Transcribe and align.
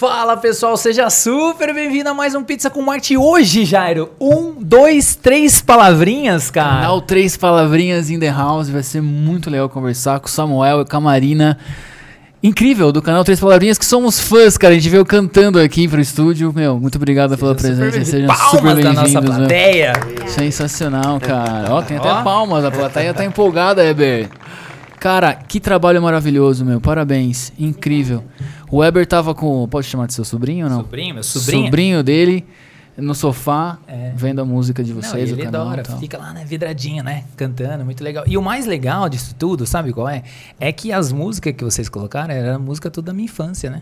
Fala 0.00 0.34
pessoal, 0.34 0.78
seja 0.78 1.10
super 1.10 1.74
bem-vindo 1.74 2.08
a 2.08 2.14
mais 2.14 2.34
um 2.34 2.42
Pizza 2.42 2.70
com 2.70 2.80
Marte. 2.80 3.18
Hoje, 3.18 3.66
Jairo, 3.66 4.08
um, 4.18 4.54
dois, 4.58 5.14
três 5.14 5.60
palavrinhas, 5.60 6.50
cara. 6.50 6.76
Canal 6.76 7.02
Três 7.02 7.36
Palavrinhas 7.36 8.08
in 8.08 8.18
the 8.18 8.30
House. 8.30 8.70
Vai 8.70 8.82
ser 8.82 9.02
muito 9.02 9.50
legal 9.50 9.68
conversar 9.68 10.18
com 10.18 10.26
o 10.26 10.30
Samuel 10.30 10.80
e 10.80 10.84
com 10.86 10.96
a 10.96 11.00
Marina. 11.02 11.58
Incrível, 12.42 12.90
do 12.92 13.02
canal 13.02 13.22
Três 13.24 13.38
Palavrinhas, 13.38 13.76
que 13.76 13.84
somos 13.84 14.18
fãs, 14.18 14.56
cara. 14.56 14.72
A 14.72 14.78
gente 14.78 14.88
veio 14.88 15.04
cantando 15.04 15.60
aqui 15.60 15.86
pro 15.86 16.00
estúdio. 16.00 16.50
Meu, 16.50 16.80
muito 16.80 16.96
obrigado 16.96 17.36
pela 17.36 17.54
presença. 17.54 18.02
Sejam 18.02 18.26
palmas 18.26 18.50
super 18.52 18.82
da 18.82 18.92
nossa 18.94 19.02
bem-vindos. 19.02 19.36
meu. 19.36 19.48
plateia. 19.48 19.92
Sensacional, 20.28 21.20
cara. 21.20 21.74
Ó, 21.74 21.82
tem 21.82 21.98
até 21.98 22.08
palmas. 22.22 22.64
A 22.64 22.70
plateia 22.70 23.12
tá 23.12 23.22
empolgada, 23.22 23.84
Heber. 23.84 24.30
Cara, 25.00 25.34
que 25.34 25.58
trabalho 25.58 26.00
maravilhoso, 26.02 26.62
meu. 26.64 26.80
Parabéns. 26.80 27.52
Incrível. 27.58 28.22
O 28.70 28.78
Weber 28.78 29.06
tava 29.06 29.34
com. 29.34 29.66
Pode 29.66 29.86
chamar 29.86 30.06
de 30.06 30.12
seu 30.14 30.24
sobrinho 30.24 30.66
ou 30.66 30.70
não? 30.70 30.80
Sobrinho, 30.82 31.14
meu 31.14 31.22
sobrinho. 31.24 31.64
Sobrinho 31.64 32.02
dele 32.02 32.46
no 32.96 33.14
sofá, 33.14 33.78
É. 33.88 34.12
vendo 34.14 34.42
a 34.42 34.44
música 34.44 34.84
de 34.84 34.92
Não, 34.92 35.00
vocês, 35.00 35.30
e 35.30 35.32
o 35.32 35.36
ele 35.36 35.44
canal. 35.44 35.68
adora, 35.68 35.84
fica 35.98 36.18
lá, 36.18 36.34
né, 36.34 36.44
vidradinho, 36.44 37.02
né, 37.02 37.24
cantando, 37.34 37.82
muito 37.82 38.04
legal. 38.04 38.24
E 38.26 38.36
o 38.36 38.42
mais 38.42 38.66
legal 38.66 39.08
disso 39.08 39.34
tudo, 39.38 39.64
sabe 39.64 39.90
qual 39.90 40.06
é? 40.06 40.22
É 40.58 40.70
que 40.70 40.92
as 40.92 41.10
músicas 41.10 41.54
que 41.54 41.64
vocês 41.64 41.88
colocaram 41.88 42.34
era 42.34 42.58
música 42.58 42.90
toda 42.90 43.06
da 43.06 43.12
minha 43.14 43.24
infância, 43.24 43.70
né? 43.70 43.80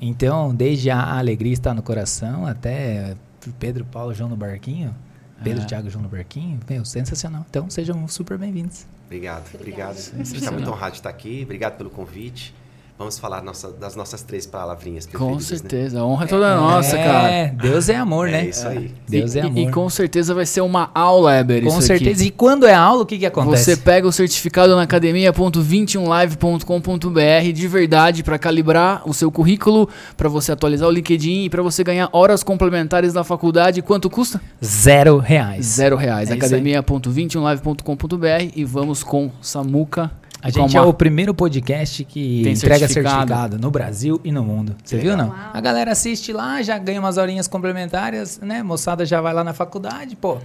Então, 0.00 0.52
desde 0.52 0.90
a 0.90 1.18
Alegria 1.18 1.52
Está 1.52 1.72
no 1.72 1.82
Coração 1.82 2.46
até 2.46 3.14
Pedro, 3.60 3.84
Paulo, 3.84 4.12
João 4.12 4.28
no 4.30 4.36
Barquinho, 4.36 4.92
Pedro, 5.42 5.62
É. 5.62 5.66
Thiago, 5.66 5.88
João 5.90 6.02
no 6.02 6.08
Barquinho, 6.08 6.58
meu, 6.68 6.84
sensacional. 6.84 7.46
Então, 7.48 7.68
sejam 7.70 8.06
super 8.08 8.36
bem-vindos. 8.38 8.86
Obrigado, 9.06 9.44
obrigado. 9.54 9.96
Gente 9.96 10.36
está 10.36 10.50
muito 10.50 10.68
honrado 10.70 10.92
de 10.92 10.98
estar 10.98 11.08
aqui. 11.10 11.42
Obrigado 11.44 11.76
pelo 11.76 11.88
convite. 11.90 12.54
Vamos 12.98 13.16
falar 13.16 13.44
nossa- 13.44 13.70
das 13.70 13.94
nossas 13.94 14.22
três 14.22 14.44
palavrinhas 14.44 15.06
Com 15.06 15.12
preferidas, 15.12 15.50
né? 15.50 15.56
certeza, 15.58 16.00
a 16.00 16.04
honra 16.04 16.24
é 16.24 16.26
toda 16.26 16.56
nossa, 16.56 16.96
cara. 16.96 17.30
É, 17.30 17.46
Deus 17.46 17.88
é 17.88 17.94
amor, 17.94 18.28
É 18.28 18.32
né? 18.32 18.46
isso 18.48 18.66
aí. 18.66 18.92
Deus 19.08 19.36
e, 19.36 19.38
é 19.38 19.42
e- 19.42 19.46
amor. 19.46 19.58
E, 19.58 19.70
com 19.70 19.88
certeza 19.88 20.34
vai 20.34 20.44
ser 20.44 20.62
uma 20.62 20.90
aula, 20.92 21.38
Eber. 21.38 21.62
Com 21.62 21.68
isso 21.68 21.82
certeza. 21.82 22.10
Aqui. 22.22 22.26
E 22.26 22.30
quando 22.32 22.66
é 22.66 22.74
aula, 22.74 23.02
o 23.02 23.06
que 23.06 23.16
que 23.16 23.24
acontece? 23.24 23.62
Você 23.66 23.76
pega 23.76 24.08
o 24.08 24.12
certificado 24.12 24.74
na 24.74 24.82
academia.21live.com.br 24.82 27.52
de 27.54 27.68
verdade 27.68 28.24
para 28.24 28.36
calibrar 28.36 29.02
o 29.08 29.14
seu 29.14 29.30
currículo, 29.30 29.88
para 30.16 30.28
você 30.28 30.50
atualizar 30.50 30.88
o 30.88 30.92
LinkedIn 30.92 31.44
e 31.44 31.50
para 31.50 31.62
você 31.62 31.84
ganhar 31.84 32.08
horas 32.12 32.42
complementares 32.42 33.14
na 33.14 33.22
faculdade. 33.22 33.80
Quanto 33.80 34.10
custa? 34.10 34.40
Zero 34.64 35.18
reais. 35.18 35.64
Zero 35.66 35.94
reais. 35.96 36.30
É 36.30 36.34
isso 36.36 36.44
aí. 36.44 36.48
academia.21live.com.br 36.50 38.50
e 38.56 38.64
vamos 38.64 39.04
com 39.04 39.30
Samuca. 39.40 40.10
A 40.40 40.50
gente 40.50 40.76
é 40.76 40.80
o 40.80 40.92
primeiro 40.92 41.34
podcast 41.34 42.04
que 42.04 42.42
Tem 42.44 42.52
entrega 42.52 42.86
certificado. 42.86 43.28
certificado. 43.28 43.58
no 43.58 43.70
Brasil 43.70 44.20
e 44.22 44.30
no 44.30 44.44
mundo. 44.44 44.76
Você 44.84 44.96
viu, 44.96 45.16
não? 45.16 45.28
Uau. 45.28 45.36
A 45.52 45.60
galera 45.60 45.92
assiste 45.92 46.32
lá, 46.32 46.62
já 46.62 46.78
ganha 46.78 47.00
umas 47.00 47.16
horinhas 47.16 47.48
complementares, 47.48 48.38
né? 48.40 48.62
Moçada 48.62 49.04
já 49.04 49.20
vai 49.20 49.34
lá 49.34 49.42
na 49.42 49.52
faculdade, 49.52 50.14
pô. 50.14 50.38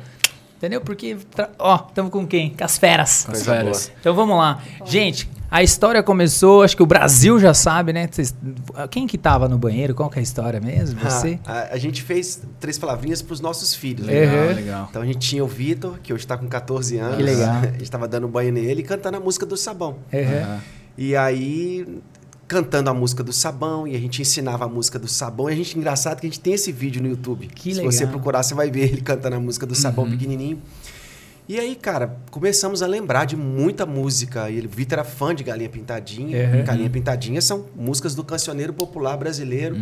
Entendeu? 0.63 0.79
Porque, 0.79 1.17
ó, 1.59 1.75
estamos 1.89 2.09
com 2.09 2.25
quem? 2.25 2.51
Com 2.51 2.63
as 2.63 2.77
feras. 2.77 3.25
Com 3.25 3.33
as 3.33 3.43
férias. 3.43 3.91
Então 3.99 4.15
vamos 4.15 4.37
lá. 4.37 4.63
Gente, 4.85 5.29
a 5.51 5.61
história 5.61 6.01
começou, 6.01 6.63
acho 6.63 6.73
que 6.77 6.81
o 6.81 6.85
Brasil 6.85 7.37
já 7.37 7.53
sabe, 7.53 7.91
né? 7.91 8.07
Quem 8.89 9.05
que 9.05 9.17
tava 9.17 9.49
no 9.49 9.57
banheiro? 9.57 9.93
Qual 9.93 10.09
que 10.09 10.19
é 10.19 10.21
a 10.21 10.23
história 10.23 10.61
mesmo? 10.61 10.97
Você? 11.01 11.37
Ah, 11.45 11.67
a, 11.71 11.73
a 11.73 11.77
gente 11.77 12.01
fez 12.01 12.41
três 12.61 12.79
palavrinhas 12.79 13.21
para 13.21 13.33
os 13.33 13.41
nossos 13.41 13.75
filhos. 13.75 14.07
né? 14.07 14.13
Legal, 14.13 14.35
Uhum. 14.47 14.53
legal. 14.55 14.87
Então 14.89 15.01
a 15.01 15.05
gente 15.05 15.19
tinha 15.19 15.43
o 15.43 15.47
Vitor, 15.47 15.99
que 16.01 16.13
hoje 16.13 16.23
está 16.23 16.37
com 16.37 16.47
14 16.47 16.97
anos. 16.97 17.17
Que 17.17 17.23
legal. 17.23 17.55
A 17.59 17.65
gente 17.67 17.83
estava 17.83 18.07
dando 18.07 18.29
banho 18.29 18.53
nele 18.53 18.79
e 18.79 18.83
cantando 18.85 19.17
a 19.17 19.19
música 19.19 19.45
do 19.45 19.57
sabão. 19.57 19.97
Uhum. 20.13 20.43
Ah, 20.45 20.59
E 20.97 21.13
aí, 21.13 21.85
cantando 22.53 22.89
a 22.89 22.93
música 22.93 23.23
do 23.23 23.33
sabão, 23.33 23.87
e 23.87 23.95
a 23.95 23.99
gente 23.99 24.21
ensinava 24.21 24.65
a 24.65 24.67
música 24.67 24.99
do 24.99 25.07
sabão. 25.07 25.49
E 25.49 25.53
a 25.53 25.55
gente, 25.55 25.77
engraçado 25.77 26.19
que 26.19 26.27
a 26.27 26.29
gente 26.29 26.39
tem 26.39 26.53
esse 26.53 26.71
vídeo 26.71 27.01
no 27.01 27.09
YouTube. 27.09 27.47
Que 27.47 27.71
Se 27.71 27.77
legal. 27.77 27.91
você 27.91 28.05
procurar, 28.07 28.43
você 28.43 28.53
vai 28.53 28.69
ver 28.69 28.91
ele 28.93 29.01
cantando 29.01 29.35
a 29.35 29.39
música 29.39 29.65
do 29.65 29.73
sabão 29.75 30.09
pequenininho. 30.09 30.61
E 31.49 31.59
aí, 31.59 31.75
cara, 31.75 32.15
começamos 32.31 32.81
a 32.81 32.87
lembrar 32.87 33.25
de 33.25 33.35
muita 33.35 33.85
música. 33.85 34.49
E 34.49 34.59
o 34.65 34.69
Vitor 34.69 34.99
era 34.99 35.03
fã 35.03 35.35
de 35.35 35.43
Galinha 35.43 35.67
Pintadinha. 35.67 36.37
Uhum. 36.55 36.63
Galinha 36.63 36.89
Pintadinha 36.89 37.41
são 37.41 37.65
músicas 37.75 38.15
do 38.15 38.23
cancioneiro 38.23 38.71
popular 38.71 39.17
brasileiro. 39.17 39.75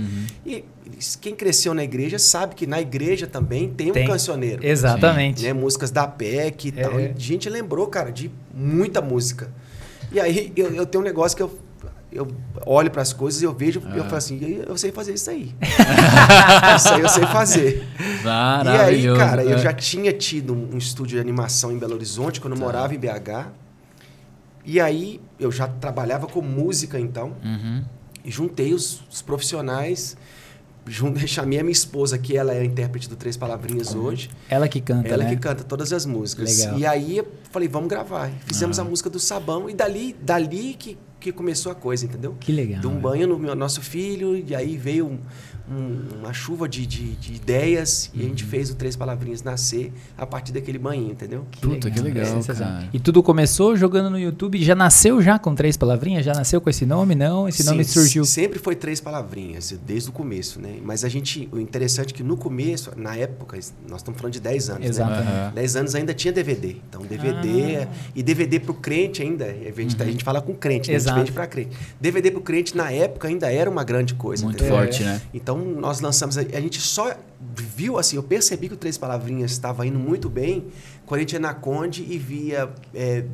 E 0.44 0.63
eles- 0.88 1.16
quem 1.16 1.35
cresceu 1.35 1.75
na 1.75 1.84
igreja 1.84 2.18
sabe 2.18 2.56
que 2.56 2.66
na 2.66 2.81
igreja 2.81 3.28
também 3.28 3.69
tem, 3.69 3.91
Tem. 3.91 4.06
um 4.06 4.07
cancioneiro. 4.07 4.66
Exatamente. 4.66 5.44
Né, 5.44 5.53
músicas 5.53 5.91
da 5.91 6.07
PEC 6.07 6.69
e 6.69 6.72
tal. 6.72 7.00
É. 7.00 7.03
E 7.03 7.06
a 7.16 7.19
gente 7.19 7.47
lembrou, 7.47 7.85
cara, 7.85 8.12
de 8.12 8.31
muita 8.51 9.00
música. 9.00 9.51
E 10.12 10.19
aí 10.19 10.51
eu, 10.56 10.74
eu 10.74 10.85
tenho 10.88 11.03
um 11.03 11.06
negócio 11.06 11.38
que 11.38 11.44
eu, 11.44 11.59
eu 12.11 12.27
olho 12.66 12.91
para 12.91 13.01
as 13.01 13.13
coisas 13.13 13.41
e 13.41 13.45
eu 13.45 13.53
vejo, 13.53 13.81
Ah. 13.85 13.95
eu 13.97 14.03
falo 14.05 14.16
assim, 14.17 14.39
"Eu- 14.67 14.77
sei 14.77 14.91
fazer 14.91 15.13
isso 15.13 15.29
aí. 15.29 15.55
isso 16.75 16.89
aí 16.94 17.01
eu 17.01 17.09
sei 17.09 17.25
fazer. 17.27 17.88
E 18.23 18.67
aí, 18.67 19.17
cara, 19.17 19.44
eu 19.44 19.55
É. 19.57 19.57
já 19.57 19.73
tinha 19.73 20.11
tido 20.13 20.53
um 20.53 20.77
estúdio 20.77 21.16
de 21.16 21.19
animação 21.21 21.71
em 21.71 21.77
Belo 21.77 21.94
Horizonte, 21.95 22.39
quando 22.41 22.53
eu 22.53 22.59
Tá. 22.59 22.66
morava 22.66 22.94
em 22.94 23.00
BH. 23.00 23.51
E 24.66 24.79
aí 24.79 25.19
eu 25.39 25.51
já 25.51 25.67
trabalhava 25.67 26.27
com 26.27 26.41
música 26.41 27.00
então. 27.00 27.33
Uhum. 27.44 27.83
E 28.23 28.29
juntei 28.29 28.73
os, 28.73 29.01
os 29.11 29.21
profissionais. 29.21 30.16
Chamei 31.27 31.59
a 31.59 31.63
minha 31.63 31.71
esposa, 31.71 32.17
que 32.17 32.35
ela 32.35 32.53
é 32.53 32.59
a 32.61 32.66
intérprete 32.66 33.07
do 33.07 33.16
Três 33.16 33.38
Palavrinhas 33.38 33.94
hoje. 33.95 34.29
Ela 34.50 34.67
que 34.67 34.81
canta, 34.81 35.07
Ela 35.09 35.23
né? 35.23 35.29
que 35.29 35.38
canta 35.38 35.63
todas 35.63 35.94
as 35.94 36.05
músicas. 36.05 36.57
Legal. 36.59 36.79
E 36.79 36.85
aí 36.85 37.17
eu 37.17 37.27
falei, 37.51 37.67
vamos 37.67 37.88
gravar. 37.88 38.31
Fizemos 38.45 38.77
a 38.79 38.83
música 38.83 39.09
do 39.09 39.19
sabão 39.19 39.69
e 39.69 39.73
dali, 39.75 40.16
dali 40.21 40.75
que, 40.77 40.97
que 41.21 41.31
começou 41.31 41.71
a 41.71 41.75
coisa, 41.75 42.05
entendeu? 42.05 42.35
Que 42.39 42.51
legal. 42.51 42.81
De 42.81 42.87
um 42.87 42.95
né? 42.95 42.99
banho 42.99 43.27
no 43.27 43.39
meu, 43.39 43.55
nosso 43.55 43.81
filho, 43.81 44.35
e 44.35 44.53
aí 44.55 44.75
veio 44.75 45.05
um- 45.05 45.19
um- 45.71 46.19
uma 46.21 46.33
chuva 46.33 46.67
de, 46.67 46.85
de- 46.85 47.15
de 47.15 47.33
ideias 47.33 48.09
e 48.13 48.19
a 48.19 48.23
Uhum. 48.23 48.29
gente 48.29 48.43
fez 48.43 48.69
o 48.69 48.75
Três 48.75 48.95
Palavrinhas 48.95 49.41
nascer 49.43 49.91
a 50.17 50.25
partir 50.25 50.51
daquele 50.51 50.77
banho, 50.77 51.09
entendeu? 51.11 51.45
Puta, 51.61 51.89
que 51.89 51.99
legal, 51.99 52.25
sensacional. 52.25 52.73
cara. 52.75 52.89
E 52.93 52.99
tudo 52.99 53.23
começou 53.23 53.75
jogando 53.75 54.09
no 54.09 54.19
YouTube. 54.19 54.61
Já 54.63 54.75
nasceu 54.75 55.21
já 55.21 55.39
com 55.39 55.55
três 55.55 55.77
palavrinhas? 55.77 56.25
Já 56.25 56.33
nasceu 56.33 56.59
com 56.61 56.69
esse 56.69 56.85
nome? 56.85 57.15
Não, 57.15 57.47
esse 57.47 57.63
nome 57.63 57.83
Sim, 57.83 57.91
surgiu. 57.93 58.25
Sempre 58.25 58.59
foi 58.59 58.75
Três 58.75 58.99
Palavrinhas, 58.99 59.73
desde 59.85 60.09
o 60.09 60.11
começo, 60.11 60.59
né? 60.59 60.77
Mas 60.83 61.03
a 61.05 61.09
gente, 61.09 61.47
o 61.51 61.59
interessante 61.59 62.13
é 62.13 62.17
que 62.17 62.23
no 62.23 62.35
começo, 62.38 62.91
na 62.97 63.15
época, 63.15 63.57
nós 63.88 64.01
estamos 64.01 64.19
falando 64.19 64.33
de 64.33 64.39
10 64.39 64.69
anos, 64.69 64.81
né? 64.81 64.88
Exatamente. 64.88 65.27
Aham. 65.31 65.51
10 65.53 65.75
anos 65.75 65.95
ainda 65.95 66.13
tinha 66.13 66.33
DVD. 66.33 66.75
Então, 66.89 67.01
DVD. 67.03 67.77
Ah. 67.83 67.88
E 68.15 68.23
DVD 68.23 68.59
pro 68.59 68.73
crente 68.73 69.21
ainda. 69.21 69.45
A 69.45 69.81
gente, 69.81 70.01
a 70.01 70.05
gente 70.05 70.23
fala 70.23 70.41
com 70.41 70.53
crente, 70.53 70.89
né? 70.89 70.95
Exato. 70.95 71.15
A 71.15 71.19
gente 71.19 71.27
vende 71.27 71.31
pra 71.35 71.47
crente. 71.47 71.75
DVD 71.99 72.31
pro 72.31 72.41
crente 72.41 72.75
na 72.75 72.91
época 72.91 73.27
ainda 73.27 73.51
era 73.51 73.69
uma 73.69 73.83
grande 73.83 74.13
coisa. 74.15 74.43
Muito 74.45 74.57
entendeu? 74.63 74.75
forte, 74.75 75.03
né? 75.03 75.21
Então, 75.33 75.57
nós 75.61 76.01
lançamos. 76.01 76.38
A, 76.38 76.41
a 76.41 76.61
gente 76.61 76.79
só 76.79 77.16
viu 77.55 77.97
assim, 77.97 78.16
eu 78.16 78.23
percebi 78.23 78.67
que 78.67 78.73
o 78.73 78.77
Três 78.77 78.97
Palavrinhas 78.97 79.51
estava 79.51 79.85
indo 79.85 79.99
muito 79.99 80.29
bem 80.29 80.67
quando 81.05 81.19
a 81.19 81.22
gente 81.22 81.33
ia 81.33 81.39
na 81.39 81.53
Conde 81.53 82.05
e 82.07 82.17
via 82.17 82.69
é, 82.94 83.25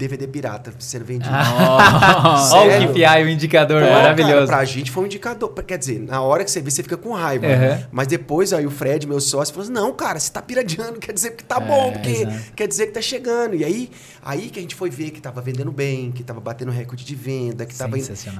DVD 0.00 0.26
pirata 0.26 0.72
sendo 0.78 1.04
vendido. 1.04 1.30
Olha 2.52 2.84
o? 2.84 2.88
KPI, 2.92 3.24
o 3.24 3.28
indicador 3.28 3.82
Pô, 3.82 3.88
Ah, 3.88 3.92
maravilhoso. 3.92 4.34
Cara, 4.34 4.46
pra 4.46 4.64
gente 4.64 4.90
foi 4.90 5.02
um 5.02 5.06
indicador. 5.06 5.52
Quer 5.64 5.78
dizer, 5.78 6.00
na 6.00 6.20
hora 6.22 6.44
que 6.44 6.50
você 6.50 6.60
vê, 6.60 6.70
você 6.70 6.82
fica 6.82 6.96
com 6.96 7.12
raiva. 7.12 7.46
Uhum. 7.46 7.84
Mas 7.92 8.06
depois 8.06 8.52
aí 8.52 8.66
o 8.66 8.70
Fred, 8.70 9.06
meu 9.06 9.20
sócio, 9.20 9.52
falou 9.54 9.64
assim: 9.64 9.72
não, 9.72 9.92
cara, 9.92 10.18
você 10.18 10.30
tá 10.32 10.40
piradeando, 10.42 10.98
quer 10.98 11.12
dizer 11.12 11.30
que 11.32 11.44
tá 11.44 11.56
É, 11.56 11.60
bom, 11.60 11.92
porque 11.92 12.08
exato. 12.10 12.52
quer 12.56 12.66
dizer 12.66 12.86
que 12.86 12.92
tá 12.92 13.02
chegando. 13.02 13.54
E 13.54 13.64
aí, 13.64 13.90
aí 14.22 14.48
que 14.50 14.58
a 14.58 14.62
gente 14.62 14.74
foi 14.74 14.90
ver 14.90 15.10
que 15.10 15.20
tava 15.20 15.40
vendendo 15.40 15.70
bem, 15.72 16.10
que 16.12 16.22
tava 16.22 16.40
batendo 16.40 16.70
recorde 16.70 17.04
de 17.04 17.14
venda, 17.14 17.66
que 17.66 17.74
tava. 17.74 17.96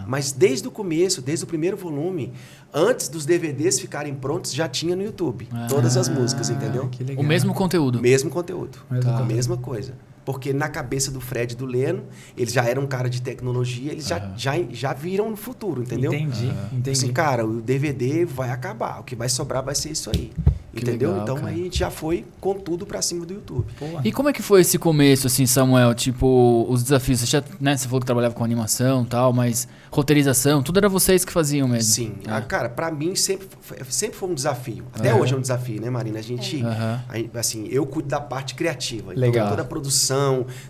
Mas 0.07 0.33
desde 0.33 0.67
o 0.67 0.71
começo, 0.71 1.21
desde 1.21 1.45
o 1.45 1.49
primeiro 1.49 1.77
volume, 1.77 2.33
antes 2.73 3.09
dos 3.09 3.27
DVDs 3.27 3.79
ficarem 3.79 4.15
prontos, 4.15 4.53
já 4.53 4.69
tinha 4.69 4.97
no 4.97 5.03
YouTube. 5.03 5.49
todas 5.69 5.97
as 5.97 6.09
músicas, 6.09 6.51
entendeu? 6.51 6.85
Ah, 6.87 6.89
Que 6.91 7.05
legal. 7.05 7.23
O 7.23 7.27
mesmo 7.27 7.53
conteúdo. 7.55 8.01
Mesmo 8.01 8.31
conteúdo. 8.31 8.79
Mesmo 8.91 9.11
a 9.11 9.13
conteúdo. 9.13 9.35
mesma 9.35 9.57
coisa. 9.57 9.95
Porque 10.33 10.53
na 10.53 10.69
cabeça 10.69 11.11
do 11.11 11.21
Fred 11.21 11.55
e 11.55 11.57
do 11.57 11.67
Leno, 11.67 12.05
eles 12.37 12.53
já 12.53 12.65
eram 12.65 12.83
um 12.83 12.87
cara 12.87 13.09
de 13.11 13.21
tecnologia, 13.21 13.93
eles 13.93 14.07
já, 14.07 14.33
já, 14.37 14.53
já 14.71 14.93
viram 14.93 15.31
no 15.31 15.37
futuro, 15.37 15.83
entendeu? 15.83 16.13
Entendi, 16.13 16.53
entendi. 16.73 16.91
Assim, 16.91 17.13
cara, 17.13 17.45
o 17.47 17.61
DVD 17.61 18.25
vai 18.25 18.51
acabar, 18.51 19.01
o 19.01 19.05
que 19.05 19.17
vai 19.17 19.29
sobrar 19.29 19.63
vai 19.63 19.75
ser 19.75 19.91
isso 19.91 20.11
aí. 20.15 20.31
Que 20.73 20.83
entendeu? 20.83 21.09
legal, 21.11 21.23
então 21.25 21.37
cara. 21.37 21.49
a 21.49 21.53
gente 21.53 21.77
já 21.77 21.91
foi 21.91 22.25
com 22.41 22.55
tudo 22.55 22.87
pra 22.87 23.03
cima 23.03 23.27
do 23.27 23.35
YouTube. 23.35 23.67
Porra. 23.77 24.03
E 24.05 24.13
como 24.13 24.29
é 24.29 24.33
que 24.33 24.41
foi 24.41 24.61
esse 24.61 24.79
começo, 24.79 25.27
assim, 25.27 25.45
Samuel? 25.45 25.93
Tipo, 25.95 26.65
os 26.69 26.85
desafios. 26.85 27.19
Você, 27.19 27.27
já, 27.27 27.43
né, 27.61 27.77
você 27.77 27.87
falou 27.87 27.99
que 27.99 28.07
trabalhava 28.07 28.35
com 28.37 28.45
animação 28.45 29.03
e 29.03 29.07
tal, 29.07 29.33
mas 29.33 29.67
roteirização, 29.91 30.63
tudo 30.63 30.79
era 30.79 30.89
vocês 30.89 31.25
que 31.25 31.33
faziam 31.33 31.67
mesmo. 31.67 31.93
Sim. 31.93 32.15
É. 32.25 32.31
Ah, 32.31 32.41
cara, 32.41 32.69
pra 32.69 32.89
mim 32.93 33.17
sempre 33.17 33.49
foi, 33.61 33.79
sempre 33.89 34.17
foi 34.17 34.29
um 34.29 34.35
desafio. 34.35 34.85
Até 34.95 35.13
hoje 35.13 35.35
é 35.35 35.37
um 35.37 35.41
desafio, 35.41 35.81
né, 35.81 35.91
Marina? 35.91 36.21
A 36.21 36.23
gente, 36.23 36.65
a 37.09 37.17
gente- 37.17 37.31
assim, 37.37 37.67
eu 37.69 37.85
cuido 37.85 38.09
da 38.09 38.21
parte 38.21 38.55
criativa. 38.55 39.13
Então, 39.13 39.23
Legal. 39.23 39.49
toda 39.49 39.63
a 39.63 39.65
produção, 39.65 40.20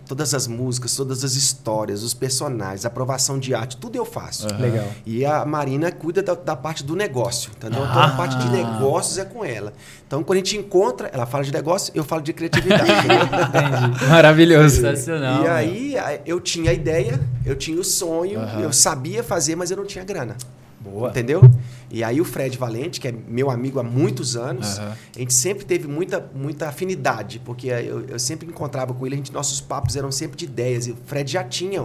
todas 0.07 0.35
as 0.35 0.47
músicas, 0.47 0.95
todas 0.97 1.25
as 1.25 1.35
histórias, 1.35 2.03
os 2.03 2.15
personagens, 2.15 2.85
aprovação 2.85 3.39
de 3.39 3.55
arte, 3.55 3.77
tudo 3.77 3.97
eu 3.97 4.05
faço. 4.05 4.47
Aham. 4.49 4.59
Legal. 4.61 4.87
E 5.07 5.25
a 5.25 5.45
Marina 5.45 5.91
cuida 5.93 6.23
da, 6.23 6.35
da 6.35 6.57
parte 6.57 6.83
do 6.85 6.95
negócio, 6.97 7.51
entendeu? 7.57 7.83
Então 7.83 8.01
Ah. 8.03 8.07
a 8.07 8.17
parte 8.17 8.37
de 8.39 8.49
negócios 8.51 9.19
é 9.19 9.25
com 9.25 9.45
ela. 9.45 9.73
Então 10.07 10.23
quando 10.23 10.37
a 10.37 10.41
gente 10.41 10.57
encontra, 10.57 11.09
ela 11.13 11.27
fala 11.27 11.45
de 11.45 11.53
negócio, 11.53 11.93
eu 11.95 12.05
falo 12.05 12.23
de 12.23 12.33
criatividade? 12.33 12.83
Entendi. 12.91 14.05
Maravilhoso. 14.09 14.77
Sensacional. 14.77 15.41
E 15.41 15.43
meu. 15.43 15.53
aí 15.53 16.21
eu 16.27 16.41
tinha 16.41 16.71
a 16.71 16.75
ideia, 16.75 17.21
eu 17.45 17.57
tinha 17.57 17.79
o 17.81 17.85
sonho, 17.85 18.41
Aham. 18.41 18.61
eu 18.61 18.73
sabia 18.73 19.23
fazer, 19.23 19.57
mas 19.57 19.71
eu 19.71 19.77
não 19.77 19.85
tinha 19.85 20.05
grana. 20.05 20.37
Boa. 20.81 21.11
Entendeu? 21.11 21.43
E 21.91 22.05
aí 22.05 22.21
o 22.21 22.25
Fred 22.25 22.57
Valente, 22.57 23.01
que 23.01 23.09
é 23.09 23.13
meu 23.13 23.51
amigo 23.51 23.81
há 23.81 23.83
muitos 23.83 24.37
anos, 24.37 24.79
Aham. 24.79 24.97
a 25.17 25.19
gente 25.19 25.35
sempre 25.35 25.65
teve 25.65 25.89
muita, 25.89 26.31
muita 26.35 26.69
afinidade, 26.69 27.41
porque 27.45 27.67
eu, 27.67 28.03
eu 28.07 28.19
sempre 28.19 28.47
encontrava 28.49 28.95
com 28.95 29.05
ele, 29.05 29.17
a 29.17 29.19
gente, 29.19 29.33
nossos 29.33 29.61
papos 29.61 29.97
eram 29.97 30.13
sempre 30.13 30.37
de 30.37 30.45
ideias. 30.45 30.87
E 30.87 30.93
o 30.93 30.97
Fred 31.07 31.31
já 31.33 31.43
tinha 31.43 31.85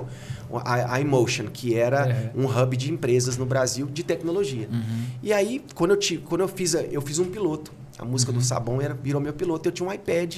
a, 0.63 0.94
a 0.96 1.02
Emotion, 1.02 1.46
que 1.52 1.74
era 1.75 2.07
É. 2.07 2.31
um 2.36 2.46
hub 2.46 2.78
de 2.78 2.92
empresas 2.92 3.36
no 3.36 3.46
Brasil 3.48 3.88
de 3.88 4.04
tecnologia. 4.04 4.69
E 5.24 5.34
aí, 5.34 5.63
quando 5.74 5.92
eu, 5.92 5.98
ti- 5.98 6.18
quando 6.24 6.42
eu 6.42 6.48
fiz, 6.48 6.75
a- 6.75 6.81
eu 6.84 7.01
fiz 7.01 7.18
um 7.18 7.25
piloto. 7.25 7.74
A 7.98 8.06
música 8.06 8.31
do 8.31 8.42
Sabão 8.42 8.80
era, 8.81 8.94
virou 8.94 9.19
meu 9.19 9.34
piloto. 9.34 9.68
Eu 9.69 9.72
tinha 9.74 9.90
um 9.90 9.92
iPad 9.92 10.36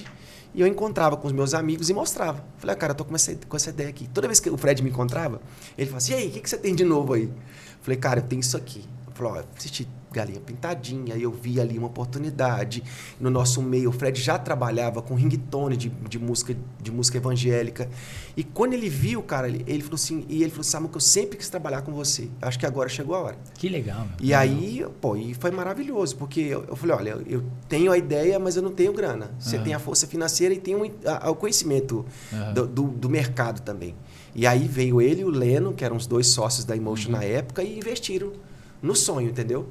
e 0.55 0.61
eu 0.61 0.67
encontrava 0.67 1.17
com 1.17 1.27
os 1.27 1.33
meus 1.33 1.53
amigos 1.53 1.89
e 1.89 1.93
mostrava. 1.93 2.41
Falei, 2.57 2.73
ah, 2.73 2.77
cara, 2.77 2.91
eu 2.91 2.95
tô 2.95 3.03
com 3.03 3.13
essa, 3.15 3.35
com 3.49 3.57
essa 3.57 3.69
ideia 3.71 3.89
aqui. 3.89 4.07
Toda 4.13 4.27
vez 4.27 4.39
que 4.39 4.49
o 4.49 4.55
Fred 4.57 4.81
me 4.81 4.89
encontrava, 4.91 5.41
ele 5.77 5.87
falava 5.87 5.97
assim, 5.97 6.13
e 6.13 6.15
aí, 6.15 6.27
o 6.27 6.31
que, 6.31 6.39
que 6.39 6.49
você 6.49 6.57
tem 6.57 6.73
de 6.73 6.85
novo 6.85 7.13
aí? 7.13 7.29
Falei, 7.81 7.97
cara, 7.99 8.19
eu 8.19 8.23
tenho 8.23 8.39
isso 8.39 8.55
aqui. 8.55 8.83
Falou, 9.17 9.33
ó, 9.33 9.43
assisti 9.57 9.87
Galinha 10.11 10.39
Pintadinha, 10.39 11.15
aí 11.15 11.23
eu 11.23 11.31
vi 11.31 11.59
ali 11.59 11.77
uma 11.77 11.87
oportunidade. 11.87 12.83
No 13.19 13.29
nosso 13.29 13.61
meio, 13.61 13.89
o 13.89 13.91
Fred 13.91 14.19
já 14.21 14.37
trabalhava 14.37 15.01
com 15.01 15.15
ringtone 15.15 15.75
de, 15.75 15.89
de, 15.89 16.19
música, 16.19 16.55
de 16.81 16.91
música 16.91 17.17
evangélica. 17.17 17.89
E 18.35 18.43
quando 18.43 18.73
ele 18.73 18.89
viu, 18.89 19.21
cara, 19.23 19.47
ele, 19.49 19.63
ele 19.67 19.81
falou 19.81 19.95
assim, 19.95 20.23
e 20.29 20.41
ele 20.43 20.51
falou, 20.51 20.63
Samuel, 20.63 20.91
que 20.91 20.97
eu 20.97 21.01
sempre 21.01 21.37
quis 21.37 21.49
trabalhar 21.49 21.81
com 21.81 21.91
você. 21.91 22.29
Acho 22.41 22.59
que 22.59 22.65
agora 22.65 22.87
chegou 22.89 23.15
a 23.15 23.19
hora. 23.21 23.37
Que 23.55 23.67
legal, 23.69 24.01
meu. 24.01 24.15
E 24.21 24.33
aí, 24.33 24.85
pô, 25.01 25.15
e 25.15 25.33
foi 25.33 25.49
maravilhoso, 25.51 26.15
porque 26.15 26.39
eu, 26.41 26.63
eu 26.67 26.75
falei, 26.75 26.95
olha, 26.95 27.17
eu 27.27 27.43
tenho 27.67 27.91
a 27.91 27.97
ideia, 27.97 28.37
mas 28.39 28.55
eu 28.55 28.61
não 28.61 28.71
tenho 28.71 28.93
grana. 28.93 29.31
Você 29.39 29.55
Aham. 29.55 29.63
tem 29.65 29.73
a 29.73 29.79
força 29.79 30.05
financeira 30.07 30.53
e 30.53 30.59
tem 30.59 30.75
um, 30.75 30.89
a- 31.05 31.29
o 31.31 31.35
conhecimento 31.35 32.05
Aham. 32.31 32.53
do, 32.53 32.67
do, 32.67 32.83
do 32.83 33.09
mercado 33.09 33.61
também. 33.61 33.95
E 34.35 34.45
aí 34.45 34.67
veio 34.67 35.01
ele 35.01 35.21
e 35.21 35.25
o 35.25 35.29
Leno, 35.29 35.73
que 35.73 35.83
eram 35.83 35.95
os 35.97 36.05
dois 36.05 36.27
sócios 36.27 36.63
da 36.63 36.75
Emotion 36.77 37.11
Uhum. 37.11 37.17
na 37.17 37.23
época, 37.23 37.63
e 37.63 37.77
investiram 37.77 38.31
no 38.81 38.95
sonho, 38.95 39.29
entendeu? 39.29 39.67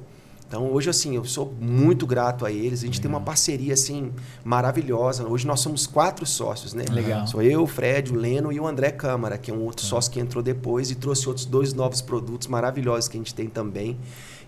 Então, 0.47 0.71
hoje, 0.71 0.89
assim, 0.89 1.13
eu 1.13 1.25
sou 1.25 1.53
muito 1.59 2.07
grato 2.07 2.45
a 2.45 2.51
eles. 2.51 2.81
A 2.81 2.85
gente 2.85 3.01
tem 3.01 3.09
uma 3.09 3.19
parceria, 3.19 3.73
assim, 3.73 4.13
maravilhosa. 4.45 5.27
Hoje 5.27 5.45
nós 5.45 5.59
somos 5.59 5.85
quatro 5.85 6.25
sócios, 6.25 6.73
né? 6.73 6.85
Legal. 6.89 7.27
Sou 7.27 7.41
eu, 7.41 7.63
o 7.63 7.67
Fred, 7.67 8.13
o 8.13 8.15
Leno 8.15 8.49
e 8.49 8.57
o 8.57 8.65
André 8.65 8.91
Câmara, 8.91 9.37
que 9.37 9.51
é 9.51 9.53
um 9.53 9.61
outro 9.63 9.85
sócio 9.85 10.09
que 10.09 10.21
entrou 10.21 10.41
depois 10.41 10.89
e 10.89 10.95
trouxe 10.95 11.27
outros 11.27 11.45
dois 11.45 11.73
novos 11.73 11.99
produtos 11.99 12.47
maravilhosos 12.47 13.09
que 13.09 13.17
a 13.17 13.19
gente 13.19 13.35
tem 13.35 13.47
também. 13.47 13.97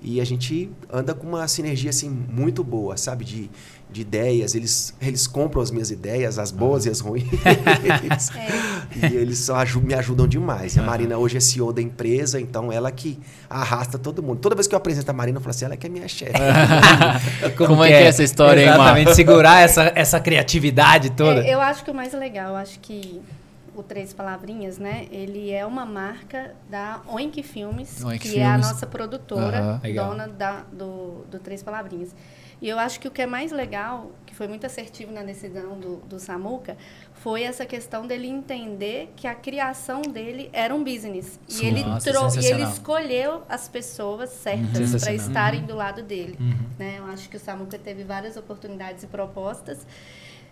E 0.01 0.21
a 0.21 0.25
gente 0.25 0.71
anda 0.89 1.13
com 1.13 1.27
uma 1.27 1.45
sinergia, 1.49 1.89
assim, 1.89 2.09
muito 2.09 2.63
boa, 2.63 2.95
sabe? 2.95 3.25
De, 3.25 3.51
de 3.91 4.01
ideias. 4.01 4.55
Eles, 4.55 4.93
eles 5.01 5.25
compram 5.27 5.61
as 5.61 5.71
minhas 5.71 5.91
ideias, 5.91 6.37
as 6.37 6.51
boas 6.51 6.85
e 6.85 6.89
as 6.89 6.99
ruins. 6.99 7.27
E 9.01 9.15
eles 9.15 9.47
me 9.83 9.93
ajudam 9.93 10.27
demais. 10.27 10.75
E 10.75 10.79
a 10.79 10.83
Marina 10.83 11.17
hoje 11.17 11.37
é 11.37 11.39
CEO 11.39 11.71
da 11.71 11.81
empresa, 11.81 12.39
então 12.39 12.71
ela 12.71 12.91
que 12.91 13.19
arrasta 13.49 13.99
todo 13.99 14.21
mundo. 14.23 14.39
Toda 14.39 14.55
vez 14.55 14.67
que 14.67 14.73
eu 14.73 14.77
apresento 14.77 15.09
a 15.11 15.13
Marina, 15.13 15.37
eu 15.37 15.41
falo 15.41 15.51
assim, 15.51 15.65
ela 15.65 15.77
que 15.77 15.85
é 15.85 15.89
minha 15.89 16.07
chefe. 16.07 16.33
Como 17.55 17.83
é 17.83 17.89
que 17.89 17.93
é 17.93 18.03
essa 18.03 18.23
história? 18.23 18.61
Exatamente, 18.61 19.15
segurar 19.15 19.61
essa, 19.61 19.91
essa 19.95 20.19
criatividade 20.19 21.11
toda. 21.11 21.45
É, 21.45 21.53
eu 21.53 21.61
acho 21.61 21.83
que 21.83 21.91
o 21.91 21.93
mais 21.93 22.13
legal, 22.13 22.55
acho 22.55 22.79
que 22.79 23.21
o 23.75 23.83
Três 23.83 24.13
Palavrinhas, 24.13 24.77
né? 24.77 25.07
Ele 25.11 25.51
é 25.51 25.65
uma 25.65 25.85
marca 25.85 26.53
da 26.69 27.01
Oink 27.07 27.41
Filmes, 27.43 28.03
Oink 28.03 28.19
que 28.19 28.39
é 28.39 28.45
a 28.45 28.53
Filmes. 28.53 28.67
nossa 28.67 28.87
produtora. 28.87 29.79
Legal. 29.81 30.09
dona 30.09 30.27
da, 30.27 30.63
do, 30.71 31.25
do 31.29 31.39
Três 31.39 31.63
Palavrinhas. 31.63 32.13
E 32.61 32.67
eu 32.67 32.77
acho 32.77 32.99
que 32.99 33.07
o 33.07 33.11
que 33.11 33.21
é 33.21 33.25
mais 33.25 33.51
legal, 33.51 34.11
que 34.25 34.35
foi 34.35 34.47
muito 34.47 34.65
assertivo 34.65 35.13
na 35.13 35.23
decisão 35.23 35.79
do, 35.79 35.97
do 35.97 36.19
Samuca, 36.19 36.75
foi 37.13 37.43
essa 37.43 37.65
questão 37.65 38.05
dele 38.05 38.27
entender 38.27 39.13
que 39.15 39.27
a 39.27 39.35
criação 39.35 40.01
dele 40.01 40.49
era 40.51 40.75
um 40.75 40.83
business. 40.83 41.39
Sim. 41.47 41.63
E 41.63 41.67
ele, 41.67 41.83
Nossa, 41.83 42.41
e 42.41 42.45
ele 42.45 42.63
escolheu 42.63 43.43
as 43.47 43.69
pessoas 43.69 44.29
certas 44.29 44.71
para 44.71 44.87
Sensacional. 44.87 45.27
estarem 45.27 45.63
do 45.63 45.75
lado 45.75 46.03
dele. 46.03 46.37
Uhum. 46.39 46.69
Né? 46.77 46.95
Eu 46.97 47.05
acho 47.05 47.29
que 47.29 47.37
o 47.37 47.39
Samuca 47.39 47.77
teve 47.77 48.03
várias 48.03 48.35
oportunidades 48.35 49.03
e 49.03 49.07
propostas. 49.07 49.87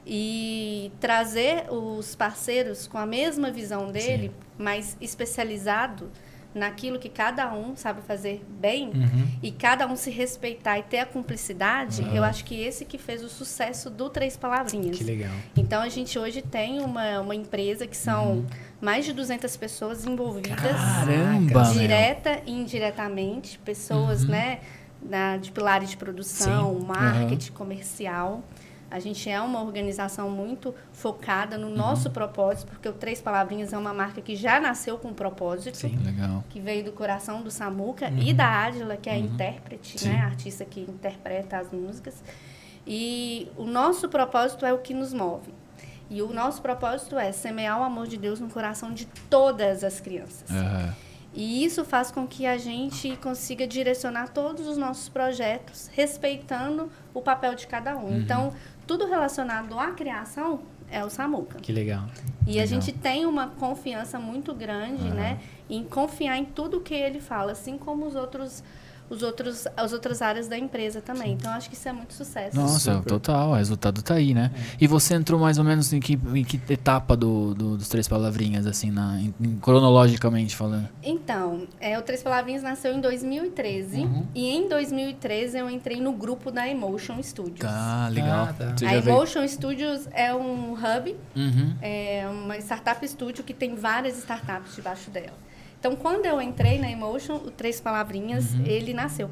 E 0.06 0.89
trazer 1.01 1.65
os 1.69 2.15
parceiros 2.15 2.88
com 2.88 2.98
a 2.98 3.06
mesma 3.06 3.51
visão 3.51 3.92
dele, 3.92 4.31
mas 4.57 4.95
especializado 5.01 6.09
naquilo 6.57 7.00
que 7.00 7.07
cada 7.09 7.54
um 7.54 7.75
sabe 7.75 8.01
fazer 8.01 8.44
bem 8.59 8.88
Uhum. 8.89 9.27
e 9.42 9.51
cada 9.51 9.88
um 9.88 9.95
se 9.95 10.09
respeitar 10.09 10.77
e 10.80 10.83
ter 10.83 11.00
a 11.00 11.06
cumplicidade, 11.06 12.04
eu 12.13 12.24
acho 12.24 12.44
que 12.44 12.59
esse 12.62 12.83
que 12.86 12.98
fez 12.98 13.24
o 13.24 13.30
sucesso 13.30 13.89
do 13.89 14.09
Três 14.09 14.36
Palavrinhas. 14.36 14.98
Que 14.98 15.04
legal. 15.04 15.31
Então 15.56 15.81
a 15.81 15.89
gente 15.89 16.18
hoje 16.18 16.42
tem 16.42 16.80
uma, 16.81 17.19
uma 17.21 17.36
empresa 17.36 17.86
que 17.88 17.95
são 17.95 18.45
mais 18.81 19.06
de 19.06 19.13
200 19.13 19.56
pessoas 19.57 20.06
envolvidas 20.06 20.59
Caramba, 20.59 21.63
meu. 21.63 21.74
direta 21.74 22.42
e 22.45 22.51
indiretamente, 22.51 23.57
pessoas, 23.59 24.24
né, 24.25 24.59
na, 25.01 25.38
de 25.38 25.51
pilares 25.51 25.89
de 25.92 25.98
produção, 25.98 26.80
marketing 26.80 27.51
comercial. 27.51 28.44
A 28.89 29.00
gente 29.00 29.30
é 29.30 29.39
uma 29.42 29.62
organização 29.62 30.30
muito 30.30 30.74
focada 30.94 31.57
no 31.57 31.69
nosso 31.69 32.10
propósito, 32.10 32.72
porque 32.72 32.88
o 32.88 32.94
Três 32.94 33.22
Palavrinhas 33.22 33.74
é 33.74 33.78
uma 33.78 33.94
marca 33.94 34.22
que 34.22 34.36
já 34.36 34.60
nasceu 34.60 34.98
com 34.98 35.13
propósito, 35.13 35.75
Sim. 35.78 35.98
Legal. 36.04 36.44
que 36.50 36.60
veio 36.60 36.86
do 36.86 36.94
coração 36.94 37.42
do 37.42 37.51
Samuca 37.51 38.10
e 38.12 38.34
da 38.34 38.48
Adila, 38.66 38.95
que 38.95 39.10
é 39.10 39.13
a 39.13 39.18
intérprete, 39.18 40.00
Sim. 40.00 40.10
né, 40.10 40.22
a 40.22 40.25
artista 40.25 40.63
que 40.63 40.80
interpreta 40.81 41.57
as 41.57 41.69
músicas. 41.72 42.24
E 42.86 43.50
o 43.57 43.66
nosso 43.66 44.07
propósito 44.07 44.66
é 44.66 44.72
o 44.72 44.78
que 44.78 44.94
nos 44.94 45.13
move. 45.13 45.54
E 46.10 46.22
o 46.22 46.31
nosso 46.31 46.62
propósito 46.62 47.18
é 47.18 47.33
semear 47.33 47.81
o 47.81 47.83
amor 47.83 48.07
de 48.07 48.16
Deus 48.16 48.40
no 48.40 48.50
coração 48.50 48.94
de 48.94 49.06
todas 49.30 49.83
as 49.83 50.00
crianças. 50.00 50.50
Aham. 50.50 50.95
E 51.33 51.63
isso 51.63 51.86
faz 51.86 52.10
com 52.10 52.25
que 52.25 52.48
a 52.48 52.57
gente 52.57 53.16
consiga 53.18 53.68
direcionar 53.68 54.30
todos 54.30 54.66
os 54.66 54.75
nossos 54.75 55.07
projetos 55.07 55.88
respeitando 55.94 56.90
o 57.13 57.22
papel 57.22 57.54
de 57.54 57.68
cada 57.68 57.95
um. 57.95 58.18
Então, 58.18 58.54
tudo 58.88 59.06
relacionado 59.06 59.78
à 59.78 59.92
criação 59.92 60.62
é 60.89 61.04
o 61.04 61.10
Samuca. 61.10 61.60
Que 61.60 61.72
legal. 61.74 62.06
E 62.45 62.51
a 62.60 62.63
Legal. 62.63 62.68
gente 62.68 62.94
tem 62.94 63.25
uma 63.25 63.48
confiança 63.48 64.18
muito 64.18 64.54
grande, 64.54 65.04
né, 65.10 65.39
em 65.69 65.84
confiar 65.84 66.38
em 66.38 66.45
tudo 66.45 66.80
que 66.80 66.94
ele 66.94 67.19
fala, 67.19 67.51
assim 67.51 67.78
como 67.78 68.06
os 68.06 68.16
outros 68.16 68.63
os 69.09 69.24
outros 69.24 69.65
as 69.75 69.94
outras 69.94 70.21
áreas 70.21 70.48
da 70.48 70.57
empresa 70.57 71.01
também. 71.01 71.33
Então 71.33 71.51
acho 71.51 71.69
que 71.69 71.75
isso 71.75 71.88
é 71.88 71.94
muito 71.94 72.13
sucesso. 72.13 72.56
Nossa, 72.56 72.95
Super. 72.95 73.09
total, 73.09 73.51
o 73.51 73.56
resultado 73.56 74.01
tá 74.01 74.15
aí, 74.15 74.33
né? 74.33 74.51
E 74.80 74.88
você 74.88 75.13
entrou 75.13 75.39
mais 75.39 75.57
ou 75.57 75.63
menos 75.63 75.92
em 75.94 76.00
que, 76.00 76.13
em 76.33 76.44
que 76.44 76.59
etapa 76.71 77.15
do, 77.15 77.54
do- 77.54 77.77
dos 77.77 77.88
Três 77.88 78.07
Palavrinhas, 78.07 78.65
assim, 78.68 78.92
na, 78.92 79.19
em- 79.19 79.33
em- 79.39 79.57
cronologicamente 79.57 80.56
falando? 80.56 80.89
Então, 81.01 81.68
é, 81.80 81.98
o 81.98 82.01
Três 82.01 82.21
Palavrinhas 82.21 82.63
nasceu 82.63 82.94
em 82.94 83.00
2013 83.01 84.01
Uhum. 84.01 84.25
e 84.36 84.48
em 84.50 84.68
2013 84.68 85.57
eu 85.57 85.69
entrei 85.69 86.01
no 86.01 86.12
grupo 86.13 86.51
da 86.51 86.68
Emotion 86.68 87.21
Studios. 87.23 87.59
Tá, 87.59 88.07
legal. 88.11 88.47
Ah, 88.49 88.54
tá. 88.54 88.66
A 88.66 88.76
já 88.78 88.99
veio- 88.99 89.16
Emotion 89.16 89.47
Studios 89.47 90.07
é 90.11 90.33
um 90.33 90.73
hub 90.73 91.16
Uhum. 91.35 91.76
é 91.81 92.28
uma 92.30 92.57
startup 92.57 93.07
studio 93.07 93.44
que 93.44 93.54
tem 93.54 93.76
várias 93.76 94.18
startups 94.18 94.76
debaixo 94.76 95.09
dela. 95.09 95.33
Então, 95.80 95.96
quando 95.96 96.26
eu 96.26 96.42
entrei 96.42 96.80
na 96.80 96.90
Emotion, 96.90 97.36
o 97.36 97.52
Três 97.52 97.80
Palavrinhas, 97.80 98.54
Uhum. 98.54 98.64
ele 98.66 98.94
nasceu. 98.94 99.30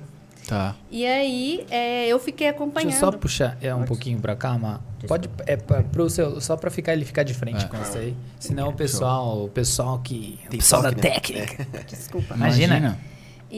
Tá. 0.48 0.76
E 0.92 1.04
aí, 1.08 1.66
é, 1.72 2.08
eu 2.08 2.20
fiquei 2.20 2.48
acompanhando. 2.48 2.92
Deixa 2.92 3.04
eu 3.06 3.12
só 3.12 3.18
puxar 3.18 3.58
é, 3.62 3.74
um 3.74 3.84
pouquinho 3.84 4.20
pra 4.20 4.36
cá, 4.36 4.56
Má. 4.60 4.80
Pode, 5.08 5.28
é, 5.48 5.56
pra, 5.58 5.82
pro 5.82 6.08
seu, 6.08 6.40
só 6.40 6.56
pra 6.56 6.70
ficar, 6.70 6.94
ele 6.94 7.04
ficar 7.04 7.24
de 7.24 7.34
frente 7.34 7.66
É. 7.66 7.68
com 7.68 7.82
isso 7.82 7.98
aí. 7.98 8.16
Senão 8.40 8.70
o 8.70 8.74
pessoal, 8.74 9.46
o 9.46 9.50
pessoal 9.50 9.98
que... 10.00 10.40
O 10.46 10.50
Tem 10.50 10.60
pessoal 10.60 10.84
da 10.84 10.92
né? 10.92 10.98
técnica. 10.98 11.66
Desculpa. 11.90 12.36
Imagina. 12.36 12.98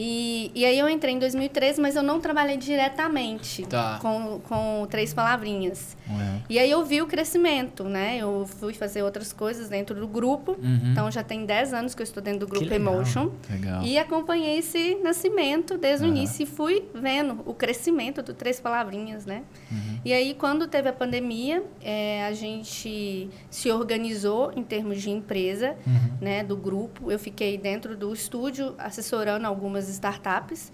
E, 0.00 0.52
e 0.54 0.64
aí 0.64 0.78
eu 0.78 0.88
entrei 0.88 1.12
em 1.14 1.18
2013, 1.18 1.80
mas 1.80 1.96
eu 1.96 2.04
não 2.04 2.20
trabalhei 2.20 2.56
diretamente 2.56 3.66
Tá. 3.66 3.98
com, 4.00 4.38
com 4.48 4.86
Três 4.88 5.12
Palavrinhas. 5.12 5.96
É. 6.08 6.38
E 6.48 6.56
aí 6.58 6.70
eu 6.70 6.84
vi 6.84 7.02
o 7.02 7.06
crescimento, 7.08 7.82
né? 7.84 8.16
Eu 8.18 8.46
fui 8.46 8.72
fazer 8.74 9.02
outras 9.02 9.32
coisas 9.32 9.68
dentro 9.68 9.98
do 9.98 10.06
grupo. 10.06 10.52
Uhum. 10.52 10.92
Então 10.92 11.10
já 11.10 11.24
tem 11.24 11.44
10 11.44 11.74
anos 11.74 11.94
que 11.96 12.02
eu 12.02 12.04
estou 12.04 12.22
dentro 12.22 12.40
do 12.40 12.46
grupo 12.46 12.64
legal. 12.64 12.94
Emotion. 12.94 13.30
Legal. 13.50 13.82
E 13.82 13.98
acompanhei 13.98 14.58
esse 14.58 14.94
nascimento 15.02 15.76
desde 15.76 16.04
o 16.04 16.08
Aham. 16.08 16.16
início 16.16 16.44
e 16.44 16.46
fui 16.46 16.84
vendo 16.94 17.42
o 17.44 17.52
crescimento 17.52 18.22
do 18.22 18.32
Três 18.32 18.60
Palavrinhas, 18.60 19.26
né? 19.26 19.42
Uhum. 19.70 19.98
E 20.04 20.12
aí, 20.12 20.32
quando 20.34 20.68
teve 20.68 20.88
a 20.88 20.92
pandemia, 20.92 21.62
eh, 21.82 22.24
a 22.24 22.32
gente 22.32 23.28
se 23.50 23.70
organizou 23.72 24.52
em 24.54 24.62
termos 24.62 25.02
de 25.02 25.10
empresa, 25.10 25.74
Uhum. 25.84 26.18
né, 26.20 26.44
do 26.44 26.56
grupo. 26.56 27.10
Eu 27.10 27.18
fiquei 27.18 27.58
dentro 27.58 27.96
do 27.96 28.12
estúdio 28.12 28.74
assessorando 28.78 29.44
algumas 29.46 29.87
startups. 29.88 30.72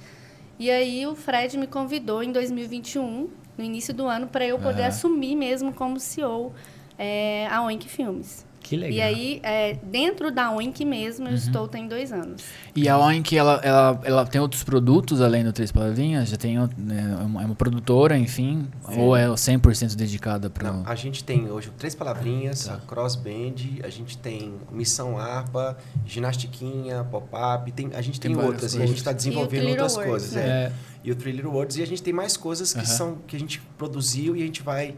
E 0.59 0.71
aí, 0.71 1.07
o 1.07 1.15
Fred 1.15 1.59
me 1.59 1.67
convidou 1.67 2.23
em 2.23 2.31
2021, 2.31 3.29
no 3.59 3.65
início 3.65 3.93
do 3.93 4.07
ano, 4.07 4.27
para 4.29 4.47
eu 4.47 4.59
poder 4.59 4.83
Aham. 4.83 4.89
assumir 4.89 5.35
mesmo 5.37 5.73
como 5.73 5.99
CEO 5.99 6.53
eh, 6.99 7.47
a 7.51 7.63
Oink 7.63 7.89
Filmes. 7.89 8.47
Que 8.65 8.77
legal. 8.77 8.97
E 8.97 9.01
aí, 9.03 9.41
eh, 9.43 9.77
dentro 9.83 10.33
da 10.33 10.51
Oink 10.51 10.85
mesmo, 10.87 11.27
Uhum. 11.27 11.33
eu 11.33 11.37
estou 11.37 11.69
tem 11.69 11.87
dois 11.87 12.11
anos. 12.11 12.43
E 12.75 12.89
a 12.89 12.97
Oink, 12.99 13.37
ela, 13.37 13.61
ela, 13.63 14.01
ela 14.05 14.27
tem 14.27 14.41
outros 14.41 14.65
produtos 14.65 15.21
além 15.21 15.45
do 15.45 15.53
Três 15.53 15.71
Palavrinhas? 15.71 16.31
Já 16.31 16.37
tem 16.39 16.57
né, 16.79 17.19
é 17.21 17.23
uma, 17.23 17.43
é 17.43 17.45
uma 17.45 17.55
produtora, 17.55 18.17
enfim? 18.17 18.67
Ou 18.97 19.15
é 19.15 19.27
100% 19.29 19.95
dedicada 19.95 20.49
para... 20.49 20.83
A 20.87 20.95
gente 20.95 21.23
tem 21.23 21.51
hoje 21.51 21.71
Três 21.77 21.95
Palavrinhas, 21.95 22.65
Tá. 22.65 22.75
a 22.75 22.79
Cross 22.79 23.17
Band, 23.17 23.55
a 23.85 23.91
gente 23.91 24.17
tem 24.17 24.55
Missão 24.73 25.19
Harpa, 25.19 25.77
Ginastiquinha, 26.07 27.05
Pop-Up, 27.05 27.71
tem, 27.73 27.91
a 27.95 28.01
gente 28.01 28.19
Tem 28.19 28.35
tem, 28.35 28.45
outras 28.45 28.75
e 28.75 28.83
a 28.83 28.87
gente 28.87 28.97
está 28.97 29.13
desenvolvendo 29.13 29.69
outras 29.69 29.95
Works, 29.95 30.11
coisas. 30.11 30.33
né? 30.33 30.43
é. 30.43 30.55
É, 30.65 30.73
e 31.05 31.13
o 31.13 31.15
Thriller 31.15 31.47
Words. 31.47 31.77
E 31.77 31.83
a 31.83 31.87
gente 31.87 32.03
tem 32.03 32.15
mais 32.15 32.35
coisas 32.37 32.73
que 32.73 32.79
Aham. 32.79 32.87
são 32.87 33.19
que 33.27 33.37
a 33.37 33.39
gente 33.39 33.61
produziu 33.77 34.35
e 34.35 34.43
a 34.43 34.47
gente 34.47 34.63
vai 34.63 34.95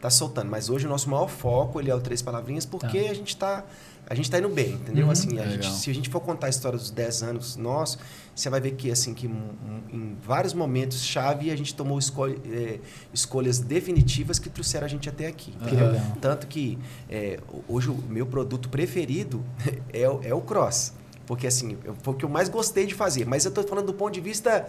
tá 0.00 0.10
soltando. 0.10 0.50
Mas 0.50 0.68
hoje 0.70 0.86
o 0.86 0.88
nosso 0.88 1.08
maior 1.10 1.28
foco 1.28 1.80
ele 1.80 1.90
é 1.90 1.94
o 1.94 2.00
Três 2.00 2.22
Palavrinhas 2.22 2.64
porque 2.66 2.98
a 2.98 3.14
gente 3.14 3.36
tá 3.36 3.64
a 4.08 4.14
gente 4.14 4.28
tá 4.28 4.40
indo 4.40 4.48
bem, 4.48 4.72
entendeu? 4.72 5.04
Uhum. 5.04 5.12
Assim, 5.12 5.38
a 5.38 5.46
gente, 5.46 5.70
se 5.70 5.88
a 5.88 5.94
gente 5.94 6.08
for 6.08 6.18
contar 6.20 6.48
a 6.48 6.50
história 6.50 6.76
dos 6.76 6.90
10 6.90 7.22
anos 7.22 7.54
nossos, 7.54 7.96
você 8.34 8.50
vai 8.50 8.60
ver 8.60 8.72
que 8.72 8.90
assim 8.90 9.14
que 9.14 9.28
em, 9.28 10.16
vários 10.20 10.52
momentos 10.52 11.00
chave 11.04 11.48
a 11.48 11.54
gente 11.56 11.72
tomou 11.76 11.96
escolha, 11.96 12.36
é, 12.46 12.80
escolhas 13.14 13.60
definitivas 13.60 14.40
que 14.40 14.48
trouxeram 14.50 14.86
a 14.86 14.88
gente 14.88 15.08
até 15.08 15.28
aqui. 15.28 15.54
Legal. 15.60 15.92
Tanto 16.20 16.48
que 16.48 16.76
é, 17.08 17.38
hoje 17.68 17.88
o 17.88 17.94
meu 18.08 18.26
produto 18.26 18.68
preferido 18.68 19.44
é, 19.92 20.08
o- 20.08 20.20
é 20.24 20.34
o 20.34 20.40
cross. 20.40 20.92
Porque 21.24 21.46
assim, 21.46 21.76
foi 22.02 22.14
o 22.14 22.16
que 22.16 22.24
eu 22.24 22.28
mais 22.28 22.48
gostei 22.48 22.86
de 22.86 22.94
fazer. 22.94 23.24
Mas 23.24 23.44
eu 23.44 23.52
tô 23.52 23.62
falando 23.62 23.86
do 23.86 23.94
ponto 23.94 24.12
de 24.12 24.20
vista 24.20 24.68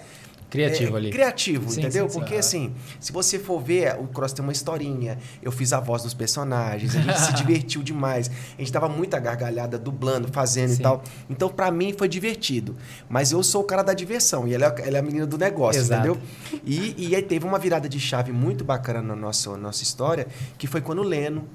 Criativo 0.51 0.95
é, 0.95 0.97
ali. 0.97 1.09
Criativo, 1.11 1.71
Sim, 1.71 1.79
entendeu? 1.79 2.09
sim, 2.09 2.13
sim. 2.13 2.19
Porque 2.19 2.35
assim, 2.35 2.73
se 2.99 3.13
você 3.13 3.39
for 3.39 3.61
ver, 3.61 3.95
o 3.97 4.07
Cross 4.07 4.33
tem 4.33 4.43
uma 4.43 4.51
historinha. 4.51 5.17
Eu 5.41 5.49
fiz 5.49 5.71
a 5.71 5.79
voz 5.79 6.03
dos 6.03 6.13
personagens, 6.13 6.93
a 6.93 6.99
gente 6.99 7.19
se 7.21 7.33
divertiu 7.41 7.81
demais. 7.81 8.29
A 8.57 8.61
gente 8.61 8.71
dava 8.71 8.89
muita 8.89 9.17
gargalhada 9.17 9.79
dublando, 9.79 10.27
fazendo 10.27 10.73
e 10.73 10.77
tal. 10.77 11.01
Então, 11.29 11.47
pra 11.47 11.71
mim, 11.71 11.93
foi 11.97 12.09
divertido. 12.09 12.75
Mas 13.07 13.31
eu 13.31 13.41
sou 13.41 13.61
o 13.61 13.63
cara 13.63 13.81
da 13.81 13.93
diversão 13.93 14.45
e 14.45 14.53
ela 14.53 14.65
é, 14.65 14.87
ela 14.87 14.97
é 14.97 14.99
a 14.99 15.03
menina 15.03 15.25
do 15.25 15.37
negócio, 15.37 15.79
Exato. 15.79 16.05
entendeu? 16.05 16.21
E, 16.65 17.07
e 17.07 17.15
aí 17.15 17.21
teve 17.21 17.45
uma 17.45 17.57
virada 17.57 17.87
de 17.87 17.99
chave 17.99 18.33
muito 18.33 18.65
bacana 18.65 19.01
na 19.01 19.15
nossa, 19.15 19.55
nossa 19.55 19.83
história, 19.83 20.27
que 20.57 20.67
foi 20.67 20.81
quando 20.81 20.99
o 20.99 21.03
Leno. 21.03 21.47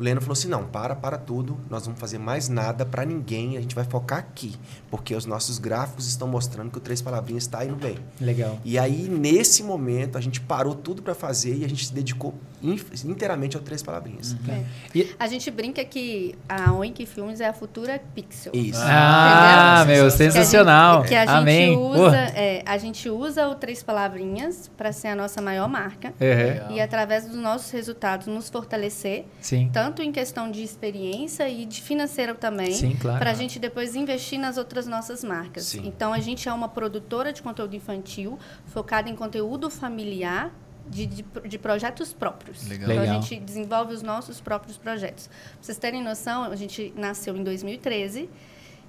O 0.00 0.02
Leno 0.02 0.18
falou 0.20 0.32
assim: 0.32 0.48
não, 0.48 0.64
para, 0.64 0.96
para 0.96 1.18
tudo, 1.18 1.58
nós 1.68 1.84
vamos 1.84 2.00
fazer 2.00 2.16
mais 2.18 2.48
nada 2.48 2.86
pra 2.86 3.04
ninguém, 3.04 3.58
a 3.58 3.60
gente 3.60 3.74
vai 3.74 3.84
focar 3.84 4.18
aqui. 4.18 4.56
Porque 4.90 5.14
os 5.14 5.26
nossos 5.26 5.58
gráficos 5.58 6.06
estão 6.08 6.26
mostrando 6.26 6.70
que 6.70 6.78
o 6.78 6.80
Três 6.80 7.02
Palavrinhas 7.02 7.42
está 7.44 7.62
indo 7.64 7.76
bem. 7.76 7.98
Legal. 8.18 8.58
E 8.64 8.78
aí, 8.78 9.08
nesse 9.10 9.62
momento, 9.62 10.16
a 10.16 10.20
gente 10.22 10.40
parou 10.40 10.74
tudo 10.74 11.02
pra 11.02 11.14
fazer 11.14 11.54
e 11.54 11.64
a 11.66 11.68
gente 11.68 11.84
se 11.86 11.92
dedicou 11.92 12.32
in- 12.62 12.80
inteiramente 13.04 13.56
ao 13.58 13.62
Três 13.62 13.82
Palavrinhas. 13.82 14.34
É. 14.48 14.64
E- 14.94 15.14
A 15.18 15.26
gente 15.26 15.50
brinca 15.50 15.84
que 15.84 16.34
a 16.48 16.72
Oink 16.72 17.04
Filmes 17.04 17.38
é 17.40 17.48
a 17.48 17.52
futura 17.52 18.00
Pixel. 18.14 18.52
Isso. 18.54 18.80
Ah, 18.82 19.82
Entendeu? 19.84 20.04
meu, 20.04 20.10
Que 20.10 20.22
a 20.22 20.24
gente- 20.24 20.32
sensacional. 20.32 21.02
Que 21.02 21.14
a 21.14 21.26
gente 21.26 21.34
Amém. 21.36 21.76
usa, 21.76 22.16
é, 22.16 22.62
a 22.64 22.78
gente 22.78 23.10
usa 23.10 23.48
o 23.48 23.54
Três 23.54 23.82
Palavrinhas 23.82 24.70
para 24.78 24.92
ser 24.92 25.08
a 25.08 25.14
nossa 25.14 25.42
maior 25.42 25.68
marca. 25.68 26.14
Uhum. 26.18 26.74
E 26.74 26.80
através 26.80 27.26
dos 27.26 27.36
nossos 27.36 27.70
resultados 27.70 28.26
nos 28.26 28.48
fortalecer, 28.48 29.26
Sim. 29.42 29.68
tanto 29.72 29.89
em 29.98 30.12
questão 30.12 30.50
de 30.50 30.62
experiência 30.62 31.48
e 31.48 31.64
de 31.64 31.82
financeiro 31.82 32.34
também, 32.34 32.72
Sim, 32.72 32.96
claro. 32.96 33.18
para 33.18 33.30
a 33.30 33.34
gente 33.34 33.58
depois 33.58 33.96
investir 33.96 34.38
nas 34.38 34.56
outras 34.56 34.86
nossas 34.86 35.24
marcas. 35.24 35.64
Sim. 35.64 35.82
Então 35.86 36.12
a 36.12 36.20
gente 36.20 36.48
é 36.48 36.52
uma 36.52 36.68
produtora 36.68 37.32
de 37.32 37.42
conteúdo 37.42 37.74
infantil 37.74 38.38
focada 38.66 39.08
em 39.08 39.16
conteúdo 39.16 39.68
familiar. 39.70 40.50
De, 40.88 41.06
de, 41.06 41.24
de 41.46 41.56
projetos 41.56 42.12
próprios. 42.12 42.66
Legal. 42.66 42.90
Então 42.90 43.00
Legal. 43.02 43.18
a 43.18 43.20
gente 43.20 43.38
desenvolve 43.38 43.94
os 43.94 44.02
nossos 44.02 44.40
próprios 44.40 44.76
projetos. 44.76 45.28
Pra 45.28 45.36
vocês 45.60 45.78
terem 45.78 46.02
noção, 46.02 46.42
a 46.42 46.56
gente 46.56 46.92
nasceu 46.96 47.36
em 47.36 47.44
2013 47.44 48.28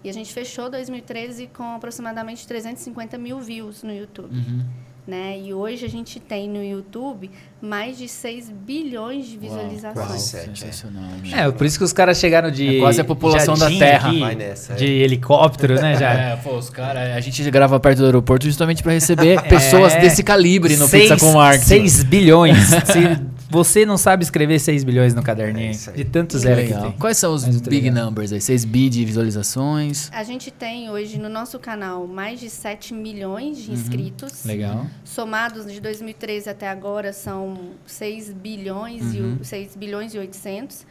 e 0.04 0.10
a 0.10 0.14
gente 0.14 0.34
fechou 0.34 0.68
2013 0.68 1.48
com 1.54 1.76
aproximadamente 1.76 2.48
350 2.48 3.20
mil 3.20 3.40
views 3.40 3.84
no 3.84 3.94
YouTube. 3.94 4.36
Uhum. 4.36 4.66
Né? 5.08 5.40
E 5.44 5.52
hoje 5.52 5.84
a 5.84 5.90
gente 5.90 6.20
tem 6.20 6.48
no 6.48 6.64
YouTube 6.64 7.30
mais 7.60 7.98
de 7.98 8.08
6 8.08 8.52
bilhões 8.52 9.26
de 9.28 9.36
visualizações. 9.36 9.94
quase 10.08 10.20
sete, 10.30 10.60
Sensacional. 10.60 11.02
né? 11.02 11.48
É, 11.48 11.52
por 11.52 11.66
isso 11.66 11.80
que 11.80 11.84
os 11.84 11.92
caras 11.92 12.20
chegaram 12.20 12.52
de. 12.52 12.78
É 12.78 12.80
quase 12.80 13.02
a 13.02 13.04
população 13.04 13.56
da 13.56 13.68
Terra. 13.68 14.10
aqui, 14.10 14.36
nessa, 14.36 14.74
é. 14.74 14.76
de 14.76 14.86
helicóptero, 14.86 15.74
né? 15.82 15.98
Já. 15.98 16.12
É, 16.32 16.36
pô, 16.36 16.56
os 16.56 16.70
caras. 16.70 17.16
A 17.16 17.20
gente 17.20 17.42
grava 17.50 17.80
perto 17.80 17.98
do 17.98 18.06
aeroporto 18.06 18.46
justamente 18.46 18.84
pra 18.84 18.94
receber 18.94 19.42
pessoas 19.50 19.94
É. 19.94 20.02
desse 20.02 20.22
calibre 20.24 20.78
no 20.78 20.88
Seis- 20.88 21.10
Pizza 21.10 21.18
com 21.26 21.34
Marketing. 21.34 21.66
6 21.66 22.04
bilhões. 22.04 22.58
Se 22.86 23.20
você 23.52 23.86
não 23.86 23.98
sabe 23.98 24.24
escrever 24.24 24.58
6 24.60 24.84
bilhões 24.84 25.14
no 25.14 25.22
caderninho, 25.22 25.68
É 25.68 25.72
isso 25.72 25.90
aí. 25.90 25.98
de 25.98 26.06
tanto 26.06 26.38
zero 26.40 26.56
que 26.62 26.68
Legal. 26.68 26.82
tem. 26.84 26.92
Quais 27.00 27.18
são 27.18 27.34
os 27.34 27.46
Mas 27.46 27.62
big 27.62 27.90
legal. 27.90 28.06
numbers 28.06 28.32
aí? 28.32 28.42
6 28.42 28.66
bi 28.66 28.90
de 28.90 29.04
visualizações? 29.06 30.10
A 30.14 30.24
gente 30.24 30.50
tem 30.50 30.90
hoje 30.90 31.18
no 31.20 31.30
nosso 31.30 31.60
canal 31.60 32.08
mais 32.08 32.40
de 32.40 32.50
7 32.50 32.94
milhões 32.94 33.58
Uhum. 33.60 33.64
de 33.66 33.72
inscritos. 33.74 34.46
Legal. 34.46 34.86
Somados 35.04 35.72
de 35.72 35.80
2013 35.80 36.50
até 36.50 36.70
agora 36.70 37.12
são 37.14 37.58
6 37.86 38.32
bilhões 38.32 39.02
Uhum. 39.14 39.38
e 39.38 39.42
o- 39.42 39.46
6 39.46 39.76
bilhões 39.76 40.14
e 40.14 40.18
800. 40.18 40.86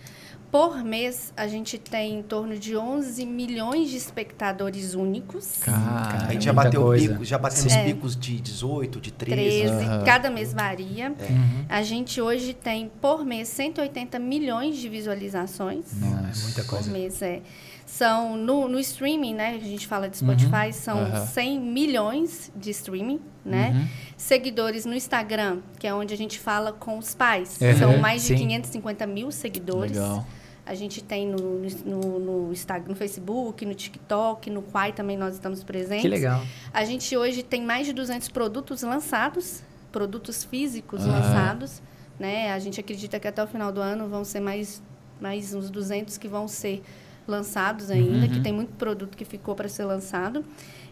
Por 0.50 0.82
mês 0.82 1.32
a 1.36 1.46
gente 1.46 1.78
tem 1.78 2.18
em 2.18 2.22
torno 2.24 2.58
de 2.58 2.76
11 2.76 3.24
milhões 3.24 3.88
de 3.88 3.96
espectadores 3.96 4.94
únicos. 4.94 5.58
Cara, 5.60 6.26
A 6.26 6.32
gente 6.32 6.44
já 6.44 6.52
muita 6.52 6.64
bateu 6.68 6.82
coisa. 6.82 7.08
picos, 7.08 7.28
já 7.28 7.38
batemos 7.38 7.72
É. 7.72 7.84
picos 7.84 8.16
de 8.16 8.40
18, 8.40 9.00
de 9.00 9.12
13. 9.12 9.36
13, 9.36 9.84
Aham. 9.84 10.04
cada 10.04 10.28
mês 10.28 10.52
varia. 10.52 11.10
Uhum. 11.10 11.64
A 11.68 11.82
gente 11.82 12.20
hoje 12.20 12.52
tem 12.52 12.90
por 13.00 13.24
mês 13.24 13.46
180 13.48 14.18
milhões 14.18 14.76
de 14.76 14.88
visualizações. 14.88 15.84
Nossa, 16.00 16.42
muita 16.42 16.62
Por 16.64 16.70
coisa. 16.70 16.90
mês, 16.90 17.22
é. 17.22 17.42
São 17.86 18.36
no, 18.36 18.68
no 18.68 18.78
streaming, 18.80 19.34
né? 19.34 19.54
A 19.60 19.64
gente 19.64 19.86
fala 19.86 20.08
de 20.08 20.16
Spotify, 20.16 20.72
são 20.72 20.96
Uhum. 20.98 21.04
Aham. 21.12 21.26
100 21.26 21.60
milhões 21.60 22.50
de 22.56 22.70
streaming, 22.70 23.20
né? 23.44 23.70
Uhum. 23.74 23.88
Seguidores 24.16 24.84
no 24.84 24.94
Instagram, 24.94 25.58
que 25.78 25.86
é 25.86 25.94
onde 25.94 26.12
a 26.12 26.16
gente 26.16 26.38
fala 26.40 26.72
com 26.72 26.98
os 26.98 27.14
pais. 27.14 27.56
Uhum, 27.60 27.78
São 27.78 27.98
mais 27.98 28.22
de 28.22 28.28
sim. 28.28 28.36
550 28.36 29.06
mil 29.06 29.30
seguidores. 29.30 29.92
Legal. 29.92 30.26
A 30.66 30.74
gente 30.74 31.02
tem 31.02 31.26
no, 31.26 31.60
no, 31.84 32.18
no, 32.18 32.52
Instagram, 32.52 32.90
no 32.90 32.96
Facebook, 32.96 33.64
no 33.64 33.74
TikTok, 33.74 34.50
no 34.50 34.62
Quai 34.62 34.92
também 34.92 35.16
nós 35.16 35.34
estamos 35.34 35.64
presentes. 35.64 36.02
Que 36.02 36.08
legal. 36.08 36.42
A 36.72 36.84
gente 36.84 37.16
hoje 37.16 37.42
tem 37.42 37.62
mais 37.64 37.86
de 37.86 37.92
200 37.92 38.28
produtos 38.28 38.82
lançados, 38.82 39.62
produtos 39.90 40.44
físicos 40.44 41.02
Aham. 41.02 41.12
lançados, 41.12 41.82
né? 42.18 42.52
A 42.52 42.58
gente 42.58 42.78
acredita 42.78 43.18
que 43.18 43.26
até 43.26 43.42
o 43.42 43.46
final 43.46 43.72
do 43.72 43.80
ano 43.80 44.08
vão 44.08 44.24
ser 44.24 44.40
mais, 44.40 44.80
mais 45.20 45.52
uns 45.54 45.70
200 45.70 46.16
que 46.18 46.28
vão 46.28 46.46
ser 46.46 46.82
lançados 47.26 47.90
ainda, 47.90 48.26
Uhum. 48.26 48.28
que 48.32 48.40
tem 48.40 48.52
muito 48.52 48.72
produto 48.74 49.16
que 49.16 49.24
ficou 49.24 49.54
para 49.54 49.68
ser 49.68 49.84
lançado. 49.84 50.44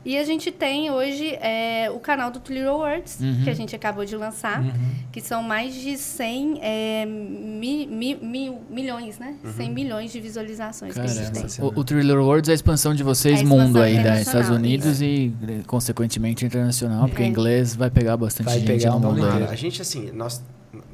E 0.04 0.16
a 0.16 0.24
gente 0.24 0.50
tem 0.50 0.90
hoje 0.90 1.34
é, 1.40 1.90
o 1.90 1.98
canal 1.98 2.30
do 2.30 2.40
Little 2.52 2.76
Words, 2.76 3.18
Uhum. 3.20 3.42
que 3.44 3.50
a 3.50 3.54
gente 3.54 3.74
acabou 3.76 4.04
de 4.04 4.16
lançar, 4.16 4.62
Uhum. 4.62 4.70
que 5.12 5.20
são 5.20 5.42
mais 5.42 5.74
de 5.74 5.96
100 5.98 6.58
é, 6.62 7.04
mi- 7.06 7.86
mi- 7.86 8.18
mil- 8.20 8.60
milhões, 8.70 9.18
né? 9.18 9.34
Uhum. 9.44 9.52
100 9.52 9.70
milhões 9.72 10.12
de 10.12 10.20
visualizações 10.20 10.94
que 10.94 11.00
a 11.00 11.06
gente 11.06 11.30
Caramba. 11.32 11.48
tem. 11.48 11.64
O, 11.64 11.80
o 11.80 11.84
Thriller 11.84 12.18
Worlds 12.20 12.48
é 12.48 12.52
a 12.52 12.54
expansão 12.54 12.94
de 12.94 13.02
vocês 13.02 13.40
É 13.40 13.42
expansão 13.42 13.66
mundo 13.66 13.80
aí, 13.82 13.94
né? 13.94 14.20
Estados 14.22 14.50
Unidos 14.50 15.02
e, 15.02 15.32
eh, 15.48 15.60
consequentemente, 15.66 16.44
internacional, 16.44 17.06
porque 17.08 17.22
É. 17.22 17.26
inglês 17.26 17.74
vai 17.76 17.90
pegar 17.90 18.16
bastante 18.16 18.46
Vai 18.46 18.58
gente 18.60 18.66
pegar 18.66 18.92
no 18.92 19.00
mundo. 19.00 19.20
Cara, 19.20 19.50
a 19.50 19.56
gente, 19.56 19.82
assim, 19.82 20.10
nós, 20.12 20.42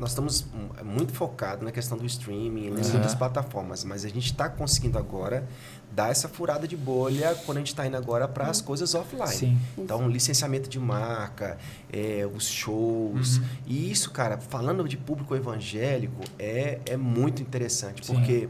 nós 0.05 0.11
estamos 0.11 0.43
hum, 0.43 0.85
muito 0.85 1.15
focados 1.15 1.65
na 1.65 1.73
questão 1.73 1.97
do 1.97 2.05
streaming, 2.05 2.69
nas 2.69 2.89
Aham. 2.89 2.97
outras 2.97 3.15
plataformas, 3.15 3.85
mas 3.85 4.05
a 4.05 4.09
gente 4.09 4.27
está 4.27 4.51
conseguindo 4.51 4.99
agora 4.99 5.49
dar 5.91 6.11
essa 6.11 6.29
furada 6.29 6.69
de 6.69 6.77
bolha 6.77 7.35
quando 7.47 7.57
a 7.57 7.61
gente 7.61 7.69
está 7.69 7.87
indo 7.87 7.97
agora 7.97 8.29
para 8.29 8.49
as 8.49 8.61
coisas 8.61 8.95
offline. 8.95 9.27
Sim. 9.29 9.59
Então, 9.79 10.07
licenciamento 10.07 10.69
de 10.69 10.79
marca, 10.79 11.57
é, 11.91 12.29
os 12.35 12.47
shows. 12.47 13.39
Uhum. 13.39 13.45
E 13.67 13.91
isso, 13.91 14.11
cara, 14.11 14.37
falando 14.37 14.87
de 14.87 14.99
público 14.99 15.35
evangélico, 15.35 16.23
é, 16.39 16.81
é 16.85 16.99
muito 16.99 17.41
interessante, 17.41 18.05
Sim. 18.05 18.15
porque 18.15 18.49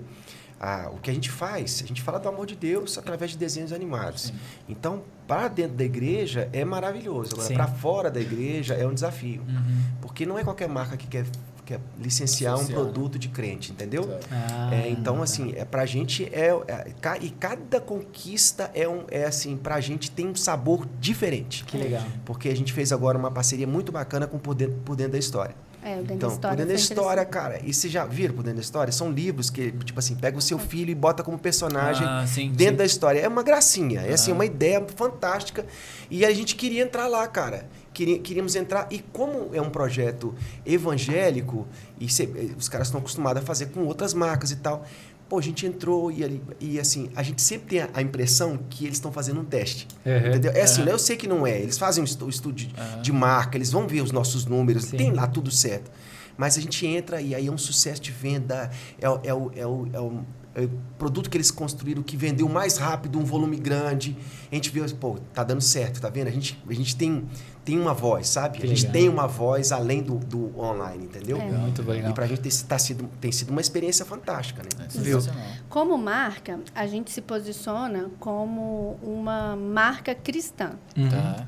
ah, 0.58 0.90
o 0.92 0.98
que 0.98 1.08
a 1.08 1.14
gente 1.14 1.30
faz, 1.30 1.82
a 1.84 1.86
gente 1.86 2.02
fala 2.02 2.18
do 2.18 2.28
amor 2.28 2.46
de 2.46 2.56
Deus 2.56 2.98
através 2.98 3.30
de 3.30 3.38
desenhos 3.38 3.72
animados. 3.72 4.32
Então, 4.68 5.04
para 5.26 5.48
dentro 5.48 5.76
da 5.76 5.84
igreja 5.84 6.48
é 6.52 6.64
maravilhoso. 6.64 7.34
Agora, 7.34 7.54
para 7.54 7.66
fora 7.66 8.10
da 8.10 8.20
igreja 8.20 8.74
é 8.74 8.86
um 8.86 8.94
desafio. 8.94 9.42
Uhum. 9.48 9.80
Porque 10.00 10.26
não 10.26 10.38
é 10.38 10.44
qualquer 10.44 10.68
marca 10.68 10.96
que 10.96 11.06
quer, 11.06 11.24
quer 11.64 11.80
licenciar 11.98 12.54
um 12.54 12.58
Licenciar, 12.58 12.80
produto 12.80 13.18
de 13.18 13.28
crente, 13.28 13.72
entendeu? 13.72 14.18
Ah, 14.30 14.70
É, 14.74 14.88
então, 14.90 15.22
assim, 15.22 15.52
é, 15.56 15.64
pra 15.64 15.86
gente 15.86 16.24
é, 16.26 16.48
é- 16.68 17.18
E 17.22 17.30
cada 17.30 17.80
conquista 17.80 18.70
é, 18.74 18.86
um, 18.88 19.04
é 19.10 19.24
assim, 19.24 19.56
pra 19.56 19.80
gente 19.80 20.10
tem 20.10 20.26
um 20.28 20.34
sabor 20.34 20.86
diferente. 21.00 21.64
Que 21.64 21.76
legal. 21.78 22.02
Porque 22.24 22.48
a 22.48 22.56
gente 22.56 22.72
fez 22.72 22.92
agora 22.92 23.16
uma 23.16 23.30
parceria 23.30 23.66
muito 23.66 23.90
bacana 23.90 24.26
com 24.26 24.38
Por 24.38 24.54
Dentro, 24.54 24.76
Por 24.84 24.94
Dentro 24.96 25.12
da 25.12 25.18
História. 25.18 25.54
É, 25.86 25.96
o 25.96 25.98
Dentro 25.98 26.14
Então, 26.14 26.28
da 26.30 26.34
História. 26.34 26.56
Por 26.56 26.56
Dentro 26.56 26.68
da 26.74 26.80
História, 26.80 27.24
cara, 27.26 27.60
e 27.62 27.74
vocês 27.74 27.92
já 27.92 28.06
viram 28.06 28.34
Por 28.34 28.42
Dentro 28.42 28.56
da 28.56 28.62
História? 28.62 28.90
São 28.92 29.10
livros 29.12 29.50
que, 29.50 29.70
tipo 29.70 29.98
assim, 29.98 30.14
pega 30.16 30.38
o 30.38 30.40
seu 30.40 30.58
filho 30.58 30.90
e 30.90 30.94
bota 30.94 31.22
como 31.22 31.38
personagem 31.38 32.06
Ah, 32.06 32.24
sim, 32.26 32.48
dentro 32.50 32.72
sim. 32.72 32.76
da 32.78 32.84
história. 32.86 33.20
É 33.20 33.28
uma 33.28 33.42
gracinha, 33.42 34.00
é 34.00 34.14
assim, 34.14 34.30
Ah. 34.30 34.34
uma 34.34 34.46
ideia 34.46 34.82
fantástica. 34.96 35.66
E 36.10 36.24
a 36.24 36.32
gente 36.32 36.56
queria 36.56 36.82
entrar 36.82 37.06
lá, 37.06 37.26
cara. 37.28 37.68
Queríamos 37.92 38.56
entrar, 38.56 38.88
e 38.90 38.98
como 38.98 39.50
é 39.52 39.60
um 39.60 39.70
projeto 39.70 40.34
evangélico, 40.66 41.66
e 42.00 42.08
cê- 42.08 42.28
eh, 42.34 42.48
os 42.58 42.68
caras 42.68 42.88
estão 42.88 42.98
acostumados 43.00 43.42
a 43.42 43.46
fazer 43.46 43.66
com 43.66 43.80
outras 43.84 44.12
marcas 44.14 44.50
e 44.50 44.56
tal. 44.56 44.84
Pô, 45.28 45.38
a 45.38 45.42
gente 45.42 45.66
entrou 45.66 46.12
e, 46.12 46.22
ali- 46.22 46.42
e 46.60 46.78
assim, 46.78 47.08
a 47.16 47.22
gente 47.22 47.40
sempre 47.40 47.66
tem 47.68 47.88
a, 47.92 48.02
impressão 48.02 48.58
que 48.68 48.84
eles 48.84 48.96
estão 48.96 49.10
fazendo 49.10 49.40
um 49.40 49.44
teste. 49.44 49.88
Uhum. 50.04 50.28
Entendeu? 50.28 50.52
É 50.52 50.62
assim, 50.62 50.82
né? 50.82 50.92
eu 50.92 50.98
sei 50.98 51.16
que 51.16 51.26
não 51.26 51.46
é. 51.46 51.58
Eles 51.60 51.78
fazem 51.78 52.02
um 52.02 52.04
estu- 52.04 52.28
estudo 52.28 52.54
de, 52.54 52.70
Aham. 52.76 53.02
de 53.02 53.12
marca, 53.12 53.56
eles 53.56 53.70
vão 53.72 53.86
ver 53.88 54.02
os 54.02 54.12
nossos 54.12 54.44
números, 54.44 54.84
Sim. 54.84 54.96
tem 54.98 55.12
lá 55.12 55.26
tudo 55.26 55.50
certo. 55.50 55.90
Mas 56.36 56.58
a 56.58 56.60
gente 56.60 56.86
entra 56.86 57.20
e 57.22 57.34
aí 57.34 57.46
é 57.46 57.50
um 57.50 57.56
sucesso 57.56 58.02
de 58.02 58.10
venda, 58.10 58.70
é, 59.00 59.06
é, 59.06 59.28
é, 59.28 59.34
o, 59.34 59.50
é, 59.56 59.66
o, 59.66 60.24
é, 60.54 60.68
produto 60.98 61.28
que 61.28 61.36
eles 61.36 61.50
construíram 61.50 62.02
que 62.02 62.16
vendeu 62.16 62.48
mais 62.48 62.76
rápido, 62.76 63.18
um 63.18 63.24
volume 63.24 63.56
grande. 63.56 64.16
A 64.50 64.54
gente 64.54 64.70
vê, 64.70 64.80
pô, 64.94 65.18
tá 65.32 65.42
dando 65.42 65.60
certo, 65.60 66.00
tá 66.00 66.08
vendo? 66.08 66.28
A 66.28 66.30
gente, 66.30 66.62
a 66.68 66.72
gente 66.72 66.94
tem, 66.94 67.26
tem 67.64 67.78
uma 67.78 67.92
voz, 67.92 68.28
sabe? 68.28 68.58
Que 68.58 68.64
a 68.64 68.68
gente 68.68 68.86
legal. 68.86 68.92
tem 68.92 69.08
uma 69.08 69.26
voz 69.26 69.72
além 69.72 70.02
do, 70.02 70.16
do 70.16 70.56
online, 70.58 71.06
entendeu? 71.06 71.38
É. 71.40 71.50
Muito 71.50 71.82
legal. 71.82 72.10
E 72.10 72.14
pra 72.14 72.26
gente 72.26 72.40
ter, 72.40 72.52
tá 72.66 72.78
sido, 72.78 73.10
tem 73.20 73.32
sido 73.32 73.50
uma 73.50 73.60
experiência 73.60 74.04
fantástica, 74.04 74.62
né? 74.62 74.86
Viu? 74.90 75.20
Sensacional. 75.20 75.50
Como 75.68 75.98
marca, 75.98 76.60
a 76.74 76.86
gente 76.86 77.10
se 77.10 77.20
posiciona 77.20 78.10
como 78.20 78.96
uma 79.02 79.56
marca 79.56 80.14
cristã. 80.14 80.72
Uhum. 80.96 81.08
Tá. 81.08 81.46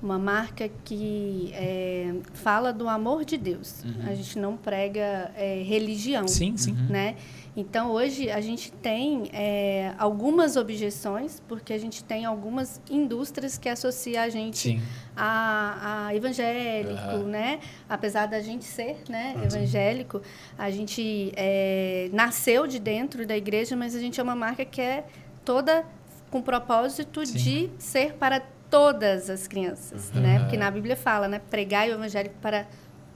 Uma 0.00 0.18
marca 0.18 0.70
que 0.84 1.50
é, 1.54 2.14
fala 2.32 2.72
do 2.72 2.88
amor 2.88 3.24
de 3.24 3.36
Deus. 3.36 3.82
Uhum. 3.82 4.08
A 4.08 4.14
gente 4.14 4.38
não 4.38 4.56
prega 4.56 5.32
é, 5.36 5.62
religião. 5.62 6.28
Sim, 6.28 6.56
sim. 6.56 6.72
né? 6.88 7.16
Então 7.56 7.90
hoje 7.90 8.30
a 8.30 8.40
gente 8.40 8.70
tem 8.70 9.28
é, 9.32 9.92
algumas 9.98 10.54
objeções 10.54 11.42
porque 11.48 11.72
a 11.72 11.78
gente 11.78 12.04
tem 12.04 12.24
algumas 12.24 12.80
indústrias 12.88 13.58
que 13.58 13.68
associam 13.68 14.22
a 14.22 14.28
gente 14.28 14.80
a, 15.16 16.06
a 16.06 16.14
evangélico, 16.14 16.92
Aham. 16.92 17.24
né? 17.24 17.58
Apesar 17.88 18.26
da 18.26 18.40
gente 18.40 18.64
ser, 18.64 18.98
né, 19.08 19.34
evangélico, 19.42 20.22
a 20.56 20.70
gente 20.70 21.32
é, 21.34 22.08
nasceu 22.12 22.68
de 22.68 22.78
dentro 22.78 23.26
da 23.26 23.36
igreja, 23.36 23.74
mas 23.74 23.92
a 23.96 23.98
gente 23.98 24.20
é 24.20 24.22
uma 24.22 24.36
marca 24.36 24.64
que 24.64 24.80
é 24.80 25.04
toda 25.44 25.84
com 26.30 26.40
propósito 26.40 27.26
Sim. 27.26 27.38
de 27.38 27.70
ser 27.76 28.12
para 28.14 28.40
todas 28.70 29.30
as 29.30 29.46
crianças, 29.46 30.10
né? 30.12 30.40
Porque 30.40 30.56
na 30.56 30.70
Bíblia 30.70 30.96
fala, 30.96 31.28
né, 31.28 31.40
pregar 31.50 31.88
o 31.88 31.92
evangelho 31.92 32.30
para 32.40 32.66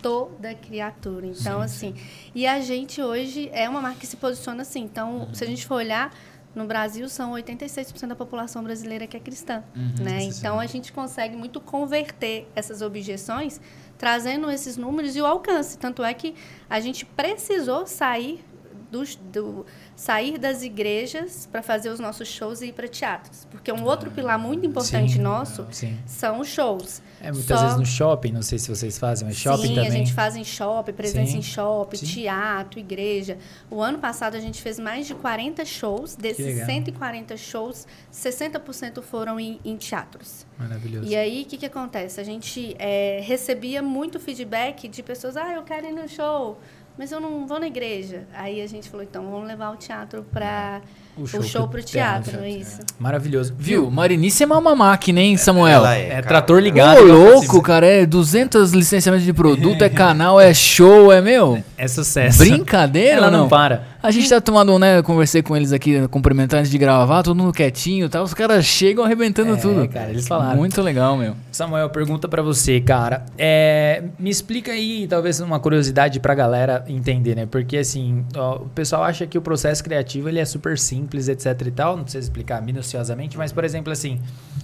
toda 0.00 0.54
criatura. 0.54 1.26
Então, 1.26 1.60
assim, 1.60 1.94
e 2.34 2.46
a 2.46 2.60
gente 2.60 3.00
hoje 3.00 3.48
é 3.52 3.68
uma 3.68 3.80
marca 3.80 4.00
que 4.00 4.06
se 4.06 4.16
posiciona 4.16 4.62
assim. 4.62 4.82
Então, 4.82 5.28
se 5.32 5.44
a 5.44 5.46
gente 5.46 5.66
for 5.66 5.76
olhar 5.76 6.12
no 6.54 6.66
Brasil 6.66 7.08
são 7.08 7.32
86% 7.32 8.08
da 8.08 8.16
população 8.16 8.62
brasileira 8.62 9.06
que 9.06 9.16
é 9.16 9.20
cristã, 9.20 9.64
né? 9.98 10.22
Então 10.22 10.60
a 10.60 10.66
gente 10.66 10.92
consegue 10.92 11.34
muito 11.34 11.60
converter 11.60 12.46
essas 12.54 12.82
objeções 12.82 13.60
trazendo 13.96 14.50
esses 14.50 14.76
números 14.76 15.16
e 15.16 15.20
o 15.20 15.26
alcance. 15.26 15.78
Tanto 15.78 16.02
é 16.02 16.12
que 16.12 16.34
a 16.68 16.80
gente 16.80 17.06
precisou 17.06 17.86
sair 17.86 18.44
dos, 18.90 19.14
do, 19.16 19.64
sair 20.02 20.36
das 20.36 20.64
igrejas 20.64 21.46
para 21.50 21.62
fazer 21.62 21.88
os 21.88 22.00
nossos 22.00 22.26
shows 22.26 22.60
e 22.60 22.66
ir 22.66 22.72
para 22.72 22.88
teatros. 22.88 23.46
Porque 23.48 23.70
um 23.70 23.84
outro 23.84 24.10
pilar 24.10 24.36
muito 24.36 24.66
importante 24.66 25.12
Sim, 25.12 25.20
nosso 25.20 25.64
sim. 25.70 25.96
são 26.06 26.40
os 26.40 26.48
shows. 26.48 27.00
É 27.20 27.30
muitas 27.30 27.56
Só- 27.56 27.64
vezes 27.64 27.78
no 27.78 27.86
shopping, 27.86 28.32
não 28.32 28.42
sei 28.42 28.58
se 28.58 28.68
vocês 28.68 28.98
fazem, 28.98 29.28
mas 29.28 29.36
shopping 29.36 29.68
Sim, 29.68 29.74
também. 29.76 29.88
a 29.88 29.92
gente 29.92 30.12
faz 30.12 30.34
em 30.34 30.42
shopping, 30.42 30.92
presença 30.92 31.30
Sim, 31.30 31.38
em 31.38 31.42
shopping, 31.42 31.98
sim. 31.98 32.06
teatro, 32.06 32.80
igreja. 32.80 33.38
O 33.70 33.80
ano 33.80 33.98
passado 33.98 34.36
a 34.36 34.40
gente 34.40 34.60
fez 34.60 34.76
mais 34.76 35.06
de 35.06 35.14
40 35.14 35.64
shows. 35.64 36.16
Desses 36.16 36.44
legal. 36.44 36.66
140 36.66 37.36
shows, 37.36 37.86
60% 38.12 39.02
foram 39.02 39.38
em, 39.38 39.60
em 39.64 39.76
teatros. 39.76 40.44
Maravilhoso. 40.58 41.08
E 41.08 41.14
aí, 41.14 41.42
o 41.42 41.46
que, 41.46 41.56
que 41.58 41.66
acontece? 41.66 42.20
A 42.20 42.24
gente 42.24 42.74
é, 42.76 43.20
recebia 43.22 43.80
muito 43.80 44.18
feedback 44.18 44.88
de 44.88 45.00
pessoas, 45.00 45.36
ah, 45.36 45.52
eu 45.52 45.62
quero 45.62 45.86
ir 45.86 45.92
no 45.92 46.08
show, 46.08 46.58
mas 46.98 47.10
eu 47.12 47.20
não 47.20 47.46
vou 47.46 47.58
na 47.58 47.66
igreja. 47.66 48.22
Aí 48.34 48.60
a 48.60 48.66
gente 48.66 48.88
falou, 48.88 49.04
então 49.04 49.30
vamos 49.30 49.46
levar 49.48 49.70
o 49.70 49.76
teatro 49.76 50.24
para 50.32 50.80
o 51.16 51.26
show, 51.42 51.68
para 51.68 51.80
o 51.80 51.82
teatro, 51.82 52.30
teatro, 52.32 52.46
isso. 52.46 52.80
Maravilhoso. 52.98 53.54
Viu? 53.58 53.90
Marinice 53.90 54.44
é 54.44 54.46
uma 54.46 54.74
máquina, 54.74 55.20
hein, 55.20 55.36
Samuel? 55.36 55.78
Ela 55.80 55.94
É, 55.94 56.08
cara. 56.10 56.22
trator 56.22 56.56
Ô, 56.56 56.60
ligado. 56.60 57.02
louco, 57.02 57.60
cara, 57.60 57.86
é 57.86 58.06
200 58.06 58.72
licenciamentos 58.72 59.24
de 59.24 59.32
produto, 59.32 59.82
é 59.82 59.88
canal, 59.90 60.40
é 60.40 60.54
show, 60.54 61.12
é 61.12 61.20
meu. 61.20 61.62
É 61.76 61.86
sucesso. 61.88 62.38
Brincadeira 62.38 63.16
Ela 63.16 63.30
não 63.30 63.40
não? 63.40 63.48
para. 63.48 63.92
A 64.02 64.10
gente 64.10 64.28
tá 64.28 64.40
tomando, 64.40 64.76
né? 64.80 64.98
eu 64.98 65.02
Conversei 65.04 65.42
com 65.42 65.56
eles 65.56 65.72
aqui, 65.72 66.08
cumprimentando 66.08 66.58
antes 66.60 66.70
de 66.70 66.76
gravar, 66.78 67.22
todo 67.22 67.36
mundo 67.36 67.52
quietinho 67.52 68.06
e 68.06 68.08
tal. 68.08 68.24
Os 68.24 68.34
caras 68.34 68.64
chegam 68.64 69.04
arrebentando 69.04 69.54
É, 69.54 69.56
tudo. 69.56 69.88
cara, 69.88 70.10
eles 70.10 70.26
falaram. 70.26 70.56
Muito 70.56 70.80
legal, 70.82 71.16
meu. 71.16 71.36
Samuel, 71.52 71.90
pergunta 71.90 72.26
pra 72.26 72.40
você, 72.40 72.80
cara. 72.80 73.26
É, 73.36 74.04
me 74.18 74.30
explica 74.30 74.72
aí, 74.72 75.06
talvez 75.06 75.38
uma 75.38 75.60
curiosidade 75.60 76.18
pra 76.18 76.34
galera 76.34 76.82
entender, 76.88 77.34
né? 77.34 77.44
Porque 77.44 77.76
assim, 77.76 78.24
ó, 78.34 78.56
o 78.56 78.68
pessoal 78.70 79.04
acha 79.04 79.26
que 79.26 79.36
o 79.36 79.42
processo 79.42 79.84
criativo 79.84 80.30
ele 80.30 80.38
é 80.38 80.44
super 80.46 80.78
simples, 80.78 81.28
etc 81.28 81.60
e 81.66 81.70
tal. 81.70 81.94
Não 81.94 82.04
precisa 82.04 82.24
explicar 82.24 82.62
minuciosamente, 82.62 83.36
mas 83.36 83.52
por 83.52 83.64
exemplo, 83.64 83.92
assim, 83.92 84.18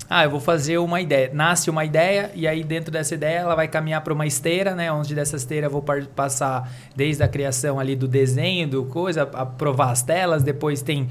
ah, 0.08 0.24
eu 0.24 0.30
vou 0.30 0.40
fazer 0.40 0.78
uma 0.78 0.98
ideia. 0.98 1.30
Nasce 1.32 1.68
uma 1.68 1.84
ideia 1.84 2.30
e 2.34 2.48
aí 2.48 2.64
dentro 2.64 2.90
dessa 2.90 3.14
ideia 3.14 3.40
ela 3.40 3.54
vai 3.54 3.68
caminhar 3.68 4.00
pra 4.00 4.14
uma 4.14 4.26
esteira, 4.26 4.74
né? 4.74 4.90
Onde 4.90 5.14
dessa 5.14 5.36
esteira 5.36 5.66
eu 5.66 5.70
vou 5.70 5.84
passar 6.16 6.72
desde 6.96 7.22
a 7.22 7.28
criação 7.28 7.78
ali 7.78 7.94
do 7.94 8.08
desenho, 8.08 8.66
do 8.66 8.84
coisa, 8.86 9.28
aprovar 9.34 9.90
as 9.90 10.00
telas, 10.00 10.42
depois 10.42 10.80
tem 10.80 11.06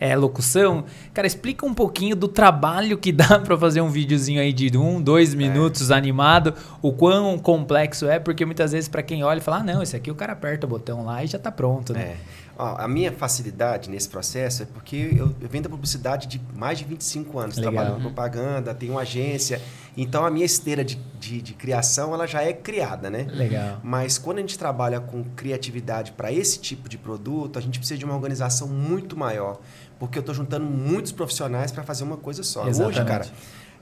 é, 0.00 0.14
locução. 0.16 0.84
Cara, 1.12 1.26
explica 1.26 1.66
um 1.66 1.74
pouquinho 1.74 2.14
do 2.14 2.28
trabalho 2.28 2.96
que 2.98 3.12
dá 3.12 3.38
pra 3.38 3.56
fazer 3.56 3.80
um 3.80 3.90
videozinho 3.90 4.40
aí 4.40 4.52
de 4.52 4.76
um, 4.76 5.00
dois 5.00 5.34
minutos 5.34 5.90
animado, 5.90 6.54
o 6.82 6.92
quão 6.92 7.38
complexo 7.38 8.06
é, 8.06 8.18
porque 8.18 8.44
muitas 8.44 8.72
vezes 8.72 8.88
pra 8.88 9.02
quem 9.02 9.22
olha 9.24 9.40
fala, 9.40 9.58
ah, 9.58 9.64
não, 9.64 9.82
esse 9.82 9.96
aqui 9.96 10.10
o 10.10 10.14
cara 10.14 10.32
aperta 10.32 10.66
o 10.66 10.70
botão 10.70 11.04
lá 11.04 11.22
e 11.22 11.26
já 11.26 11.38
tá 11.38 11.50
pronto, 11.50 11.92
né? 11.92 12.00
É. 12.02 12.16
Ó, 12.58 12.74
a 12.76 12.88
minha 12.88 13.12
facilidade 13.12 13.88
nesse 13.88 14.08
processo 14.08 14.64
é 14.64 14.66
porque 14.66 15.14
eu, 15.16 15.32
eu 15.40 15.48
venho 15.48 15.62
da 15.62 15.70
publicidade 15.70 16.26
de 16.26 16.40
mais 16.56 16.78
de 16.78 16.84
25 16.84 17.38
anos. 17.38 17.56
Legal. 17.56 17.72
Trabalho 17.72 17.94
com 17.94 18.00
propaganda, 18.00 18.74
tenho 18.74 18.92
uma 18.94 19.02
agência. 19.02 19.62
Então, 19.96 20.26
a 20.26 20.30
minha 20.30 20.44
esteira 20.44 20.84
de, 20.84 20.96
de, 21.20 21.40
de 21.40 21.54
criação, 21.54 22.12
ela 22.12 22.26
já 22.26 22.42
é 22.42 22.52
criada, 22.52 23.08
né? 23.08 23.28
Legal. 23.30 23.78
Mas 23.82 24.18
quando 24.18 24.38
a 24.38 24.40
gente 24.40 24.58
trabalha 24.58 25.00
com 25.00 25.22
criatividade 25.36 26.12
para 26.12 26.32
esse 26.32 26.58
tipo 26.58 26.88
de 26.88 26.98
produto, 26.98 27.58
a 27.58 27.62
gente 27.62 27.78
precisa 27.78 27.98
de 27.98 28.04
uma 28.04 28.14
organização 28.14 28.66
muito 28.66 29.16
maior. 29.16 29.60
Porque 29.98 30.18
eu 30.18 30.20
estou 30.20 30.34
juntando 30.34 30.64
muitos 30.64 31.12
profissionais 31.12 31.72
para 31.72 31.82
fazer 31.82 32.04
uma 32.04 32.16
coisa 32.16 32.42
só. 32.42 32.62
Hoje, 32.62 32.70
Exatamente. 32.70 33.06
cara, 33.06 33.26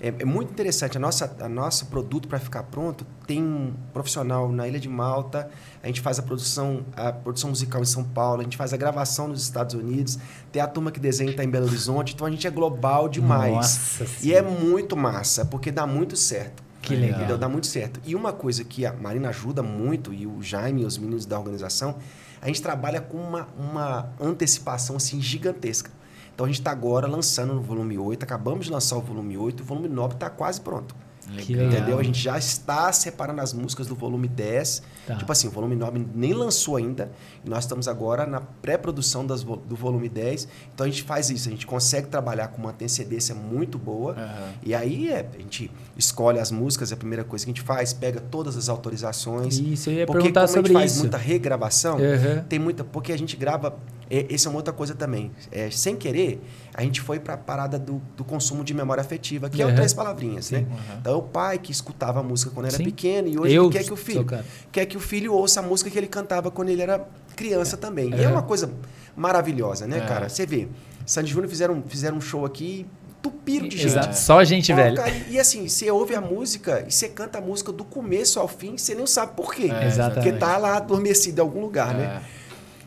é, 0.00 0.08
é 0.08 0.24
muito 0.24 0.50
interessante. 0.50 0.96
A 0.96 1.00
nossa, 1.00 1.36
a 1.40 1.48
nosso 1.48 1.86
produto 1.86 2.28
para 2.28 2.38
ficar 2.38 2.64
pronto 2.64 3.06
tem 3.26 3.42
um 3.42 3.74
profissional 3.92 4.50
na 4.50 4.68
Ilha 4.68 4.78
de 4.78 4.88
Malta. 4.88 5.48
A 5.82 5.86
gente 5.86 6.00
faz 6.00 6.18
a 6.18 6.22
produção, 6.22 6.84
a 6.94 7.12
produção 7.12 7.50
musical 7.50 7.82
em 7.82 7.86
São 7.86 8.04
Paulo. 8.04 8.40
A 8.40 8.44
gente 8.44 8.56
faz 8.56 8.72
a 8.72 8.76
gravação 8.76 9.28
nos 9.28 9.42
Estados 9.42 9.74
Unidos. 9.74 10.18
Tem 10.52 10.60
a 10.60 10.66
turma 10.66 10.90
que 10.90 11.00
desenha 11.00 11.30
está 11.30 11.44
em 11.44 11.50
Belo 11.50 11.66
Horizonte. 11.66 12.14
Então 12.14 12.26
a 12.26 12.30
gente 12.30 12.46
é 12.46 12.50
global 12.50 13.08
demais. 13.08 13.54
Nossa 13.54 14.06
e 14.22 14.34
é 14.34 14.42
muito 14.42 14.96
massa, 14.96 15.44
porque 15.44 15.70
dá 15.70 15.86
muito 15.86 16.16
certo. 16.16 16.64
Que 16.82 16.94
legal. 16.94 17.18
Entendeu? 17.18 17.38
Dá 17.38 17.48
muito 17.48 17.66
certo. 17.66 18.00
E 18.04 18.14
uma 18.14 18.32
coisa 18.32 18.62
que 18.62 18.86
a 18.86 18.92
Marina 18.92 19.30
ajuda 19.30 19.62
muito, 19.62 20.14
e 20.14 20.26
o 20.26 20.40
Jaime 20.40 20.82
e 20.82 20.84
os 20.84 20.96
meninos 20.96 21.26
da 21.26 21.38
organização, 21.38 21.96
a 22.40 22.46
gente 22.46 22.62
trabalha 22.62 23.00
com 23.00 23.16
uma, 23.16 23.48
uma 23.58 24.12
antecipação 24.20 24.96
assim 24.96 25.20
gigantesca. 25.20 25.90
Então 26.36 26.44
a 26.44 26.48
gente 26.50 26.58
está 26.58 26.70
agora 26.70 27.06
lançando 27.06 27.54
no 27.54 27.62
volume 27.62 27.96
8, 27.96 28.22
acabamos 28.22 28.66
de 28.66 28.70
lançar 28.70 28.98
o 28.98 29.00
volume 29.00 29.38
8, 29.38 29.62
o 29.62 29.64
volume 29.64 29.88
9 29.88 30.16
está 30.16 30.28
quase 30.28 30.60
pronto. 30.60 30.94
Legal. 31.34 31.66
Entendeu? 31.66 31.98
A 31.98 32.02
gente 32.02 32.20
já 32.20 32.38
está 32.38 32.92
separando 32.92 33.40
as 33.40 33.52
músicas 33.52 33.86
do 33.86 33.94
volume 33.94 34.28
10. 34.28 34.82
Tá. 35.06 35.16
Tipo 35.16 35.30
assim, 35.32 35.48
o 35.48 35.50
volume 35.50 35.74
9 35.76 36.04
nem 36.14 36.32
lançou 36.32 36.76
ainda. 36.76 37.10
E 37.44 37.48
nós 37.50 37.64
estamos 37.64 37.88
agora 37.88 38.26
na 38.26 38.40
pré-produção 38.40 39.26
das 39.26 39.42
vo- 39.42 39.56
do 39.56 39.74
volume 39.76 40.08
10. 40.08 40.46
Então 40.74 40.86
a 40.86 40.88
gente 40.90 41.02
faz 41.02 41.30
isso, 41.30 41.48
a 41.48 41.50
gente 41.50 41.66
consegue 41.66 42.08
trabalhar 42.08 42.48
com 42.48 42.58
uma 42.62 42.70
antecedência 42.70 43.34
muito 43.34 43.78
boa. 43.78 44.12
Aham. 44.12 44.52
E 44.64 44.74
aí 44.74 45.08
é, 45.08 45.28
a 45.34 45.38
gente 45.38 45.70
escolhe 45.96 46.38
as 46.38 46.50
músicas, 46.50 46.90
é 46.90 46.94
a 46.94 46.96
primeira 46.98 47.24
coisa 47.24 47.44
que 47.44 47.50
a 47.50 47.54
gente 47.54 47.62
faz, 47.64 47.92
pega 47.92 48.20
todas 48.20 48.56
as 48.56 48.68
autorizações. 48.68 49.58
Isso, 49.58 49.90
eu 49.90 49.94
ia 49.94 50.06
porque 50.06 50.18
perguntar 50.22 50.42
como 50.42 50.52
sobre 50.54 50.70
a 50.76 50.80
gente 50.80 50.88
faz 50.90 50.98
muita 50.98 51.16
regravação, 51.16 51.96
Uhum. 51.96 52.42
tem 52.48 52.58
muita. 52.58 52.84
Porque 52.84 53.12
a 53.12 53.18
gente 53.18 53.36
grava. 53.36 53.76
é, 54.10 54.32
Essa 54.32 54.48
é 54.48 54.50
uma 54.50 54.58
outra 54.58 54.72
coisa 54.72 54.94
também. 54.94 55.30
É, 55.50 55.70
sem 55.70 55.96
querer, 55.96 56.40
a 56.76 56.82
gente 56.82 57.00
foi 57.00 57.18
para 57.18 57.34
a 57.34 57.36
parada 57.38 57.78
do, 57.78 58.02
do 58.16 58.22
consumo 58.22 58.62
de 58.62 58.74
memória 58.74 59.00
afetiva, 59.00 59.48
que 59.48 59.62
é 59.62 59.64
Uhum. 59.66 59.72
o 59.72 59.74
Três 59.74 59.94
Palavrinhas, 59.94 60.50
né? 60.50 60.58
Uhum. 60.68 60.76
Então, 61.00 61.12
é 61.14 61.16
o 61.16 61.22
pai 61.22 61.58
que 61.58 61.72
escutava 61.72 62.20
a 62.20 62.22
música 62.22 62.50
quando 62.52 62.66
era 62.66 62.76
Sim. 62.76 62.84
pequeno 62.84 63.28
e 63.28 63.38
hoje 63.38 63.54
Eu 63.54 63.70
quer 63.70 63.82
que 63.82 63.92
o 63.92 63.96
filho 63.96 64.26
quer 64.70 64.84
que 64.84 64.96
o 64.96 65.00
filho 65.00 65.32
ouça 65.32 65.60
a 65.60 65.62
música 65.62 65.88
que 65.90 65.96
ele 65.98 66.06
cantava 66.06 66.50
quando 66.50 66.68
ele 66.68 66.82
era 66.82 67.08
criança 67.34 67.76
também. 67.78 68.10
E 68.14 68.22
é 68.22 68.26
Uhum. 68.26 68.32
uma 68.34 68.42
coisa 68.42 68.70
maravilhosa, 69.16 69.86
né, 69.86 69.98
É. 69.98 70.00
cara? 70.02 70.28
Você 70.28 70.44
vê, 70.46 70.68
Sandy 71.06 71.30
Júnior 71.32 71.48
fizeram, 71.48 71.82
fizeram 71.86 72.16
um 72.18 72.20
show 72.20 72.44
aqui, 72.44 72.86
tupiram 73.22 73.66
de 73.66 73.76
gente. 73.76 73.86
Exato. 73.88 74.16
Só 74.16 74.44
gente 74.44 74.70
Pô, 74.72 74.76
velha. 74.76 74.96
cara, 74.96 75.10
e, 75.30 75.38
assim, 75.40 75.68
você 75.68 75.90
ouve 75.90 76.14
a 76.14 76.20
música 76.20 76.84
e 76.86 76.92
você 76.92 77.08
canta 77.08 77.38
a 77.38 77.40
música 77.40 77.72
do 77.72 77.84
começo 77.84 78.38
ao 78.38 78.46
fim, 78.46 78.76
você 78.76 78.94
nem 78.94 79.06
sabe 79.06 79.32
por 79.34 79.54
quê. 79.54 79.70
É, 79.72 79.86
Exatamente. 79.86 80.14
Porque 80.24 80.32
tá 80.38 80.56
lá 80.58 80.76
adormecido 80.76 81.40
em 81.40 81.42
algum 81.42 81.60
lugar, 81.60 81.94
né? 81.94 82.22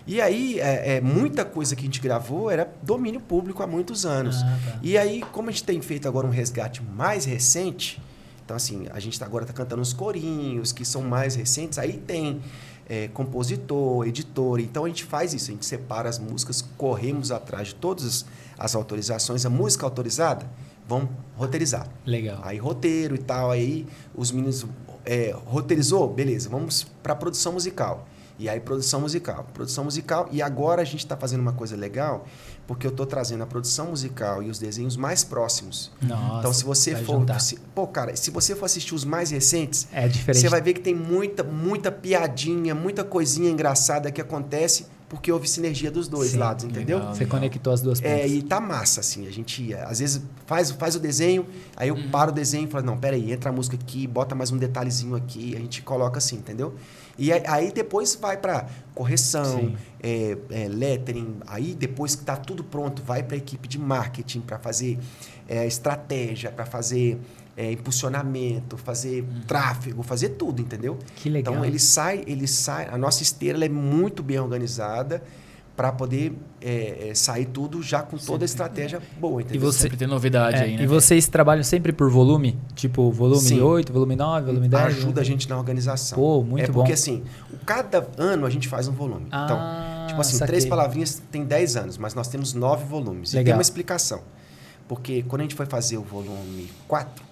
E 0.08 0.20
aí, 0.22 0.60
é, 0.60 0.96
é, 0.96 1.02
muita 1.02 1.46
coisa 1.46 1.76
que 1.76 1.82
a 1.82 1.86
gente 1.86 2.00
gravou 2.00 2.50
era 2.50 2.72
domínio 2.82 3.20
público 3.20 3.62
há 3.62 3.68
muitos 3.68 4.06
anos. 4.06 4.38
Ah, 4.42 4.60
tá. 4.66 4.80
E 4.82 4.98
aí, 4.98 5.22
como 5.32 5.50
a 5.50 5.52
gente 5.52 5.64
tem 5.64 5.82
feito 5.82 6.08
agora 6.08 6.26
um 6.26 6.32
resgate 6.32 6.82
mais 6.84 7.26
recente, 7.26 8.02
então 8.44 8.58
assim, 8.58 8.88
a 8.92 9.00
gente 9.00 9.20
tá- 9.20 9.26
agora 9.26 9.44
está 9.44 9.54
cantando 9.54 9.82
os 9.82 9.94
corinhos, 9.94 10.72
que 10.72 10.84
são 10.84 11.02
mais 11.04 11.36
recentes, 11.36 11.78
aí 11.78 11.94
tem 11.94 12.42
é, 12.88 13.08
compositor, 13.10 14.08
editor, 14.08 14.60
então 14.60 14.86
a 14.86 14.88
gente 14.88 15.04
faz 15.04 15.34
isso, 15.36 15.52
a 15.52 15.54
gente 15.54 15.66
separa 15.66 16.10
as 16.10 16.18
músicas, 16.18 16.66
corremos 16.76 17.32
atrás 17.32 17.68
de 17.68 17.76
todas 17.76 18.04
as, 18.06 18.26
as 18.58 18.76
autorizações, 18.76 19.46
a 19.46 19.50
música 19.50 19.86
autorizada, 19.86 20.50
vamos 20.88 21.10
roteirizar. 21.38 21.88
Legal. 22.04 22.40
Aí 22.44 22.58
roteiro 22.58 23.14
e 23.14 23.20
tal, 23.20 23.52
aí 23.52 23.86
os 24.16 24.32
meninos 24.32 24.66
é, 25.06 25.36
roteirizou, 25.46 26.12
beleza, 26.12 26.50
vamos 26.50 26.88
para 27.04 27.16
produção 27.16 27.54
musical. 27.54 28.08
E 28.40 28.48
aí, 28.48 28.60
produção 28.60 29.02
musical. 29.02 29.46
Produção 29.54 29.84
musical. 29.84 30.30
E 30.32 30.42
agora 30.42 30.82
a 30.82 30.86
gente 30.86 31.00
está 31.00 31.18
fazendo 31.18 31.42
uma 31.42 31.52
coisa 31.52 31.76
legal, 31.76 32.26
porque 32.66 32.88
eu 32.88 32.92
estou 32.92 33.06
trazendo 33.06 33.44
a 33.44 33.46
produção 33.46 33.88
musical 33.88 34.42
e 34.42 34.50
os 34.50 34.58
desenhos 34.58 34.96
mais 34.96 35.26
próximos. 35.26 35.92
Nossa, 36.02 36.40
então, 36.40 36.54
se 36.54 36.64
você 36.64 36.96
for. 36.96 37.26
se- 37.42 37.58
pô, 37.76 37.86
cara, 37.86 38.16
se 38.16 38.32
você 38.32 38.56
for 38.56 38.66
assistir 38.66 38.96
os 38.96 39.04
mais 39.04 39.30
recentes, 39.30 39.88
É 39.92 40.08
diferente. 40.08 40.42
você 40.42 40.48
vai 40.50 40.62
ver 40.62 40.74
que 40.74 40.80
tem 40.80 40.96
muita, 40.96 41.44
muita 41.44 41.92
piadinha, 41.92 42.74
muita 42.74 43.04
coisinha 43.04 43.50
engraçada 43.52 44.10
que 44.10 44.22
acontece 44.22 44.86
porque 45.10 45.32
houve 45.32 45.48
sinergia 45.50 45.90
dos 45.90 46.08
dois 46.08 46.30
Sim, 46.32 46.38
lados, 46.38 46.64
entendeu? 46.66 47.00
legal. 47.00 47.16
Você 47.16 47.26
conectou 47.26 47.74
as 47.74 47.82
duas 47.82 48.00
É, 48.00 48.18
pontas. 48.20 48.32
e 48.32 48.42
tá 48.44 48.62
massa, 48.62 49.00
assim. 49.00 49.28
A 49.28 49.32
gente, 49.32 49.74
às 49.74 49.98
vezes, 50.00 50.22
faz, 50.46 50.70
faz 50.70 50.96
o 50.96 51.00
desenho, 51.00 51.48
aí 51.76 51.90
eu 51.90 51.96
Uhum. 51.96 52.12
paro 52.12 52.30
o 52.32 52.34
desenho 52.34 52.68
e 52.68 52.72
falo, 52.72 52.86
não, 52.86 52.96
peraí, 52.96 53.32
entra 53.34 53.50
a 53.50 53.52
música 53.54 53.76
aqui, 53.76 54.06
bota 54.06 54.36
mais 54.36 54.52
um 54.52 54.58
detalhezinho 54.58 55.16
aqui, 55.16 55.56
a 55.56 55.60
gente 55.60 55.82
coloca 55.82 56.20
assim, 56.20 56.36
entendeu? 56.36 56.76
E 57.20 57.32
aí- 57.34 57.72
depois 57.72 58.16
vai 58.16 58.38
pra 58.38 58.68
correção, 58.96 59.74
é, 60.02 60.38
é, 60.50 60.68
lettering, 60.68 61.38
aí 61.48 61.76
depois 61.76 62.16
que 62.16 62.24
tá 62.24 62.36
tudo 62.38 62.64
pronto, 62.64 63.04
vai 63.04 63.22
pra 63.22 63.36
equipe 63.38 63.68
de 63.68 63.78
marketing 63.78 64.40
para 64.42 64.58
fazer 64.58 64.98
é, 65.48 65.66
estratégia, 65.68 66.52
para 66.52 66.66
fazer 66.66 67.20
é, 67.58 67.72
impulsionamento, 67.74 68.78
fazer 68.78 69.26
tráfego, 69.46 70.02
fazer 70.02 70.30
tudo, 70.30 70.62
entendeu? 70.62 70.94
Uhum. 70.94 71.00
Que 71.18 71.30
legal. 71.30 71.54
Então 71.56 71.66
ele 71.66 71.78
sai, 71.80 72.24
ele 72.26 72.48
sai, 72.48 72.88
a 72.90 72.98
nossa 72.98 73.22
esteira 73.22 73.66
é 73.66 73.68
muito 73.70 74.24
bem 74.24 74.40
organizada 74.40 75.22
para 75.80 75.94
poder 75.94 76.34
é, 76.60 77.08
é, 77.12 77.16
sair 77.16 77.46
tudo 77.46 77.82
já 77.82 78.02
com 78.02 78.18
toda 78.18 78.44
a 78.44 78.46
estratégia 78.46 79.02
boa, 79.18 79.42
entendeu? 79.42 79.62
você- 79.72 79.84
Sempre 79.84 79.96
tem 79.96 80.10
novidade 80.10 80.58
É, 80.58 80.64
aí, 80.64 80.76
né? 80.76 80.84
E 80.84 80.86
vocês 80.86 81.26
trabalham 81.30 81.64
sempre 81.64 81.94
por 81.94 82.10
volume? 82.12 82.60
Tipo, 82.76 83.10
volume 83.14 83.40
Sim. 83.40 83.62
8, 83.62 83.94
volume 83.94 84.14
9, 84.18 84.46
volume 84.48 84.68
10? 84.68 84.84
ajuda 84.88 85.22
a 85.22 85.24
gente 85.24 85.48
na 85.48 85.58
organização. 85.58 86.18
Pô, 86.20 86.44
muito 86.44 86.66
é 86.66 86.68
porque 86.68 86.90
bom. 86.90 86.94
assim, 86.94 87.24
o- 87.50 87.58
cada 87.66 88.06
ano 88.18 88.46
a 88.46 88.50
gente 88.50 88.68
faz 88.68 88.90
um 88.90 88.92
volume. 88.92 89.28
Ah, 89.32 89.46
então, 89.46 90.08
tipo 90.10 90.20
assim, 90.20 90.34
saquei. 90.34 90.48
três 90.48 90.66
palavrinhas 90.66 91.22
tem 91.32 91.46
10 91.46 91.78
anos, 91.78 91.98
mas 91.98 92.14
nós 92.14 92.28
temos 92.28 92.54
nove 92.54 92.84
volumes. 92.84 93.32
E 93.32 93.38
Legal. 93.38 93.46
tem 93.46 93.54
uma 93.54 93.62
explicação. 93.62 94.20
Porque 94.86 95.24
quando 95.30 95.40
a 95.40 95.44
gente 95.46 95.56
foi 95.56 95.66
fazer 95.66 95.96
o 95.98 96.04
volume 96.04 96.70
4, 96.90 97.24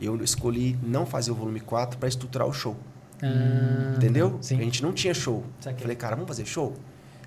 eu 0.00 0.20
escolhi 0.24 0.76
não 0.82 1.06
fazer 1.06 1.30
o 1.30 1.36
volume 1.36 1.60
4 1.60 2.00
para 2.00 2.08
estruturar 2.08 2.48
o 2.48 2.52
show. 2.52 2.76
Ah, 3.22 3.94
Entendeu? 3.96 4.38
Sim. 4.40 4.58
A 4.58 4.62
gente 4.64 4.82
não 4.82 4.92
tinha 4.92 5.14
show. 5.14 5.44
Saquei. 5.60 5.82
Falei, 5.82 5.94
cara, 5.96 6.16
vamos 6.16 6.26
fazer 6.28 6.44
show? 6.46 6.74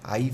Aí 0.03 0.33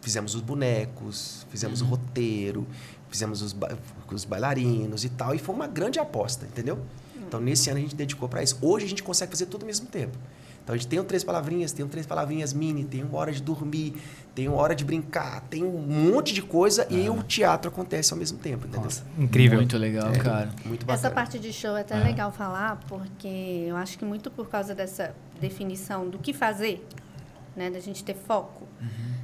fizemos 0.00 0.34
os 0.34 0.40
bonecos, 0.40 1.46
fizemos 1.50 1.80
o 1.80 1.84
roteiro, 1.84 2.66
fizemos 3.08 3.42
os, 3.42 3.52
ba- 3.52 3.76
os 4.10 4.24
bailarinos 4.24 5.04
e 5.04 5.08
tal. 5.08 5.34
E 5.34 5.38
foi 5.38 5.54
uma 5.54 5.66
grande 5.66 5.98
aposta, 5.98 6.46
entendeu? 6.46 6.78
Então, 7.26 7.40
nesse 7.40 7.70
ano 7.70 7.78
a 7.78 7.82
gente 7.82 7.94
dedicou 7.96 8.28
para 8.28 8.42
isso. 8.42 8.58
Hoje 8.60 8.84
a 8.86 8.88
gente 8.88 9.02
consegue 9.02 9.30
fazer 9.32 9.46
tudo 9.46 9.62
ao 9.62 9.66
mesmo 9.66 9.86
tempo. 9.86 10.16
Então, 10.62 10.74
a 10.74 10.78
gente 10.78 10.86
tem 10.86 11.00
o 11.00 11.04
Três 11.04 11.24
Palavrinhas, 11.24 11.72
tem 11.72 11.84
o 11.84 11.88
Três 11.88 12.06
Palavrinhas 12.06 12.52
Mini, 12.52 12.84
tem 12.84 13.02
uma 13.02 13.18
hora 13.18 13.32
de 13.32 13.42
dormir, 13.42 13.94
tem 14.32 14.46
uma 14.48 14.58
hora 14.58 14.74
de 14.76 14.84
brincar, 14.84 15.40
tem 15.50 15.64
um 15.64 15.78
monte 15.80 16.32
de 16.32 16.40
coisa 16.42 16.86
e 16.88 17.08
o 17.10 17.20
teatro 17.24 17.68
acontece 17.68 18.12
ao 18.12 18.18
mesmo 18.18 18.38
tempo, 18.38 18.66
entendeu? 18.66 18.82
Nossa, 18.84 19.02
incrível. 19.18 19.58
Muito 19.58 19.76
legal, 19.76 20.12
cara. 20.12 20.50
Muito 20.64 20.86
bacana. 20.86 20.92
Essa 21.08 21.10
parte 21.10 21.38
de 21.40 21.52
show 21.52 21.76
é 21.76 21.80
até 21.80 21.96
legal 21.98 22.30
falar, 22.30 22.78
porque 22.86 23.26
eu 23.66 23.76
acho 23.76 23.98
que 23.98 24.04
muito 24.04 24.30
por 24.30 24.48
causa 24.48 24.72
dessa 24.72 25.12
definição 25.40 26.08
do 26.08 26.18
que 26.18 26.32
fazer, 26.32 26.86
né, 27.56 27.70
da 27.70 27.80
gente 27.80 28.02
ter 28.04 28.14
foco, 28.14 28.66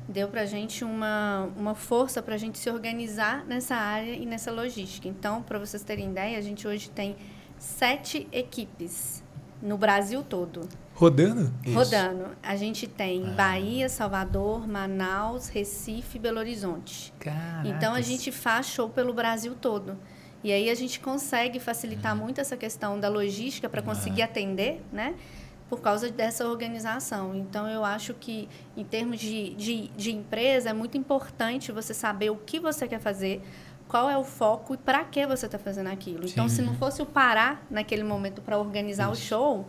deu 0.08 0.28
pra 0.28 0.44
gente 0.46 0.84
uma, 0.84 1.48
uma 1.56 1.74
força 1.74 2.22
pra 2.22 2.36
gente 2.36 2.58
se 2.58 2.68
organizar 2.70 3.44
nessa 3.46 3.74
área 3.74 4.12
e 4.12 4.24
nessa 4.26 4.50
logística. 4.52 5.08
Então, 5.08 5.42
para 5.42 5.58
vocês 5.58 5.82
terem 5.82 6.10
ideia, 6.10 6.36
a 6.38 6.40
gente 6.40 6.66
hoje 6.68 6.90
tem 6.90 7.16
sete 7.58 8.28
equipes 8.32 9.22
no 9.62 9.76
Brasil 9.76 10.22
todo. 10.22 10.68
Rodando? 10.94 11.52
Isso. 11.64 11.74
Rodando. 11.74 12.26
A 12.42 12.56
gente 12.56 12.86
tem 12.86 13.32
Bahia, 13.34 13.88
Salvador, 13.88 14.66
Manaus, 14.66 15.48
Recife 15.48 16.16
e 16.16 16.20
Belo 16.20 16.38
Horizonte. 16.38 17.12
Caraca. 17.20 17.68
Então 17.68 17.94
a 17.94 18.00
gente 18.00 18.32
faz 18.32 18.66
show 18.66 18.88
pelo 18.88 19.12
Brasil 19.14 19.54
todo. 19.54 19.96
E 20.42 20.52
aí 20.52 20.70
a 20.70 20.74
gente 20.74 21.00
consegue 21.00 21.58
facilitar 21.58 22.14
Uhum. 22.16 22.22
muito 22.24 22.40
essa 22.40 22.56
questão 22.56 22.98
da 22.98 23.08
logística 23.08 23.68
para 23.68 23.82
conseguir 23.82 24.22
atender, 24.22 24.80
né? 24.92 25.14
Por 25.68 25.80
causa 25.80 26.10
dessa 26.10 26.48
organização. 26.48 27.34
Então 27.34 27.68
eu 27.68 27.84
acho 27.84 28.14
que 28.14 28.48
em 28.76 28.84
termos 28.84 29.18
de, 29.18 29.54
de, 29.54 29.88
de 29.88 30.12
empresa 30.12 30.70
é 30.70 30.72
muito 30.72 30.96
importante 30.96 31.70
você 31.72 31.92
saber 31.92 32.30
o 32.30 32.36
que 32.36 32.58
você 32.58 32.88
quer 32.88 33.00
fazer, 33.00 33.42
qual 33.86 34.08
é 34.08 34.16
o 34.16 34.24
foco 34.24 34.74
e 34.74 34.76
para 34.76 35.04
que 35.04 35.26
você 35.26 35.46
está 35.46 35.58
fazendo 35.58 35.88
aquilo. 35.88 36.24
Então 36.24 36.48
se 36.48 36.62
não 36.62 36.74
fosse 36.74 37.02
o 37.02 37.06
parar 37.06 37.66
naquele 37.70 38.02
momento 38.02 38.40
para 38.40 38.58
organizar 38.58 39.10
o 39.10 39.14
show, 39.14 39.66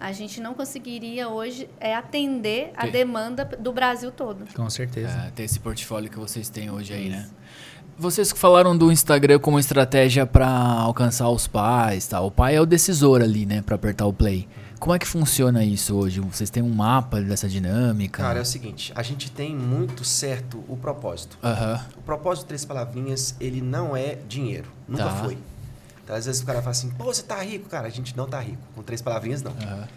a 0.00 0.12
gente 0.12 0.40
não 0.40 0.54
conseguiria 0.54 1.28
hoje 1.28 1.68
é, 1.80 1.94
atender 1.94 2.70
a 2.76 2.86
Sim. 2.86 2.92
demanda 2.92 3.44
do 3.44 3.72
Brasil 3.72 4.12
todo. 4.12 4.44
Com 4.54 4.70
certeza. 4.70 5.26
É, 5.26 5.30
ter 5.30 5.42
esse 5.42 5.58
portfólio 5.58 6.10
que 6.10 6.18
vocês 6.18 6.48
têm 6.48 6.70
hoje 6.70 6.92
aí, 6.92 7.08
né? 7.08 7.28
Vocês 7.98 8.32
que 8.32 8.38
falaram 8.38 8.78
do 8.78 8.92
Instagram 8.92 9.40
como 9.40 9.58
estratégia 9.58 10.24
pra 10.24 10.48
alcançar 10.48 11.28
os 11.30 11.48
pais, 11.48 12.06
tá? 12.06 12.20
O 12.20 12.30
pai 12.30 12.54
é 12.54 12.60
o 12.60 12.66
decisor 12.66 13.20
ali, 13.20 13.44
né, 13.44 13.60
Pra 13.60 13.74
apertar 13.74 14.06
o 14.06 14.12
play. 14.12 14.46
Como 14.78 14.94
é 14.94 14.98
que 14.98 15.06
funciona 15.06 15.64
isso 15.64 15.94
hoje? 15.96 16.20
Vocês 16.20 16.50
têm 16.50 16.62
um 16.62 16.72
mapa 16.72 17.20
dessa 17.20 17.48
dinâmica? 17.48 18.22
Cara, 18.22 18.38
é 18.38 18.42
o 18.42 18.44
seguinte, 18.46 18.92
a 18.94 19.02
gente 19.02 19.30
tem 19.30 19.54
muito 19.54 20.04
certo 20.04 20.62
o 20.68 20.76
propósito. 20.76 21.36
Aham. 21.42 21.84
O 21.96 22.02
propósito 22.02 22.44
de 22.44 22.48
Três 22.48 22.64
Palavrinhas, 22.64 23.34
ele 23.40 23.60
não 23.60 23.96
é 23.96 24.14
dinheiro. 24.28 24.70
Nunca 24.86 25.04
Tá. 25.04 25.14
foi. 25.24 25.36
Então, 26.04 26.14
às 26.14 26.26
vezes 26.26 26.40
o 26.40 26.46
cara 26.46 26.60
fala 26.60 26.70
assim, 26.70 26.90
pô, 26.90 27.04
você 27.04 27.22
tá 27.22 27.42
rico? 27.42 27.68
Cara, 27.68 27.86
a 27.88 27.90
gente 27.90 28.16
não 28.16 28.26
tá 28.28 28.40
rico. 28.40 28.62
Com 28.74 28.82
Três 28.82 29.02
Palavrinhas, 29.02 29.42
não. 29.42 29.52
Aham. 29.52 29.88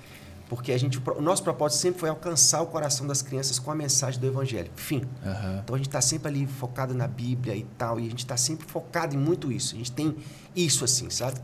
Porque 0.50 0.74
a 0.74 0.78
gente, 0.78 1.02
o 1.16 1.22
nosso 1.22 1.44
propósito 1.44 1.80
sempre 1.80 2.00
foi 2.02 2.10
alcançar 2.10 2.62
o 2.62 2.66
coração 2.66 3.08
das 3.08 3.22
crianças 3.22 3.58
com 3.58 3.72
a 3.72 3.76
mensagem 3.76 4.20
do 4.20 4.28
Evangelho. 4.28 4.70
Fim. 4.76 5.04
Aham. 5.26 5.62
Então 5.64 5.76
a 5.76 5.78
gente 5.78 5.88
está 5.88 6.02
sempre 6.02 6.28
ali 6.28 6.46
focado 6.46 6.94
na 6.94 7.08
Bíblia 7.08 7.56
e 7.56 7.64
tal, 7.78 7.98
e 8.00 8.08
a 8.08 8.10
gente 8.10 8.20
está 8.20 8.36
sempre 8.36 8.68
focado 8.68 9.16
em 9.16 9.18
muito 9.20 9.50
isso. 9.52 9.76
A 9.76 9.78
gente 9.78 9.92
tem 9.94 10.14
isso 10.54 10.84
assim, 10.84 11.10
sabe? 11.10 11.40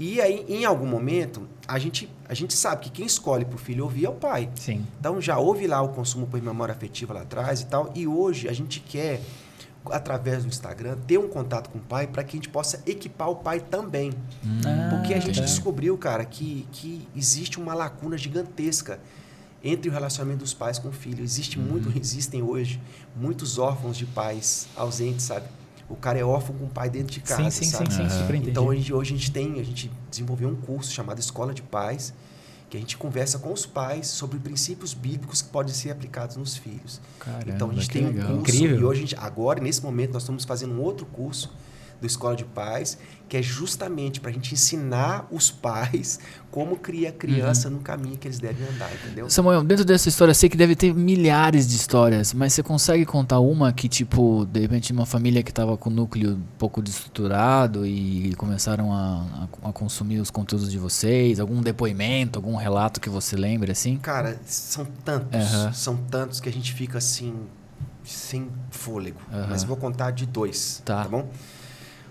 E 0.00 0.18
aí, 0.18 0.46
em 0.48 0.64
algum 0.64 0.86
momento, 0.86 1.46
a 1.68 1.78
gente, 1.78 2.10
a 2.26 2.32
gente 2.32 2.54
sabe 2.54 2.84
que 2.84 2.90
quem 2.90 3.04
escolhe 3.04 3.44
para 3.44 3.56
o 3.56 3.58
filho 3.58 3.84
ouvir 3.84 4.06
é 4.06 4.08
o 4.08 4.14
pai. 4.14 4.48
Sim. 4.54 4.86
Então 4.98 5.20
já 5.20 5.36
houve 5.38 5.66
lá 5.66 5.82
o 5.82 5.90
consumo 5.90 6.26
por 6.26 6.40
memória 6.40 6.72
afetiva 6.72 7.12
lá 7.12 7.20
atrás 7.20 7.60
e 7.60 7.66
tal, 7.66 7.92
e 7.94 8.06
hoje 8.06 8.48
a 8.48 8.52
gente 8.54 8.80
quer, 8.80 9.20
através 9.90 10.42
do 10.42 10.48
Instagram, 10.48 10.96
ter 11.06 11.18
um 11.18 11.28
contato 11.28 11.68
com 11.68 11.76
o 11.76 11.82
pai 11.82 12.06
para 12.06 12.24
que 12.24 12.34
a 12.34 12.38
gente 12.38 12.48
possa 12.48 12.82
equipar 12.86 13.28
o 13.28 13.36
pai 13.36 13.60
também. 13.60 14.10
Ah, 14.64 14.88
Porque 14.88 15.12
a 15.12 15.20
gente 15.20 15.38
tá. 15.38 15.44
descobriu, 15.44 15.98
cara, 15.98 16.24
que, 16.24 16.66
que 16.72 17.06
existe 17.14 17.60
uma 17.60 17.74
lacuna 17.74 18.16
gigantesca 18.16 18.98
entre 19.62 19.90
o 19.90 19.92
relacionamento 19.92 20.38
dos 20.40 20.54
pais 20.54 20.78
com 20.78 20.88
o 20.88 20.92
filho. 20.92 21.22
Existe 21.22 21.58
muito, 21.58 21.92
existem 21.94 22.42
hoje 22.42 22.80
muitos 23.14 23.58
órfãos 23.58 23.98
de 23.98 24.06
pais 24.06 24.66
ausentes, 24.74 25.26
sabe? 25.26 25.46
O 25.90 25.96
cara 25.96 26.18
é 26.18 26.24
órfão 26.24 26.54
com 26.56 26.64
o 26.64 26.68
pai 26.68 26.88
dentro 26.88 27.12
de 27.12 27.20
casa, 27.20 27.50
Sim, 27.50 27.64
sim, 27.64 27.70
sabe? 27.70 27.92
sim, 27.92 28.08
sim, 28.08 28.22
entendi. 28.24 28.50
Então 28.50 28.66
hoje, 28.66 28.92
hoje 28.92 29.12
a 29.14 29.16
gente 29.16 29.30
tem, 29.30 29.58
a 29.60 29.64
gente 29.64 29.90
desenvolveu 30.10 30.48
um 30.48 30.54
curso 30.54 30.92
chamado 30.92 31.18
Escola 31.18 31.52
de 31.52 31.62
Pais, 31.62 32.14
que 32.70 32.76
a 32.76 32.80
gente 32.80 32.96
conversa 32.96 33.38
com 33.40 33.52
os 33.52 33.66
pais 33.66 34.06
sobre 34.06 34.38
princípios 34.38 34.94
bíblicos 34.94 35.42
que 35.42 35.48
podem 35.48 35.74
ser 35.74 35.90
aplicados 35.90 36.36
nos 36.36 36.56
filhos. 36.56 37.00
Caramba, 37.18 37.50
então 37.50 37.70
a 37.70 37.74
gente 37.74 37.90
tem 37.90 38.04
um 38.04 38.08
legal. 38.08 38.26
curso 38.36 38.54
Incrível. 38.54 38.80
e 38.80 38.84
hoje 38.84 38.98
a 38.98 39.00
gente, 39.02 39.16
agora 39.16 39.60
nesse 39.60 39.82
momento 39.82 40.12
nós 40.12 40.22
estamos 40.22 40.44
fazendo 40.44 40.72
um 40.74 40.80
outro 40.80 41.04
curso 41.06 41.50
do 42.00 42.06
Escola 42.06 42.34
de 42.34 42.44
Pais, 42.44 42.96
que 43.28 43.36
é 43.36 43.42
justamente 43.42 44.20
para 44.20 44.30
a 44.30 44.32
gente 44.32 44.52
ensinar 44.54 45.28
os 45.30 45.50
pais 45.50 46.18
como 46.50 46.76
criar 46.76 47.10
a 47.10 47.12
criança 47.12 47.68
Uhum. 47.68 47.74
no 47.74 47.80
caminho 47.80 48.16
que 48.16 48.26
eles 48.26 48.40
devem 48.40 48.66
andar, 48.66 48.90
entendeu? 48.92 49.28
Samuel, 49.30 49.62
dentro 49.62 49.84
dessa 49.84 50.08
história, 50.08 50.30
eu 50.32 50.34
sei 50.34 50.48
que 50.48 50.56
deve 50.56 50.74
ter 50.74 50.92
milhares 50.94 51.68
de 51.68 51.76
histórias, 51.76 52.32
mas 52.32 52.52
você 52.54 52.62
consegue 52.62 53.04
contar 53.04 53.38
uma 53.38 53.72
que, 53.72 53.88
tipo, 53.88 54.44
de 54.46 54.60
repente, 54.60 54.92
uma 54.92 55.06
família 55.06 55.42
que 55.42 55.52
tava 55.52 55.76
com 55.76 55.90
o 55.90 55.92
núcleo 55.92 56.32
um 56.32 56.42
pouco 56.58 56.82
desestruturado 56.82 57.86
e 57.86 58.34
começaram 58.36 58.92
a, 58.92 59.48
a- 59.62 59.68
a 59.68 59.72
consumir 59.72 60.18
os 60.20 60.30
conteúdos 60.30 60.70
de 60.70 60.78
vocês? 60.78 61.38
Algum 61.38 61.60
depoimento, 61.62 62.38
algum 62.38 62.56
relato 62.56 63.00
que 63.00 63.08
você 63.10 63.36
lembre, 63.36 63.70
assim? 63.70 63.96
Cara, 63.98 64.40
são 64.46 64.84
tantos, 65.04 65.38
Aham. 65.54 65.72
são 65.72 65.96
tantos 65.96 66.40
que 66.40 66.48
a 66.48 66.52
gente 66.52 66.72
fica 66.72 66.98
assim 66.98 67.34
sem 68.02 68.48
fôlego. 68.70 69.20
Aham. 69.32 69.46
Mas 69.50 69.62
vou 69.62 69.76
contar 69.76 70.10
de 70.10 70.26
dois, 70.26 70.82
Tá. 70.84 71.04
tá, 71.04 71.08
bom? 71.08 71.28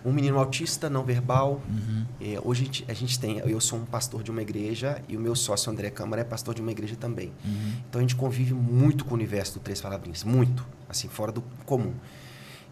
Um 0.05 0.12
menino 0.13 0.39
autista 0.39 0.89
não 0.89 1.03
verbal. 1.03 1.62
Uhum. 1.69 2.05
É, 2.21 2.39
hoje 2.43 2.62
a 2.62 2.65
gente, 2.65 2.85
a 2.89 2.93
gente 2.93 3.19
tem, 3.19 3.38
eu 3.39 3.59
sou 3.59 3.79
um 3.79 3.85
pastor 3.85 4.23
de 4.23 4.31
uma 4.31 4.41
igreja 4.41 5.01
e 5.09 5.17
o 5.17 5.19
meu 5.19 5.35
sócio 5.35 5.71
André 5.71 5.89
Câmara 5.89 6.21
é 6.21 6.25
pastor 6.25 6.53
de 6.55 6.62
uma 6.62 6.71
igreja 6.71 6.95
também. 6.95 7.31
Uhum. 7.43 7.73
Então 7.89 7.99
a 7.99 8.01
gente 8.01 8.15
convive 8.15 8.53
muito 8.53 9.03
com 9.05 9.12
o 9.12 9.13
universo 9.15 9.55
do 9.55 9.59
Três 9.59 9.81
Palavrinhas, 9.81 10.23
muito, 10.23 10.65
assim, 10.88 11.07
fora 11.07 11.31
do 11.31 11.43
comum. 11.65 11.93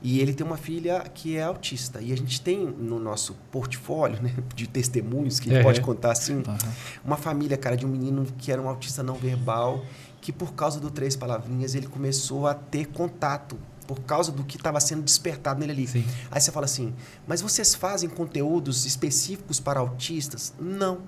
E 0.01 0.19
ele 0.19 0.31
tem 0.31 0.45
uma 0.45 0.57
filha 0.57 0.99
que 1.13 1.35
é 1.37 1.43
autista. 1.43 1.99
E 2.01 2.13
a 2.13 2.15
gente 2.15 2.39
tem 2.39 2.65
no 2.67 2.99
nosso 2.99 3.35
portfólio 3.51 4.21
né, 4.21 4.31
de 4.55 4.67
testemunhos, 4.67 5.39
que 5.39 5.49
gente 5.49 5.59
É. 5.59 5.63
pode 5.63 5.81
contar 5.81 6.11
assim, 6.11 6.43
Aham. 6.47 6.57
uma 7.03 7.17
família, 7.17 7.57
cara, 7.57 7.75
de 7.75 7.83
um 7.85 7.89
menino 7.89 8.25
que 8.37 8.51
era 8.51 8.61
um 8.61 8.69
autista 8.69 9.01
não 9.01 9.15
verbal, 9.15 9.83
que 10.21 10.31
por 10.31 10.53
causa 10.53 10.79
do 10.79 10.91
Três 10.91 11.15
Palavrinhas 11.15 11.73
ele 11.73 11.87
começou 11.87 12.45
a 12.45 12.53
ter 12.53 12.85
contato, 12.87 13.57
por 13.87 14.01
causa 14.01 14.31
do 14.31 14.43
que 14.43 14.57
estava 14.57 14.79
sendo 14.79 15.01
despertado 15.01 15.59
nele 15.59 15.71
ali. 15.71 15.87
Sim. 15.87 16.05
Aí 16.29 16.41
você 16.41 16.51
fala 16.51 16.65
assim, 16.65 16.93
mas 17.25 17.41
vocês 17.41 17.73
fazem 17.73 18.09
conteúdos 18.09 18.85
específicos 18.85 19.59
para 19.59 19.79
autistas? 19.79 20.53
Não. 20.59 20.99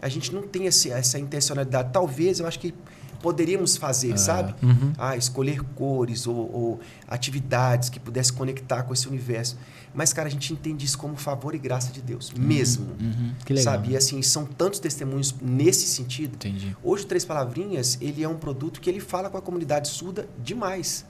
A 0.00 0.08
gente 0.08 0.34
não 0.34 0.42
tem 0.42 0.66
esse, 0.66 0.90
essa 0.90 1.18
intencionalidade. 1.18 1.90
Talvez, 1.92 2.38
eu 2.38 2.46
acho 2.46 2.58
que 2.58 2.74
poderíamos 3.22 3.78
fazer, 3.78 4.18
sabe? 4.18 4.54
Uhum. 4.62 4.92
Ah, 4.98 5.16
escolher 5.16 5.62
cores 5.74 6.26
ou, 6.26 6.36
ou 6.36 6.80
atividades 7.08 7.88
que 7.88 7.98
pudesse 7.98 8.30
conectar 8.30 8.82
com 8.82 8.92
esse 8.92 9.08
universo. 9.08 9.56
Mas, 9.94 10.12
cara, 10.12 10.28
a 10.28 10.30
gente 10.30 10.52
entende 10.52 10.84
isso 10.84 10.98
como 10.98 11.16
favor 11.16 11.54
e 11.54 11.58
graça 11.58 11.90
de 11.90 12.02
Deus, 12.02 12.32
mesmo. 12.36 12.88
Uhum. 13.00 13.32
Que 13.46 13.54
legal. 13.54 13.74
Sabe? 13.74 13.92
E 13.92 13.96
assim, 13.96 14.20
são 14.20 14.44
tantos 14.44 14.78
testemunhos 14.78 15.34
nesse 15.40 15.86
sentido. 15.86 16.34
Entendi. 16.34 16.76
Hoje, 16.82 17.04
o 17.04 17.06
Três 17.06 17.24
Palavrinhas, 17.24 17.96
ele 17.98 18.22
é 18.22 18.28
um 18.28 18.36
produto 18.36 18.82
que 18.82 18.90
ele 18.90 19.00
fala 19.00 19.30
com 19.30 19.38
a 19.38 19.42
comunidade 19.42 19.88
surda 19.88 20.28
demais. 20.42 21.06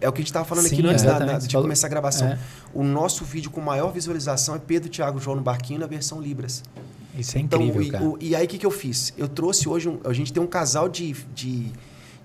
É 0.00 0.08
o 0.08 0.12
que 0.12 0.18
a 0.18 0.22
gente 0.22 0.28
estava 0.28 0.44
falando 0.44 0.66
Sim, 0.68 0.78
aqui 0.78 0.86
antes 0.86 1.04
da- 1.04 1.18
da- 1.18 1.38
de 1.38 1.56
começar 1.56 1.86
a 1.86 1.90
gravação. 1.90 2.28
É. 2.28 2.38
O 2.74 2.82
nosso 2.82 3.24
vídeo 3.24 3.50
com 3.50 3.60
maior 3.60 3.92
visualização 3.92 4.54
é 4.54 4.58
Pedro, 4.58 4.88
Thiago, 4.88 5.18
João 5.18 5.36
no 5.36 5.42
Barquinho 5.42 5.80
na 5.80 5.86
versão 5.86 6.20
Libras. 6.20 6.62
Isso 7.18 7.36
é 7.36 7.40
Então, 7.40 7.60
incrível, 7.60 8.00
e, 8.00 8.04
o- 8.04 8.18
e 8.30 8.34
aí, 8.36 8.46
o 8.46 8.48
que, 8.48 8.56
que 8.58 8.64
eu 8.66 8.70
fiz? 8.70 9.12
Eu 9.18 9.28
trouxe 9.28 9.68
hoje, 9.68 9.88
um- 9.88 10.00
a 10.04 10.12
gente 10.12 10.32
tem 10.32 10.42
um 10.42 10.46
casal 10.46 10.88
de, 10.88 11.12
de, 11.34 11.70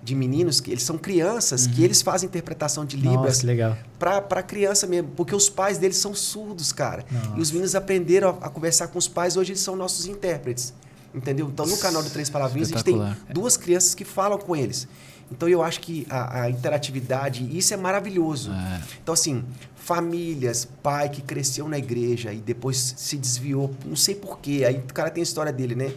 de 0.01 0.15
meninos, 0.15 0.61
que 0.61 0.71
eles 0.71 0.83
são 0.83 0.97
crianças, 0.97 1.67
que 1.67 1.83
eles 1.83 2.01
fazem 2.01 2.27
interpretação 2.29 2.85
de 2.85 2.95
Uhum. 2.95 3.03
Nossa, 3.03 3.15
Libras 3.17 3.41
legal. 3.43 3.77
pra, 3.99 4.41
criança 4.41 4.87
mesmo, 4.87 5.09
porque 5.17 5.35
os 5.35 5.49
pais 5.49 5.77
deles 5.77 5.97
são 5.97 6.13
surdos, 6.15 6.71
cara. 6.71 7.05
Nossa. 7.11 7.33
E 7.37 7.41
os 7.41 7.51
meninos 7.51 7.75
aprenderam 7.75 8.37
a, 8.41 8.45
a 8.45 8.49
conversar 8.49 8.87
com 8.87 8.97
os 8.97 9.07
pais, 9.09 9.35
hoje 9.35 9.51
eles 9.51 9.61
são 9.61 9.75
nossos 9.75 10.05
intérpretes. 10.05 10.73
Entendeu? 11.13 11.47
Então, 11.47 11.65
no 11.65 11.77
canal 11.77 12.03
do 12.03 12.09
Três 12.09 12.29
Palavrinhas, 12.29 12.69
a 12.71 12.75
gente 12.75 12.83
tem 12.83 12.97
duas 13.33 13.57
crianças 13.57 13.95
que 13.95 14.05
falam 14.05 14.37
com 14.37 14.55
eles. 14.55 14.87
Então, 15.31 15.47
eu 15.49 15.61
acho 15.61 15.79
que 15.81 16.07
a, 16.09 16.43
a 16.43 16.49
interatividade, 16.49 17.47
isso 17.57 17.73
é 17.73 17.77
maravilhoso. 17.77 18.51
É. 18.51 18.81
Então, 19.01 19.13
assim, 19.13 19.43
famílias, 19.75 20.67
pai 20.83 21.09
que 21.09 21.21
cresceu 21.21 21.67
na 21.67 21.77
igreja 21.77 22.33
e 22.33 22.37
depois 22.37 22.93
se 22.97 23.17
desviou, 23.17 23.73
não 23.85 23.95
sei 23.95 24.15
porquê. 24.15 24.63
Aí 24.67 24.77
o 24.77 24.93
cara 24.93 25.09
tem 25.09 25.21
a 25.21 25.23
história 25.23 25.51
dele, 25.51 25.75
né? 25.75 25.93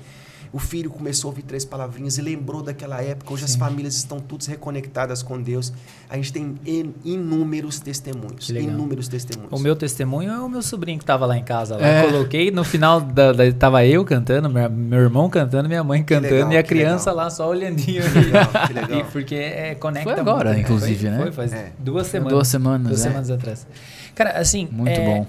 O 0.53 0.59
filho 0.59 0.91
começou 0.91 1.29
a 1.29 1.31
ouvir 1.31 1.43
três 1.43 1.65
palavrinhas 1.65 2.19
e 2.19 2.23
lembrou 2.23 2.61
daquela 2.61 3.01
época. 3.01 3.33
Hoje 3.33 3.45
as 3.45 3.53
Sim. 3.53 3.59
famílias 3.61 3.95
estão 3.95 4.19
todas 4.19 4.49
reconectadas 4.49 5.23
com 5.23 5.41
Deus. 5.41 5.73
A 6.09 6.17
gente 6.17 6.33
tem 6.33 6.57
in- 6.67 6.93
inúmeros 7.05 7.79
testemunhos. 7.79 8.49
Inúmeros 8.51 9.07
testemunhos. 9.07 9.53
O 9.53 9.63
meu 9.63 9.77
testemunho 9.77 10.33
é 10.33 10.39
o 10.41 10.49
meu 10.49 10.61
sobrinho 10.61 10.99
que 10.99 11.05
tava 11.05 11.25
lá 11.25 11.37
em 11.37 11.45
casa. 11.45 11.77
Lá. 11.77 11.87
É. 11.87 12.03
Coloquei 12.03 12.51
no 12.51 12.65
final 12.65 13.01
da, 13.01 13.33
da- 13.33 13.53
Tava 13.53 13.85
eu 13.87 14.05
cantando, 14.05 14.51
meu, 14.51 14.69
meu 14.69 14.99
irmão 15.01 15.31
cantando, 15.31 15.69
minha 15.69 15.85
mãe 15.85 16.03
cantando 16.03 16.35
legal, 16.35 16.53
e 16.53 16.59
a 16.59 16.63
criança 16.65 17.11
legal. 17.11 17.25
lá 17.27 17.31
só 17.31 17.49
olhandinho. 17.49 18.03
Que 18.11 18.19
legal, 18.19 18.49
que 18.67 18.73
legal. 18.73 18.99
E 18.99 19.05
porque 19.05 19.35
é, 19.37 19.75
conecta 19.77 20.11
Foi 20.11 20.19
agora, 20.21 20.47
muito, 20.53 20.57
né? 20.57 20.61
inclusive, 20.63 21.01
foi, 21.01 21.11
né? 21.11 21.19
Foi, 21.23 21.33
faz 21.33 21.53
É. 21.53 21.71
duas 21.79 22.07
semanas. 22.09 22.33
Duas 22.33 22.49
semanas, 22.49 22.89
Duas 22.89 23.01
é. 23.01 23.03
semanas 23.05 23.31
atrás. 23.31 23.67
Cara, 24.17 24.31
assim. 24.33 24.69
Muito 24.73 24.91
é, 24.91 25.05
bom. 25.05 25.27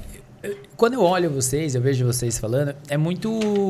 Quando 0.75 0.93
eu 0.93 1.03
olho 1.03 1.29
vocês, 1.29 1.75
eu 1.75 1.81
vejo 1.81 2.05
vocês 2.05 2.39
falando, 2.39 2.73
é 2.89 2.97
muito 2.97 3.29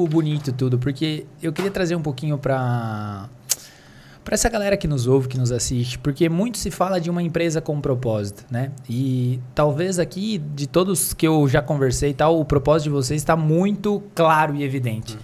bonito 0.10 0.54
tudo, 0.54 0.80
porque 0.80 1.26
eu 1.42 1.52
queria 1.52 1.72
trazer 1.72 1.96
um 1.96 2.02
pouquinho 2.02 2.38
pra. 2.38 3.30
Pra 4.24 4.36
essa 4.36 4.48
galera 4.50 4.78
que 4.78 4.88
nos 4.88 5.08
ouve, 5.08 5.28
que 5.28 5.38
nos 5.38 5.52
assiste, 5.52 5.98
porque 5.98 6.30
muito 6.30 6.60
se 6.60 6.70
fala 6.70 7.02
de 7.02 7.10
uma 7.10 7.24
empresa 7.24 7.60
com 7.60 7.82
propósito, 7.82 8.46
né? 8.52 8.72
E 8.88 9.40
talvez 9.56 9.98
aqui, 9.98 10.38
de 10.38 10.68
todos 10.68 11.12
que 11.12 11.28
eu 11.28 11.48
já 11.48 11.60
conversei 11.60 12.14
tal, 12.14 12.40
o 12.40 12.46
propósito 12.46 12.84
de 12.84 12.90
vocês 12.92 13.20
está 13.20 13.36
muito 13.36 14.02
claro 14.14 14.56
e 14.56 14.64
evidente. 14.64 15.18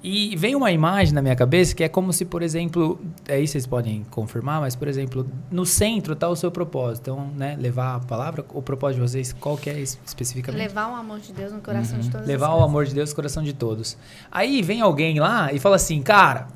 E 0.00 0.36
veio 0.36 0.58
uma 0.58 0.70
imagem 0.70 1.12
na 1.12 1.20
minha 1.20 1.34
cabeça 1.34 1.74
que 1.74 1.82
é 1.82 1.88
como 1.88 2.12
se, 2.12 2.24
por 2.24 2.40
exemplo, 2.40 3.00
aí 3.28 3.46
vocês 3.48 3.66
podem 3.66 4.06
confirmar, 4.10 4.60
mas, 4.60 4.76
por 4.76 4.86
exemplo, 4.86 5.28
no 5.50 5.66
centro 5.66 6.12
está 6.12 6.28
o 6.28 6.36
seu 6.36 6.52
propósito. 6.52 7.10
Então, 7.10 7.26
né, 7.36 7.56
levar 7.58 7.96
a 7.96 7.98
palavra, 8.00 8.44
o 8.54 8.62
propósito 8.62 9.02
de 9.02 9.08
vocês, 9.10 9.32
qual 9.32 9.56
que 9.56 9.68
é 9.68 9.80
es- 9.80 9.98
especificamente? 10.06 10.60
Levar 10.60 10.92
o 10.92 10.94
amor 10.94 11.18
de 11.18 11.32
Deus 11.32 11.52
no 11.52 11.60
coração 11.60 11.98
de 11.98 12.08
todas 12.10 12.28
Levar 12.28 12.54
o 12.54 12.62
amor 12.62 12.84
de 12.86 12.94
Deus 12.94 13.10
no 13.10 13.16
coração 13.16 13.42
de 13.42 13.52
todos. 13.52 13.98
Aí 14.30 14.62
vem 14.62 14.80
alguém 14.80 15.18
lá 15.18 15.52
e 15.52 15.58
fala 15.58 15.74
assim, 15.74 16.00
cara, 16.00 16.46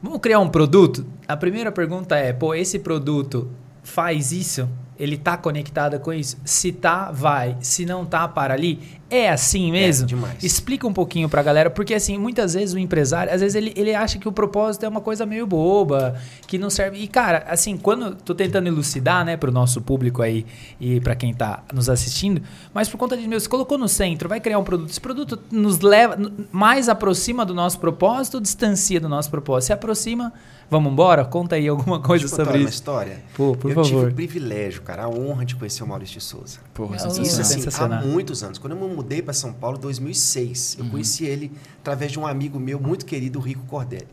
vamos 0.00 0.20
criar 0.20 0.38
um 0.38 0.48
produto? 0.48 1.04
A 1.26 1.36
primeira 1.36 1.72
pergunta 1.72 2.14
é, 2.16 2.32
pô, 2.32 2.54
esse 2.54 2.78
produto 2.78 3.50
faz 3.82 4.30
isso? 4.30 4.68
Ele 4.96 5.16
tá 5.16 5.36
conectado 5.36 5.98
com 5.98 6.12
isso? 6.12 6.36
Se 6.44 6.70
tá, 6.70 7.10
vai. 7.10 7.56
Se 7.60 7.84
não 7.86 8.04
tá, 8.06 8.28
para 8.28 8.52
ali. 8.54 8.99
É 9.10 9.28
assim 9.28 9.72
mesmo? 9.72 10.06
demais. 10.06 10.42
Explica 10.44 10.86
um 10.86 10.92
pouquinho 10.92 11.28
pra 11.28 11.42
galera, 11.42 11.68
porque 11.68 11.94
assim, 11.94 12.16
muitas 12.16 12.54
vezes 12.54 12.74
o 12.74 12.78
empresário, 12.78 13.32
às 13.32 13.40
vezes 13.40 13.54
ele, 13.56 13.72
ele 13.76 13.94
acha 13.94 14.18
que 14.18 14.28
o 14.28 14.32
propósito 14.32 14.84
é 14.84 14.88
uma 14.88 15.00
coisa 15.00 15.26
meio 15.26 15.46
boba, 15.46 16.14
que 16.46 16.56
não 16.56 16.70
serve. 16.70 16.98
E 16.98 17.08
cara, 17.08 17.44
assim, 17.48 17.76
quando 17.76 18.14
tô 18.14 18.34
tentando 18.34 18.68
elucidar, 18.68 19.24
né, 19.24 19.36
pro 19.36 19.50
nosso 19.50 19.80
público 19.80 20.22
aí 20.22 20.46
e 20.80 21.00
pra 21.00 21.14
quem 21.16 21.34
tá 21.34 21.62
nos 21.74 21.88
assistindo, 21.88 22.40
mas 22.72 22.88
por 22.88 22.98
conta 22.98 23.16
de 23.16 23.26
meu, 23.26 23.40
você 23.40 23.48
colocou 23.48 23.76
no 23.76 23.88
centro, 23.88 24.28
vai 24.28 24.40
criar 24.40 24.58
um 24.58 24.64
produto, 24.64 24.90
esse 24.90 25.00
produto 25.00 25.38
nos 25.50 25.80
leva 25.80 26.16
mais 26.52 26.88
aproxima 26.88 27.44
do 27.44 27.52
nosso 27.54 27.80
propósito 27.80 28.34
ou 28.34 28.40
distancia 28.40 29.00
do 29.00 29.08
nosso 29.08 29.28
propósito? 29.30 29.66
Se 29.66 29.72
aproxima, 29.72 30.32
vamos 30.70 30.92
embora? 30.92 31.24
Conta 31.24 31.56
aí 31.56 31.66
alguma 31.66 31.98
coisa 32.00 32.24
Deixa 32.26 32.36
sobre 32.36 32.58
uma 32.58 32.64
isso. 32.64 32.74
história. 32.74 33.22
Pô, 33.34 33.56
por 33.56 33.70
eu 33.70 33.74
favor. 33.74 33.88
tive 33.88 34.06
o 34.06 34.14
privilégio, 34.14 34.82
cara, 34.82 35.04
a 35.04 35.08
honra 35.08 35.44
de 35.44 35.56
conhecer 35.56 35.82
o 35.82 35.86
Maurício 35.86 36.18
de 36.18 36.24
Souza. 36.24 36.58
Porra, 36.72 36.92
Não, 36.92 36.98
sensacional. 37.10 37.26
Isso 37.26 37.40
assim, 37.40 37.54
há 37.54 37.62
Sensacional. 37.62 38.06
muitos 38.06 38.42
anos. 38.44 38.58
Quando 38.58 38.74
eu 38.74 38.78
mudei 39.02 39.22
para 39.22 39.32
São 39.32 39.52
Paulo, 39.52 39.78
em 39.78 39.80
2006, 39.80 40.76
eu 40.78 40.84
conheci 40.90 41.24
ele 41.24 41.50
através 41.80 42.12
de 42.12 42.18
um 42.18 42.26
amigo 42.26 42.58
meu 42.60 42.78
muito 42.78 43.06
querido, 43.06 43.38
o 43.38 43.42
Rico 43.42 43.64
Cordelli. 43.66 44.06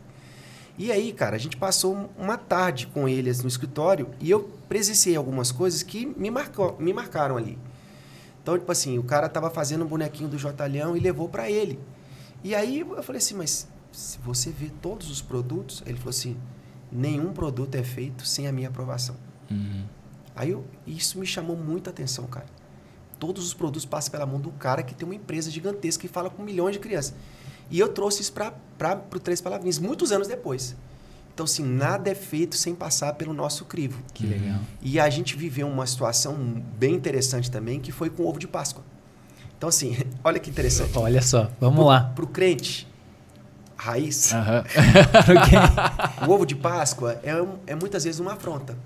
E 0.78 0.90
aí, 0.92 1.12
cara, 1.12 1.36
a 1.36 1.38
gente 1.38 1.56
passou 1.56 2.08
uma 2.16 2.36
tarde 2.38 2.86
com 2.86 3.08
ele 3.08 3.28
assim, 3.30 3.42
no 3.42 3.48
escritório 3.48 4.08
e 4.20 4.30
eu 4.30 4.48
presenciei 4.68 5.16
algumas 5.16 5.50
coisas 5.50 5.82
que 5.82 6.06
me, 6.06 6.30
marcou, 6.30 6.76
me 6.78 6.92
marcaram 6.92 7.36
ali. 7.36 7.58
Então, 8.42 8.56
tipo 8.58 8.70
assim, 8.70 8.98
o 8.98 9.02
cara 9.02 9.28
tava 9.28 9.50
fazendo 9.50 9.84
um 9.84 9.88
bonequinho 9.88 10.28
do 10.28 10.38
Jotalhão 10.38 10.96
e 10.96 11.00
levou 11.00 11.28
para 11.28 11.50
ele. 11.50 11.78
E 12.44 12.54
aí 12.54 12.80
eu 12.80 13.02
falei 13.02 13.18
assim, 13.18 13.34
mas 13.34 13.66
se 13.92 14.18
você 14.24 14.50
vê 14.50 14.70
todos 14.80 15.10
os 15.10 15.20
produtos, 15.20 15.82
ele 15.84 15.98
falou 15.98 16.10
assim, 16.10 16.36
nenhum 16.90 17.32
produto 17.32 17.74
é 17.74 17.82
feito 17.82 18.24
sem 18.26 18.46
a 18.46 18.52
minha 18.52 18.68
aprovação. 18.68 19.16
Uhum. 19.50 19.84
Aí 20.36 20.50
eu- 20.50 20.64
isso 20.86 21.18
me 21.18 21.26
chamou 21.26 21.56
muita 21.56 21.90
atenção, 21.90 22.24
cara. 22.26 22.46
Todos 23.18 23.46
os 23.46 23.54
produtos 23.54 23.84
passam 23.84 24.10
pela 24.10 24.26
mão 24.26 24.40
do 24.40 24.50
cara 24.50 24.82
que 24.82 24.94
tem 24.94 25.06
uma 25.06 25.14
empresa 25.14 25.50
gigantesca 25.50 26.00
que 26.00 26.08
fala 26.08 26.30
com 26.30 26.42
milhões 26.42 26.74
de 26.74 26.78
crianças. 26.78 27.14
E 27.70 27.78
eu 27.78 27.88
trouxe 27.88 28.22
isso 28.22 28.32
para 28.32 29.02
o 29.14 29.18
Três 29.18 29.40
Palavrinhas, 29.40 29.78
muitos 29.78 30.12
anos 30.12 30.26
depois. 30.26 30.74
Então, 31.38 31.44
assim, 31.44 31.62
nada 31.62 32.10
é 32.10 32.16
feito 32.16 32.56
sem 32.56 32.74
passar 32.74 33.12
pelo 33.14 33.32
nosso 33.32 33.64
crivo. 33.64 34.02
Que 34.12 34.26
legal. 34.26 34.58
E 34.82 34.98
a 34.98 35.08
gente 35.08 35.36
viveu 35.36 35.68
uma 35.68 35.86
situação 35.86 36.34
bem 36.76 36.94
interessante 36.94 37.48
também, 37.48 37.78
que 37.78 37.92
foi 37.92 38.10
com 38.10 38.24
o 38.24 38.28
ovo 38.28 38.40
de 38.40 38.48
Páscoa. 38.48 38.82
Então, 39.56 39.68
assim, 39.68 39.96
olha 40.24 40.40
que 40.40 40.50
interessante. 40.50 40.98
Olha 40.98 41.22
só, 41.22 41.48
vamos 41.60 41.86
lá. 41.86 42.10
Para 42.14 42.24
o 42.24 42.26
crente, 42.26 42.87
raiz, 43.78 44.32
o 46.26 46.30
ovo 46.30 46.44
de 46.44 46.56
Páscoa 46.56 47.20
é, 47.22 47.32
é 47.66 47.74
muitas 47.74 48.04
vezes 48.04 48.20
uma 48.20 48.32
afronta. 48.32 48.76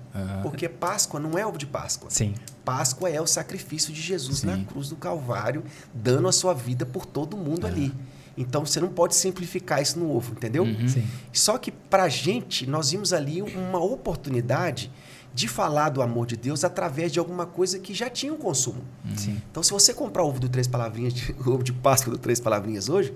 Porque 0.41 0.69
Páscoa 0.69 1.19
não 1.19 1.37
é 1.37 1.45
ovo 1.45 1.57
de 1.57 1.65
Páscoa. 1.65 2.09
Sim. 2.11 2.35
Páscoa 2.63 3.09
é 3.09 3.19
o 3.19 3.27
sacrifício 3.27 3.91
de 3.91 4.01
Jesus 4.01 4.39
Sim. 4.39 4.47
na 4.47 4.63
cruz 4.63 4.89
do 4.89 4.95
Calvário, 4.95 5.63
dando 5.93 6.27
a 6.27 6.31
sua 6.31 6.53
vida 6.53 6.85
por 6.85 7.05
todo 7.05 7.35
mundo 7.35 7.65
ali. 7.65 7.93
Então 8.37 8.65
você 8.65 8.79
não 8.79 8.89
pode 8.89 9.15
simplificar 9.15 9.81
isso 9.81 9.99
no 9.99 10.15
ovo, 10.15 10.31
entendeu? 10.31 10.63
Uhum. 10.63 10.87
Sim. 10.87 11.05
Só 11.31 11.57
que 11.57 11.71
pra 11.71 12.09
gente, 12.09 12.67
nós 12.67 12.91
vimos 12.91 13.13
ali 13.13 13.41
uma 13.41 13.83
oportunidade 13.83 14.91
de 15.33 15.47
falar 15.47 15.89
do 15.89 16.01
amor 16.01 16.27
de 16.27 16.37
Deus 16.37 16.63
através 16.63 17.11
de 17.11 17.17
alguma 17.19 17.45
coisa 17.45 17.79
que 17.79 17.93
já 17.93 18.09
tinha 18.09 18.31
um 18.31 18.37
consumo. 18.37 18.81
Sim. 19.15 19.41
Então, 19.49 19.63
se 19.63 19.71
você 19.71 19.93
comprar 19.93 20.23
o 20.23 20.27
ovo 20.27 20.39
do 20.39 20.47
Três 20.47 20.67
Palavrinhas, 20.67 21.13
de- 21.13 21.31
o 21.33 21.49
ovo 21.53 21.63
de 21.63 21.73
Páscoa 21.73 22.11
do 22.13 22.19
Três 22.19 22.39
Palavrinhas 22.39 22.87
hoje, 22.89 23.13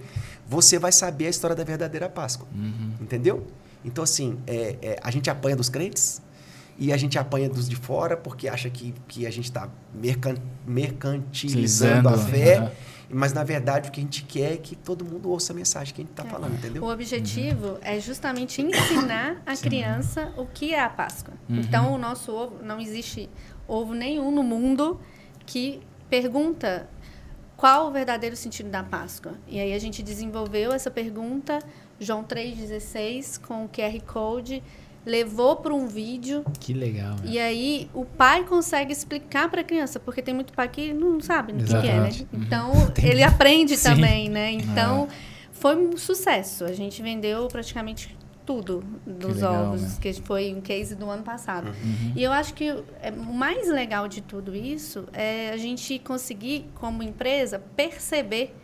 você 0.48 0.80
vai 0.80 0.92
saber 0.92 1.28
a 1.28 1.30
história 1.30 1.56
da 1.56 1.64
verdadeira 1.64 2.10
Páscoa. 2.10 2.48
Uhum. 2.56 2.92
Entendeu? 3.00 3.46
Então, 3.86 4.04
assim, 4.04 4.38
é, 4.48 4.76
é, 4.82 5.00
a 5.04 5.12
gente 5.12 5.30
apanha 5.30 5.56
dos 5.56 5.70
crentes 5.70 6.22
e 6.80 6.92
a 6.92 6.98
gente 6.98 7.18
apanha 7.20 7.48
dos 7.50 7.70
de 7.70 7.76
fora 7.76 8.18
porque 8.18 8.48
acha 8.48 8.70
que, 8.70 8.94
que 9.08 9.26
a 9.28 9.32
gente 9.32 9.46
está 9.46 9.70
mercantilizando 10.66 12.10
a 12.10 12.18
fé. 12.18 12.58
aham. 12.58 12.72
Mas, 13.10 13.34
na 13.34 13.44
verdade, 13.44 13.90
o 13.90 13.92
que 13.92 14.00
a 14.00 14.04
gente 14.04 14.24
quer 14.24 14.54
é 14.54 14.58
que 14.58 14.76
todo 14.76 15.06
mundo 15.06 15.30
ouça 15.30 15.54
a 15.54 15.56
mensagem 15.56 15.94
que 15.94 16.02
a 16.02 16.04
gente 16.04 16.12
está 16.12 16.26
falando, 16.26 16.56
entendeu? 16.56 16.84
O 16.84 16.92
objetivo 16.92 17.78
é 17.82 18.00
justamente 18.00 18.62
ensinar 18.62 19.42
a 19.46 19.56
criança 19.56 20.34
o 20.38 20.46
que 20.46 20.74
é 20.74 20.80
a 20.80 20.90
Páscoa. 20.90 21.34
Então, 21.50 21.94
o 21.94 21.98
nosso 21.98 22.34
ovo, 22.34 22.64
não 22.64 22.80
existe 22.80 23.30
ovo 23.68 23.94
nenhum 23.94 24.32
no 24.32 24.44
mundo 24.44 25.00
que 25.46 25.82
pergunta 26.10 26.90
qual 27.56 27.88
o 27.88 27.92
verdadeiro 27.92 28.36
sentido 28.36 28.70
da 28.70 28.84
Páscoa. 28.84 29.34
E 29.48 29.60
aí 29.60 29.74
a 29.74 29.80
gente 29.80 30.04
desenvolveu 30.04 30.72
essa 30.72 30.92
pergunta, 30.92 31.60
João 32.00 32.24
3,16, 32.24 33.42
com 33.42 33.66
o 33.66 33.70
QR 33.70 34.00
Code, 34.06 34.62
levou 35.08 35.56
para 35.56 35.74
um 35.74 35.88
vídeo 35.88 36.44
Que 36.60 36.74
legal. 36.74 37.16
meu. 37.22 37.32
e 37.32 37.40
aí 37.40 37.90
o 37.94 38.04
pai 38.04 38.44
consegue 38.44 38.92
explicar 38.92 39.50
para 39.50 39.62
a 39.62 39.64
criança, 39.64 40.00
porque 40.00 40.22
tem 40.22 40.34
muito 40.34 40.52
pai 40.52 40.68
que 40.68 40.94
não 40.94 41.22
sabe 41.22 41.54
o 41.54 41.56
que, 41.56 41.64
que 41.64 41.74
é, 41.74 42.00
né? 42.00 42.10
Exatamente. 42.10 42.28
Então 42.34 42.72
ele 43.02 43.24
aprende 43.24 43.78
Sim. 43.78 43.90
também, 43.90 44.30
né? 44.30 44.52
Então 44.52 45.08
foi 45.54 45.78
um 45.78 45.96
sucesso. 45.96 46.66
A 46.66 46.74
gente 46.74 47.02
vendeu 47.02 47.48
praticamente 47.48 48.16
tudo 48.46 48.84
dos 49.06 49.36
legal, 49.36 49.68
ovos, 49.68 49.82
né? 49.82 49.98
que 50.02 50.14
foi 50.14 50.54
um 50.54 50.62
case 50.62 50.96
do 50.96 51.10
ano 51.10 51.24
passado. 51.24 51.68
Uhum. 51.68 52.14
E 52.16 52.24
eu 52.24 52.32
acho 52.32 52.54
que 52.54 52.70
é, 53.02 53.12
o 53.12 53.34
mais 53.34 53.70
legal 53.70 54.08
de 54.08 54.22
tudo 54.22 54.56
isso 54.56 55.06
é 55.12 55.52
a 55.54 55.58
gente 55.58 56.00
conseguir, 56.00 56.66
como 56.76 57.04
empresa, 57.04 57.62
perceber 57.76 58.56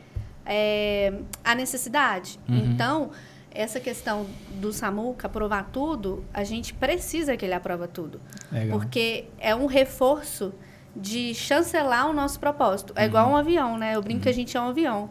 é, 0.45 1.13
a 1.43 1.55
necessidade. 1.55 2.39
Uhum. 2.47 2.57
Então, 2.57 3.11
essa 3.53 3.79
questão 3.79 4.25
do 4.59 4.73
Samuca 4.73 5.27
aprovar 5.27 5.69
tudo, 5.71 6.23
a 6.33 6.43
gente 6.43 6.73
precisa 6.73 7.37
que 7.37 7.45
ele 7.45 7.53
aprova 7.53 7.87
tudo. 7.87 8.19
Legal. 8.51 8.79
Porque 8.79 9.25
é 9.39 9.55
um 9.55 9.65
reforço 9.65 10.53
de 10.95 11.33
chancelar 11.33 12.07
o 12.07 12.13
nosso 12.13 12.39
propósito. 12.39 12.93
É 12.95 13.05
igual 13.05 13.29
um 13.29 13.35
avião, 13.35 13.77
né? 13.77 13.95
Eu 13.95 14.01
brinco 14.01 14.21
que 14.21 14.29
a 14.29 14.33
gente 14.33 14.55
é 14.55 14.61
um 14.61 14.69
avião. 14.69 15.09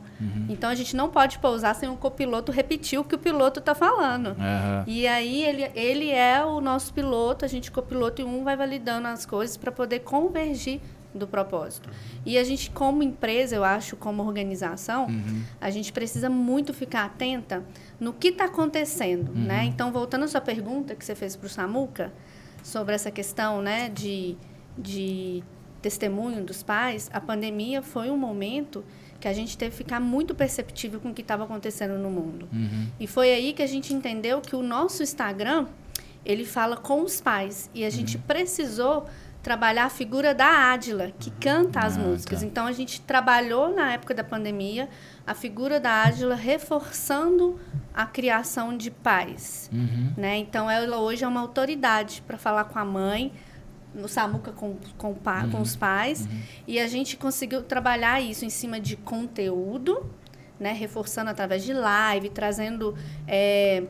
Então 0.49 0.71
a 0.71 0.75
gente 0.75 0.95
não 0.95 1.11
pode 1.11 1.39
pousar 1.41 1.75
sem 1.75 1.89
o 1.89 1.97
copiloto 1.97 2.53
repetir 2.53 3.01
o 3.01 3.05
que 3.05 3.17
o 3.17 3.19
piloto 3.19 3.59
está 3.59 3.75
falando. 3.75 4.37
E 4.87 5.07
aí 5.07 5.43
ele, 5.43 5.71
ele 5.75 6.11
é 6.11 6.45
o 6.45 6.61
nosso 6.61 6.95
piloto, 6.95 7.45
a 7.45 7.49
gente 7.49 7.71
copiloto 7.71 8.23
e 8.23 8.25
um 8.25 8.45
vai 8.45 8.57
validando 8.57 9.09
as 9.09 9.27
coisas 9.27 9.57
para 9.57 9.73
poder 9.73 10.01
convergir 10.01 10.81
do 11.15 11.27
propósito. 11.27 11.91
E 12.25 12.39
a 12.39 12.45
gente 12.45 12.71
como 12.71 13.03
empresa, 13.03 13.57
eu 13.57 13.65
acho, 13.65 13.97
como 13.97 14.23
organização, 14.23 15.09
a 15.61 15.69
gente 15.69 15.93
precisa 15.93 16.31
muito 16.31 16.73
ficar 16.73 17.05
atenta 17.05 17.63
no 18.03 18.13
que 18.13 18.29
está 18.29 18.47
acontecendo, 18.47 19.33
né? 19.33 19.65
Então, 19.65 19.93
voltando 19.93 20.25
à 20.25 20.29
sua 20.29 20.41
pergunta 20.41 20.93
que 20.97 21.05
você 21.05 21.15
fez 21.15 21.37
para 21.37 21.47
o 21.47 21.49
Samuca 21.49 22.13
sobre 22.61 22.97
essa 22.97 23.13
questão, 23.13 23.63
né, 23.63 23.89
de, 23.89 24.37
de 24.77 25.41
testemunho 25.81 26.43
dos 26.43 26.65
pais, 26.65 27.09
a 27.13 27.21
pandemia 27.21 27.81
foi 27.81 28.11
um 28.11 28.17
momento 28.17 28.85
que 29.21 29.29
a 29.29 29.33
gente 29.33 29.57
teve 29.57 29.71
que 29.71 29.77
ficar 29.77 30.01
muito 30.01 30.35
perceptível 30.35 30.99
com 30.99 31.11
o 31.11 31.15
que 31.15 31.23
estava 31.23 31.45
acontecendo 31.45 31.97
no 31.97 32.11
mundo. 32.11 32.49
E 32.99 33.07
foi 33.07 33.33
aí 33.33 33.53
que 33.53 33.63
a 33.63 33.69
gente 33.69 33.95
entendeu 33.95 34.41
que 34.41 34.57
o 34.57 34.65
nosso 34.65 35.01
Instagram, 35.05 35.69
ele 36.25 36.45
fala 36.45 36.77
com 36.77 37.03
os 37.03 37.21
pais. 37.21 37.71
E 37.73 37.85
a 37.85 37.91
gente 37.91 38.19
precisou 38.19 39.07
trabalhar 39.43 39.87
a 39.87 39.91
figura 39.91 40.33
da 40.35 40.47
Ádila, 40.73 41.11
que 41.19 41.31
canta 41.33 41.81
as 41.81 41.97
Ah, 41.97 42.01
músicas. 42.01 42.41
tá. 42.41 42.47
Então, 42.47 42.67
a 42.67 42.73
gente 42.73 43.01
trabalhou 43.01 43.75
na 43.75 43.93
época 43.93 44.15
da 44.15 44.23
pandemia 44.23 44.89
a 45.27 45.35
figura 45.35 45.81
da 45.81 45.91
Ádila 46.05 46.35
reforçando 46.37 47.59
a 47.93 48.07
criação 48.07 48.77
de 48.77 48.91
pais. 48.91 49.69
Uhum. 49.73 50.13
Né? 50.17 50.39
Então, 50.39 50.71
ela 50.71 50.99
hoje 50.99 51.25
é 51.25 51.29
uma 51.29 51.41
autoridade 51.41 52.23
para 52.27 52.39
falar 52.39 52.65
com 52.65 52.79
a 52.79 52.85
mãe, 52.85 53.33
no 53.95 54.09
Samuca 54.09 54.53
com, 54.53 54.77
com, 54.97 55.13
pa- 55.15 55.47
com 55.49 55.61
os 55.61 55.77
pais. 55.77 56.27
E 56.67 56.79
a 56.81 56.87
gente 56.87 57.17
conseguiu 57.17 57.63
trabalhar 57.63 58.21
isso 58.21 58.45
em 58.45 58.51
cima 58.51 58.81
de 58.81 58.97
conteúdo, 58.97 60.09
né? 60.59 60.73
reforçando 60.73 61.31
através 61.31 61.63
de 61.65 61.73
live, 61.75 62.31
trazendo 62.31 62.95
é, 63.27 63.83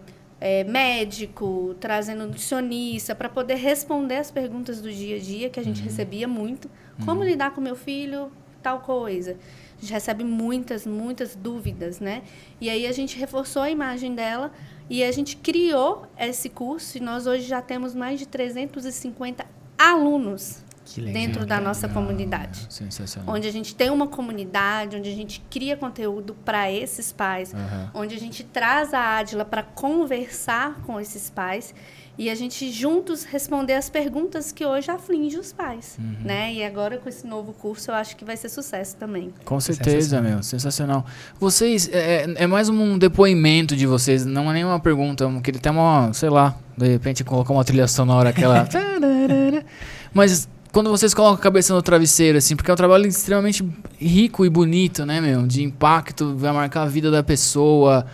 é, 0.45 0.65
médico, 0.65 1.77
trazendo 1.79 2.27
nutricionista, 2.27 3.15
para 3.15 3.29
poder 3.29 3.55
responder 3.55 4.17
as 4.17 4.29
perguntas 4.29 4.81
do 4.81 4.93
dia 4.93 5.15
a 5.15 5.21
dia 5.21 5.49
que 5.49 5.61
a 5.61 5.63
gente 5.63 5.81
recebia 5.81 6.27
muito. 6.27 6.69
Como 7.05 7.23
lidar 7.23 7.55
com 7.55 7.61
meu 7.61 7.77
filho, 7.77 8.29
tal 8.61 8.81
coisa. 8.81 9.37
A 9.79 9.81
gente 9.81 9.93
recebe 9.93 10.25
muitas, 10.25 10.85
muitas 10.85 11.37
dúvidas, 11.37 12.01
né? 12.01 12.25
E 12.61 12.69
aí 12.69 12.89
a 12.89 12.93
gente 12.93 13.17
reforçou 13.17 13.63
a 13.63 13.71
imagem 13.71 14.17
dela 14.17 14.51
e 14.91 15.05
a 15.05 15.13
gente 15.13 15.37
criou 15.37 16.09
esse 16.19 16.49
curso 16.49 16.99
e 16.99 17.01
nós 17.01 17.29
hoje 17.29 17.45
já 17.45 17.63
temos 17.63 17.95
mais 17.95 18.19
de 18.19 18.27
350 18.27 19.47
alunos. 19.79 20.65
Dentro 21.13 21.47
da 21.47 21.61
nossa 21.61 21.89
comunidade. 21.89 22.67
Sensacional. 22.69 23.35
Onde 23.35 23.47
a 23.49 23.53
gente 23.53 23.75
tem 23.75 23.91
uma 23.91 24.07
comunidade, 24.07 24.97
onde 24.97 25.09
a 25.11 25.15
gente 25.15 25.43
cria 25.51 25.77
conteúdo 25.77 26.35
para 26.45 26.71
esses 26.71 27.13
pais, 27.13 27.55
Aham. 27.55 27.91
onde 27.95 28.15
a 28.15 28.19
gente 28.19 28.45
traz 28.45 28.93
a 28.93 29.19
Adila 29.19 29.45
para 29.45 29.63
conversar 29.63 30.81
com 30.87 31.01
esses 31.01 31.31
pais 31.31 31.75
e 32.19 32.29
a 32.29 32.35
gente 32.35 32.71
juntos 32.71 33.25
responder 33.25 33.73
as 33.73 33.89
perguntas 33.89 34.53
que 34.53 34.67
hoje 34.67 34.91
afligem 34.91 35.41
os 35.41 35.51
pais, 35.51 35.97
Uhum. 35.99 36.17
né? 36.27 36.53
E 36.53 36.63
agora 36.63 36.99
com 36.99 37.09
esse 37.09 37.27
novo 37.27 37.55
curso 37.55 37.91
eu 37.91 37.95
acho 37.95 38.15
que 38.17 38.25
vai 38.25 38.37
ser 38.37 38.51
sucesso 38.51 38.97
também. 38.97 39.33
Com 39.47 39.59
certeza, 39.59 39.99
Sensacional. 40.01 40.31
meu. 40.31 40.43
Sensacional. 40.43 41.07
Vocês, 41.41 41.89
é, 41.91 42.27
é 42.37 42.47
mais 42.47 42.69
um 42.69 42.99
depoimento 42.99 43.75
de 43.75 43.87
vocês, 43.87 44.27
não 44.27 44.51
é 44.51 44.55
nenhuma 44.55 44.79
pergunta. 44.79 45.25
Eu 45.25 45.41
queria 45.41 45.59
até 45.59 45.71
uma, 45.71 46.13
sei 46.13 46.29
lá, 46.29 46.55
de 46.77 46.87
repente 46.89 47.25
colocar 47.25 47.53
uma 47.55 47.65
trilha 47.65 47.89
sonora 47.89 48.29
aquela. 48.29 48.69
Mas 50.13 50.49
quando 50.73 50.91
vocês 50.91 51.13
colocam 51.13 51.35
a 51.35 51.39
cabeça 51.39 51.75
no 51.75 51.83
travesseiro, 51.83 52.39
assim, 52.39 52.57
porque 52.57 52.71
é 52.71 52.75
um 52.75 52.77
trabalho 52.77 53.07
extremamente 53.07 53.63
rico 54.01 54.45
e 54.47 54.49
bonito, 54.49 55.05
né, 55.05 55.21
meu? 55.21 55.47
De 55.47 55.63
impacto, 55.63 56.35
vai 56.35 56.51
marcar 56.51 56.83
a 56.83 56.87
vida 56.87 57.11
da 57.11 57.23
pessoa. 57.23 58.07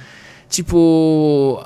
Tipo, 0.48 1.64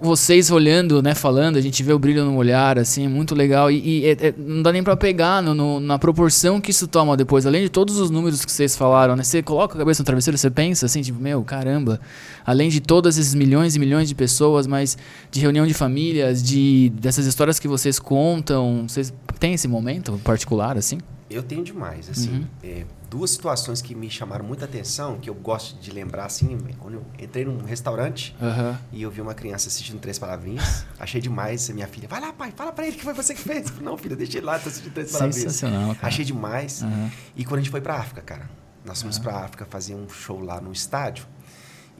vocês 0.00 0.50
olhando, 0.50 1.02
né, 1.02 1.14
falando, 1.14 1.56
a 1.56 1.60
gente 1.60 1.82
vê 1.82 1.92
o 1.92 1.98
brilho 1.98 2.24
no 2.24 2.36
olhar, 2.36 2.78
assim, 2.78 3.04
é 3.06 3.08
muito 3.08 3.34
legal. 3.34 3.70
E, 3.70 4.00
e 4.00 4.06
é- 4.06 4.28
é- 4.28 4.34
não 4.36 4.62
dá 4.62 4.72
nem 4.72 4.82
pra 4.82 4.96
pegar 4.96 5.42
no- 5.42 5.54
no- 5.54 5.80
na 5.80 5.98
proporção 5.98 6.60
que 6.60 6.70
isso 6.70 6.86
toma 6.86 7.16
depois. 7.16 7.46
Além 7.46 7.62
de 7.62 7.68
todos 7.68 7.98
os 7.98 8.10
números 8.10 8.44
que 8.44 8.52
vocês 8.52 8.76
falaram, 8.76 9.16
né? 9.16 9.22
Você 9.22 9.42
coloca 9.42 9.74
a 9.74 9.78
cabeça 9.78 10.02
no 10.02 10.06
travesseiro, 10.06 10.38
você 10.38 10.50
pensa 10.50 10.86
assim, 10.86 11.02
tipo, 11.02 11.20
meu, 11.20 11.42
caramba. 11.42 12.00
Além 12.44 12.68
de 12.70 12.80
todos 12.80 13.18
esses 13.18 13.34
milhões 13.34 13.76
e 13.76 13.78
milhões 13.78 14.08
de 14.08 14.14
pessoas, 14.14 14.66
mas 14.66 14.96
de 15.30 15.40
reunião 15.40 15.66
de 15.66 15.74
famílias, 15.74 16.42
de 16.42 16.90
dessas 17.00 17.26
histórias 17.26 17.58
que 17.58 17.68
vocês 17.68 17.98
contam, 17.98 18.84
vocês 18.88 19.12
têm 19.38 19.54
esse 19.54 19.66
momento 19.68 20.20
particular, 20.24 20.76
assim? 20.76 20.98
Eu 21.30 21.42
tenho 21.42 21.64
demais, 21.64 22.08
assim. 22.10 22.44
é, 22.62 22.84
duas 23.12 23.30
situações 23.32 23.82
que 23.82 23.94
me 23.94 24.08
chamaram 24.08 24.42
muita 24.42 24.64
atenção, 24.64 25.18
que 25.18 25.28
eu 25.28 25.34
gosto 25.34 25.78
de 25.78 25.90
lembrar, 25.90 26.24
assim, 26.24 26.56
quando 26.78 26.94
eu 26.94 27.04
entrei 27.18 27.44
num 27.44 27.62
restaurante 27.62 28.34
Aham. 28.40 28.78
e 28.90 29.02
eu 29.02 29.10
vi 29.10 29.20
uma 29.20 29.34
criança 29.34 29.68
assistindo 29.68 30.00
Três 30.00 30.18
Palavrinhas, 30.18 30.86
achei 30.98 31.20
demais, 31.20 31.68
minha 31.68 31.86
filha, 31.86 32.08
vai 32.08 32.22
lá, 32.22 32.32
pai, 32.32 32.50
fala 32.56 32.72
pra 32.72 32.86
ele 32.86 32.96
que 32.96 33.04
foi 33.04 33.12
você 33.12 33.34
que 33.34 33.42
fez. 33.42 33.68
Falei, 33.68 33.84
Não, 33.84 33.98
filha, 33.98 34.16
deixa 34.16 34.38
ele 34.38 34.46
lá, 34.46 34.58
tá 34.58 34.70
assistindo 34.70 34.94
Três 34.94 35.12
Palavrinhas. 35.12 35.36
Sensacional, 35.52 35.94
cara. 35.94 36.06
Achei 36.08 36.24
demais. 36.24 36.82
Aham. 36.82 37.10
E 37.36 37.44
quando 37.44 37.58
a 37.58 37.62
gente 37.62 37.70
foi 37.70 37.82
pra 37.82 37.96
África, 37.96 38.22
cara, 38.22 38.48
nós 38.82 39.02
fomos 39.02 39.18
pra 39.18 39.44
África 39.44 39.66
fazer 39.68 39.94
um 39.94 40.08
show 40.08 40.40
lá 40.40 40.58
no 40.58 40.72
estádio, 40.72 41.26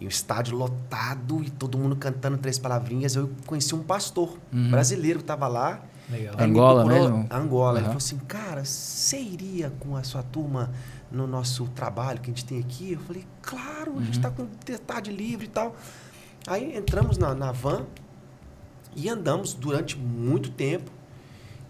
e 0.00 0.06
o 0.06 0.08
estádio 0.08 0.56
lotado 0.56 1.42
e 1.44 1.50
todo 1.50 1.76
mundo 1.76 1.94
cantando 1.94 2.38
Três 2.38 2.58
Palavrinhas, 2.58 3.14
eu 3.16 3.30
conheci 3.44 3.74
um 3.74 3.82
pastor 3.82 4.38
brasileiro 4.50 5.18
que 5.18 5.26
tava 5.26 5.46
lá, 5.46 5.82
ele 6.10 6.26
Angola 6.38 6.84
procurou- 6.84 7.10
mesmo? 7.18 7.26
Angola. 7.30 7.72
Ele 7.78 7.78
Aham. 7.80 7.84
falou 7.84 7.96
assim, 7.98 8.18
cara, 8.26 8.64
você 8.64 9.18
iria 9.20 9.70
com 9.78 9.94
a 9.94 10.02
sua 10.02 10.22
turma 10.22 10.72
no 11.12 11.26
nosso 11.26 11.66
trabalho 11.68 12.20
que 12.20 12.30
a 12.30 12.34
gente 12.34 12.44
tem 12.44 12.58
aqui? 12.58 12.92
Eu 12.92 13.00
falei, 13.00 13.24
claro, 13.42 13.98
a 13.98 14.02
gente 14.02 14.16
Uhum. 14.16 14.22
tá 14.22 14.30
com 14.30 14.46
tarde 14.86 15.12
livre 15.12 15.46
e 15.46 15.48
tal. 15.50 15.76
Aí 16.46 16.76
entramos 16.76 17.18
na, 17.18 17.34
na 17.34 17.52
van 17.52 17.86
e 18.96 19.08
andamos 19.08 19.54
durante 19.54 19.96
muito 19.96 20.50
tempo. 20.50 20.90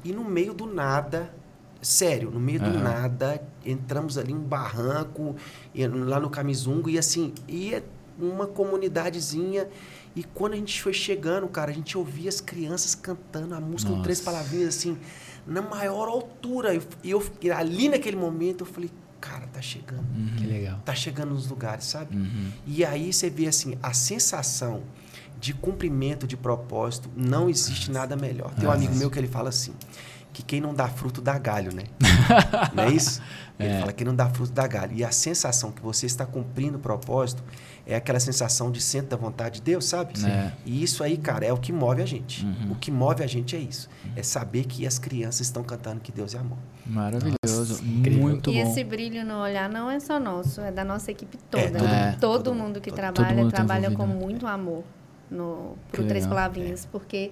E 0.04 0.12
no 0.12 0.24
meio 0.24 0.54
do 0.54 0.66
nada, 0.66 1.32
sério, 1.80 2.30
no 2.30 2.40
meio 2.40 2.60
do 2.60 2.70
nada, 2.72 3.42
entramos 3.64 4.16
ali 4.18 4.32
em 4.32 4.36
um 4.36 4.40
barranco, 4.42 5.36
lá 6.06 6.18
no 6.18 6.28
Camizungo, 6.30 6.88
e 6.90 6.98
assim, 6.98 7.32
e 7.46 7.74
é 7.74 7.82
uma 8.18 8.46
comunidadezinha. 8.46 9.68
E 10.14 10.22
quando 10.24 10.54
a 10.54 10.56
gente 10.56 10.82
foi 10.82 10.92
chegando, 10.92 11.46
cara, 11.48 11.70
a 11.70 11.74
gente 11.74 11.96
ouvia 11.96 12.28
as 12.28 12.40
crianças 12.40 12.94
cantando 12.94 13.54
a 13.54 13.60
música 13.60 13.90
com 13.92 14.02
três 14.02 14.18
Nossa. 14.18 14.30
palavrinhas, 14.30 14.76
assim, 14.76 14.98
na 15.46 15.62
maior 15.62 16.08
altura. 16.08 16.74
E 17.02 17.10
eu, 17.10 17.22
e 17.40 17.50
ali 17.50 17.88
naquele 17.88 18.16
momento 18.16 18.62
eu 18.62 18.66
falei, 18.66 18.90
cara, 19.22 19.46
tá 19.46 19.62
chegando. 19.62 20.04
Que 20.36 20.44
legal. 20.44 20.80
Tá 20.84 20.94
chegando 20.94 21.30
nos 21.30 21.46
lugares, 21.46 21.84
sabe? 21.84 22.16
Uhum. 22.16 22.50
E 22.66 22.84
aí 22.84 23.12
você 23.12 23.30
vê 23.30 23.46
assim, 23.46 23.78
a 23.80 23.94
sensação 23.94 24.82
de 25.40 25.54
cumprimento 25.54 26.26
de 26.26 26.36
propósito, 26.36 27.08
não 27.16 27.48
existe 27.48 27.90
nada 27.90 28.16
melhor. 28.16 28.52
Tem 28.54 28.68
um 28.68 28.72
amigo 28.72 28.94
meu 28.94 29.10
que 29.10 29.18
ele 29.18 29.28
fala 29.28 29.48
assim, 29.48 29.74
que 30.32 30.42
quem 30.42 30.60
não 30.60 30.74
dá 30.74 30.88
fruto 30.88 31.20
dá 31.20 31.38
galho, 31.38 31.74
né? 31.74 31.84
não 32.74 32.84
é 32.84 32.90
isso? 32.90 33.22
Ele 33.58 33.78
fala 33.78 33.92
que 33.92 33.98
quem 33.98 34.06
não 34.06 34.14
dá 34.14 34.28
fruto 34.28 34.52
dá 34.52 34.66
galho. 34.66 34.96
E 34.96 35.04
a 35.04 35.10
sensação 35.10 35.70
que 35.70 35.82
você 35.82 36.06
está 36.06 36.26
cumprindo 36.26 36.78
o 36.78 36.80
propósito 36.80 37.42
é 37.86 37.96
aquela 37.96 38.20
sensação 38.20 38.70
de 38.70 38.80
centro 38.80 39.10
da 39.10 39.16
vontade 39.16 39.56
de 39.56 39.62
Deus, 39.62 39.84
sabe? 39.86 40.12
É. 40.24 40.52
E 40.64 40.82
isso 40.82 41.02
aí, 41.02 41.16
cara, 41.16 41.44
é 41.44 41.52
o 41.52 41.56
que 41.56 41.72
move 41.72 42.00
a 42.00 42.06
gente. 42.06 42.44
Uhum. 42.44 42.72
O 42.72 42.74
que 42.76 42.90
move 42.90 43.22
a 43.22 43.26
gente 43.26 43.56
é 43.56 43.58
isso. 43.58 43.88
É 44.14 44.22
saber 44.22 44.64
que 44.66 44.86
as 44.86 44.98
crianças 44.98 45.40
estão 45.46 45.62
cantando 45.64 46.00
que 46.00 46.12
Deus 46.12 46.34
é 46.34 46.38
amor. 46.38 46.58
Maravilhoso. 46.86 47.82
incrível. 47.84 48.22
Muito 48.22 48.50
e 48.50 48.54
bom. 48.62 48.70
esse 48.70 48.84
brilho 48.84 49.24
no 49.24 49.40
olhar 49.42 49.68
não 49.68 49.90
é 49.90 49.98
só 50.00 50.18
nosso, 50.20 50.60
é 50.60 50.70
da 50.70 50.84
nossa 50.84 51.10
equipe 51.10 51.36
toda. 51.50 51.62
É, 51.64 51.70
todo 51.70 51.82
né? 51.84 52.06
mundo. 52.10 52.20
todo, 52.20 52.42
Todo 52.44 52.54
mundo 52.54 52.80
que 52.80 52.90
todo- 52.90 52.96
trabalha, 52.98 53.34
mundo 53.36 53.50
trabalha 53.52 53.90
com 53.90 54.02
envolvido. 54.04 54.20
muito 54.20 54.46
amor 54.46 54.84
no, 55.30 55.76
Que 55.90 55.96
pro 55.98 56.06
Três. 56.06 56.26
Palavrinhas, 56.26 56.86
porque 56.86 57.30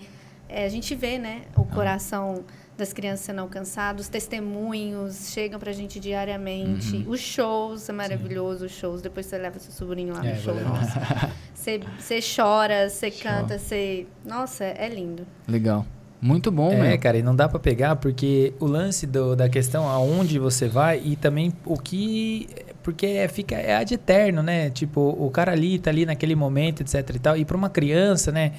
é, 0.49 0.65
a 0.65 0.69
gente 0.69 0.95
vê, 0.95 1.19
né, 1.19 1.43
o 1.57 1.65
coração 1.65 2.45
das 2.81 2.93
crianças 2.93 3.25
sendo 3.27 3.41
alcançado, 3.41 4.01
os 4.01 4.09
testemunhos 4.09 5.31
chegam 5.33 5.59
pra 5.61 5.73
gente 5.73 6.01
diariamente, 6.01 6.97
Uhum. 6.97 7.05
os 7.11 7.21
shows, 7.21 7.89
é 7.89 7.93
maravilhoso 7.93 8.67
os 8.67 8.73
shows, 8.73 9.01
depois 9.01 9.27
você 9.27 9.39
leva 9.39 9.59
seu 9.59 9.73
sobrinho 9.73 10.13
lá 10.15 10.27
É, 10.27 10.35
no 10.35 10.41
show, 10.41 10.55
nossa. 10.55 11.31
Você, 11.55 11.81
você 11.99 12.21
chora, 12.21 12.89
você 12.89 13.11
canta, 13.11 13.59
você... 13.59 14.07
Nossa, 14.25 14.65
é 14.65 14.89
lindo. 14.89 15.27
Legal. 15.47 15.87
Muito 16.23 16.51
bom, 16.51 16.71
É, 16.73 16.89
meu. 16.91 16.99
cara, 16.99 17.17
e 17.19 17.23
não 17.23 17.35
dá 17.35 17.49
pra 17.49 17.59
pegar 17.59 17.97
porque 17.97 18.53
o 18.61 18.67
lance 18.67 19.07
do- 19.07 19.35
da 19.35 19.49
questão 19.49 19.89
aonde 19.89 20.39
você 20.39 20.69
vai 20.69 21.01
e 21.03 21.17
também 21.17 21.51
o 21.65 21.79
que. 21.79 22.47
Porque 22.83 23.07
é, 23.07 23.27
fica, 23.29 23.55
é 23.55 23.75
ad 23.77 23.93
eterno, 23.95 24.43
né? 24.43 24.69
Tipo, 24.69 25.01
o 25.19 25.31
cara 25.31 25.53
ali 25.53 25.79
tá 25.79 25.89
ali 25.91 26.05
naquele 26.05 26.35
momento, 26.35 26.83
etc 26.83 27.09
e 27.15 27.19
tal. 27.19 27.37
E 27.39 27.45
pra 27.45 27.57
uma 27.57 27.71
criança, 27.71 28.31
né? 28.31 28.53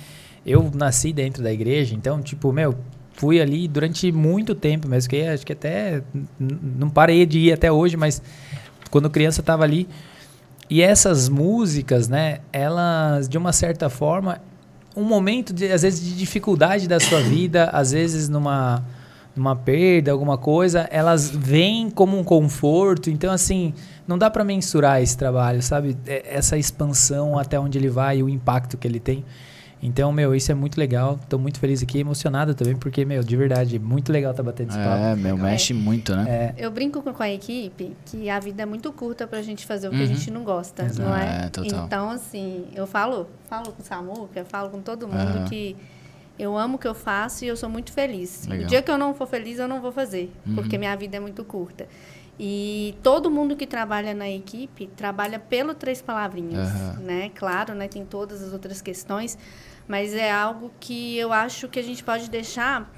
Eu 0.43 0.71
nasci 0.73 1.13
dentro 1.13 1.43
da 1.43 1.51
igreja, 1.53 1.93
então, 1.93 2.19
tipo, 2.19 2.51
meu, 2.51 2.75
fui 3.13 3.41
ali 3.41 3.67
durante 3.67 4.11
muito 4.11 4.55
tempo 4.55 4.87
mesmo, 4.87 5.09
que 5.09 5.21
acho 5.21 5.45
que 5.45 5.53
até. 5.53 6.01
Não 6.39 6.89
parei 6.89 7.25
de 7.25 7.39
ir 7.39 7.53
até 7.53 7.71
hoje, 7.71 7.97
mas 7.97 8.21
quando 8.89 9.09
criança 9.09 9.41
eu 9.41 9.45
tava 9.45 9.63
ali. 9.63 9.87
E 10.69 10.81
essas 10.81 11.27
músicas, 11.27 12.07
né, 12.07 12.39
elas, 12.53 13.27
de 13.27 13.37
uma 13.37 13.51
certa 13.51 13.89
forma, 13.89 14.41
um 14.95 15.03
momento, 15.03 15.53
de, 15.53 15.69
às 15.71 15.81
vezes, 15.81 16.01
de 16.01 16.15
dificuldade 16.15 16.87
da 16.87 16.99
sua 16.99 17.19
vida, 17.21 17.65
às 17.73 17.91
vezes 17.91 18.29
numa, 18.29 18.81
numa 19.35 19.55
perda, 19.55 20.11
alguma 20.11 20.37
coisa, 20.37 20.87
elas 20.91 21.29
vêm 21.29 21.89
como 21.89 22.17
um 22.17 22.23
conforto. 22.23 23.09
Então, 23.09 23.33
assim, 23.33 23.73
não 24.07 24.17
dá 24.17 24.29
para 24.29 24.43
mensurar 24.43 25.01
esse 25.01 25.17
trabalho, 25.17 25.61
sabe? 25.61 25.97
É, 26.05 26.35
essa 26.37 26.57
expansão 26.57 27.37
até 27.37 27.59
onde 27.59 27.77
ele 27.77 27.89
vai 27.89 28.23
o 28.23 28.29
impacto 28.29 28.77
que 28.77 28.87
ele 28.87 28.99
tem. 28.99 29.25
Então, 29.81 30.11
meu, 30.11 30.35
isso 30.35 30.51
é 30.51 30.55
muito 30.55 30.77
legal. 30.77 31.19
Tô 31.27 31.39
muito 31.39 31.59
feliz 31.59 31.81
aqui, 31.81 31.99
emocionado 31.99 32.53
também, 32.53 32.75
porque, 32.75 33.03
meu, 33.03 33.23
de 33.23 33.35
verdade, 33.35 33.79
muito 33.79 34.11
legal 34.11 34.31
estar 34.31 34.43
tá 34.43 34.51
batendo 34.51 34.69
esse 34.69 34.79
é, 34.79 34.83
papo. 34.83 35.03
É, 35.03 35.15
meu, 35.15 35.37
mexe 35.37 35.73
é. 35.73 35.75
muito, 35.75 36.15
né? 36.15 36.53
É. 36.57 36.65
Eu 36.65 36.69
brinco 36.69 37.01
com 37.01 37.23
a 37.23 37.29
equipe 37.29 37.95
que 38.05 38.29
a 38.29 38.39
vida 38.39 38.61
é 38.61 38.65
muito 38.65 38.91
curta 38.93 39.25
pra 39.25 39.41
gente 39.41 39.65
fazer 39.65 39.87
o 39.87 39.91
que 39.91 39.97
uhum. 39.97 40.03
a 40.03 40.05
gente 40.05 40.29
não 40.29 40.43
gosta, 40.43 40.85
Exato. 40.85 41.09
não 41.09 41.15
é? 41.15 41.45
é 41.45 41.49
total. 41.49 41.85
Então, 41.85 42.09
assim, 42.11 42.65
eu 42.75 42.85
falo, 42.85 43.27
falo 43.49 43.71
com 43.71 43.81
o 43.81 43.85
Samuca, 43.85 44.45
falo 44.45 44.69
com 44.69 44.81
todo 44.81 45.07
mundo 45.07 45.39
uhum. 45.39 45.45
que 45.45 45.75
eu 46.37 46.57
amo 46.57 46.75
o 46.75 46.79
que 46.79 46.87
eu 46.87 46.95
faço 46.95 47.43
e 47.43 47.47
eu 47.47 47.57
sou 47.57 47.69
muito 47.69 47.91
feliz. 47.91 48.45
Legal. 48.47 48.65
O 48.65 48.67
dia 48.67 48.81
que 48.81 48.91
eu 48.91 48.97
não 48.97 49.13
for 49.15 49.27
feliz, 49.27 49.57
eu 49.57 49.67
não 49.67 49.81
vou 49.81 49.91
fazer, 49.91 50.31
uhum. 50.45 50.55
porque 50.55 50.77
minha 50.77 50.95
vida 50.95 51.17
é 51.17 51.19
muito 51.19 51.43
curta. 51.43 51.87
E 52.39 52.95
todo 53.03 53.29
mundo 53.29 53.55
que 53.55 53.67
trabalha 53.67 54.15
na 54.15 54.27
equipe 54.27 54.87
trabalha 54.95 55.37
pelo 55.37 55.75
Três 55.75 56.01
Palavrinhas, 56.01 56.97
né? 56.99 57.29
Claro, 57.35 57.75
né? 57.75 57.87
Tem 57.87 58.03
todas 58.03 58.41
as 58.41 58.51
outras 58.51 58.81
questões, 58.81 59.37
mas 59.87 60.13
é 60.13 60.31
algo 60.31 60.71
que 60.79 61.17
eu 61.17 61.31
acho 61.33 61.67
que 61.67 61.79
a 61.79 61.83
gente 61.83 62.03
pode 62.03 62.29
deixar 62.29 62.91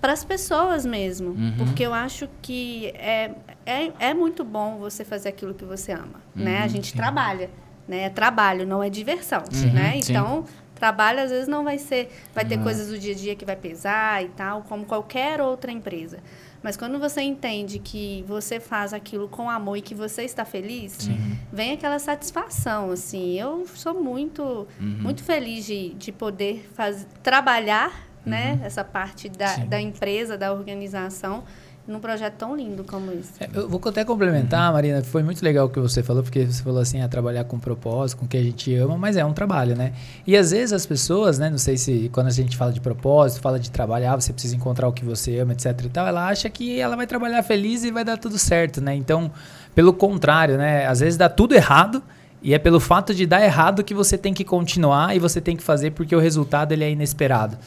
para 0.00 0.12
as 0.12 0.24
pessoas 0.24 0.86
mesmo, 0.86 1.30
uhum. 1.30 1.54
porque 1.58 1.82
eu 1.82 1.92
acho 1.92 2.28
que 2.40 2.88
é, 2.94 3.32
é, 3.66 3.92
é 3.98 4.14
muito 4.14 4.44
bom 4.44 4.78
você 4.78 5.04
fazer 5.04 5.30
aquilo 5.30 5.54
que 5.54 5.64
você 5.64 5.92
ama, 5.92 6.22
uhum, 6.36 6.44
né? 6.44 6.62
A 6.62 6.68
gente 6.68 6.92
sim. 6.92 6.96
trabalha, 6.96 7.50
né? 7.86 8.04
É 8.04 8.10
trabalho, 8.10 8.66
não 8.66 8.82
é 8.82 8.88
diversão, 8.88 9.42
uhum, 9.52 9.72
né? 9.72 9.94
Então, 9.96 10.44
sim. 10.46 10.52
trabalho 10.74 11.20
às 11.20 11.30
vezes 11.30 11.48
não 11.48 11.64
vai 11.64 11.78
ser, 11.78 12.10
vai 12.32 12.44
ter 12.44 12.58
uhum. 12.58 12.62
coisas 12.62 12.88
do 12.88 12.98
dia 12.98 13.12
a 13.12 13.16
dia 13.16 13.34
que 13.34 13.44
vai 13.44 13.56
pesar 13.56 14.22
e 14.22 14.28
tal, 14.28 14.62
como 14.62 14.84
qualquer 14.84 15.40
outra 15.40 15.72
empresa. 15.72 16.18
Mas 16.62 16.76
quando 16.76 16.98
você 16.98 17.20
entende 17.20 17.78
que 17.78 18.24
você 18.26 18.58
faz 18.58 18.92
aquilo 18.92 19.28
com 19.28 19.48
amor 19.48 19.76
e 19.76 19.82
que 19.82 19.94
você 19.94 20.22
está 20.22 20.44
feliz, 20.44 21.06
uhum. 21.06 21.36
vem 21.52 21.72
aquela 21.72 21.98
satisfação, 21.98 22.90
assim. 22.90 23.38
Eu 23.38 23.66
sou 23.66 23.94
muito, 23.94 24.42
uhum. 24.80 24.98
muito 25.00 25.22
feliz 25.22 25.64
de, 25.64 25.94
de 25.94 26.10
poder 26.10 26.68
faz, 26.74 27.06
trabalhar, 27.22 28.08
né, 28.26 28.54
uhum. 28.54 28.66
essa 28.66 28.84
parte 28.84 29.28
da, 29.28 29.56
da 29.58 29.80
empresa, 29.80 30.36
da 30.36 30.52
organização, 30.52 31.44
num 31.88 32.00
projeto 32.00 32.34
tão 32.34 32.54
lindo 32.54 32.84
como 32.84 33.10
esse. 33.12 33.42
É, 33.42 33.48
eu 33.54 33.66
vou 33.66 33.80
até 33.86 34.04
complementar, 34.04 34.70
Marina, 34.72 35.02
foi 35.02 35.22
muito 35.22 35.42
legal 35.42 35.66
o 35.66 35.70
que 35.70 35.80
você 35.80 36.02
falou, 36.02 36.22
porque 36.22 36.44
você 36.44 36.62
falou 36.62 36.80
assim, 36.80 37.00
a 37.00 37.08
trabalhar 37.08 37.44
com 37.44 37.58
propósito, 37.58 38.18
com 38.18 38.26
o 38.26 38.28
que 38.28 38.36
a 38.36 38.42
gente 38.42 38.74
ama, 38.74 38.98
mas 38.98 39.16
é 39.16 39.24
um 39.24 39.32
trabalho, 39.32 39.74
né? 39.74 39.94
E 40.26 40.36
às 40.36 40.50
vezes 40.50 40.74
as 40.74 40.84
pessoas, 40.84 41.38
né, 41.38 41.48
não 41.48 41.56
sei 41.56 41.78
se 41.78 42.10
quando 42.12 42.26
a 42.26 42.30
gente 42.30 42.56
fala 42.58 42.72
de 42.72 42.80
propósito, 42.80 43.40
fala 43.40 43.58
de 43.58 43.70
trabalhar, 43.70 44.14
você 44.14 44.32
precisa 44.34 44.54
encontrar 44.54 44.86
o 44.86 44.92
que 44.92 45.04
você 45.04 45.38
ama, 45.38 45.54
etc 45.54 45.72
e 45.82 45.88
tal, 45.88 46.06
ela 46.06 46.28
acha 46.28 46.50
que 46.50 46.78
ela 46.78 46.94
vai 46.94 47.06
trabalhar 47.06 47.42
feliz 47.42 47.82
e 47.84 47.90
vai 47.90 48.04
dar 48.04 48.18
tudo 48.18 48.38
certo, 48.38 48.82
né? 48.82 48.94
Então, 48.94 49.32
pelo 49.74 49.94
contrário, 49.94 50.58
né, 50.58 50.86
às 50.86 51.00
vezes 51.00 51.16
dá 51.16 51.28
tudo 51.28 51.54
errado, 51.54 52.02
e 52.42 52.54
é 52.54 52.58
pelo 52.58 52.78
fato 52.78 53.14
de 53.14 53.26
dar 53.26 53.42
errado 53.42 53.82
que 53.82 53.94
você 53.94 54.16
tem 54.16 54.32
que 54.32 54.44
continuar 54.44 55.16
e 55.16 55.18
você 55.18 55.40
tem 55.40 55.56
que 55.56 55.62
fazer 55.62 55.90
porque 55.92 56.14
o 56.14 56.20
resultado 56.20 56.70
ele 56.72 56.84
é 56.84 56.90
inesperado. 56.90 57.58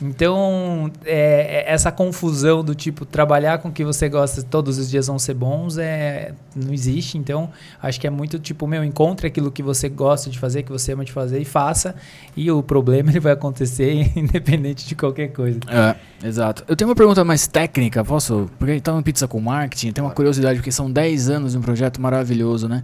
Então, 0.00 0.90
é, 1.04 1.64
é, 1.64 1.72
essa 1.72 1.90
confusão 1.90 2.62
do 2.62 2.74
tipo, 2.74 3.06
trabalhar 3.06 3.58
com 3.58 3.68
o 3.68 3.72
que 3.72 3.84
você 3.84 4.08
gosta 4.08 4.42
todos 4.42 4.78
os 4.78 4.90
dias 4.90 5.06
vão 5.06 5.18
ser 5.18 5.34
bons, 5.34 5.78
é, 5.78 6.32
não 6.54 6.72
existe. 6.72 7.16
Então, 7.16 7.50
acho 7.82 8.00
que 8.00 8.06
é 8.06 8.10
muito 8.10 8.38
tipo, 8.38 8.66
meu, 8.66 8.84
encontre 8.84 9.26
aquilo 9.26 9.50
que 9.50 9.62
você 9.62 9.88
gosta 9.88 10.28
de 10.28 10.38
fazer, 10.38 10.62
que 10.62 10.70
você 10.70 10.92
ama 10.92 11.04
de 11.04 11.12
fazer 11.12 11.40
e 11.40 11.44
faça. 11.44 11.94
E 12.36 12.50
o 12.50 12.62
problema 12.62 13.10
ele 13.12 13.20
vai 13.20 13.32
acontecer 13.32 14.12
independente 14.16 14.86
de 14.86 14.94
qualquer 14.94 15.28
coisa. 15.28 15.60
É, 15.68 16.26
exato. 16.26 16.64
Eu 16.68 16.76
tenho 16.76 16.88
uma 16.88 16.96
pergunta 16.96 17.24
mais 17.24 17.46
técnica, 17.46 18.04
posso? 18.04 18.50
Porque 18.58 18.74
então 18.74 19.02
Pizza 19.02 19.26
com 19.26 19.40
Marketing, 19.40 19.92
tem 19.92 20.04
uma 20.04 20.12
curiosidade, 20.12 20.58
porque 20.58 20.72
são 20.72 20.90
10 20.90 21.30
anos 21.30 21.52
de 21.52 21.58
um 21.58 21.62
projeto 21.62 22.00
maravilhoso, 22.00 22.68
né? 22.68 22.82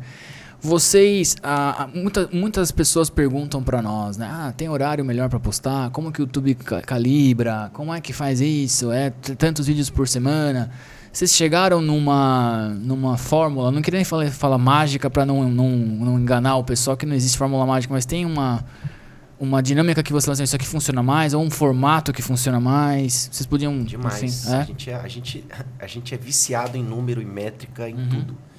Vocês, 0.63 1.37
ah, 1.43 1.89
muita, 1.93 2.29
muitas 2.33 2.71
pessoas 2.71 3.11
perguntam 3.11 3.61
para 3.61 3.83
nós, 3.83 4.17
né? 4.17 4.29
Ah, 4.31 4.55
tem 4.57 4.69
horário 4.69 5.05
melhor 5.05 5.29
para 5.29 5.41
postar? 5.41 5.91
Como 5.91 6.13
que 6.13 6.21
o 6.21 6.23
YouTube 6.23 6.55
calibra? 6.55 7.69
Como 7.73 7.93
é 7.93 8.01
que 8.01 8.13
faz 8.13 8.41
isso? 8.41 8.93
É 8.93 9.11
tantos 9.11 9.67
vídeos 9.67 9.91
por 9.91 10.07
semana? 10.07 10.71
Vocês 11.13 11.33
chegaram 11.33 11.83
numa, 11.83 12.69
numa 12.81 13.19
fórmula, 13.19 13.73
não 13.73 13.83
queria 13.83 13.99
nem 13.99 14.05
falar, 14.05 14.31
falar 14.31 14.57
mágica 14.57 15.11
para 15.11 15.27
não, 15.27 15.51
não, 15.51 15.69
não 15.69 16.19
enganar 16.19 16.57
o 16.57 16.65
pessoal 16.65 16.97
que 16.97 17.05
não 17.05 17.17
existe 17.17 17.37
fórmula 17.37 17.67
mágica, 17.67 17.93
mas 17.93 18.07
tem 18.07 18.25
uma, 18.25 18.65
uma 19.41 19.61
dinâmica 19.61 20.01
que 20.01 20.13
você 20.13 20.31
lança, 20.31 20.45
isso 20.45 20.55
aqui 20.55 20.67
funciona 20.67 21.03
mais, 21.03 21.35
ou 21.35 21.43
um 21.43 21.51
formato 21.51 22.13
que 22.13 22.23
funciona 22.23 22.61
mais? 22.61 23.29
Vocês 23.33 23.47
podiam. 23.47 23.83
Demais. 23.83 24.47
Enfim, 24.47 24.53
é? 24.53 24.55
a, 24.55 24.63
gente 24.63 24.91
é, 24.91 24.95
a, 24.95 25.09
gente, 25.09 25.45
a 25.81 25.87
gente 25.89 26.15
é 26.15 26.17
viciado 26.17 26.79
em 26.79 26.85
número 26.85 27.21
e 27.21 27.27
métrica 27.27 27.89
em 27.91 27.95
uhum. 27.95 28.09
tudo. 28.09 28.52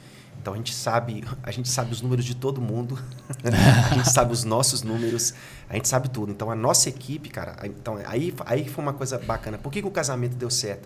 Então 0.44 0.54
a 0.54 0.58
gente 0.58 0.76
sabe, 0.76 1.24
a 1.42 1.52
gente 1.52 1.70
sabe 1.70 1.94
os 1.94 2.02
números 2.02 2.26
de 2.26 2.36
todo 2.36 2.60
mundo, 2.60 3.00
a 3.90 3.94
gente 3.96 4.12
sabe 4.12 4.34
os 4.34 4.44
nossos 4.44 4.84
números, 4.84 5.34
a 5.70 5.76
gente 5.76 5.88
sabe 5.88 6.10
tudo. 6.10 6.34
Então 6.34 6.52
a 6.52 6.56
nossa 6.56 6.90
equipe, 6.90 7.30
cara, 7.30 7.56
então 7.64 7.98
aí, 8.06 8.34
aí 8.46 8.68
foi 8.68 8.84
uma 8.84 8.92
coisa 8.92 9.18
bacana. 9.18 9.58
Por 9.58 9.72
que, 9.72 9.82
que 9.82 9.88
o 9.88 9.92
casamento 9.92 10.36
deu 10.36 10.50
certo? 10.50 10.86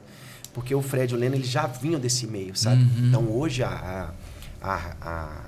Porque 0.53 0.75
o 0.75 0.81
Fred 0.83 1.11
e 1.11 1.17
o 1.17 1.19
Leno 1.19 1.35
eles 1.35 1.47
já 1.47 1.65
vinham 1.65 1.99
desse 1.99 2.27
meio, 2.27 2.55
sabe? 2.55 2.83
Uhum. 2.83 3.07
Então 3.07 3.31
hoje 3.31 3.63
a, 3.63 4.13
a, 4.61 4.71
a, 4.71 4.91
a 5.01 5.41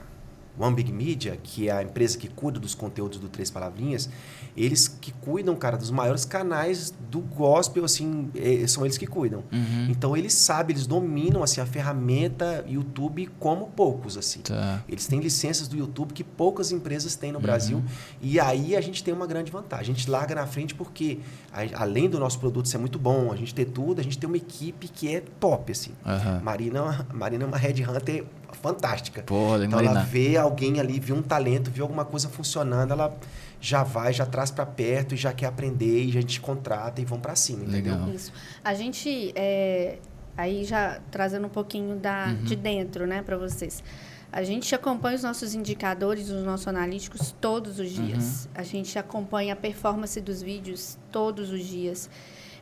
One 0.59 0.75
Big 0.75 0.91
Media, 0.91 1.37
que 1.41 1.69
é 1.69 1.71
a 1.71 1.81
empresa 1.81 2.17
que 2.17 2.27
cuida 2.27 2.59
dos 2.59 2.75
conteúdos 2.75 3.17
do 3.17 3.29
Três 3.29 3.49
Palavrinhas, 3.49 4.09
eles 4.57 4.87
que 4.87 5.13
cuidam, 5.13 5.55
cara, 5.55 5.77
dos 5.77 5.89
maiores 5.89 6.25
canais 6.25 6.93
do 7.09 7.19
gospel, 7.19 7.85
assim, 7.85 8.29
é, 8.35 8.67
são 8.67 8.83
eles 8.83 8.97
que 8.97 9.07
cuidam. 9.07 9.43
Uhum. 9.51 9.87
Então 9.89 10.17
eles 10.17 10.33
sabem, 10.33 10.75
eles 10.75 10.85
dominam 10.85 11.41
assim 11.41 11.61
a 11.61 11.65
ferramenta 11.65 12.65
YouTube 12.67 13.29
como 13.39 13.67
poucos, 13.67 14.17
assim. 14.17 14.41
Tá. 14.41 14.83
Eles 14.87 15.07
têm 15.07 15.19
licenças 15.19 15.67
do 15.67 15.77
YouTube 15.77 16.13
que 16.13 16.23
poucas 16.23 16.71
empresas 16.71 17.15
têm 17.15 17.31
no 17.31 17.37
uhum. 17.37 17.43
Brasil. 17.43 17.83
E 18.21 18.39
aí 18.39 18.75
a 18.75 18.81
gente 18.81 19.03
tem 19.03 19.13
uma 19.13 19.25
grande 19.25 19.51
vantagem. 19.51 19.93
A 19.93 19.95
gente 19.97 20.09
larga 20.09 20.35
na 20.35 20.45
frente 20.45 20.75
porque 20.75 21.19
a, 21.53 21.81
além 21.81 22.09
do 22.09 22.19
nosso 22.19 22.37
produto 22.39 22.67
ser 22.67 22.79
muito 22.79 22.99
bom, 22.99 23.31
a 23.31 23.35
gente 23.35 23.55
ter 23.55 23.65
tudo, 23.65 24.01
a 24.01 24.03
gente 24.03 24.17
tem 24.17 24.27
uma 24.27 24.37
equipe 24.37 24.87
que 24.89 25.13
é 25.13 25.23
top, 25.39 25.71
assim. 25.71 25.91
Uhum. 26.05 26.43
Marina, 26.43 27.07
Marina 27.13 27.43
é 27.45 27.47
uma 27.47 27.57
Red 27.57 27.83
Hunter 27.83 28.25
fantástica. 28.53 29.21
Porra, 29.23 29.65
então 29.65 29.79
ela 29.79 30.01
vê 30.03 30.37
alguém 30.37 30.79
ali, 30.79 30.99
vê 30.99 31.13
um 31.13 31.21
talento, 31.21 31.71
vê 31.71 31.81
alguma 31.81 32.05
coisa 32.05 32.29
funcionando, 32.29 32.91
ela 32.91 33.15
já 33.61 33.83
vai, 33.83 34.13
já 34.13 34.25
traz 34.25 34.51
para 34.51 34.65
perto 34.65 35.13
e 35.13 35.17
já 35.17 35.33
quer 35.33 35.47
aprender 35.47 36.03
e 36.05 36.09
a 36.09 36.21
gente 36.21 36.39
contrata 36.39 37.01
e 37.01 37.05
vão 37.05 37.19
para 37.19 37.35
cima. 37.35 37.65
Legal. 37.65 37.97
Entendeu? 37.97 38.15
Isso. 38.15 38.31
A 38.63 38.73
gente, 38.73 39.31
é, 39.35 39.97
aí 40.37 40.63
já 40.63 40.99
trazendo 41.11 41.47
um 41.47 41.49
pouquinho 41.49 41.95
da, 41.97 42.27
uhum. 42.27 42.43
de 42.43 42.55
dentro, 42.55 43.05
né, 43.05 43.21
para 43.21 43.37
vocês. 43.37 43.83
A 44.31 44.43
gente 44.43 44.73
acompanha 44.75 45.15
os 45.15 45.23
nossos 45.23 45.55
indicadores, 45.55 46.29
os 46.29 46.43
nossos 46.43 46.67
analíticos 46.67 47.33
todos 47.41 47.79
os 47.79 47.89
dias. 47.89 48.45
Uhum. 48.45 48.51
A 48.55 48.63
gente 48.63 48.99
acompanha 48.99 49.53
a 49.53 49.55
performance 49.55 50.21
dos 50.21 50.41
vídeos 50.41 50.97
todos 51.11 51.51
os 51.51 51.65
dias. 51.65 52.09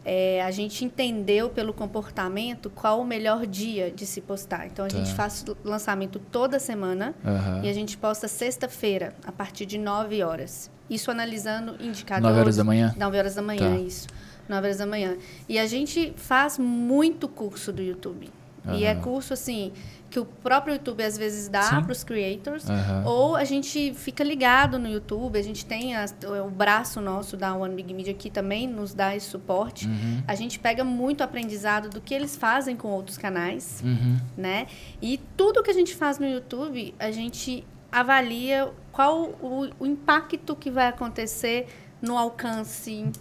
É, 0.09 0.41
a 0.41 0.51
gente 0.51 0.85
entendeu 0.85 1.49
pelo 1.49 1.73
comportamento 1.73 2.69
qual 2.69 3.01
o 3.01 3.05
melhor 3.05 3.45
dia 3.45 3.91
de 3.91 4.05
se 4.05 4.21
postar. 4.21 4.65
Então 4.65 4.85
a 4.85 4.87
tá. 4.87 4.97
gente 4.97 5.13
faz 5.13 5.43
lançamento 5.65 6.17
toda 6.17 6.59
semana 6.59 7.13
uhum. 7.25 7.65
e 7.65 7.67
a 7.67 7.73
gente 7.73 7.97
posta 7.97 8.25
sexta-feira, 8.25 9.13
a 9.25 9.33
partir 9.33 9.65
de 9.65 9.77
9 9.77 10.23
horas. 10.23 10.71
Isso 10.89 11.11
analisando 11.11 11.75
indicadores. 11.83 12.23
9 12.23 12.39
horas 12.39 12.55
da 12.55 12.63
manhã? 12.63 12.95
9 12.97 13.17
horas 13.17 13.35
da 13.35 13.41
manhã, 13.41 13.75
tá. 13.75 13.81
isso. 13.81 14.07
9 14.47 14.65
horas 14.65 14.77
da 14.77 14.85
manhã. 14.85 15.17
E 15.49 15.59
a 15.59 15.65
gente 15.65 16.13
faz 16.15 16.57
muito 16.57 17.27
curso 17.27 17.73
do 17.73 17.81
YouTube. 17.81 18.29
Uhum. 18.65 18.75
E 18.75 18.85
é 18.85 18.95
curso 18.95 19.33
assim 19.33 19.73
que 20.09 20.19
o 20.19 20.25
próprio 20.25 20.73
YouTube 20.75 21.03
às 21.03 21.17
vezes 21.17 21.49
dá 21.49 21.81
para 21.81 21.91
os 21.91 22.03
creators, 22.03 22.65
uhum. 22.65 23.05
ou 23.05 23.35
a 23.35 23.43
gente 23.43 23.93
fica 23.93 24.23
ligado 24.23 24.79
no 24.79 24.87
YouTube, 24.87 25.37
a 25.37 25.41
gente 25.41 25.65
tem 25.65 25.95
a, 25.95 26.05
o 26.45 26.49
braço 26.49 27.01
nosso 27.01 27.35
da 27.35 27.53
One 27.53 27.75
Big 27.75 27.93
Media 27.93 28.13
que 28.13 28.29
também 28.29 28.67
nos 28.67 28.93
dá 28.93 29.15
esse 29.15 29.27
suporte. 29.27 29.85
Uhum. 29.85 30.23
A 30.27 30.35
gente 30.35 30.59
pega 30.59 30.83
muito 30.83 31.23
aprendizado 31.23 31.89
do 31.89 31.99
que 31.99 32.13
eles 32.13 32.35
fazem 32.35 32.75
com 32.75 32.87
outros 32.89 33.17
canais, 33.17 33.81
uhum. 33.83 34.17
né? 34.37 34.67
E 35.01 35.19
tudo 35.35 35.61
que 35.61 35.71
a 35.71 35.73
gente 35.73 35.95
faz 35.95 36.19
no 36.19 36.27
YouTube, 36.27 36.93
a 36.97 37.11
gente 37.11 37.65
avalia 37.91 38.71
qual 38.91 39.23
o, 39.41 39.69
o 39.79 39.85
impacto 39.85 40.55
que 40.55 40.71
vai 40.71 40.87
acontecer 40.87 41.67
no 42.01 42.17
alcance, 42.17 43.11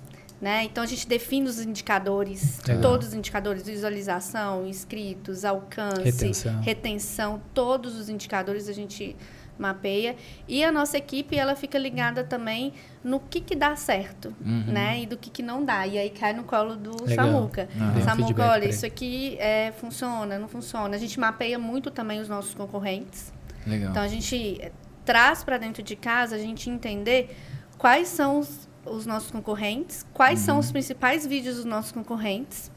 né? 0.40 0.64
Então 0.64 0.84
a 0.84 0.86
gente 0.86 1.08
define 1.08 1.48
os 1.48 1.60
indicadores, 1.60 2.60
Legal. 2.66 2.82
todos 2.82 3.08
os 3.08 3.14
indicadores, 3.14 3.66
visualização, 3.66 4.66
inscritos, 4.66 5.44
alcance, 5.44 6.02
retenção. 6.02 6.60
retenção, 6.60 7.42
todos 7.54 7.96
os 7.96 8.08
indicadores 8.08 8.68
a 8.68 8.72
gente 8.72 9.16
mapeia 9.58 10.16
e 10.46 10.62
a 10.62 10.70
nossa 10.70 10.98
equipe 10.98 11.36
ela 11.36 11.56
fica 11.56 11.78
ligada 11.78 12.22
também 12.22 12.74
no 13.02 13.18
que 13.18 13.40
que 13.40 13.56
dá 13.56 13.74
certo, 13.74 14.34
uhum. 14.44 14.64
né? 14.66 15.00
E 15.00 15.06
do 15.06 15.16
que 15.16 15.30
que 15.30 15.42
não 15.42 15.64
dá. 15.64 15.86
E 15.86 15.98
aí 15.98 16.10
cai 16.10 16.32
no 16.32 16.44
colo 16.44 16.76
do 16.76 17.04
Legal. 17.04 17.26
Samuca. 17.26 17.68
Uhum. 17.74 18.02
Samuca, 18.02 18.50
olha, 18.50 18.68
isso 18.68 18.84
aqui 18.84 19.36
é, 19.38 19.72
funciona, 19.72 20.38
não 20.38 20.48
funciona. 20.48 20.94
A 20.94 20.98
gente 20.98 21.18
mapeia 21.18 21.58
muito 21.58 21.90
também 21.90 22.20
os 22.20 22.28
nossos 22.28 22.54
concorrentes. 22.54 23.32
Legal. 23.66 23.90
Então 23.90 24.02
a 24.02 24.08
gente 24.08 24.70
traz 25.04 25.42
para 25.42 25.56
dentro 25.56 25.82
de 25.82 25.96
casa 25.96 26.36
a 26.36 26.38
gente 26.38 26.68
entender 26.68 27.34
quais 27.78 28.08
são 28.08 28.40
os 28.40 28.68
os 28.86 29.04
nossos 29.06 29.30
concorrentes, 29.30 30.04
quais 30.12 30.38
são 30.40 30.58
os 30.58 30.70
principais 30.72 31.26
vídeos 31.26 31.56
dos 31.56 31.64
nossos 31.64 31.92
concorrentes. 31.92 32.70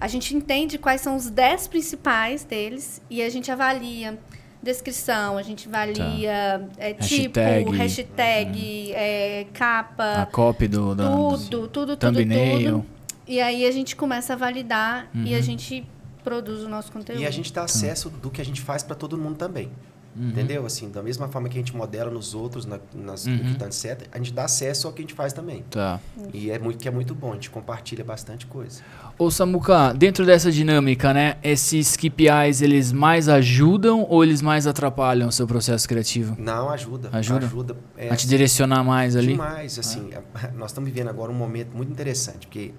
A 0.00 0.08
gente 0.08 0.34
entende 0.36 0.76
quais 0.78 1.00
são 1.00 1.16
os 1.16 1.30
10 1.30 1.68
principais 1.68 2.44
deles 2.44 3.00
e 3.08 3.22
a 3.22 3.28
gente 3.30 3.50
avalia 3.50 4.18
descrição, 4.62 5.36
a 5.38 5.42
gente 5.42 5.68
avalia 5.68 6.68
é, 6.78 6.94
tipo, 6.94 7.38
Hashtag. 7.38 7.76
hashtag, 7.76 8.92
é, 8.92 9.46
A 9.50 9.56
capa, 9.58 10.28
copy 10.32 10.66
do, 10.68 10.94
da- 10.94 11.10
tudo, 11.10 11.38
tudo, 11.48 11.68
tudo, 11.68 11.96
thumbnail. 11.96 12.72
tudo. 12.78 12.86
E 13.26 13.40
aí 13.40 13.66
a 13.66 13.70
gente 13.70 13.94
começa 13.96 14.32
a 14.32 14.36
validar 14.36 15.08
e 15.14 15.34
a 15.34 15.40
gente 15.40 15.86
produz 16.22 16.60
o 16.62 16.68
nosso 16.68 16.90
conteúdo. 16.92 17.20
E 17.22 17.26
a 17.26 17.30
gente 17.30 17.52
dá 17.52 17.64
acesso 17.64 18.08
do 18.10 18.30
que 18.30 18.40
a 18.40 18.44
gente 18.44 18.60
faz 18.60 18.82
para 18.82 18.94
todo 18.94 19.16
mundo 19.16 19.36
também. 19.36 19.70
Entendeu? 20.16 20.64
Assim, 20.64 20.90
da 20.90 21.02
mesma 21.02 21.28
forma 21.28 21.48
que 21.48 21.58
a 21.58 21.60
gente 21.60 21.74
modela 21.74 22.10
nos 22.10 22.34
outros, 22.34 22.64
na, 22.64 22.78
nas, 22.94 23.26
no 23.26 23.38
que 23.38 23.56
tá 23.56 23.68
certo, 23.70 24.08
a 24.12 24.18
gente 24.18 24.32
dá 24.32 24.44
acesso 24.44 24.86
ao 24.86 24.92
que 24.92 25.00
a 25.00 25.04
gente 25.04 25.14
faz 25.14 25.32
também. 25.32 25.64
Tá. 25.70 25.98
E 26.32 26.50
é 26.50 26.58
muito 26.58 26.78
que 26.78 26.86
é 26.86 26.90
muito 26.90 27.14
bom, 27.14 27.32
a 27.32 27.34
gente 27.34 27.50
compartilha 27.50 28.04
bastante 28.04 28.46
coisa. 28.46 28.80
Ô 29.18 29.30
Samuca, 29.30 29.92
dentro 29.92 30.24
dessa 30.24 30.52
dinâmica, 30.52 31.12
né? 31.12 31.36
Esses 31.42 31.96
KPIs, 31.96 32.62
eles 32.62 32.92
mais 32.92 33.28
ajudam 33.28 34.06
ou 34.08 34.22
eles 34.22 34.40
mais 34.40 34.66
atrapalham 34.66 35.28
o 35.28 35.32
seu 35.32 35.46
processo 35.46 35.88
criativo? 35.88 36.36
Não, 36.38 36.68
ajuda. 36.70 37.10
Ajuda? 37.12 37.46
Ajuda. 37.46 37.76
É, 37.96 38.10
a 38.10 38.16
te 38.16 38.28
direcionar 38.28 38.84
mais 38.84 39.16
ali? 39.16 39.28
Demais, 39.32 39.78
assim. 39.78 40.10
Nós 40.54 40.70
estamos 40.70 40.88
vivendo 40.88 41.08
agora 41.08 41.32
um 41.32 41.34
momento 41.34 41.76
muito 41.76 41.90
interessante, 41.90 42.46
porque 42.46 42.72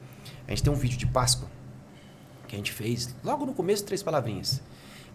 a 0.48 0.52
gente 0.52 0.64
tem 0.64 0.72
um 0.72 0.76
vídeo 0.76 0.98
de 0.98 1.06
Páscoa 1.06 1.50
que 2.48 2.56
a 2.56 2.58
gente 2.58 2.72
fez 2.72 3.16
logo 3.24 3.46
no 3.46 3.54
começo, 3.54 3.84
três 3.84 4.02
palavrinhas. 4.02 4.62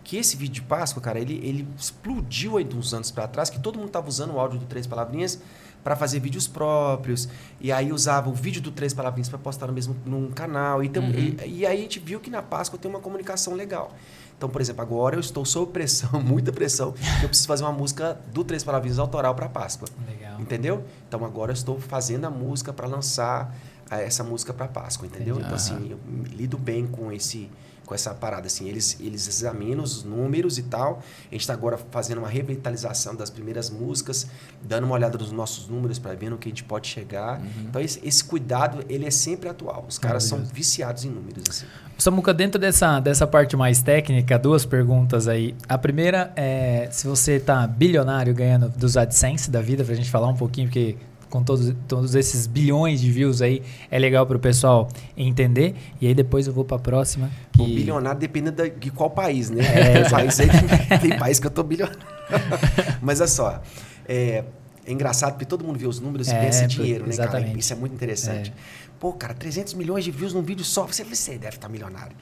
Que 0.03 0.16
esse 0.16 0.36
vídeo 0.36 0.55
de 0.55 0.62
Páscoa, 0.62 1.03
cara, 1.03 1.18
ele, 1.18 1.34
ele 1.44 1.68
explodiu 1.76 2.57
aí 2.57 2.64
de 2.64 2.76
uns 2.76 2.92
anos 2.94 3.11
para 3.11 3.28
trás, 3.28 3.51
que 3.51 3.61
todo 3.61 3.78
mundo 3.78 3.90
tava 3.90 4.09
usando 4.09 4.34
o 4.34 4.40
áudio 4.40 4.59
do 4.59 4.66
Três 4.66 4.86
Palavrinhas 4.86 5.40
para 5.82 5.96
fazer 5.96 6.20
vídeos 6.20 6.46
próprios. 6.46 7.28
E 7.61 7.72
aí 7.72 7.92
usava 7.92 8.28
o 8.28 8.34
vídeo 8.34 8.61
do 8.61 8.70
Três 8.70 8.92
Palavrinhas 8.92 9.28
para 9.28 9.38
postar 9.38 9.66
no 9.66 9.72
mesmo 9.72 9.96
num 10.05 10.30
canal. 10.30 10.82
Então, 10.82 11.03
e, 11.11 11.36
e 11.46 11.66
aí 11.66 11.78
a 11.78 11.80
gente 11.80 11.98
viu 11.98 12.20
que 12.20 12.30
na 12.30 12.42
Páscoa 12.42 12.78
tem 12.78 12.90
uma 12.90 13.01
comunicação 13.01 13.55
legal. 13.55 13.94
Então, 14.36 14.48
por 14.48 14.61
exemplo, 14.61 14.80
agora 14.80 15.16
eu 15.16 15.20
estou 15.20 15.44
sob 15.44 15.70
pressão, 15.70 16.20
muita 16.24 16.51
pressão, 16.51 16.92
que 16.92 17.24
eu 17.24 17.28
preciso 17.28 17.46
fazer 17.46 17.62
uma 17.62 17.72
música 17.72 18.18
do 18.32 18.42
Três 18.42 18.64
Palavrinhas 18.64 18.98
autoral 18.98 19.34
para 19.34 19.48
Páscoa. 19.48 19.88
Legal. 20.09 20.40
Entendeu? 20.40 20.84
Então 21.07 21.24
agora 21.24 21.51
eu 21.51 21.55
estou 21.55 21.78
fazendo 21.78 22.24
a 22.24 22.30
música 22.30 22.72
para 22.72 22.86
lançar 22.86 23.55
ah, 23.90 24.01
essa 24.01 24.24
música 24.24 24.55
para 24.55 24.66
Páscoa, 24.66 25.07
entendeu? 25.07 25.34
Entendi. 25.34 25.46
Então 25.46 25.57
assim, 25.57 25.90
eu 25.90 26.01
lido 26.34 26.57
bem 26.57 26.86
com 26.86 27.12
esse 27.12 27.51
com 27.91 27.95
essa 27.97 28.14
parada 28.14 28.47
assim, 28.47 28.68
eles 28.68 28.97
eles 29.01 29.26
examinam 29.26 29.82
os 29.82 30.05
números 30.05 30.59
e 30.59 30.62
tal. 30.62 31.03
A 31.28 31.34
gente 31.34 31.41
está 31.41 31.53
agora 31.53 31.76
fazendo 31.91 32.18
uma 32.18 32.28
revitalização 32.28 33.16
das 33.16 33.30
primeiras 33.30 33.68
músicas, 33.68 34.28
dando 34.62 34.84
uma 34.84 34.95
olhada 34.95 35.18
nos 35.18 35.32
nossos 35.32 35.66
números 35.66 35.99
para 35.99 36.14
ver 36.14 36.30
no 36.30 36.38
que 36.38 36.49
a 36.49 36.51
gente 36.51 36.62
pode 36.62 36.86
chegar. 36.86 37.43
Então 37.68 37.82
esse, 37.82 38.01
esse 38.07 38.22
cuidado, 38.22 38.84
ele 38.88 39.07
é 39.07 39.11
sempre 39.11 39.49
atual. 39.49 39.86
Os 39.88 39.99
caras 39.99 40.22
são 40.22 40.38
viciados 40.38 41.05
em 41.05 41.11
números 41.11 41.43
assim. 41.49 41.66
Samuca, 41.99 42.32
dentro 42.32 42.61
dessa, 42.61 43.01
dessa 43.01 43.26
parte 43.26 43.57
mais 43.57 43.82
técnica, 43.82 44.38
duas 44.38 44.64
perguntas 44.64 45.26
aí. 45.26 45.57
A 45.68 45.76
primeira 45.76 46.32
é 46.36 46.88
se 46.93 47.09
você 47.09 47.41
tá 47.41 47.66
bilionário 47.66 48.32
ganhando 48.32 48.68
dos 48.68 48.97
AdSense 48.97 49.51
da 49.51 49.61
vida, 49.61 49.84
pra 49.84 49.97
gente 49.97 50.09
falar 50.09 50.28
um 50.28 50.36
pouquinho, 50.36 50.68
porque 50.68 50.97
com 51.31 51.43
todos, 51.43 51.72
todos 51.89 52.14
esses 52.14 52.47
bilhões 52.47 53.01
de 53.01 53.11
views 53.11 53.41
aí, 53.41 53.62
é 53.91 53.99
legal 53.99 54.26
pro 54.26 54.39
pessoal 54.39 54.89
entender. 55.16 55.74
E 56.01 56.07
aí 56.07 56.14
depois 56.14 56.47
eu 56.47 56.53
vou 56.53 56.64
pra 56.64 56.78
próxima. 56.78 57.31
O 57.59 57.64
Que... 57.64 57.74
bilionário 57.76 58.20
depende 58.20 58.51
de 58.78 58.91
qual 58.91 59.09
país, 59.11 59.49
né? 59.49 59.62
É, 59.64 60.03
Tem 60.03 60.11
país 60.11 60.41
aí 60.41 60.49
que- 60.49 60.99
tem 60.99 61.18
país 61.18 61.39
que 61.41 61.47
eu 61.47 61.51
tô 61.51 61.62
bilionário. 61.62 62.01
Mas 63.01 63.20
olha 63.20 63.28
só, 63.28 63.62
é, 64.09 64.45
é 64.85 64.93
engraçado 64.93 65.33
porque 65.33 65.45
todo 65.45 65.64
mundo 65.64 65.78
vê 65.78 65.87
os 65.87 66.01
números 66.01 66.28
e 66.28 66.33
É, 66.33 66.41
pensa 66.41 66.64
em 66.64 66.68
por- 66.68 66.74
dinheiro, 66.83 67.07
né, 67.07 67.16
cara? 67.16 67.41
Isso 67.57 67.72
é 67.72 67.76
muito 67.76 67.95
interessante. 67.95 68.53
Pô, 68.99 69.12
cara, 69.12 69.33
300 69.33 69.74
milhões 69.74 70.05
de 70.05 70.11
views 70.11 70.35
num 70.35 70.43
vídeo 70.43 70.64
só, 70.64 70.85
você, 70.87 71.05
você 71.05 71.39
deve 71.39 71.57
estar 71.57 71.68
milionário. 71.68 72.14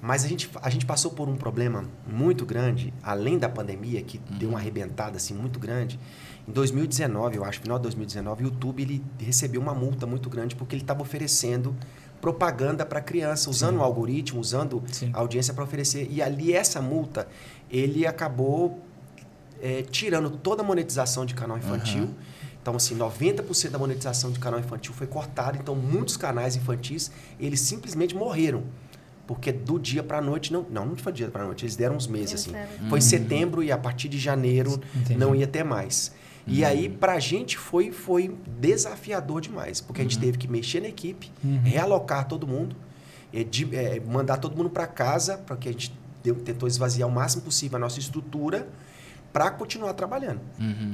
Mas 0.00 0.24
a 0.24 0.28
gente, 0.28 0.48
a 0.62 0.70
gente 0.70 0.86
passou 0.86 1.10
por 1.10 1.28
um 1.28 1.36
problema 1.36 1.84
muito 2.06 2.44
grande, 2.46 2.92
além 3.02 3.36
da 3.38 3.48
pandemia, 3.48 4.00
que 4.02 4.20
deu 4.38 4.50
uma 4.50 4.58
arrebentada 4.58 5.16
assim 5.16 5.34
muito 5.34 5.58
grande. 5.58 5.98
Em 6.48 6.52
2019, 6.52 7.36
eu 7.36 7.44
acho, 7.44 7.60
final 7.60 7.78
de 7.78 7.82
2019, 7.82 8.42
o 8.42 8.46
YouTube 8.46 8.82
ele 8.82 9.04
recebeu 9.18 9.60
uma 9.60 9.74
multa 9.74 10.06
muito 10.06 10.30
grande 10.30 10.56
porque 10.56 10.74
ele 10.74 10.82
estava 10.82 11.02
oferecendo 11.02 11.76
propaganda 12.22 12.86
para 12.86 13.02
criança, 13.02 13.50
usando 13.50 13.76
o 13.76 13.82
algoritmo, 13.82 14.40
usando 14.40 14.82
Sim. 14.90 15.10
a 15.12 15.18
audiência 15.18 15.52
para 15.52 15.62
oferecer. 15.62 16.08
E 16.10 16.22
ali 16.22 16.54
essa 16.54 16.80
multa, 16.80 17.28
ele 17.70 18.06
acabou 18.06 18.82
é, 19.60 19.82
tirando 19.82 20.30
toda 20.30 20.62
a 20.62 20.64
monetização 20.64 21.26
de 21.26 21.34
canal 21.34 21.58
infantil. 21.58 22.08
Então, 22.60 22.74
assim, 22.74 22.96
90% 22.96 23.68
da 23.70 23.78
monetização 23.78 24.30
de 24.30 24.38
canal 24.38 24.58
infantil 24.58 24.94
foi 24.94 25.06
cortada. 25.06 25.58
Então, 25.58 25.74
muitos 25.74 26.16
canais 26.16 26.56
infantis, 26.56 27.10
eles 27.38 27.60
simplesmente 27.60 28.16
morreram. 28.16 28.64
Porque 29.26 29.52
do 29.52 29.78
dia 29.78 30.02
para 30.02 30.18
a 30.18 30.22
noite, 30.22 30.50
não, 30.50 30.66
não, 30.70 30.86
não 30.86 30.96
foi 30.96 31.12
do 31.12 31.16
dia 31.16 31.28
para 31.28 31.42
a 31.42 31.46
noite, 31.46 31.64
eles 31.64 31.76
deram 31.76 31.94
uns 31.94 32.06
meses, 32.06 32.34
assim. 32.34 32.52
Foi 32.88 32.98
em 32.98 33.02
setembro 33.02 33.62
e 33.62 33.70
a 33.70 33.76
partir 33.76 34.08
de 34.08 34.18
janeiro 34.18 34.80
Entendi. 34.96 35.18
não 35.18 35.34
ia 35.34 35.46
ter 35.46 35.62
mais. 35.62 36.12
E 36.48 36.64
aí, 36.64 36.88
pra 36.88 37.18
gente, 37.18 37.56
foi, 37.58 37.90
foi 37.92 38.34
desafiador 38.60 39.40
demais. 39.40 39.80
Porque 39.80 40.00
a 40.00 40.04
gente 40.04 40.18
teve 40.18 40.38
que 40.38 40.48
mexer 40.48 40.80
na 40.80 40.88
equipe, 40.88 41.30
realocar 41.64 42.26
todo 42.26 42.46
mundo, 42.46 42.74
eh, 43.32 43.44
de- 43.44 43.68
eh, 43.74 44.00
mandar 44.06 44.38
todo 44.38 44.56
mundo 44.56 44.70
para 44.70 44.86
casa, 44.86 45.38
porque 45.46 45.68
a 45.68 45.72
gente 45.72 45.92
deu- 46.22 46.34
tentou 46.36 46.66
esvaziar 46.68 47.08
o 47.08 47.12
máximo 47.12 47.42
possível 47.42 47.76
a 47.76 47.80
nossa 47.80 47.98
estrutura 48.00 48.66
para 49.32 49.50
continuar 49.50 49.92
trabalhando. 49.92 50.40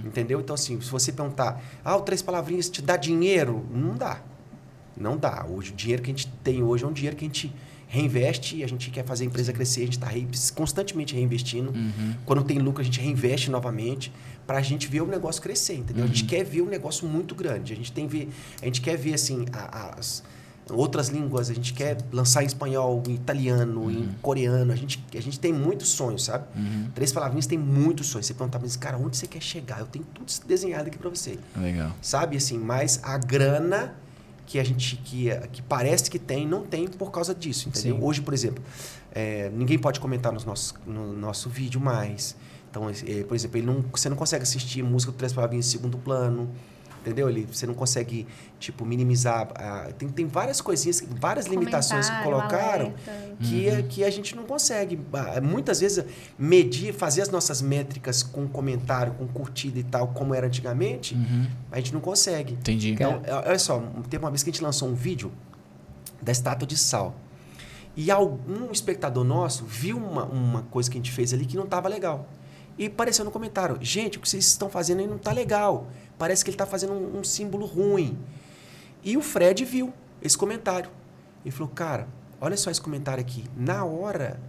Entendeu? 0.04 0.40
Então, 0.40 0.54
assim, 0.54 0.80
se 0.80 0.90
você 0.90 1.12
perguntar, 1.12 1.62
ah, 1.84 1.96
o 1.96 2.00
Três 2.02 2.20
Palavrinhas 2.22 2.68
te 2.68 2.82
dá 2.82 2.96
dinheiro? 2.96 3.64
Não 3.72 3.94
dá. 3.94 4.20
Não 4.96 5.16
dá. 5.16 5.44
Hoje, 5.48 5.72
o 5.72 5.74
dinheiro 5.74 6.02
que 6.02 6.10
a 6.10 6.14
gente 6.14 6.26
tem 6.42 6.62
hoje 6.62 6.84
é 6.84 6.86
um 6.86 6.92
dinheiro 6.92 7.16
que 7.16 7.24
a 7.24 7.28
gente 7.28 7.52
reinveste, 7.86 8.64
a 8.64 8.66
gente 8.66 8.90
quer 8.90 9.04
fazer 9.04 9.22
a 9.24 9.26
empresa 9.28 9.52
crescer, 9.52 9.82
a 9.82 9.84
gente 9.84 9.92
está 9.98 10.10
constantemente 10.54 11.14
reinvestindo. 11.14 11.72
Quando 12.26 12.42
tem 12.42 12.58
lucro, 12.58 12.80
a 12.80 12.84
gente 12.84 13.00
reinveste 13.00 13.50
novamente 13.50 14.12
para 14.46 14.58
a 14.58 14.62
gente 14.62 14.86
ver 14.88 15.02
o 15.02 15.06
negócio 15.06 15.40
crescer, 15.40 15.74
entendeu? 15.74 16.04
A 16.04 16.06
gente 16.06 16.24
quer 16.24 16.44
ver 16.44 16.62
um 16.62 16.66
negócio 16.66 17.06
muito 17.06 17.34
grande. 17.34 17.72
A 17.72 17.76
gente 17.76 17.92
tem 17.92 18.06
ver, 18.06 18.28
a 18.60 18.64
gente 18.64 18.80
quer 18.80 18.96
ver 18.96 19.14
assim 19.14 19.46
as 19.52 20.22
outras 20.70 21.08
línguas, 21.08 21.50
a 21.50 21.54
gente 21.54 21.74
quer 21.74 21.98
lançar 22.12 22.42
em 22.42 22.46
espanhol, 22.46 23.02
em 23.06 23.14
italiano, 23.14 23.90
em 23.90 24.08
coreano. 24.22 24.72
A 24.72 24.76
gente, 24.76 25.04
a 25.14 25.20
gente 25.20 25.38
tem 25.38 25.52
muitos 25.52 25.88
sonhos, 25.88 26.24
sabe? 26.24 26.46
Três 26.94 27.12
palavrinhas 27.12 27.46
tem 27.46 27.58
muitos 27.58 28.06
sonhos. 28.06 28.26
Você 28.26 28.34
perguntar, 28.34 28.58
mas 28.58 28.76
cara, 28.76 28.96
onde 28.96 29.16
você 29.16 29.26
quer 29.26 29.42
chegar? 29.42 29.80
Eu 29.80 29.86
tenho 29.86 30.04
tudo 30.06 30.32
desenhado 30.46 30.88
aqui 30.88 30.98
para 30.98 31.10
você 31.10 31.38
Legal. 31.56 31.92
sabe 32.00 32.36
assim 32.36 32.58
mas 32.58 33.00
a 33.02 33.16
grana 33.18 33.94
que 34.46 34.58
a 34.58 34.64
gente 34.64 34.96
que, 34.96 35.30
que 35.52 35.62
parece 35.62 36.10
que 36.10 36.18
tem 36.18 36.46
não 36.46 36.62
tem 36.62 36.86
por 36.86 37.10
causa 37.10 37.34
disso 37.34 37.68
entendeu 37.68 37.96
Sim. 37.96 38.02
hoje 38.02 38.20
por 38.20 38.34
exemplo 38.34 38.62
é, 39.12 39.50
ninguém 39.50 39.78
pode 39.78 40.00
comentar 40.00 40.32
nos 40.32 40.44
nossos, 40.44 40.74
no 40.86 41.12
nosso 41.14 41.48
vídeo 41.48 41.80
mais 41.80 42.36
então 42.74 42.88
é, 42.90 43.22
por 43.22 43.34
exemplo 43.36 43.56
ele 43.58 43.66
não, 43.66 43.84
você 43.92 44.08
não 44.08 44.16
consegue 44.16 44.42
assistir 44.42 44.82
música 44.82 45.12
do 45.12 45.16
três 45.18 45.32
palavrinhas 45.32 45.66
em 45.66 45.70
segundo 45.70 45.96
plano 45.96 46.50
entendeu 47.00 47.28
ele 47.28 47.46
você 47.52 47.66
não 47.66 47.74
consegue 47.74 48.26
tipo 48.58 48.84
minimizar 48.84 49.48
a- 49.54 49.92
tem, 49.96 50.08
tem 50.08 50.26
várias 50.26 50.60
coisinhas 50.60 51.04
várias 51.20 51.46
limitações 51.46 52.08
que 52.08 52.16
colocaram 52.24 52.86
alerta. 53.06 53.36
que, 53.42 53.68
é- 53.68 53.82
que 53.82 54.02
a 54.04 54.10
gente 54.10 54.34
não 54.34 54.44
consegue. 54.44 54.98
Muitas 55.42 55.80
vezes, 55.80 56.04
medir, 56.38 56.94
fazer 56.94 57.20
as 57.22 57.28
nossas 57.28 57.60
métricas 57.60 58.22
com 58.22 58.46
comentário, 58.48 59.12
com 59.14 59.26
curtida 59.26 59.78
e 59.78 59.82
tal, 59.82 60.08
como 60.08 60.34
era 60.34 60.46
antigamente, 60.46 61.14
a 61.70 61.76
gente 61.76 61.92
não 61.92 62.00
consegue. 62.00 62.54
Entendi. 62.54 62.92
Então, 62.92 63.20
é- 63.24 63.48
olha 63.48 63.58
só, 63.58 63.80
teve 64.08 64.24
uma 64.24 64.30
vez 64.30 64.42
que 64.42 64.50
a 64.50 64.52
gente 64.52 64.62
lançou 64.62 64.88
um 64.88 64.94
vídeo 64.94 65.30
da 66.22 66.32
estátua 66.32 66.66
de 66.66 66.76
sal. 66.78 67.14
E 67.96 68.10
algum 68.10 68.70
espectador 68.72 69.24
nosso 69.24 69.64
viu 69.64 69.96
uma, 69.98 70.24
uma 70.24 70.62
coisa 70.62 70.90
que 70.90 70.96
a 70.96 71.00
gente 71.00 71.12
fez 71.12 71.34
ali 71.34 71.44
que 71.44 71.56
não 71.56 71.64
estava 71.64 71.88
legal. 71.88 72.26
E 72.78 72.86
apareceu 72.86 73.24
no 73.24 73.30
comentário: 73.30 73.78
gente, 73.80 74.18
o 74.18 74.20
que 74.20 74.28
vocês 74.28 74.44
estão 74.46 74.68
fazendo 74.68 75.00
aí 75.00 75.06
não 75.06 75.16
está 75.16 75.32
legal. 75.32 75.88
Parece 76.18 76.44
que 76.44 76.50
ele 76.50 76.54
está 76.54 76.66
fazendo 76.66 76.92
um, 76.92 77.20
um 77.20 77.24
símbolo 77.24 77.66
ruim. 77.66 78.18
E 79.02 79.16
o 79.16 79.20
Fred 79.20 79.64
viu 79.64 79.92
esse 80.22 80.36
comentário. 80.36 80.90
E 81.44 81.50
falou: 81.50 81.68
cara, 81.68 82.08
olha 82.40 82.56
só 82.56 82.70
esse 82.70 82.80
comentário 82.80 83.20
aqui. 83.20 83.44
Na 83.56 83.84
hora, 83.84 84.40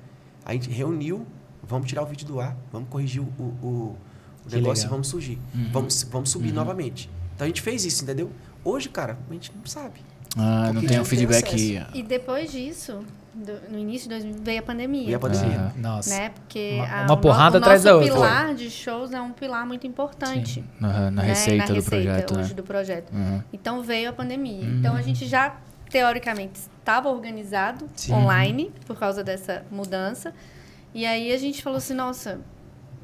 a 0.46 0.54
gente 0.54 0.70
reuniu, 0.70 1.26
vamos 1.64 1.88
tirar 1.88 2.04
o 2.04 2.06
vídeo 2.06 2.26
do 2.26 2.40
ar, 2.40 2.56
vamos 2.72 2.90
corrigir 2.90 3.22
o, 3.22 3.26
o, 3.26 3.98
o 4.46 4.50
negócio 4.52 4.86
e 4.86 4.90
vamos 4.90 5.08
surgir. 5.08 5.40
Vamos, 5.72 6.04
vamos 6.04 6.30
subir 6.30 6.54
novamente. 6.54 7.10
Então 7.36 7.46
a 7.46 7.48
gente 7.48 7.62
fez 7.62 7.84
isso, 7.84 8.04
entendeu? 8.04 8.32
Hoje, 8.64 8.90
cara, 8.90 9.18
a 9.30 9.34
gente 9.34 9.52
não 9.56 9.66
sabe. 9.66 10.00
Ah, 10.38 10.68
não 10.68 10.74
Porque 10.74 10.88
tem 10.88 10.98
não 10.98 11.04
um 11.04 11.08
tem 11.08 11.18
feedback. 11.18 11.86
E 11.94 12.04
depois 12.04 12.52
disso, 12.52 13.04
do- 13.36 13.72
no 13.72 13.78
início 13.80 14.08
de 14.10 14.16
2000, 14.16 14.44
veio 14.44 14.60
a 14.60 14.64
pandemia. 14.64 15.06
Veio 15.06 15.18
a 15.18 15.20
pandemia. 15.20 15.74
Nossa. 15.78 16.10
Né? 16.10 16.30
Porque 16.30 16.76
Uma- 16.78 16.88
a- 16.88 17.04
uma 17.06 17.14
o 17.14 17.18
porrada 17.18 17.58
o 17.58 17.62
atrás 17.62 17.84
da 17.84 17.96
outra. 17.96 18.14
pilar 18.14 18.56
de 18.56 18.70
shows 18.70 19.12
é 19.12 19.22
um 19.22 19.32
pilar 19.32 19.66
muito 19.68 19.86
importante. 19.86 20.64
Na, 20.80 21.12
na 21.12 21.22
né? 21.22 21.24
receita 21.28 21.74
Na 21.74 21.80
do 21.80 21.84
projeto, 21.84 22.38
hoje 22.40 22.50
né? 22.50 22.56
do 22.56 22.64
projeto. 22.64 23.12
Uhum. 23.14 23.42
Então 23.52 23.82
veio 23.84 24.10
a 24.10 24.14
pandemia. 24.14 24.64
Então 24.66 24.96
a 24.96 25.02
gente 25.02 25.26
já 25.28 25.58
teoricamente 25.90 26.60
estava 26.80 27.10
organizado 27.10 27.88
Sim. 27.96 28.14
online 28.14 28.72
por 28.88 28.98
causa 28.98 29.24
dessa 29.24 29.64
mudança. 29.70 30.34
E 30.94 31.06
aí 31.06 31.32
a 31.34 31.38
gente 31.38 31.62
falou 31.62 31.78
assim, 31.78 31.94
nossa, 31.94 32.40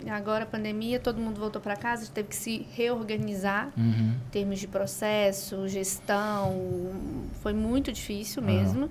agora 0.09 0.43
a 0.43 0.47
pandemia, 0.47 0.99
todo 0.99 1.19
mundo 1.19 1.39
voltou 1.39 1.61
para 1.61 1.75
casa, 1.75 2.03
a 2.03 2.05
gente 2.05 2.13
teve 2.13 2.29
que 2.29 2.35
se 2.35 2.65
reorganizar 2.73 3.69
Uhum. 3.77 4.13
em 4.15 4.29
termos 4.31 4.59
de 4.59 4.67
processo, 4.67 5.67
gestão. 5.67 6.55
Foi 7.41 7.53
muito 7.53 7.91
difícil 7.91 8.41
mesmo. 8.41 8.89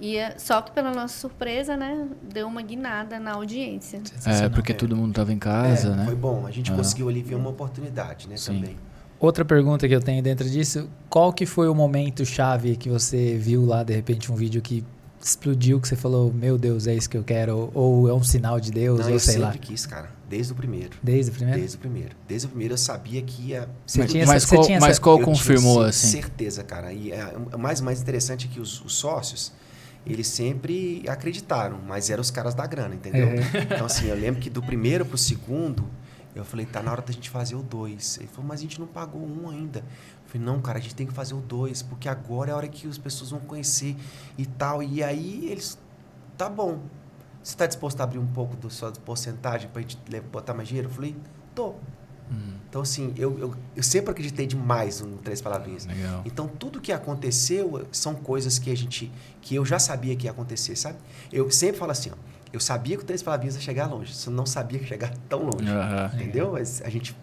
E 0.00 0.16
é- 0.16 0.34
só 0.38 0.62
que 0.62 0.70
pela 0.72 0.90
nossa 0.92 1.18
surpresa, 1.18 1.76
né, 1.76 2.06
deu 2.22 2.46
uma 2.46 2.62
guinada 2.62 3.20
na 3.20 3.32
audiência. 3.32 4.00
É, 4.24 4.48
porque 4.48 4.72
todo 4.72 4.96
mundo 4.96 5.12
tava 5.12 5.32
em 5.32 5.38
casa, 5.38 5.88
É, 5.88 5.96
né? 5.96 6.04
Foi 6.06 6.14
bom. 6.14 6.46
A 6.46 6.50
gente 6.50 6.72
Ah. 6.72 6.76
conseguiu 6.76 7.08
ali 7.08 7.22
ver 7.22 7.34
uma 7.34 7.50
oportunidade, 7.50 8.28
né, 8.28 8.36
Sim. 8.36 8.54
também. 8.54 8.76
Outra 9.18 9.44
pergunta 9.44 9.86
que 9.86 9.94
eu 9.94 10.00
tenho 10.00 10.22
dentro 10.22 10.48
disso, 10.48 10.88
qual 11.10 11.30
que 11.32 11.44
foi 11.44 11.68
o 11.68 11.74
momento 11.74 12.24
chave 12.24 12.74
que 12.76 12.88
você 12.88 13.36
viu 13.36 13.66
lá, 13.66 13.82
de 13.82 13.94
repente, 13.94 14.32
um 14.32 14.34
vídeo 14.34 14.62
que 14.62 14.82
explodiu, 15.22 15.78
que 15.78 15.86
você 15.86 15.96
falou, 15.96 16.32
meu 16.32 16.56
Deus, 16.56 16.86
é 16.86 16.94
isso 16.94 17.10
que 17.10 17.18
eu 17.18 17.22
quero, 17.22 17.70
ou, 17.74 17.98
ou 18.00 18.08
é 18.08 18.14
um 18.14 18.22
sinal 18.22 18.58
de 18.58 18.70
Deus, 18.70 19.00
Não, 19.00 19.06
ou 19.08 19.12
eu 19.12 19.18
sei 19.20 19.34
sempre 19.34 19.48
lá. 19.48 19.52
quis, 19.58 19.84
cara. 19.84 20.08
Desde 20.26 20.52
o 20.54 20.56
primeiro. 20.56 20.96
Desde 21.02 21.30
o 21.30 21.34
primeiro? 21.34 21.58
Desde 21.60 21.76
o 21.76 21.80
primeiro. 21.80 22.10
Desde 22.26 22.46
o 22.46 22.48
primeiro 22.50 22.72
eu 22.74 22.78
sabia 22.78 23.20
que 23.20 23.48
ia. 23.48 23.68
Você 23.84 23.98
mas 23.98 24.10
tinha 24.10 24.24
mas 24.26 24.36
essa, 24.36 24.46
você 24.46 24.54
qual, 24.56 24.66
tinha 24.66 24.80
mas 24.80 24.98
qual 24.98 25.18
eu 25.18 25.24
confirmou, 25.26 25.82
assim? 25.82 26.06
Certeza, 26.06 26.62
cara. 26.64 26.90
E 26.90 27.12
é, 27.12 27.34
o 27.52 27.58
mais, 27.58 27.82
mais 27.82 28.00
interessante 28.00 28.46
é 28.46 28.54
que 28.54 28.60
os, 28.60 28.80
os 28.82 28.94
sócios, 28.94 29.52
eles 30.06 30.26
sempre 30.28 31.04
acreditaram, 31.08 31.78
mas 31.86 32.10
eram 32.10 32.20
os 32.20 32.30
caras 32.30 32.54
da 32.54 32.66
grana, 32.66 32.94
entendeu? 32.94 33.28
Uhum. 33.28 33.62
Então, 33.62 33.86
assim, 33.86 34.06
eu 34.06 34.16
lembro 34.16 34.40
que 34.40 34.48
do 34.48 34.62
primeiro 34.62 35.04
pro 35.04 35.18
segundo, 35.18 35.88
eu 36.34 36.44
falei, 36.44 36.64
tá 36.64 36.82
na 36.82 36.92
hora 36.92 37.02
da 37.02 37.12
gente 37.12 37.28
fazer 37.28 37.54
o 37.54 37.62
dois. 37.62 38.18
Ele 38.18 38.28
falou, 38.28 38.48
mas 38.48 38.60
a 38.60 38.62
gente 38.62 38.80
não 38.80 38.86
pagou 38.86 39.20
um 39.20 39.48
ainda. 39.48 39.80
Eu 39.80 39.84
falei, 40.26 40.46
não, 40.46 40.60
cara, 40.60 40.78
a 40.78 40.80
gente 40.80 40.94
tem 40.94 41.06
que 41.06 41.12
fazer 41.12 41.34
o 41.34 41.40
dois, 41.40 41.82
porque 41.82 42.08
agora 42.08 42.50
é 42.50 42.52
a 42.52 42.56
hora 42.56 42.68
que 42.68 42.86
as 42.88 42.98
pessoas 42.98 43.30
vão 43.30 43.40
conhecer 43.40 43.96
e 44.38 44.46
tal. 44.46 44.82
E 44.82 45.02
aí 45.02 45.48
eles, 45.50 45.78
tá 46.36 46.48
bom. 46.48 46.80
Você 47.42 47.54
está 47.54 47.66
disposto 47.66 48.00
a 48.00 48.04
abrir 48.04 48.18
um 48.18 48.26
pouco 48.26 48.56
da 48.56 48.68
sua 48.70 48.92
porcentagem 48.92 49.68
para 49.70 49.80
a 49.80 49.82
gente 49.82 49.98
botar 50.30 50.54
mais 50.54 50.68
dinheiro? 50.68 50.88
Eu 50.88 50.94
falei, 50.94 51.16
tô. 51.54 51.74
Então, 52.68 52.82
assim, 52.82 53.12
eu, 53.16 53.36
eu, 53.38 53.54
eu 53.74 53.82
sempre 53.82 54.12
acreditei 54.12 54.46
demais 54.46 55.00
no 55.00 55.16
Três 55.16 55.40
Palavrinhas. 55.40 55.86
Legal. 55.86 56.22
Então, 56.24 56.46
tudo 56.46 56.80
que 56.80 56.92
aconteceu 56.92 57.84
são 57.90 58.14
coisas 58.14 58.60
que 58.60 58.70
a 58.70 58.76
gente, 58.76 59.10
que 59.42 59.56
eu 59.56 59.64
já 59.64 59.78
sabia 59.80 60.14
que 60.14 60.26
ia 60.26 60.30
acontecer, 60.30 60.76
sabe? 60.76 60.96
Eu 61.32 61.50
sempre 61.50 61.78
falo 61.78 61.90
assim, 61.90 62.10
ó, 62.10 62.14
eu 62.52 62.60
sabia 62.60 62.96
que 62.96 63.02
o 63.02 63.06
Três 63.06 63.22
Palavrinhas 63.22 63.56
ia 63.56 63.60
chegar 63.60 63.86
longe, 63.86 64.14
só 64.14 64.30
não 64.30 64.46
sabia 64.46 64.78
que 64.78 64.84
ia 64.84 64.88
chegar 64.88 65.12
tão 65.28 65.42
longe. 65.44 65.68
Aham. 65.68 66.10
Entendeu? 66.14 66.52
Mas 66.52 66.80
a 66.82 66.88
gente 66.88 67.16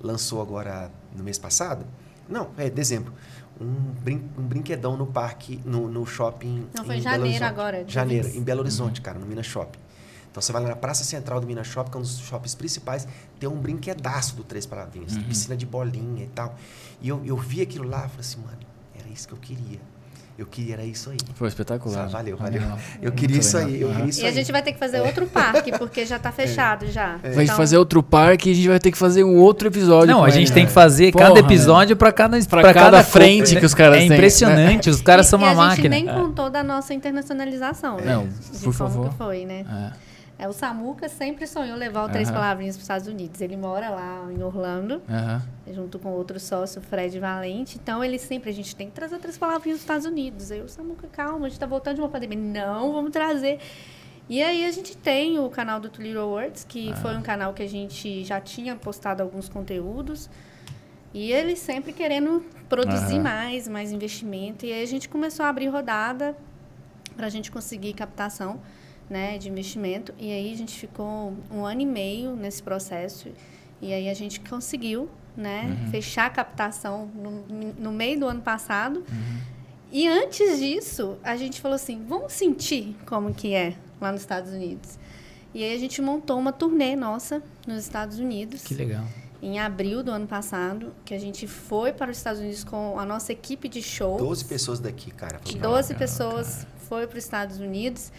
lançou 0.00 0.40
agora 0.40 0.88
no 1.16 1.24
mês 1.24 1.36
passado, 1.38 1.84
não, 2.28 2.50
é 2.56 2.70
dezembro, 2.70 3.12
um, 3.60 3.66
brin 4.02 4.22
um 4.38 4.42
brinquedão 4.42 4.96
no 4.96 5.06
parque, 5.06 5.60
no, 5.64 5.88
no 5.88 6.06
shopping. 6.06 6.66
Não, 6.74 6.84
foi 6.84 6.96
em 6.96 7.02
Belo 7.02 7.02
janeiro 7.02 7.22
Horizonte. 7.22 7.44
agora, 7.44 7.84
Janeiro, 7.88 8.28
20. 8.28 8.38
em 8.38 8.42
Belo 8.42 8.60
Horizonte, 8.60 9.00
cara, 9.00 9.18
no 9.18 9.26
Minas 9.26 9.46
Shopping. 9.46 9.78
Então 10.32 10.40
você 10.42 10.50
vai 10.50 10.62
lá 10.62 10.70
na 10.70 10.76
Praça 10.76 11.04
Central 11.04 11.40
do 11.40 11.46
Minas 11.46 11.66
Shopping, 11.66 11.90
que 11.90 11.96
é 11.96 12.00
um 12.00 12.02
dos 12.02 12.18
shoppings 12.18 12.54
principais, 12.54 13.06
tem 13.38 13.46
um 13.48 13.56
brinquedaço 13.56 14.34
do 14.34 14.42
Três 14.42 14.64
Palavrinhas, 14.66 15.16
piscina 15.28 15.54
de 15.54 15.66
bolinha 15.66 16.24
e 16.24 16.28
tal. 16.34 16.56
E 17.02 17.08
eu, 17.10 17.20
eu 17.24 17.36
vi 17.36 17.60
aquilo 17.60 17.86
lá 17.86 17.98
e 17.98 18.08
falei 18.08 18.20
assim, 18.20 18.38
mano, 18.40 18.56
era 18.98 19.08
isso 19.12 19.28
que 19.28 19.34
eu 19.34 19.38
queria. 19.38 19.78
Eu 20.38 20.46
queria, 20.46 20.72
era 20.72 20.82
isso 20.84 21.10
aí. 21.10 21.18
Foi 21.34 21.46
espetacular. 21.46 22.04
Ah, 22.04 22.08
valeu, 22.08 22.36
Ah, 22.40 22.44
valeu. 22.44 22.62
legal. 22.62 22.78
Eu 23.02 23.12
queria 23.12 23.38
isso 23.38 23.54
legal. 23.58 23.70
aí, 23.74 23.80
eu 23.82 23.88
queria 23.90 24.04
isso 24.06 24.20
E 24.22 24.24
a 24.24 24.28
aí. 24.28 24.34
gente 24.34 24.50
vai 24.50 24.62
ter 24.62 24.72
que 24.72 24.78
fazer 24.78 25.00
outro 25.02 25.26
parque, 25.26 25.70
porque 25.78 26.06
já 26.06 26.18
tá 26.18 26.32
fechado 26.32 26.86
já. 26.90 27.18
Vai 27.34 27.44
Então, 27.44 27.54
fazer 27.54 27.76
outro 27.76 28.02
parque 28.02 28.48
e 28.48 28.52
a 28.52 28.54
gente 28.56 28.68
vai 28.68 28.80
ter 28.80 28.90
que 28.90 28.96
fazer 28.96 29.22
um 29.24 29.36
outro 29.36 29.68
episódio. 29.68 30.06
Não, 30.14 30.24
a 30.24 30.28
ele, 30.28 30.38
gente 30.38 30.48
né? 30.48 30.54
tem 30.54 30.66
que 30.66 30.72
fazer 30.72 31.12
Porra, 31.12 31.26
cada 31.26 31.40
episódio 31.40 31.94
para 31.94 32.10
cada 32.10 32.40
Pra 32.46 32.60
pra 32.62 32.72
cada 32.74 33.04
co- 33.04 33.10
frente 33.10 33.54
que 33.54 33.66
os 33.66 33.74
caras 33.74 33.96
É 33.96 34.00
têm, 34.00 34.08
né? 34.08 34.14
impressionante, 34.16 34.88
os 34.88 35.02
caras 35.02 35.26
e, 35.26 35.28
são 35.28 35.38
e 35.38 35.42
uma 35.42 35.48
a 35.50 35.68
gente 35.74 35.86
máquina. 35.86 35.88
nem 35.90 36.08
É. 36.08 36.12
contou 36.14 36.48
da 36.48 36.62
nossa 36.64 36.94
internacionalização, 36.94 37.98
né? 37.98 38.14
Não, 38.14 38.26
De 38.26 38.32
por 38.60 38.62
como 38.62 38.72
favor. 38.72 39.08
que 39.10 39.16
foi, 39.18 39.44
né? 39.44 39.66
É. 39.68 40.11
É, 40.42 40.48
o 40.48 40.52
Samuca 40.52 41.08
sempre 41.08 41.46
sonhou 41.46 41.76
levar 41.76 42.04
o 42.04 42.08
Três 42.08 42.26
Aham. 42.28 42.34
Palavrinhas 42.40 42.74
para 42.74 42.80
os 42.80 42.82
Estados 42.84 43.06
Unidos. 43.06 43.40
Ele 43.40 43.56
mora 43.56 43.90
lá 43.90 44.26
em 44.36 44.42
Orlando, 44.42 45.00
Aham. 45.08 45.40
junto 45.72 46.00
com 46.00 46.08
outro 46.10 46.40
sócio, 46.40 46.80
Fred 46.82 47.16
Valente. 47.20 47.78
Então, 47.80 48.02
ele 48.02 48.18
sempre, 48.18 48.50
a 48.50 48.52
gente 48.52 48.74
tem 48.74 48.88
que 48.88 48.92
trazer 48.92 49.18
Três 49.20 49.38
Palavrinhas 49.38 49.76
dos 49.78 49.82
Estados 49.84 50.04
Unidos. 50.04 50.50
Aí 50.50 50.60
o 50.60 50.68
Samuca, 50.68 51.06
calma, 51.12 51.46
a 51.46 51.48
gente 51.48 51.60
tá 51.60 51.66
voltando 51.66 51.94
de 51.94 52.00
uma 52.00 52.08
pandemia. 52.08 52.36
Não, 52.66 52.92
vamos 52.92 53.12
trazer. 53.12 53.60
E 54.28 54.42
aí 54.42 54.64
a 54.66 54.70
gente 54.72 54.96
tem 54.96 55.38
o 55.38 55.48
canal 55.48 55.78
do 55.78 55.88
Little 56.02 56.26
Words, 56.30 56.64
que 56.64 56.90
Ah. 56.90 56.96
foi 56.96 57.16
um 57.16 57.22
canal 57.22 57.54
que 57.54 57.62
a 57.62 57.68
gente 57.68 58.24
já 58.24 58.40
tinha 58.40 58.74
postado 58.74 59.22
alguns 59.22 59.48
conteúdos. 59.48 60.28
E 61.14 61.30
ele 61.30 61.54
sempre 61.54 61.92
querendo 61.92 62.44
produzir 62.68 63.20
mais, 63.20 63.68
mais 63.68 63.92
investimento. 63.92 64.66
E 64.66 64.72
aí 64.72 64.82
a 64.82 64.86
gente 64.86 65.08
começou 65.08 65.46
a 65.46 65.48
abrir 65.50 65.68
rodada 65.68 66.34
para 67.16 67.26
a 67.26 67.30
gente 67.30 67.52
conseguir 67.52 67.92
captação 67.92 68.58
né, 69.12 69.36
de 69.36 69.50
investimento. 69.50 70.14
E 70.18 70.32
aí 70.32 70.52
a 70.52 70.56
gente 70.56 70.74
ficou 70.78 71.34
um 71.50 71.66
ano 71.66 71.82
e 71.82 71.86
meio 71.86 72.34
nesse 72.34 72.62
processo. 72.62 73.28
E 73.80 73.92
aí 73.92 74.08
a 74.08 74.14
gente 74.14 74.40
conseguiu 74.40 75.08
né, 75.36 75.76
fechar 75.90 76.26
a 76.26 76.30
captação 76.30 77.10
no, 77.14 77.44
no 77.78 77.92
meio 77.92 78.18
do 78.20 78.26
ano 78.26 78.40
passado. 78.40 79.04
E 79.90 80.08
antes 80.08 80.58
disso, 80.58 81.18
a 81.22 81.36
gente 81.36 81.60
falou 81.60 81.74
assim, 81.74 82.02
vamos 82.08 82.32
sentir 82.32 82.96
como 83.04 83.34
que 83.34 83.52
é 83.52 83.76
lá 84.00 84.10
nos 84.10 84.22
Estados 84.22 84.50
Unidos. 84.50 84.98
E 85.54 85.62
aí 85.62 85.74
a 85.74 85.78
gente 85.78 86.00
montou 86.00 86.38
uma 86.38 86.50
turnê 86.50 86.96
nossa 86.96 87.42
nos 87.66 87.82
Estados 87.82 88.18
Unidos 88.18 88.62
Que 88.62 88.72
legal. 88.72 89.04
em 89.42 89.60
abril 89.60 90.02
do 90.02 90.10
ano 90.10 90.26
passado, 90.26 90.94
que 91.04 91.12
a 91.12 91.18
gente 91.18 91.46
foi 91.46 91.92
para 91.92 92.10
os 92.10 92.16
Estados 92.16 92.40
Unidos 92.40 92.64
com 92.64 92.98
a 92.98 93.04
nossa 93.04 93.30
equipe 93.32 93.68
de 93.68 93.82
show. 93.82 94.16
12 94.16 94.46
pessoas 94.46 94.80
daqui, 94.80 95.10
cara. 95.10 95.38
Foi 95.44 95.60
12 95.60 95.88
legal, 95.88 95.98
pessoas 95.98 96.66
foi 96.88 97.06
para 97.06 97.18
os 97.18 97.24
Estados 97.24 97.58
Unidos 97.58 98.10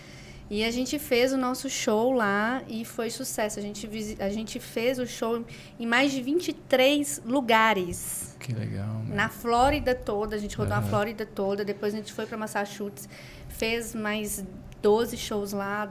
e 0.50 0.64
a 0.64 0.70
gente 0.72 1.00
fez 1.00 1.34
o 1.34 1.38
nosso 1.38 1.70
show 1.70 2.12
lá 2.14 2.62
e 2.68 2.86
foi 2.86 3.10
sucesso. 3.10 3.60
A 3.60 3.62
gente, 3.62 3.90
a 4.20 4.30
gente 4.30 4.60
fez 4.60 5.00
o 5.00 5.08
show 5.08 5.44
em 5.80 5.86
mais 5.88 6.12
de 6.12 6.22
23 6.22 7.22
lugares. 7.26 8.36
Que 8.40 8.54
legal. 8.54 8.88
mano. 8.88 9.16
Na 9.16 9.30
Flórida 9.30 9.96
toda, 9.96 10.36
a 10.36 10.40
gente 10.40 10.56
rodou 10.56 10.74
a 10.76 10.80
Aham. 10.80 10.88
Flórida 10.90 11.26
toda, 11.26 11.64
depois 11.64 11.94
a 11.94 11.98
gente 11.98 12.12
foi 12.14 12.26
para 12.26 12.38
Massachusetts, 12.38 13.08
fez 13.48 13.96
mais 13.96 14.44
12 14.82 15.16
shows 15.18 15.54
lá, 15.54 15.90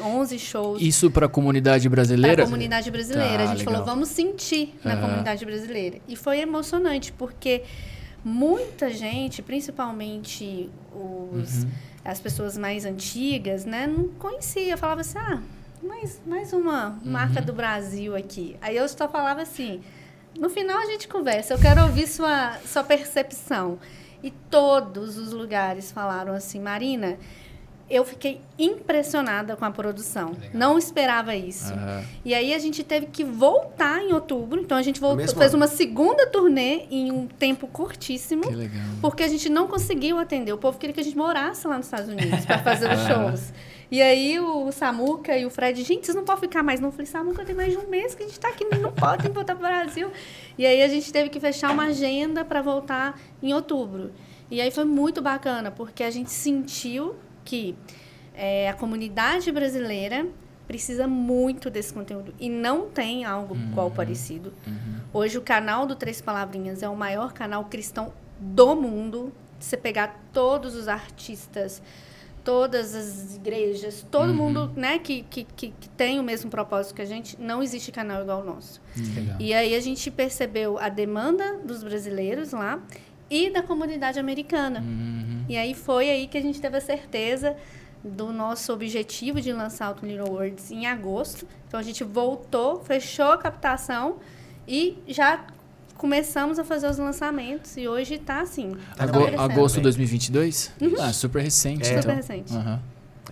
11 0.00 0.38
shows 0.38 0.80
Isso 0.80 1.10
pra 1.10 1.28
comunidade 1.28 1.88
para 1.88 1.96
brasileira? 1.96 2.42
a 2.44 2.46
comunidade 2.46 2.90
brasileira. 2.92 3.38
Tá, 3.38 3.42
a 3.42 3.46
gente 3.46 3.58
legal. 3.58 3.72
falou, 3.74 3.86
vamos 3.86 4.08
sentir 4.08 4.72
na 4.84 4.92
Aham. 4.92 5.00
comunidade 5.02 5.44
brasileira. 5.44 5.98
E 6.06 6.14
foi 6.14 6.38
emocionante, 6.38 7.12
porque 7.12 7.64
muita 8.24 8.88
gente, 8.90 9.42
principalmente 9.42 10.70
os, 10.94 11.64
Uhum. 11.64 11.70
As 12.04 12.20
pessoas 12.20 12.56
mais 12.56 12.84
antigas, 12.84 13.64
né, 13.64 13.86
não 13.86 14.08
conhecia. 14.08 14.76
Falava 14.76 15.00
assim, 15.02 15.18
ah, 15.18 15.42
mais, 15.82 16.20
mais 16.26 16.52
uma 16.52 16.98
marca 17.04 17.40
do 17.40 17.52
Brasil 17.52 18.16
aqui. 18.16 18.56
Aí 18.60 18.76
eu 18.76 18.88
só 18.88 19.08
falava 19.08 19.42
assim, 19.42 19.82
no 20.38 20.48
final 20.48 20.78
a 20.78 20.86
gente 20.86 21.08
conversa, 21.08 21.54
eu 21.54 21.58
quero 21.58 21.82
ouvir 21.82 22.06
sua, 22.06 22.58
sua 22.64 22.84
percepção. 22.84 23.78
E 24.22 24.30
todos 24.30 25.16
os 25.16 25.32
lugares 25.32 25.90
falaram 25.90 26.34
assim, 26.34 26.60
Marina, 26.60 27.18
eu 27.90 28.04
fiquei 28.04 28.40
impressionada 28.56 29.56
com 29.56 29.64
a 29.64 29.70
produção. 29.70 30.32
Não 30.54 30.78
esperava 30.78 31.34
isso. 31.34 31.72
Aham. 31.72 32.04
E 32.24 32.32
aí 32.32 32.54
a 32.54 32.58
gente 32.58 32.84
teve 32.84 33.06
que 33.06 33.24
voltar 33.24 34.00
em 34.00 34.12
outubro. 34.12 34.60
Então 34.60 34.78
a 34.78 34.82
gente 34.82 35.00
voltou, 35.00 35.26
fez 35.26 35.52
ano. 35.52 35.56
uma 35.56 35.66
segunda 35.66 36.26
turnê 36.28 36.86
em 36.88 37.10
um 37.10 37.26
tempo 37.26 37.66
curtíssimo. 37.66 38.42
Que 38.42 38.54
legal. 38.54 38.82
Porque 39.00 39.24
a 39.24 39.28
gente 39.28 39.48
não 39.48 39.66
conseguiu 39.66 40.18
atender. 40.18 40.52
O 40.52 40.58
povo 40.58 40.78
queria 40.78 40.94
que 40.94 41.00
a 41.00 41.04
gente 41.04 41.16
morasse 41.16 41.66
lá 41.66 41.76
nos 41.76 41.86
Estados 41.86 42.08
Unidos 42.08 42.46
para 42.46 42.58
fazer 42.60 42.88
os 42.92 43.00
shows. 43.08 43.52
E 43.90 44.00
aí 44.00 44.38
o 44.38 44.70
Samuca 44.70 45.36
e 45.36 45.44
o 45.44 45.50
Fred, 45.50 45.82
gente, 45.82 46.06
vocês 46.06 46.14
não 46.14 46.22
podem 46.22 46.42
ficar 46.42 46.62
mais. 46.62 46.78
Não, 46.78 46.90
eu 46.90 46.92
falei, 46.92 47.06
Samuca, 47.06 47.44
tem 47.44 47.56
mais 47.56 47.72
de 47.72 47.78
um 47.78 47.88
mês 47.88 48.14
que 48.14 48.22
a 48.22 48.26
gente 48.26 48.36
está 48.36 48.48
aqui, 48.48 48.64
não 48.64 48.92
pode, 48.92 49.24
tem 49.24 49.32
que 49.32 49.34
voltar 49.34 49.56
para 49.56 49.66
o 49.66 49.68
Brasil. 49.68 50.12
E 50.56 50.64
aí 50.64 50.80
a 50.80 50.86
gente 50.86 51.12
teve 51.12 51.28
que 51.28 51.40
fechar 51.40 51.72
uma 51.72 51.86
agenda 51.86 52.44
para 52.44 52.62
voltar 52.62 53.20
em 53.42 53.52
outubro. 53.52 54.12
E 54.48 54.60
aí 54.60 54.70
foi 54.70 54.84
muito 54.84 55.20
bacana, 55.20 55.72
porque 55.72 56.04
a 56.04 56.10
gente 56.10 56.30
sentiu 56.30 57.16
que 57.44 57.76
é, 58.34 58.68
a 58.68 58.74
comunidade 58.74 59.50
brasileira 59.52 60.26
precisa 60.66 61.08
muito 61.08 61.68
desse 61.68 61.92
conteúdo 61.92 62.32
e 62.38 62.48
não 62.48 62.88
tem 62.88 63.24
algo 63.24 63.56
igual 63.56 63.90
parecido. 63.90 64.52
Hoje 65.12 65.36
o 65.36 65.42
canal 65.42 65.84
do 65.84 65.96
Três 65.96 66.20
Palavrinhas 66.20 66.82
é 66.82 66.88
o 66.88 66.96
maior 66.96 67.32
canal 67.32 67.64
cristão 67.64 68.12
do 68.38 68.76
mundo. 68.76 69.32
Se 69.58 69.70
você 69.70 69.76
pegar 69.76 70.22
todos 70.32 70.76
os 70.76 70.86
artistas, 70.86 71.82
todas 72.44 72.94
as 72.94 73.34
igrejas, 73.34 74.06
todo 74.10 74.32
mundo 74.32 74.72
né, 74.76 74.98
que, 74.98 75.22
que, 75.22 75.44
que, 75.44 75.68
que 75.78 75.88
tem 75.90 76.18
o 76.18 76.22
mesmo 76.22 76.50
propósito 76.50 76.94
que 76.94 77.02
a 77.02 77.06
gente, 77.06 77.36
não 77.40 77.62
existe 77.62 77.92
canal 77.92 78.22
igual 78.22 78.38
ao 78.38 78.44
nosso. 78.44 78.80
Legal. 78.96 79.36
E 79.38 79.52
aí 79.52 79.74
a 79.74 79.80
gente 79.80 80.10
percebeu 80.10 80.78
a 80.78 80.88
demanda 80.88 81.58
dos 81.64 81.82
brasileiros 81.82 82.52
lá 82.52 82.80
e 83.30 83.48
da 83.50 83.62
comunidade 83.62 84.18
americana. 84.18 84.80
Uhum. 84.80 85.44
E 85.48 85.56
aí 85.56 85.72
foi 85.74 86.10
aí 86.10 86.26
que 86.26 86.36
a 86.36 86.42
gente 86.42 86.60
teve 86.60 86.76
a 86.76 86.80
certeza 86.80 87.56
do 88.02 88.32
nosso 88.32 88.72
objetivo 88.72 89.40
de 89.40 89.52
lançar 89.52 89.94
o 89.94 90.06
Little 90.06 90.30
Words 90.32 90.70
em 90.70 90.86
agosto. 90.86 91.46
Então 91.68 91.78
a 91.78 91.82
gente 91.82 92.02
voltou, 92.02 92.80
fechou 92.82 93.26
a 93.32 93.38
captação 93.38 94.16
e 94.66 94.98
já 95.06 95.44
começamos 95.96 96.58
a 96.58 96.64
fazer 96.64 96.88
os 96.88 96.96
lançamentos 96.98 97.76
e 97.76 97.86
hoje 97.86 98.14
está 98.14 98.40
assim. 98.40 98.72
tá 98.96 99.04
Ago- 99.04 99.20
crescendo. 99.20 99.42
agosto 99.42 99.74
de 99.74 99.80
bem. 99.80 99.82
2022? 99.84 100.72
Ah, 100.98 101.12
super 101.12 101.42
recente. 101.42 101.84
É. 101.86 101.90
então. 101.90 102.02
Super 102.02 102.16
recente. 102.16 102.54
Aham. 102.54 102.80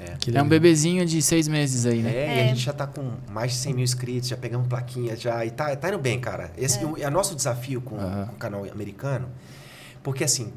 É. 0.01 0.14
Que 0.20 0.36
É 0.36 0.40
um 0.42 0.46
bebezinho 0.49 1.05
de 1.05 1.20
seis 1.22 1.49
meses 1.49 1.84
aí, 1.86 2.01
né? 2.03 2.14
É, 2.14 2.36
e 2.36 2.40
a 2.44 2.46
gente 2.49 2.61
já 2.61 2.72
tá 2.72 2.86
com 2.86 3.11
mais 3.32 3.53
de 3.53 3.57
100 3.59 3.74
mil 3.74 3.82
inscritos, 3.82 4.28
já 4.28 4.36
pegamos 4.36 4.68
plaquinha 4.68 5.16
já. 5.16 5.44
E 5.44 5.51
tá, 5.51 5.74
tá 5.74 5.88
indo 5.88 5.99
bem, 5.99 6.20
cara. 6.20 6.53
Esse 6.57 6.78
é, 7.01 7.09
o 7.09 7.11
nosso 7.11 7.34
desafio 7.34 7.80
com, 7.80 7.96
Aham. 7.96 8.26
com 8.26 8.32
o 8.34 8.36
canal 8.38 8.64
americano, 8.70 9.28
porque 10.03 10.24
assim, 10.24 10.53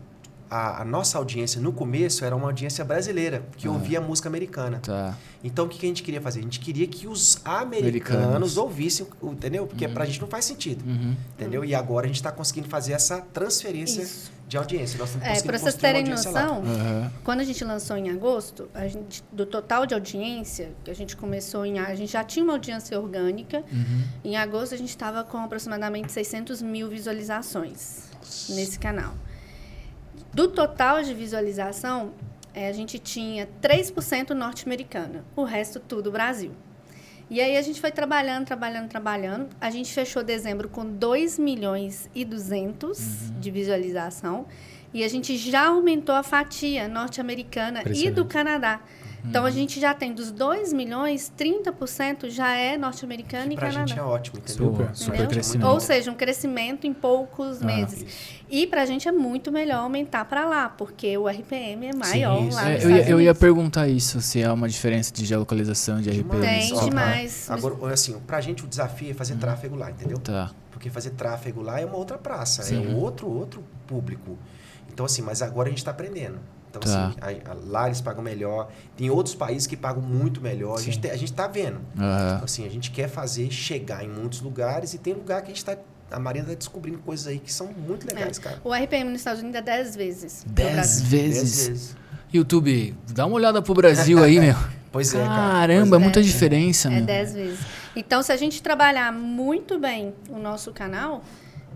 a, 0.49 0.81
a 0.81 0.85
nossa 0.85 1.17
audiência 1.17 1.61
no 1.61 1.71
começo 1.71 2.25
era 2.25 2.35
uma 2.35 2.47
audiência 2.47 2.83
brasileira, 2.83 3.43
que 3.55 3.67
ouvia 3.69 4.01
música 4.01 4.27
americana. 4.27 4.79
Tá. 4.79 5.17
Então 5.43 5.65
o 5.65 5.69
que, 5.69 5.79
que 5.79 5.85
a 5.85 5.89
gente 5.89 6.03
queria 6.03 6.19
fazer? 6.21 6.39
A 6.41 6.43
gente 6.43 6.59
queria 6.59 6.85
que 6.87 7.07
os 7.07 7.39
americanos, 7.45 8.21
Americanos. 8.23 8.57
ouvissem, 8.57 9.07
o- 9.21 9.31
entendeu? 9.31 9.65
Porque 9.65 9.87
pra 9.87 10.03
gente 10.05 10.19
não 10.19 10.27
faz 10.27 10.43
sentido. 10.45 10.83
Uhum. 10.85 11.15
Entendeu? 11.35 11.63
E 11.63 11.73
agora 11.73 12.05
a 12.05 12.07
gente 12.07 12.17
está 12.17 12.31
conseguindo 12.33 12.67
fazer 12.67 12.91
essa 12.91 13.21
transferência 13.21 14.01
Isso. 14.01 14.29
de 14.45 14.57
audiência. 14.57 14.99
Nós 14.99 15.15
estamos 15.15 15.39
É, 15.39 15.41
para 15.41 15.57
vocês 15.57 15.75
terem 15.75 16.03
noção, 16.03 16.61
Aham. 16.65 17.11
quando 17.23 17.39
a 17.39 17.43
gente 17.45 17.63
lançou 17.63 17.95
em 17.95 18.09
agosto, 18.09 18.67
a 18.73 18.85
gente, 18.89 19.23
do 19.31 19.45
total 19.45 19.85
de 19.85 19.93
audiência, 19.93 20.73
que 20.83 20.91
a 20.91 20.93
gente 20.93 21.15
começou 21.15 21.65
em. 21.65 21.79
A 21.79 21.95
gente 21.95 22.11
já 22.11 22.25
tinha 22.25 22.43
uma 22.43 22.53
audiência 22.53 22.99
orgânica. 22.99 23.63
Uhum. 23.71 24.03
Em 24.25 24.35
agosto, 24.35 24.75
a 24.75 24.77
gente 24.77 24.89
estava 24.89 25.23
com 25.23 25.37
aproximadamente 25.37 26.11
600 26.11 26.61
mil 26.61 26.89
visualizações 26.89 27.99
nesse 28.49 28.77
canal. 28.77 29.13
Do 30.33 30.47
total 30.47 31.03
de 31.03 31.13
visualização, 31.13 32.13
eh, 32.53 32.69
a 32.69 32.71
gente 32.71 32.97
tinha 32.97 33.49
3% 33.61 34.29
norte-americana, 34.33 35.25
o 35.35 35.43
resto 35.43 35.79
tudo 35.79 36.09
Brasil. 36.09 36.51
E 37.29 37.39
aí 37.39 37.57
a 37.57 37.61
gente 37.61 37.79
foi 37.79 37.91
trabalhando, 37.91 38.45
trabalhando, 38.45 38.89
trabalhando. 38.89 39.49
A 39.59 39.69
gente 39.69 39.93
fechou 39.93 40.23
dezembro 40.23 40.67
com 40.67 40.85
2 40.85 41.39
milhões 41.39 42.09
e 42.13 42.25
200 42.25 43.31
de 43.39 43.51
visualização. 43.51 44.45
E 44.93 45.03
a 45.03 45.07
gente 45.07 45.37
já 45.37 45.67
aumentou 45.67 46.13
a 46.13 46.23
fatia 46.23 46.89
norte-americana 46.89 47.83
e 47.93 48.09
do 48.09 48.25
Canadá. 48.25 48.81
Então 49.23 49.45
a 49.45 49.51
gente 49.51 49.79
já 49.79 49.93
tem 49.93 50.13
dos 50.13 50.31
2 50.31 50.73
milhões, 50.73 51.31
30% 51.37 52.29
já 52.29 52.53
é 52.55 52.77
norte-americano 52.77 53.51
e 53.51 53.55
pra 53.55 53.67
Canadá. 53.69 53.85
gente 53.87 53.99
é 53.99 54.01
ótimo, 54.03 54.39
entendeu? 54.39 54.71
Super, 54.71 54.95
super 54.95 55.19
é 55.21 55.27
crescimento. 55.27 55.67
Ou 55.67 55.79
seja, 55.79 56.11
um 56.11 56.15
crescimento 56.15 56.87
em 56.87 56.93
poucos 56.93 57.61
Ah. 57.61 57.65
meses. 57.65 58.05
E 58.49 58.67
pra 58.67 58.85
gente 58.85 59.07
é 59.07 59.11
muito 59.11 59.51
melhor 59.51 59.79
aumentar 59.83 60.25
para 60.25 60.45
lá, 60.45 60.67
porque 60.69 61.17
o 61.17 61.27
RPM 61.27 61.87
é 61.87 61.95
maior 61.95 62.43
isso. 62.43 62.55
lá 62.57 62.69
É, 62.71 62.83
eu, 62.83 62.89
ia, 62.89 63.09
eu 63.09 63.21
ia 63.21 63.35
perguntar 63.35 63.87
isso, 63.87 64.19
se 64.21 64.43
há 64.43 64.51
uma 64.53 64.67
diferença 64.67 65.13
de 65.13 65.25
geolocalização 65.25 66.01
de 66.01 66.09
RPM. 66.09 66.41
Tem 66.41 66.73
Ó, 66.73 66.83
demais. 66.83 67.49
Agora, 67.49 67.93
assim, 67.93 68.19
pra 68.27 68.41
gente 68.41 68.63
o 68.65 68.67
desafio 68.67 69.11
é 69.11 69.13
fazer 69.13 69.35
tráfego 69.35 69.75
lá, 69.75 69.89
entendeu? 69.91 70.17
Tá. 70.17 70.51
Porque 70.71 70.89
fazer 70.89 71.11
tráfego 71.11 71.61
lá 71.61 71.79
é 71.79 71.85
uma 71.85 71.95
outra 71.95 72.17
praça, 72.17 72.63
Sim. 72.63 72.91
é 72.91 72.95
outro 72.95 73.29
outro 73.29 73.63
público. 73.85 74.37
Então, 74.91 75.05
assim, 75.05 75.21
mas 75.21 75.41
agora 75.41 75.67
a 75.67 75.69
gente 75.69 75.77
está 75.77 75.91
aprendendo. 75.91 76.39
Então, 76.71 76.81
Tá. 76.81 77.07
assim, 77.07 77.17
a- 77.45 77.51
a- 77.51 77.57
lá 77.67 77.87
eles 77.87 77.99
pagam 77.99 78.23
melhor. 78.23 78.69
Tem 78.95 79.09
outros 79.09 79.35
países 79.35 79.67
que 79.67 79.75
pagam 79.75 80.01
muito 80.01 80.39
melhor. 80.39 80.79
A 80.79 80.81
gente, 80.81 80.99
te- 80.99 81.09
a 81.09 81.17
gente 81.17 81.33
tá 81.33 81.45
vendo. 81.47 81.81
Aham. 81.99 82.33
Então, 82.35 82.45
assim, 82.45 82.65
a 82.65 82.69
gente 82.69 82.89
quer 82.91 83.09
fazer 83.09 83.51
chegar 83.51 84.03
em 84.05 84.07
muitos 84.09 84.39
lugares 84.41 84.93
e 84.93 84.97
tem 84.97 85.13
lugar 85.13 85.41
que 85.41 85.47
a 85.51 85.53
gente 85.53 85.65
tá. 85.65 85.75
A 86.09 86.19
Marina 86.19 86.47
tá 86.47 86.53
descobrindo 86.53 86.97
coisas 86.99 87.27
aí 87.27 87.39
que 87.39 87.51
são 87.53 87.67
muito 87.67 88.05
legais, 88.07 88.37
cara. 88.39 88.59
O 88.63 88.73
RPM 88.73 89.09
nos 89.11 89.19
Estados 89.21 89.41
Unidos 89.41 89.59
é 89.59 89.61
10 89.61 89.95
vezes. 89.95 90.45
no 90.45 90.51
Dez 90.53 90.73
Brasil. 90.73 91.09
Dez 91.09 91.33
vezes. 91.35 91.67
vezes. 91.67 91.95
YouTube, 92.33 92.95
dá 93.13 93.25
uma 93.25 93.35
olhada 93.35 93.61
pro 93.61 93.73
Brasil 93.73 94.23
aí, 94.23 94.39
meu. 94.39 94.55
Pois 94.91 95.13
é, 95.13 95.19
cara. 95.23 95.51
Caramba, 95.51 95.95
é 95.95 95.99
muita 95.99 96.19
É. 96.19 96.23
diferença, 96.23 96.89
É 96.89 96.95
meu. 96.95 97.05
10 97.05 97.33
vezes. 97.33 97.59
Então, 97.95 98.21
se 98.21 98.29
a 98.29 98.35
gente 98.35 98.61
trabalhar 98.61 99.09
muito 99.13 99.79
bem 99.79 100.13
o 100.29 100.37
nosso 100.37 100.73
canal 100.73 101.23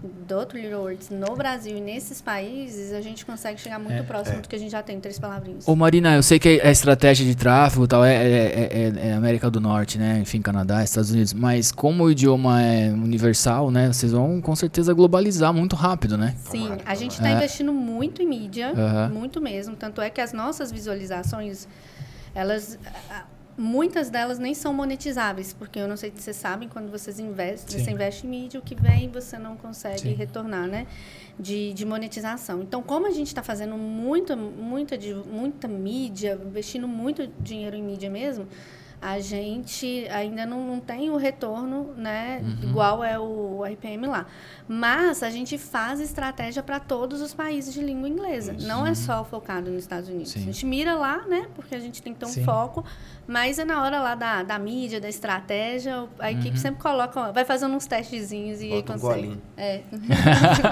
do 0.04 0.36
outro 0.36 0.58
Little 0.58 0.82
Words 0.82 1.10
no 1.10 1.36
Brasil 1.36 1.78
e 1.78 1.82
nesses 1.82 2.22
países, 2.22 2.94
a 2.94 3.02
gente 3.02 3.26
consegue 3.26 3.60
chegar 3.60 3.80
muito 3.80 4.04
próximo 4.04 4.42
do 4.42 4.48
que 4.48 4.56
a 4.56 4.60
gente 4.60 4.72
já 4.72 4.84
tem, 4.84 5.00
três 5.00 5.18
palavrinhas. 5.18 5.68
Ô 5.68 5.76
Marina, 5.76 6.16
eu 6.16 6.24
sei 6.24 6.38
que 6.38 6.62
a 6.62 6.70
estratégia 6.70 7.26
de 7.26 7.36
tráfego 7.36 7.88
tal 7.88 8.04
é, 8.04 8.14
é, 8.16 8.70
é- 8.72 9.08
é 9.10 9.14
América 9.14 9.50
do 9.50 9.60
Norte, 9.60 9.98
né? 9.98 10.20
Enfim, 10.20 10.42
Canadá, 10.42 10.84
Estados 10.84 11.12
Unidos. 11.12 11.34
Mas 11.34 11.72
como 11.72 12.04
o 12.04 12.12
idioma 12.12 12.62
é 12.62 12.90
universal, 12.92 13.72
né? 13.72 13.88
Vocês 13.92 14.12
vão 14.12 14.42
com 14.42 14.56
certeza 14.56 14.94
globalizar 14.94 15.54
muito 15.54 15.76
rápido, 15.76 16.18
né? 16.18 16.36
Sim, 16.38 16.78
a 16.86 16.96
gente 16.96 17.12
está 17.12 17.30
investindo 17.32 17.74
muito 17.74 18.22
em 18.22 18.28
mídia, 18.28 18.74
Aham. 18.76 19.10
muito 19.10 19.42
mesmo. 19.42 19.76
Tanto 19.76 20.02
é 20.02 20.10
que 20.10 20.22
as 20.22 20.34
nossas 20.34 20.72
visualizações, 20.72 21.68
elas. 22.34 22.78
Muitas 23.58 24.10
delas 24.10 24.38
nem 24.38 24.54
são 24.54 24.74
monetizáveis, 24.74 25.54
porque 25.54 25.80
eu 25.80 25.88
não 25.88 25.96
sei 25.96 26.12
se 26.14 26.22
vocês 26.22 26.36
sabem, 26.36 26.68
quando 26.68 26.92
vocês 26.92 27.20
investem, 27.20 27.78
Sim. 27.80 27.86
você 27.86 27.92
investe 27.92 28.28
em 28.28 28.30
mídia, 28.30 28.60
o 28.60 28.64
que 28.64 28.76
vem 28.76 29.08
você 29.10 29.38
não 29.38 29.56
consegue 29.56 30.00
Sim. 30.02 30.14
retornar, 30.14 30.68
né? 30.68 30.86
De, 31.40 31.74
de 31.74 31.86
monetização. 31.86 32.62
Então, 32.62 32.84
como 32.84 33.08
a 33.08 33.12
gente 33.12 33.28
está 33.28 33.42
fazendo 33.42 33.78
muita, 33.78 34.36
muita, 34.36 34.98
de- 34.98 35.14
muita 35.14 35.70
mídia, 35.70 36.38
investindo 36.46 36.86
muito 36.88 37.28
dinheiro 37.40 37.78
em 37.78 37.84
mídia 37.84 38.10
mesmo, 38.10 38.46
a 39.06 39.20
gente 39.20 40.08
ainda 40.10 40.48
não, 40.48 40.66
não 40.66 40.80
tem 40.80 41.12
o 41.12 41.16
retorno, 41.16 41.94
né? 41.96 42.42
Uhum. 42.44 42.70
Igual 42.70 43.04
é 43.04 43.20
o 43.20 43.64
RPM 43.64 44.08
lá. 44.08 44.26
Mas 44.68 45.22
a 45.22 45.30
gente 45.30 45.60
faz 45.60 46.00
estratégia 46.00 46.64
para 46.64 46.80
todos 46.80 47.22
os 47.22 47.32
países 47.32 47.72
de 47.72 47.82
língua 47.82 48.10
inglesa. 48.10 48.56
Não 48.62 48.88
é 48.88 48.96
só 48.96 49.24
focado 49.24 49.70
nos 49.70 49.84
Estados 49.84 50.10
Unidos. 50.10 50.32
Sim. 50.32 50.40
A 50.40 50.44
gente 50.46 50.66
mira 50.66 50.96
lá, 50.96 51.22
né? 51.28 51.46
Porque 51.54 51.76
a 51.76 51.80
gente 51.80 52.02
tem 52.02 52.14
que 52.16 52.20
ter 52.20 52.26
um 52.26 52.30
Sim. 52.30 52.44
foco. 52.44 52.84
Mas 53.28 53.60
é 53.60 53.66
na 53.66 53.84
hora 53.84 54.00
lá 54.00 54.16
da, 54.16 54.42
da 54.42 54.58
mídia, 54.58 55.00
da 55.00 55.08
estratégia, 55.08 56.06
a 56.18 56.32
equipe 56.32 56.58
sempre 56.58 56.82
coloca, 56.82 57.30
ó, 57.30 57.32
vai 57.32 57.46
fazendo 57.46 57.76
uns 57.76 57.86
testezinhos 57.86 58.60
e 58.62 58.66
aí 58.66 58.82
Bota 58.82 58.94
um 58.94 59.00
consegue. 59.00 59.22
golinho. 59.22 59.42
É. 59.56 59.82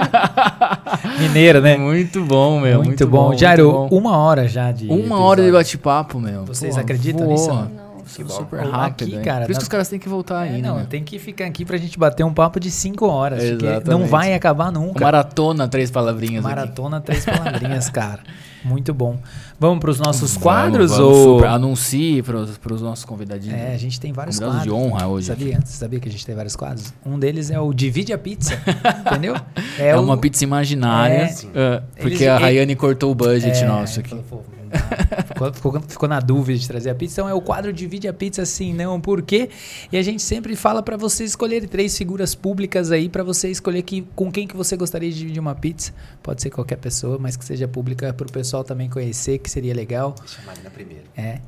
Mineira, 1.21 1.61
né? 1.61 1.77
Muito 1.77 2.23
bom, 2.25 2.59
meu. 2.59 2.83
muito, 2.83 3.05
bom. 3.07 3.37
Jairo, 3.37 3.71
muito 3.71 3.89
bom. 3.89 3.97
uma 3.97 4.17
hora 4.17 4.47
já 4.47 4.71
de. 4.71 4.87
Uma 4.87 5.19
hora 5.19 5.41
de 5.41 5.49
episódio. 5.49 5.53
bate-papo, 5.53 6.19
meu. 6.19 6.45
Vocês 6.45 6.73
Pô, 6.73 6.81
acreditam 6.81 7.25
voou. 7.25 7.31
nisso? 7.31 7.53
Não. 7.53 7.82
Que 8.15 8.23
bom. 8.23 8.29
Super 8.33 8.59
Aqui, 8.61 8.69
rápido. 8.69 9.15
hein? 9.15 9.21
cara, 9.23 9.45
Por 9.45 9.51
isso 9.51 9.59
que 9.59 9.63
os 9.63 9.69
caras 9.69 9.87
têm 9.89 9.99
que 9.99 10.09
voltar 10.09 10.45
É, 10.47 10.51
aí, 10.55 10.61
não, 10.61 10.77
né? 10.77 10.87
tem 10.89 11.03
que 11.03 11.19
ficar 11.19 11.45
aqui 11.45 11.63
pra 11.65 11.77
gente 11.77 11.97
bater 11.97 12.23
um 12.23 12.33
papo 12.33 12.59
de 12.59 12.69
cinco 12.71 13.05
horas. 13.07 13.43
porque 13.43 13.65
não 13.65 13.71
Exatamente. 13.73 14.09
vai 14.09 14.33
acabar 14.33 14.71
nunca. 14.71 15.03
Maratona, 15.03 15.67
três 15.67 15.89
palavrinhas 15.91 16.45
aqui. 16.45 16.55
Maratona, 16.55 17.01
três 17.01 17.23
palavrinhas, 17.25 17.89
cara. 17.89 18.19
Muito 18.63 18.93
bom. 18.93 19.17
Vamos 19.59 19.79
pros 19.79 19.99
nossos 19.99 20.31
Vamos, 20.31 20.43
quadros 20.43 20.91
vamos, 20.91 21.05
ou. 21.05 21.35
super. 21.37 21.49
Anuncie 21.49 22.21
pros, 22.23 22.57
pros 22.57 22.81
nossos 22.81 23.03
convidadinhos. 23.03 23.59
É, 23.59 23.73
a 23.73 23.77
gente 23.77 23.99
tem 23.99 24.13
vários 24.13 24.39
quadros. 24.39 24.63
de 24.63 24.71
honra 24.71 25.07
hoje 25.07 25.27
Sabia? 25.27 25.59
Você 25.63 25.77
sabia 25.77 25.99
que 25.99 26.07
a 26.07 26.11
gente 26.11 26.25
tem 26.25 26.33
vários 26.33 26.55
quadros? 26.55 26.93
Um 27.05 27.19
deles 27.19 27.49
é 27.51 27.59
o 27.59 27.73
Divide 27.73 28.13
a 28.13 28.17
Pizza. 28.17 28.57
entendeu? 29.05 29.35
É, 29.77 29.95
o- 29.97 30.01
uma 30.01 30.15
pizza 30.17 30.45
imaginária. 30.45 31.13
É. 31.13 31.33
é, 31.53 31.81
porque 31.97 32.07
Eles- 32.15 32.21
a 32.27 32.35
ele- 32.35 32.43
Rayane 32.43 32.75
cortou 32.77 33.11
o 33.11 33.15
budget 33.15 33.63
É, 33.63 33.67
nosso 33.67 33.99
aqui. 33.99 34.09
falou. 34.29 34.45
ficou, 35.27 35.53
ficou- 35.53 35.81
ficou 35.87 36.09
na 36.09 36.19
dúvida 36.19 36.57
de 36.59 36.67
trazer 36.67 36.89
a 36.89 36.95
pizza. 36.95 37.13
Então 37.21 37.29
é 37.29 37.33
o 37.33 37.41
quadro 37.41 37.71
Divide 37.71 38.07
a 38.07 38.13
Pizza 38.13 38.45
sim, 38.45 38.73
não, 38.73 38.99
por 38.99 39.21
quê? 39.21 39.49
E 39.91 39.97
a 39.97 40.01
gente 40.01 40.21
sempre 40.21 40.55
fala 40.55 40.81
pra 40.83 40.97
você 40.97 41.23
escolher 41.23 41.67
três 41.67 41.97
figuras 41.97 42.35
públicas 42.35 42.91
aí 42.91 43.09
pra 43.09 43.23
você 43.23 43.49
escolher 43.49 43.81
que, 43.83 44.01
com 44.15 44.31
quem 44.31 44.47
que 44.47 44.55
você 44.55 44.75
gostaria 44.75 45.11
de 45.11 45.17
dividir 45.19 45.39
uma 45.39 45.55
pizza. 45.55 45.93
Pode 46.21 46.41
ser 46.41 46.49
qualquer 46.49 46.77
pessoa, 46.77 47.17
mas 47.19 47.35
que 47.37 47.45
seja 47.45 47.67
pública 47.67 48.13
pro 48.13 48.31
pessoal 48.31 48.63
também 48.63 48.89
conhecer, 48.89 49.37
que 49.39 49.49
seria 49.49 49.73
legal. 49.73 50.15
Deixa 50.19 50.41
a 50.41 50.45
Marina 50.45 50.69
primeiro. 50.69 51.03
É. 51.15 51.39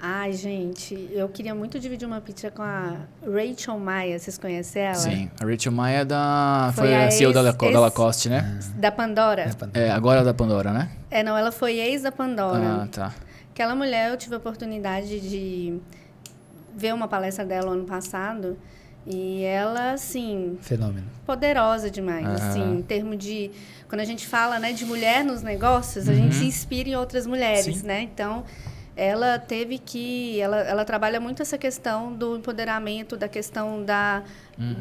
Ai, 0.00 0.32
gente, 0.32 1.08
eu 1.12 1.28
queria 1.28 1.54
muito 1.56 1.78
dividir 1.80 2.06
uma 2.06 2.20
pizza 2.20 2.52
com 2.52 2.62
a 2.62 2.98
Rachel 3.26 3.76
Maia. 3.80 4.16
Vocês 4.16 4.38
conhecem 4.38 4.82
ela? 4.82 4.94
Sim, 4.94 5.28
a 5.40 5.44
Rachel 5.44 5.72
Maia 5.72 5.98
é 5.98 6.04
da, 6.04 6.70
foi, 6.74 6.84
Foi 6.86 6.94
a 6.94 7.10
CEO 7.10 7.32
da, 7.32 7.40
ex- 7.40 7.46
Laco- 7.48 7.64
da 7.64 7.70
ex- 7.72 7.80
Lacoste, 7.80 8.28
né? 8.28 8.60
Da 8.76 8.92
Pandora. 8.92 9.50
É, 9.74 9.90
agora 9.90 10.20
é 10.20 10.24
da 10.24 10.32
Pandora, 10.32 10.72
né? 10.72 10.88
É, 11.10 11.24
não, 11.24 11.36
ela 11.36 11.50
foi 11.50 11.78
ex 11.78 12.02
da 12.02 12.12
Pandora. 12.12 12.82
Ah, 12.84 12.88
tá. 12.88 13.14
Aquela 13.52 13.74
mulher, 13.74 14.10
eu 14.12 14.16
tive 14.16 14.36
a 14.36 14.38
oportunidade 14.38 15.18
de 15.18 15.80
ver 16.76 16.94
uma 16.94 17.08
palestra 17.08 17.44
dela 17.44 17.72
ano 17.72 17.84
passado. 17.84 18.56
E 19.04 19.42
ela, 19.42 19.92
assim, 19.94 20.58
Fenômeno. 20.60 21.06
poderosa 21.26 21.90
demais, 21.90 22.24
Aham. 22.26 22.34
assim, 22.50 22.74
em 22.78 22.82
termos 22.82 23.16
de... 23.18 23.50
Quando 23.88 24.02
a 24.02 24.04
gente 24.04 24.26
fala, 24.26 24.58
né, 24.58 24.72
de 24.72 24.84
mulher 24.84 25.24
nos 25.24 25.42
negócios, 25.42 26.08
a 26.10 26.14
gente 26.14 26.34
se 26.34 26.44
inspira 26.44 26.90
em 26.90 26.94
outras 26.94 27.26
mulheres, 27.26 27.78
Sim. 27.78 27.86
né? 27.86 28.02
Então, 28.02 28.44
ela 28.98 29.38
teve 29.38 29.78
que... 29.78 30.40
Ela, 30.40 30.58
ela 30.62 30.84
trabalha 30.84 31.20
muito 31.20 31.40
essa 31.40 31.56
questão 31.56 32.12
do 32.12 32.36
empoderamento, 32.36 33.16
da 33.16 33.28
questão 33.28 33.84
da, 33.84 34.24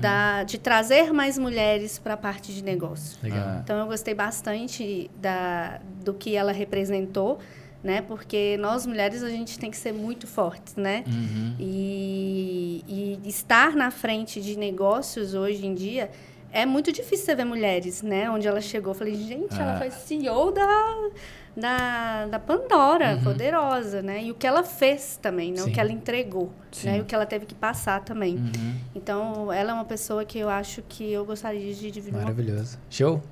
da, 0.02 0.44
de 0.44 0.58
trazer 0.58 1.14
mais 1.14 1.38
mulheres 1.38 2.00
para 2.00 2.16
a 2.16 2.18
parte 2.18 2.52
de 2.52 2.64
negócio. 2.64 3.18
Legal. 3.22 3.40
Ah. 3.48 3.62
Então 3.64 3.78
eu 3.78 3.86
gostei 3.86 4.16
bastante 4.16 5.10
da, 5.22 5.80
do 6.04 6.16
que 6.16 6.36
ela 6.36 6.52
representou, 6.52 7.38
né? 7.84 8.02
Porque 8.02 8.58
nós 8.60 8.88
mulheres 8.88 9.22
a 9.22 9.30
gente 9.30 9.60
tem 9.60 9.70
que 9.70 9.78
ser 9.78 9.94
muito 9.94 10.26
fortes, 10.26 10.76
né? 10.76 11.04
Uhum. 11.08 11.56
E, 11.60 12.84
e 13.24 13.30
estar 13.30 13.76
na 13.76 13.92
frente 13.92 14.42
de 14.42 14.58
negócios 14.58 15.36
hoje 15.36 15.66
em 15.66 15.76
dia 15.76 16.10
é 16.52 16.66
muito 16.66 16.92
difícil 16.92 17.26
você 17.26 17.36
ver 17.36 17.46
mulheres, 17.46 18.02
né? 18.02 18.30
Onde 18.32 18.48
ela 18.48 18.62
chegou, 18.62 18.92
eu 18.94 18.98
falei, 18.98 19.14
gente, 19.14 19.54
ela 19.54 19.76
Ah. 19.76 19.78
foi 19.78 19.92
CEO 19.92 20.52
da, 20.52 21.10
da, 21.58 22.28
da 22.28 22.40
Pandora, 22.40 23.16
Uhum. 23.16 23.24
poderosa, 23.24 24.02
né? 24.04 24.24
E 24.24 24.32
o 24.32 24.36
que 24.36 24.46
ela 24.46 24.64
fez 24.64 25.18
também, 25.20 25.52
né? 25.52 25.58
Sim. 25.64 25.70
O 25.70 25.74
que 25.74 25.80
ela 25.80 25.92
entregou, 25.92 26.54
Sim. 26.72 26.88
né? 26.88 26.98
E 26.98 27.02
o 27.02 27.06
que 27.06 27.16
ela 27.16 27.26
teve 27.26 27.48
que 27.48 27.56
passar 27.56 28.02
também. 28.02 28.36
Uhum. 28.36 28.76
Então, 28.94 29.52
ela 29.52 29.72
é 29.72 29.74
uma 29.74 29.86
pessoa 29.86 30.24
que 30.24 30.38
eu 30.38 30.50
acho 30.50 30.84
que 30.88 31.12
eu 31.12 31.26
gostaria 31.26 31.74
de 31.74 31.92
dividir 31.92 32.14
uma 32.14 32.22
Maravilhoso. 32.22 32.78
Show? 32.92 33.24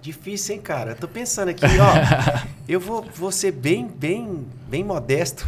Difícil, 0.00 0.54
hein, 0.56 0.60
cara? 0.60 0.92
Eu 0.92 0.96
tô 0.96 1.08
pensando 1.08 1.48
aqui, 1.48 1.64
ó. 1.64 2.46
eu 2.68 2.78
vou, 2.80 3.02
vou 3.02 3.30
ser 3.32 3.52
bem, 3.52 3.86
bem, 3.86 4.46
bem 4.68 4.82
modesto. 4.84 5.46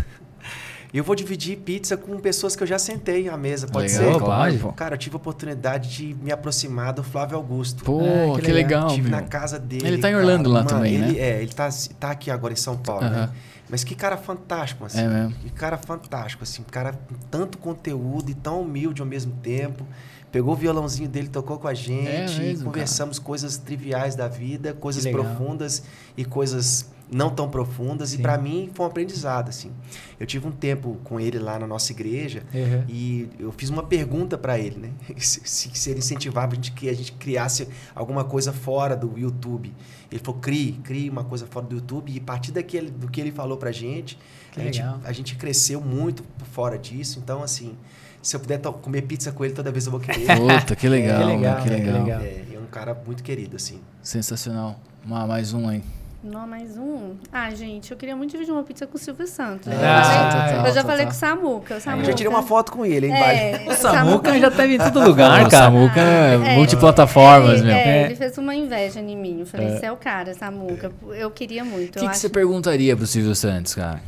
E 0.94 0.98
eu 0.98 1.02
vou 1.02 1.16
dividir 1.16 1.56
pizza 1.58 1.96
com 1.96 2.16
pessoas 2.20 2.54
que 2.54 2.62
eu 2.62 2.66
já 2.68 2.78
sentei 2.78 3.28
à 3.28 3.36
mesa, 3.36 3.66
pode 3.66 3.92
Legal, 3.92 4.12
ser? 4.14 4.20
pode, 4.20 4.58
pô. 4.58 4.72
Cara, 4.74 4.94
eu 4.94 4.98
tive 4.98 5.16
a 5.16 5.18
oportunidade 5.18 5.90
de 5.90 6.14
me 6.22 6.30
aproximar 6.30 6.92
do 6.92 7.02
Flávio 7.02 7.36
Augusto. 7.36 7.82
Pô, 7.82 7.98
Ah, 8.00 8.36
que 8.36 8.42
que 8.42 8.52
legal, 8.52 8.86
Estive 8.86 9.10
meu. 9.10 9.20
na 9.20 9.26
casa 9.26 9.58
dele. 9.58 9.88
Ele 9.88 9.98
tá 9.98 10.08
em 10.08 10.12
cara. 10.12 10.24
Orlando 10.24 10.48
lá 10.48 10.60
Mano, 10.60 10.68
também, 10.68 10.94
ele, 10.94 11.12
né? 11.14 11.18
É, 11.18 11.42
ele 11.42 11.52
tá, 11.52 11.68
tá 11.98 12.12
aqui 12.12 12.30
agora 12.30 12.52
em 12.52 12.56
São 12.56 12.76
Paulo, 12.76 13.06
Aham. 13.06 13.10
né? 13.26 13.30
Mas 13.68 13.82
que 13.82 13.96
cara 13.96 14.16
fantástico, 14.16 14.84
assim. 14.84 15.00
É 15.00 15.08
mesmo. 15.08 15.32
Que 15.32 15.50
cara 15.50 15.76
fantástico, 15.76 16.44
assim. 16.44 16.62
Um 16.62 16.70
cara 16.70 16.92
com 16.92 17.14
tanto 17.28 17.58
conteúdo 17.58 18.30
e 18.30 18.34
tão 18.34 18.62
humilde 18.62 19.02
ao 19.02 19.08
mesmo 19.08 19.32
tempo. 19.42 19.84
Pegou 20.30 20.52
o 20.52 20.56
violãozinho 20.56 21.08
dele, 21.08 21.26
tocou 21.26 21.58
com 21.58 21.66
a 21.66 21.74
gente. 21.74 22.08
É 22.40 22.44
mesmo, 22.44 22.66
conversamos 22.66 23.18
coisas 23.18 23.56
triviais 23.56 24.14
da 24.14 24.28
vida, 24.28 24.72
coisas 24.74 25.04
profundas 25.06 25.82
e 26.16 26.24
coisas 26.24 26.86
não 27.14 27.30
tão 27.30 27.48
profundas. 27.48 28.10
Sim. 28.10 28.18
E 28.18 28.22
para 28.22 28.36
mim 28.36 28.70
foi 28.74 28.84
um 28.84 28.88
aprendizado, 28.88 29.48
assim. 29.48 29.70
Eu 30.18 30.26
tive 30.26 30.46
um 30.46 30.50
tempo 30.50 30.98
com 31.04 31.20
ele 31.20 31.38
lá 31.38 31.58
na 31.58 31.66
nossa 31.66 31.92
igreja 31.92 32.42
Uhum. 32.52 32.84
e 32.88 33.28
eu 33.38 33.52
fiz 33.52 33.70
uma 33.70 33.82
pergunta 33.84 34.36
para 34.36 34.58
ele, 34.58 34.76
né? 34.78 34.90
Se, 35.18 35.40
se- 35.44 35.70
se 35.72 35.90
ele 35.90 36.00
incentivava 36.00 36.52
a 36.52 36.54
gente 36.56 36.72
que 36.72 36.88
a 36.88 36.92
gente 36.94 37.12
criasse 37.12 37.68
alguma 37.94 38.24
coisa 38.24 38.52
fora 38.52 38.96
do 38.96 39.18
YouTube. 39.18 39.72
Ele 40.10 40.20
falou: 40.22 40.40
crie, 40.40 40.72
crie 40.84 41.08
uma 41.08 41.24
coisa 41.24 41.46
fora 41.46 41.66
do 41.66 41.74
YouTube. 41.76 42.12
E 42.12 42.18
a 42.18 42.22
partir 42.22 42.52
daquele, 42.52 42.90
do 42.90 43.08
que 43.08 43.20
ele 43.20 43.30
falou 43.32 43.56
pra 43.56 43.70
gente, 43.72 44.18
Que 44.52 44.60
a 44.60 44.64
gente, 44.64 44.80
a 44.82 45.12
gente 45.12 45.36
cresceu 45.36 45.80
muito 45.80 46.24
fora 46.52 46.78
disso. 46.78 47.18
Então, 47.22 47.42
assim, 47.42 47.76
se 48.22 48.34
eu 48.36 48.40
puder 48.40 48.58
comer 48.60 49.02
pizza 49.02 49.30
com 49.32 49.44
ele 49.44 49.54
toda 49.54 49.70
vez 49.72 49.86
eu 49.86 49.90
vou 49.92 50.00
querer. 50.00 50.26
Puta, 50.38 50.74
que 50.76 50.88
legal, 50.88 51.20
Que 51.20 51.26
legal, 51.36 51.62
que 51.62 51.70
né? 51.70 51.76
Que 51.80 51.90
legal. 51.90 52.20
É, 52.20 52.44
é 52.54 52.58
um 52.58 52.66
cara 52.66 52.94
muito 53.06 53.22
querido, 53.22 53.56
assim. 53.56 53.80
Sensacional. 54.02 54.78
Ma- 55.04 55.26
mais 55.26 55.52
um 55.52 55.68
aí. 55.68 55.82
Não, 56.24 56.46
mais 56.46 56.78
um. 56.78 57.16
Ah, 57.30 57.50
gente, 57.50 57.90
eu 57.90 57.98
queria 57.98 58.16
muito 58.16 58.30
dividir 58.30 58.50
uma 58.50 58.62
pizza 58.62 58.86
com 58.86 58.96
o 58.96 58.98
Silvio 58.98 59.26
Santos. 59.26 59.68
Ah, 59.68 59.74
eu 59.74 59.78
já 59.78 59.82
falei, 59.82 60.30
total, 60.30 60.48
eu 60.48 60.54
já 60.54 60.80
total. 60.80 60.84
falei 60.90 61.04
com 61.04 61.10
o 61.10 61.14
Samuca. 61.14 61.76
O 61.76 61.80
Samuca 61.82 62.02
Eu 62.02 62.06
já 62.06 62.12
tirei 62.14 62.32
uma 62.32 62.42
foto 62.42 62.72
com 62.72 62.86
ele, 62.86 63.08
hein? 63.08 63.14
É, 63.14 63.66
O 63.68 63.74
Samuca 63.74 64.38
já 64.38 64.50
teve 64.50 64.76
em 64.76 64.78
todo 64.78 65.00
lugar, 65.06 65.44
o 65.44 65.50
cara. 65.50 65.64
Samuca 65.66 66.00
é 66.00 66.34
É, 66.34 66.56
multiplataformas, 66.56 67.58
ele, 67.58 67.66
meu. 67.66 67.74
é, 67.74 67.98
É. 68.02 68.04
ele 68.06 68.16
fez 68.16 68.38
uma 68.38 68.54
inveja 68.54 69.00
em 69.00 69.14
mim. 69.16 69.40
Eu 69.40 69.46
falei, 69.46 69.68
você 69.76 69.84
é 69.84 69.92
o 69.92 69.96
cara, 69.98 70.32
Samuca. 70.32 70.90
Eu 71.10 71.30
queria 71.30 71.62
muito. 71.62 71.96
O 71.98 72.00
que, 72.02 72.08
que 72.08 72.16
você 72.16 72.30
perguntaria 72.30 72.96
pro 72.96 73.06
Silvio 73.06 73.34
Santos, 73.34 73.74
cara? 73.74 74.00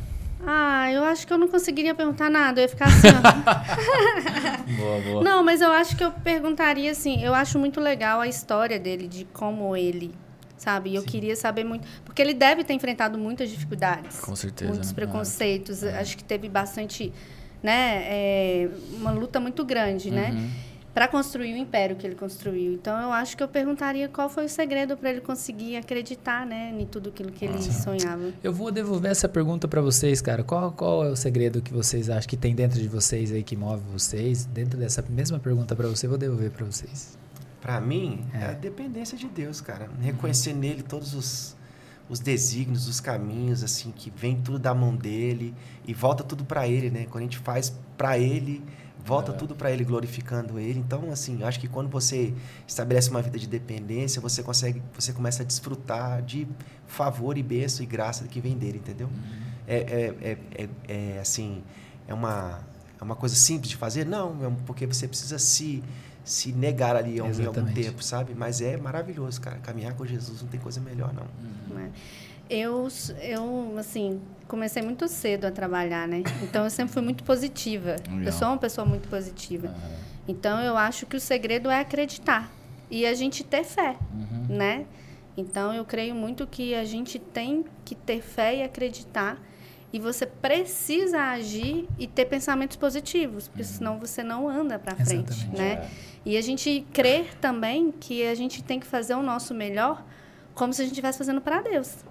Ah, 0.43 0.91
eu 0.91 1.03
acho 1.03 1.27
que 1.27 1.31
eu 1.33 1.37
não 1.37 1.47
conseguiria 1.47 1.93
perguntar 1.93 2.31
nada. 2.31 2.61
Eu 2.61 2.63
ia 2.63 2.69
ficar 2.69 2.85
assim, 2.87 3.07
ó. 3.09 4.73
Boa, 4.77 5.01
boa. 5.01 5.23
Não, 5.23 5.43
mas 5.43 5.61
eu 5.61 5.71
acho 5.71 5.95
que 5.95 6.03
eu 6.03 6.11
perguntaria 6.11 6.89
assim. 6.91 7.23
Eu 7.23 7.33
acho 7.35 7.59
muito 7.59 7.79
legal 7.79 8.19
a 8.21 8.27
história 8.27 8.79
dele, 8.79 9.07
de 9.07 9.25
como 9.33 9.75
ele, 9.75 10.13
sabe? 10.57 10.89
E 10.91 10.95
eu 10.95 11.03
queria 11.03 11.35
saber 11.35 11.63
muito. 11.63 11.87
Porque 12.03 12.21
ele 12.21 12.33
deve 12.33 12.63
ter 12.63 12.73
enfrentado 12.73 13.17
muitas 13.17 13.49
dificuldades. 13.49 14.19
Com 14.19 14.35
certeza, 14.35 14.71
Muitos 14.71 14.89
né? 14.89 14.95
preconceitos. 14.95 15.83
Acho 15.83 16.17
que 16.17 16.23
teve 16.23 16.49
bastante. 16.49 17.13
Né, 17.61 18.03
é, 18.05 18.69
uma 18.93 19.09
luta 19.09 19.39
muito 19.39 19.65
grande, 19.65 20.11
né? 20.11 20.29
Uhum. 20.31 20.49
Para 20.93 21.07
construir 21.07 21.53
o 21.53 21.57
império 21.57 21.95
que 21.95 22.05
ele 22.05 22.15
construiu. 22.15 22.73
Então, 22.73 22.99
eu 23.01 23.11
acho 23.11 23.35
que 23.35 23.41
eu 23.41 23.47
perguntaria 23.47 24.07
qual 24.07 24.29
foi 24.29 24.45
o 24.45 24.49
segredo 24.49 24.95
para 24.95 25.09
ele 25.09 25.21
conseguir 25.21 25.75
acreditar, 25.75 26.45
né, 26.45 26.73
em 26.77 26.85
tudo 26.85 27.09
aquilo 27.09 27.31
que 27.31 27.45
ele 27.45 27.61
sonhava. 27.61 28.31
Eu 28.43 28.53
vou 28.53 28.71
devolver 28.71 29.11
essa 29.11 29.27
pergunta 29.27 29.67
pra 29.67 29.81
vocês, 29.81 30.21
cara. 30.21 30.43
Qual, 30.43 30.71
qual 30.71 31.03
é 31.05 31.09
o 31.09 31.15
segredo 31.15 31.61
que 31.61 31.73
vocês 31.73 32.09
acham 32.09 32.27
que 32.27 32.37
tem 32.37 32.55
dentro 32.55 32.79
de 32.79 32.87
vocês 32.87 33.31
aí 33.31 33.43
que 33.43 33.55
move 33.55 33.83
vocês? 33.91 34.45
Dentro 34.45 34.77
dessa 34.77 35.03
mesma 35.09 35.39
pergunta 35.39 35.75
pra 35.75 35.87
você, 35.87 36.05
eu 36.05 36.11
vou 36.11 36.19
devolver 36.19 36.51
pra 36.51 36.65
vocês. 36.65 37.17
Pra 37.67 37.81
mim, 37.81 38.25
é. 38.33 38.37
É. 38.37 38.45
a 38.45 38.53
dependência 38.53 39.17
de 39.17 39.27
Deus, 39.27 39.59
cara. 39.59 39.89
Reconhecer 39.99 40.53
nele 40.53 40.81
todos 40.81 41.13
os, 41.13 41.53
os 42.07 42.17
desígnios, 42.17 42.87
os 42.87 43.01
caminhos, 43.01 43.61
assim, 43.61 43.91
que 43.91 44.09
vem 44.09 44.39
tudo 44.39 44.57
da 44.57 44.73
mão 44.73 44.95
dele 44.95 45.53
e 45.85 45.93
volta 45.93 46.23
tudo 46.23 46.45
pra 46.45 46.65
ele, 46.65 46.89
né? 46.89 47.07
Quando 47.09 47.23
a 47.23 47.23
gente 47.23 47.39
faz 47.39 47.77
pra 47.97 48.17
ele, 48.17 48.63
volta 49.03 49.33
tudo 49.33 49.53
pra 49.53 49.69
ele, 49.69 49.83
glorificando 49.83 50.57
ele. 50.57 50.79
Então, 50.79 51.11
assim, 51.11 51.41
eu 51.41 51.45
acho 51.47 51.59
que 51.59 51.67
quando 51.67 51.89
você 51.89 52.33
estabelece 52.65 53.09
uma 53.09 53.21
vida 53.21 53.37
de 53.37 53.47
dependência, 53.47 54.21
você 54.21 54.41
consegue, 54.41 54.81
você 54.93 55.11
começa 55.11 55.43
a 55.43 55.45
desfrutar 55.45 56.21
de 56.21 56.47
favor 56.85 57.37
e 57.37 57.43
bênção 57.43 57.83
e 57.83 57.85
graça 57.85 58.29
que 58.29 58.39
vem 58.39 58.57
dele, 58.57 58.77
entendeu? 58.77 59.09
É, 59.67 59.75
é, 59.75 60.15
é, 60.21 60.37
é, 60.55 60.69
é, 60.87 61.19
assim, 61.19 61.61
é 62.07 62.13
uma, 62.13 62.61
é 62.97 63.03
uma 63.03 63.15
coisa 63.17 63.35
simples 63.35 63.69
de 63.69 63.75
fazer? 63.75 64.05
Não, 64.05 64.45
é 64.45 64.51
porque 64.65 64.87
você 64.87 65.05
precisa 65.05 65.37
se, 65.37 65.83
se 66.27 66.51
negar 66.51 66.93
ali 66.93 67.15
em 67.15 67.19
algum 67.19 67.31
Exatamente. 67.31 67.81
tempo, 67.81 68.03
sabe? 68.03 68.35
Mas 68.35 68.59
é 68.59 68.75
maravilhoso, 68.75 69.39
cara. 69.39 69.57
Caminhar 69.59 69.93
com 69.95 70.05
Jesus 70.05 70.41
não 70.41 70.49
tem 70.49 70.59
coisa 70.59 70.81
melhor, 70.81 71.13
não. 71.13 71.25
né? 71.73 71.89
Eu, 72.49 72.87
eu, 73.21 73.75
assim, 73.77 74.21
comecei 74.45 74.81
muito 74.81 75.07
cedo 75.07 75.45
a 75.45 75.51
trabalhar, 75.51 76.05
né? 76.05 76.23
Então, 76.43 76.65
eu 76.65 76.69
sempre 76.69 76.93
fui 76.93 77.01
muito 77.01 77.23
positiva. 77.23 77.95
Legal. 78.09 78.23
Eu 78.23 78.31
sou 78.33 78.49
uma 78.49 78.57
pessoa 78.57 78.85
muito 78.85 79.07
positiva. 79.07 79.73
Então, 80.27 80.59
eu 80.59 80.77
acho 80.77 81.05
que 81.05 81.15
o 81.15 81.19
segredo 81.19 81.69
é 81.69 81.79
acreditar. 81.79 82.51
E 82.91 83.05
a 83.05 83.13
gente 83.13 83.43
ter 83.43 83.63
fé, 83.63 83.97
né? 84.49 84.85
Então, 85.37 85.73
eu 85.73 85.85
creio 85.85 86.13
muito 86.13 86.45
que 86.45 86.75
a 86.75 86.83
gente 86.83 87.19
tem 87.19 87.63
que 87.85 87.95
ter 87.95 88.21
fé 88.21 88.57
e 88.57 88.63
acreditar. 88.63 89.37
E 89.91 89.99
você 89.99 90.25
precisa 90.25 91.19
agir 91.31 91.87
e 91.97 92.07
ter 92.07 92.25
pensamentos 92.25 92.75
positivos, 92.75 93.47
porque 93.47 93.63
senão 93.63 93.99
você 93.99 94.21
não 94.21 94.49
anda 94.49 94.77
para 94.77 94.95
frente, 94.95 95.31
Exatamente. 95.31 95.57
né? 95.57 95.89
E 96.25 96.35
a 96.35 96.41
gente 96.41 96.85
crer 96.93 97.35
também 97.35 97.91
que 97.91 98.25
a 98.27 98.35
gente 98.35 98.61
tem 98.61 98.79
que 98.79 98.85
fazer 98.85 99.15
o 99.15 99.23
nosso 99.23 99.53
melhor 99.53 100.03
como 100.53 100.73
se 100.73 100.81
a 100.81 100.85
gente 100.85 100.93
estivesse 100.93 101.19
fazendo 101.19 101.39
para 101.39 101.61
Deus. 101.61 102.03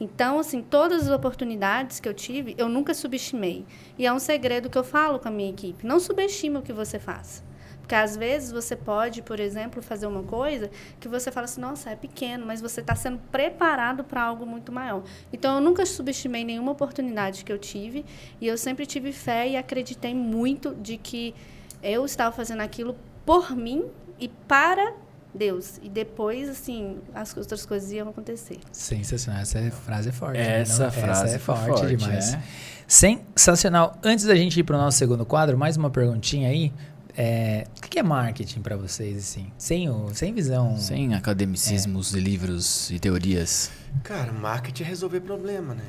Então, 0.00 0.38
assim, 0.38 0.62
todas 0.62 1.02
as 1.02 1.14
oportunidades 1.14 1.98
que 1.98 2.08
eu 2.08 2.14
tive, 2.14 2.54
eu 2.56 2.68
nunca 2.68 2.94
subestimei. 2.94 3.66
E 3.98 4.06
é 4.06 4.12
um 4.12 4.20
segredo 4.20 4.70
que 4.70 4.78
eu 4.78 4.84
falo 4.84 5.18
com 5.18 5.28
a 5.28 5.30
minha 5.30 5.50
equipe. 5.50 5.84
Não 5.84 5.98
subestime 5.98 6.58
o 6.58 6.62
que 6.62 6.72
você 6.72 6.98
faz. 6.98 7.42
Porque 7.82 7.94
às 7.94 8.16
vezes 8.16 8.50
você 8.50 8.74
pode, 8.74 9.20
por 9.22 9.38
exemplo, 9.38 9.82
fazer 9.82 10.06
uma 10.06 10.22
coisa 10.22 10.70
que 10.98 11.08
você 11.08 11.30
fala 11.30 11.44
assim, 11.44 11.60
nossa, 11.60 11.90
é 11.90 11.96
pequeno, 11.96 12.46
mas 12.46 12.60
você 12.60 12.80
está 12.80 12.94
sendo 12.94 13.18
preparado 13.30 14.02
para 14.04 14.22
algo 14.22 14.46
muito 14.46 14.72
maior. 14.72 15.02
Então, 15.32 15.56
eu 15.56 15.60
nunca 15.60 15.84
subestimei 15.84 16.44
nenhuma 16.44 16.72
oportunidade 16.72 17.44
que 17.44 17.52
eu 17.52 17.58
tive. 17.58 18.04
E 18.40 18.46
eu 18.46 18.56
sempre 18.56 18.86
tive 18.86 19.12
fé 19.12 19.48
e 19.48 19.56
acreditei 19.56 20.14
muito 20.14 20.74
de 20.76 20.96
que 20.96 21.34
eu 21.82 22.04
estava 22.06 22.34
fazendo 22.34 22.60
aquilo 22.60 22.96
por 23.26 23.54
mim 23.54 23.84
e 24.18 24.28
para 24.28 24.94
Deus. 25.34 25.78
E 25.82 25.88
depois, 25.88 26.48
assim, 26.48 26.98
as 27.14 27.36
outras 27.36 27.66
coisas 27.66 27.90
iam 27.90 28.08
acontecer. 28.08 28.58
Sensacional. 28.70 29.42
Essa 29.42 29.58
é- 29.58 29.70
frase 29.70 30.08
é 30.08 30.12
forte. 30.12 30.38
né? 30.38 30.60
Essa 30.60 30.84
Não? 30.84 30.90
frase 30.92 31.24
Essa 31.24 31.36
é 31.36 31.38
foi 31.38 31.56
forte, 31.56 31.80
forte, 31.80 31.96
demais. 31.96 32.34
é. 32.34 32.42
Sensacional. 32.86 33.96
Antes 34.02 34.24
da 34.26 34.34
gente 34.34 34.60
ir 34.60 34.62
pro 34.64 34.76
nosso 34.76 34.98
segundo 34.98 35.24
quadro, 35.24 35.56
mais 35.58 35.76
uma 35.76 35.90
perguntinha 35.90 36.48
aí. 36.50 36.72
É, 37.16 37.66
o 37.76 37.80
que 37.80 37.98
é 37.98 38.02
marketing 38.02 38.60
pra 38.62 38.76
vocês, 38.76 39.18
assim? 39.18 39.52
Sem, 39.58 39.88
o, 39.88 40.14
sem 40.14 40.32
visão. 40.32 40.76
Sem 40.78 41.14
academicismos 41.14 42.14
e 42.14 42.20
livros 42.20 42.90
e 42.90 42.98
teorias. 42.98 43.70
Cara, 44.02 44.32
marketing 44.32 44.82
é 44.84 44.86
resolver 44.86 45.20
problema, 45.20 45.74
né? 45.74 45.84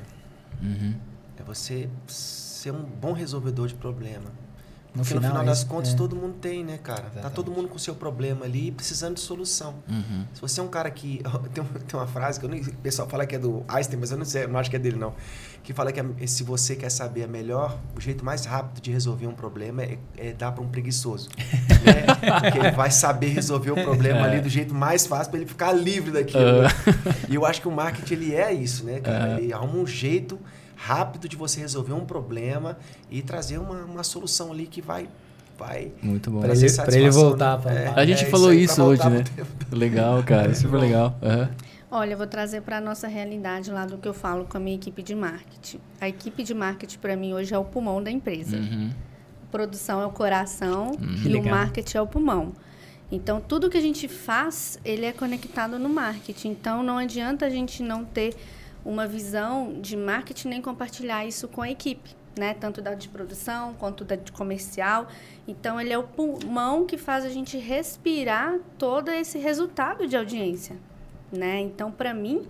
Uhum. 0.61 0.95
É 1.37 1.43
você 1.43 1.89
ser 2.07 2.71
um 2.71 2.83
bom 2.83 3.13
resolvedor 3.13 3.67
de 3.67 3.75
problema. 3.75 4.31
No 4.95 5.01
Porque 5.01 5.15
no 5.15 5.21
final, 5.21 5.31
final 5.31 5.43
é 5.43 5.45
das 5.45 5.57
isso, 5.59 5.67
contas 5.67 5.93
é. 5.93 5.95
todo 5.95 6.15
mundo 6.15 6.35
tem, 6.39 6.63
né, 6.63 6.77
cara? 6.77 7.01
Tá 7.01 7.07
Exatamente. 7.07 7.35
todo 7.35 7.51
mundo 7.51 7.67
com 7.67 7.77
o 7.77 7.79
seu 7.79 7.95
problema 7.95 8.45
ali 8.45 8.71
precisando 8.71 9.15
de 9.15 9.21
solução. 9.21 9.75
Uhum. 9.89 10.25
Se 10.33 10.39
você 10.39 10.59
é 10.59 10.63
um 10.63 10.67
cara 10.67 10.89
que. 10.91 11.21
Tem, 11.53 11.63
tem 11.63 11.99
uma 11.99 12.07
frase 12.07 12.39
que 12.39 12.47
nem, 12.47 12.61
o 12.61 12.75
pessoal 12.77 13.07
fala 13.07 13.25
que 13.25 13.35
é 13.35 13.39
do 13.39 13.63
Einstein, 13.67 13.99
mas 13.99 14.11
eu 14.11 14.17
não 14.17 14.25
sei, 14.25 14.43
eu 14.43 14.47
não 14.47 14.59
acho 14.59 14.69
que 14.69 14.75
é 14.75 14.79
dele, 14.79 14.97
não. 14.97 15.13
Que 15.63 15.73
fala 15.73 15.91
que 15.91 16.27
se 16.27 16.43
você 16.43 16.75
quer 16.75 16.89
saber 16.89 17.23
a 17.23 17.27
melhor, 17.27 17.79
o 17.95 18.01
jeito 18.01 18.23
mais 18.23 18.45
rápido 18.45 18.81
de 18.81 18.91
resolver 18.91 19.27
um 19.27 19.33
problema 19.33 19.83
é, 19.83 19.97
é 20.17 20.33
dar 20.33 20.51
para 20.51 20.63
um 20.63 20.67
preguiçoso. 20.67 21.29
né? 21.37 22.41
Porque 22.41 22.57
ele 22.57 22.71
vai 22.71 22.91
saber 22.91 23.27
resolver 23.27 23.71
o 23.71 23.75
problema 23.75 24.23
ali 24.23 24.41
do 24.41 24.49
jeito 24.49 24.73
mais 24.73 25.05
fácil 25.05 25.31
para 25.31 25.39
ele 25.39 25.49
ficar 25.49 25.71
livre 25.73 26.11
daquilo. 26.11 26.63
né? 26.63 26.69
E 27.29 27.35
eu 27.35 27.45
acho 27.45 27.61
que 27.61 27.67
o 27.67 27.71
marketing 27.71 28.13
ele 28.13 28.35
é 28.35 28.53
isso, 28.53 28.83
né, 28.83 28.99
cara? 28.99 29.39
Ele 29.39 29.53
arruma 29.53 29.77
um 29.77 29.87
jeito 29.87 30.39
rápido 30.85 31.29
de 31.29 31.35
você 31.35 31.59
resolver 31.61 31.93
um 31.93 32.05
problema 32.05 32.77
e 33.09 33.21
trazer 33.21 33.57
uma, 33.57 33.83
uma 33.85 34.03
solução 34.03 34.51
ali 34.51 34.65
que 34.67 34.81
vai. 34.81 35.07
vai 35.57 35.91
Muito 36.01 36.29
bom. 36.29 36.39
Pra 36.39 36.49
trazer 36.49 36.67
ele- 36.67 36.75
pra 36.85 36.95
ele 36.97 37.09
voltar 37.11 37.57
pra- 37.59 37.71
É, 37.73 37.87
A 37.95 38.05
gente 38.05 38.25
é 38.25 38.29
falou 38.29 38.51
isso 38.53 38.75
pra 38.75 38.83
hoje, 38.85 39.09
né? 39.09 39.23
Legal, 39.71 40.21
cara. 40.23 40.53
Super 40.53 40.77
legal. 40.79 41.15
Aham. 41.21 41.49
Olha, 41.89 42.13
eu 42.13 42.17
vou 42.17 42.25
trazer 42.27 42.61
para 42.63 42.77
a 42.77 42.81
nossa 42.81 43.07
realidade 43.07 43.69
lá 43.71 43.85
do 43.85 43.97
que 43.99 44.07
eu 44.07 44.15
falo 44.15 44.45
com 44.45 44.57
a 44.57 44.59
minha 44.59 44.75
equipe 44.75 45.03
de 45.03 45.13
marketing. 45.13 45.79
A 46.01 46.09
equipe 46.09 46.41
de 46.43 46.53
marketing, 46.53 46.97
para 46.97 47.15
mim, 47.15 47.33
hoje 47.33 47.53
é 47.53 47.57
o 47.57 47.63
pulmão 47.63 48.01
da 48.01 48.09
empresa. 48.09 48.57
Uhum. 48.57 48.89
Produção 49.51 50.01
é 50.01 50.05
o 50.05 50.09
coração 50.09 50.97
Que 50.97 51.29
e 51.29 51.31
o 51.35 51.37
legal. 51.37 51.55
marketing 51.55 51.97
é 51.97 52.01
o 52.01 52.07
pulmão. 52.07 52.51
Então, 53.11 53.39
tudo 53.39 53.69
que 53.69 53.77
a 53.77 53.81
gente 53.81 54.07
faz, 54.07 54.79
ele 54.83 55.05
é 55.05 55.11
conectado 55.13 55.77
no 55.77 55.87
marketing. 55.87 56.49
Então, 56.49 56.81
não 56.81 56.97
adianta 56.97 57.45
a 57.45 57.49
gente 57.51 57.83
não 57.83 58.03
ter 58.03 58.33
uma 58.85 59.07
visão 59.07 59.79
de 59.81 59.95
marketing 59.95 60.49
nem 60.49 60.61
compartilhar 60.61 61.25
isso 61.25 61.47
com 61.47 61.61
a 61.61 61.69
equipe, 61.69 62.15
né? 62.37 62.53
Tanto 62.53 62.81
da 62.81 62.93
de 62.93 63.07
produção 63.07 63.73
quanto 63.75 64.03
da 64.03 64.15
de 64.15 64.31
comercial. 64.31 65.07
Então, 65.47 65.79
ele 65.79 65.93
é 65.93 65.97
o 65.97 66.03
pulmão 66.03 66.85
que 66.85 66.97
faz 66.97 67.25
a 67.25 67.29
gente 67.29 67.57
respirar 67.57 68.59
todo 68.77 69.09
esse 69.09 69.37
resultado 69.37 70.07
de 70.07 70.17
audiência, 70.17 70.75
né? 71.31 71.59
Então, 71.59 71.91
para 71.91 72.13
mim, 72.13 72.47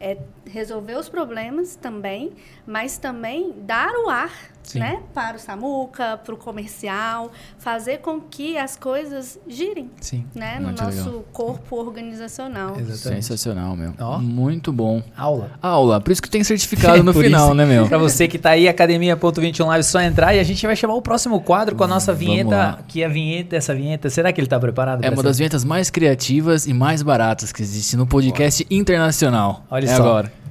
é 0.00 0.18
resolver 0.46 0.96
os 0.96 1.08
problemas 1.08 1.76
também, 1.76 2.32
mas 2.66 2.98
também 2.98 3.52
dar 3.58 3.92
o 4.04 4.08
ar 4.08 4.53
Sim. 4.64 4.80
né, 4.80 5.00
para 5.12 5.36
o 5.36 5.38
Samuca, 5.40 6.18
para 6.24 6.34
o 6.34 6.36
comercial, 6.36 7.30
fazer 7.58 7.98
com 7.98 8.20
que 8.20 8.58
as 8.58 8.76
coisas 8.76 9.38
girem 9.46 9.90
Sim. 10.00 10.24
né, 10.34 10.56
no 10.58 10.64
Muito 10.68 10.82
nosso 10.82 11.04
legal. 11.04 11.24
corpo 11.32 11.76
organizacional. 11.76 12.70
Exatamente. 12.78 13.24
Sensacional, 13.24 13.76
meu. 13.76 13.94
Ó. 14.00 14.18
Muito 14.18 14.72
bom. 14.72 15.02
Aula. 15.16 15.52
Aula, 15.62 16.00
por 16.00 16.10
isso 16.10 16.22
que 16.22 16.30
tem 16.30 16.42
certificado 16.42 17.02
no 17.04 17.12
final, 17.12 17.48
isso, 17.48 17.54
né, 17.54 17.64
meu? 17.64 17.86
Pra 17.88 17.98
você 17.98 18.26
que 18.26 18.38
tá 18.38 18.50
aí, 18.50 18.66
academia.21 18.66 19.66
live, 19.66 19.84
só 19.84 20.00
entrar 20.00 20.34
e 20.34 20.40
a 20.40 20.44
gente 20.44 20.66
vai 20.66 20.74
chamar 20.74 20.94
o 20.94 21.02
próximo 21.02 21.40
quadro 21.40 21.76
com 21.76 21.84
a 21.84 21.88
nossa 21.88 22.12
Vamos 22.12 22.26
vinheta, 22.26 22.78
que 22.88 23.02
é 23.02 23.06
a 23.06 23.08
vinheta, 23.08 23.56
essa 23.56 23.74
vinheta, 23.74 24.08
será 24.10 24.32
que 24.32 24.40
ele 24.40 24.48
tá 24.48 24.58
preparado? 24.58 25.04
É 25.04 25.08
uma 25.08 25.14
essa? 25.14 25.22
das 25.22 25.38
vinhetas 25.38 25.64
mais 25.64 25.90
criativas 25.90 26.66
e 26.66 26.72
mais 26.72 27.02
baratas 27.02 27.52
que 27.52 27.62
existe 27.62 27.96
no 27.96 28.06
podcast 28.06 28.66
internacional. 28.70 29.64
Olha 29.70 29.84
é 29.84 29.88
só. 29.88 30.02
agora. 30.02 30.43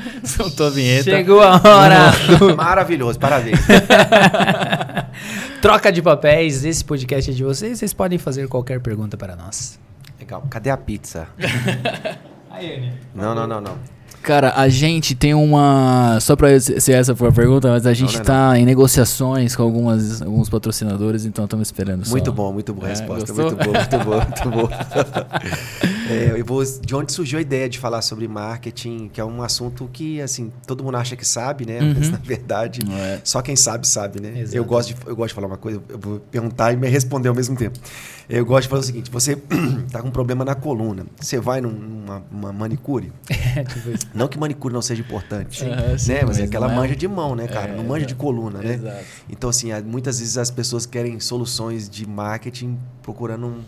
Soltou 0.24 0.66
a 0.66 0.70
vinheta. 0.70 1.04
Chegou 1.04 1.40
a 1.40 1.56
hora. 1.56 2.12
Maravilhoso, 2.56 3.18
parabéns. 3.18 3.58
Troca 5.60 5.92
de 5.92 6.02
papéis, 6.02 6.64
esse 6.64 6.84
podcast 6.84 7.30
é 7.30 7.34
de 7.34 7.44
vocês, 7.44 7.78
vocês 7.78 7.92
podem 7.92 8.18
fazer 8.18 8.48
qualquer 8.48 8.80
pergunta 8.80 9.16
para 9.16 9.36
nós. 9.36 9.78
Legal. 10.18 10.44
Cadê 10.50 10.70
a 10.70 10.76
pizza? 10.76 11.28
Aí. 12.50 12.92
Não, 13.14 13.34
não, 13.34 13.46
não, 13.46 13.60
não. 13.60 13.78
Cara, 14.22 14.52
a 14.56 14.68
gente 14.68 15.14
tem 15.14 15.34
uma. 15.34 16.18
Só 16.20 16.36
pra 16.36 16.58
se 16.60 16.92
essa 16.92 17.14
for 17.16 17.28
a 17.28 17.32
pergunta, 17.32 17.68
mas 17.70 17.86
a 17.86 17.92
gente 17.92 18.14
não 18.14 18.20
é 18.20 18.24
tá 18.24 18.58
em 18.58 18.64
negociações 18.64 19.56
com 19.56 19.62
algumas, 19.64 20.22
alguns 20.22 20.48
patrocinadores, 20.48 21.24
então 21.24 21.44
estamos 21.44 21.68
esperando. 21.68 22.04
só. 22.04 22.10
Muito 22.12 22.32
bom, 22.32 22.52
muito 22.52 22.72
boa 22.72 22.86
a 22.86 22.90
É, 22.90 22.92
resposta. 22.92 23.32
gostou? 23.32 23.58
Muito 23.58 23.64
boa, 23.64 23.76
muito 23.84 23.98
boa, 24.00 24.24
muito 24.24 24.50
boa. 24.50 24.70
É, 26.10 26.38
eu 26.38 26.44
vou, 26.44 26.62
de 26.62 26.94
onde 26.94 27.10
surgiu 27.12 27.38
a 27.38 27.42
ideia 27.42 27.68
de 27.70 27.78
falar 27.78 28.02
sobre 28.02 28.28
marketing, 28.28 29.08
que 29.10 29.18
é 29.20 29.24
um 29.24 29.40
assunto 29.42 29.88
que, 29.90 30.20
assim, 30.20 30.52
todo 30.66 30.84
mundo 30.84 30.96
acha 30.96 31.16
que 31.16 31.26
sabe, 31.26 31.64
né? 31.64 31.78
Mas, 31.80 32.06
Uhum. 32.06 32.12
na 32.12 32.18
verdade, 32.18 32.80
Não 32.84 32.98
é? 32.98 33.20
só 33.24 33.40
quem 33.40 33.56
sabe, 33.56 33.86
sabe, 33.88 34.20
né? 34.20 34.40
Exato. 34.40 34.56
Eu 34.56 34.64
gosto, 34.64 34.88
de, 34.94 34.96
eu 35.06 35.16
gosto 35.16 35.28
de 35.28 35.34
falar 35.34 35.46
uma 35.46 35.56
coisa, 35.56 35.80
eu 35.88 35.98
vou 35.98 36.20
perguntar 36.20 36.72
e 36.72 36.76
me 36.76 36.86
responder 36.88 37.28
ao 37.28 37.34
mesmo 37.34 37.56
tempo. 37.56 37.78
Eu 38.28 38.44
gosto 38.44 38.62
de 38.64 38.68
falar 38.68 38.80
o 38.80 38.84
seguinte, 38.84 39.10
você 39.10 39.36
tá 39.90 40.02
com 40.02 40.08
um 40.08 40.10
problema 40.10 40.44
na 40.44 40.54
coluna, 40.54 41.06
você 41.18 41.38
vai 41.40 41.60
num- 41.62 41.70
numa, 41.70 42.22
uma 42.30 42.52
manicure, 42.52 43.10
É, 43.56 43.64
tipo 43.64 43.88
isso. 43.90 44.06
Não 44.14 44.28
que 44.28 44.38
manicure 44.38 44.72
não 44.74 44.82
seja 44.82 45.00
importante, 45.00 45.60
sim, 45.60 45.66
né? 45.68 45.88
Mas, 45.92 46.08
é 46.08 46.24
mas 46.24 46.40
aquela 46.40 46.66
não 46.68 46.74
é- 46.74 46.78
manja 46.78 46.96
de 46.96 47.08
mão, 47.08 47.34
né, 47.34 47.46
cara? 47.48 47.72
É, 47.72 47.76
não 47.76 47.84
manja 47.84 48.06
de 48.06 48.14
coluna, 48.14 48.60
né? 48.60 48.74
Exato. 48.74 49.04
Então, 49.30 49.50
assim, 49.50 49.68
muitas 49.82 50.18
vezes 50.20 50.36
as 50.38 50.50
pessoas 50.50 50.86
querem 50.86 51.18
soluções 51.20 51.88
de 51.88 52.06
marketing 52.06 52.78
procurando 53.02 53.46
um- 53.46 53.62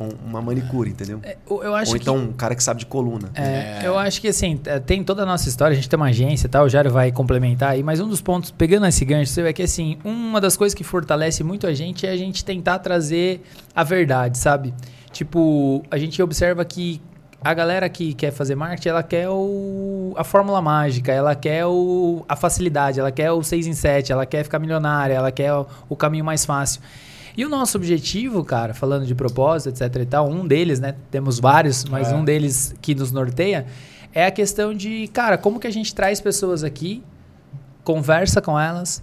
um- 0.00 0.08
uma 0.28 0.42
manicure, 0.42 0.90
entendeu? 0.90 1.20
É, 1.22 1.36
eu 1.48 1.62
eu 1.62 1.74
acho 1.74 1.92
Ou 1.92 1.96
que 1.96 2.02
então 2.02 2.16
um 2.16 2.32
cara 2.32 2.54
que 2.56 2.62
sabe 2.64 2.80
de 2.80 2.86
coluna. 2.86 3.30
É, 3.34 3.82
eu 3.84 3.96
acho 3.96 4.20
que 4.20 4.26
assim, 4.26 4.58
é, 4.64 4.80
tem 4.80 5.04
toda 5.04 5.22
a 5.22 5.26
nossa 5.26 5.48
história, 5.48 5.72
a 5.72 5.76
gente 5.76 5.88
tem 5.88 5.96
uma 5.96 6.06
agência 6.06 6.46
e 6.46 6.50
tal, 6.50 6.64
o 6.64 6.68
Jário 6.68 6.90
vai 6.90 7.12
complementar 7.12 7.70
aí, 7.70 7.82
mas 7.82 8.00
um 8.00 8.08
dos 8.08 8.20
pontos, 8.20 8.50
pegando 8.50 8.86
esse 8.86 9.04
gancho 9.04 9.30
seu, 9.30 9.46
é 9.46 9.52
que 9.52 9.62
assim, 9.62 9.96
uma 10.04 10.40
das 10.40 10.56
coisas 10.56 10.74
que 10.74 10.82
fortalece 10.82 11.44
muito 11.44 11.66
a 11.66 11.72
gente 11.74 12.04
é 12.06 12.10
a 12.10 12.16
gente 12.16 12.44
tentar 12.44 12.80
trazer 12.80 13.42
a 13.74 13.84
verdade, 13.84 14.36
sabe? 14.36 14.74
Tipo, 15.12 15.84
a 15.90 15.96
gente 15.96 16.20
observa 16.20 16.64
que 16.64 17.00
a 17.44 17.52
galera 17.52 17.88
que 17.90 18.14
quer 18.14 18.32
fazer 18.32 18.54
marketing, 18.54 18.88
ela 18.88 19.02
quer 19.02 19.28
o, 19.28 20.14
a 20.16 20.24
fórmula 20.24 20.62
mágica, 20.62 21.12
ela 21.12 21.34
quer 21.34 21.66
o, 21.66 22.24
a 22.26 22.34
facilidade, 22.34 22.98
ela 22.98 23.12
quer 23.12 23.30
o 23.32 23.42
6 23.42 23.66
em 23.66 23.74
7, 23.74 24.10
ela 24.12 24.24
quer 24.24 24.42
ficar 24.44 24.58
milionária, 24.58 25.12
ela 25.14 25.30
quer 25.30 25.52
o, 25.52 25.66
o 25.88 25.94
caminho 25.94 26.24
mais 26.24 26.44
fácil. 26.46 26.80
E 27.36 27.44
o 27.44 27.48
nosso 27.48 27.76
objetivo, 27.76 28.42
cara, 28.44 28.72
falando 28.72 29.04
de 29.04 29.14
propósito, 29.14 29.68
etc 29.68 30.02
e 30.02 30.06
tal, 30.06 30.28
um 30.28 30.46
deles, 30.46 30.80
né? 30.80 30.94
Temos 31.10 31.38
vários, 31.38 31.84
mas 31.84 32.10
É. 32.10 32.14
um 32.14 32.24
deles 32.24 32.74
que 32.80 32.94
nos 32.94 33.12
norteia 33.12 33.66
é 34.14 34.24
a 34.24 34.30
questão 34.30 34.72
de, 34.72 35.08
cara, 35.08 35.36
como 35.36 35.58
que 35.60 35.66
a 35.66 35.72
gente 35.72 35.94
traz 35.94 36.20
pessoas 36.20 36.64
aqui, 36.64 37.02
conversa 37.82 38.40
com 38.40 38.58
elas, 38.58 39.02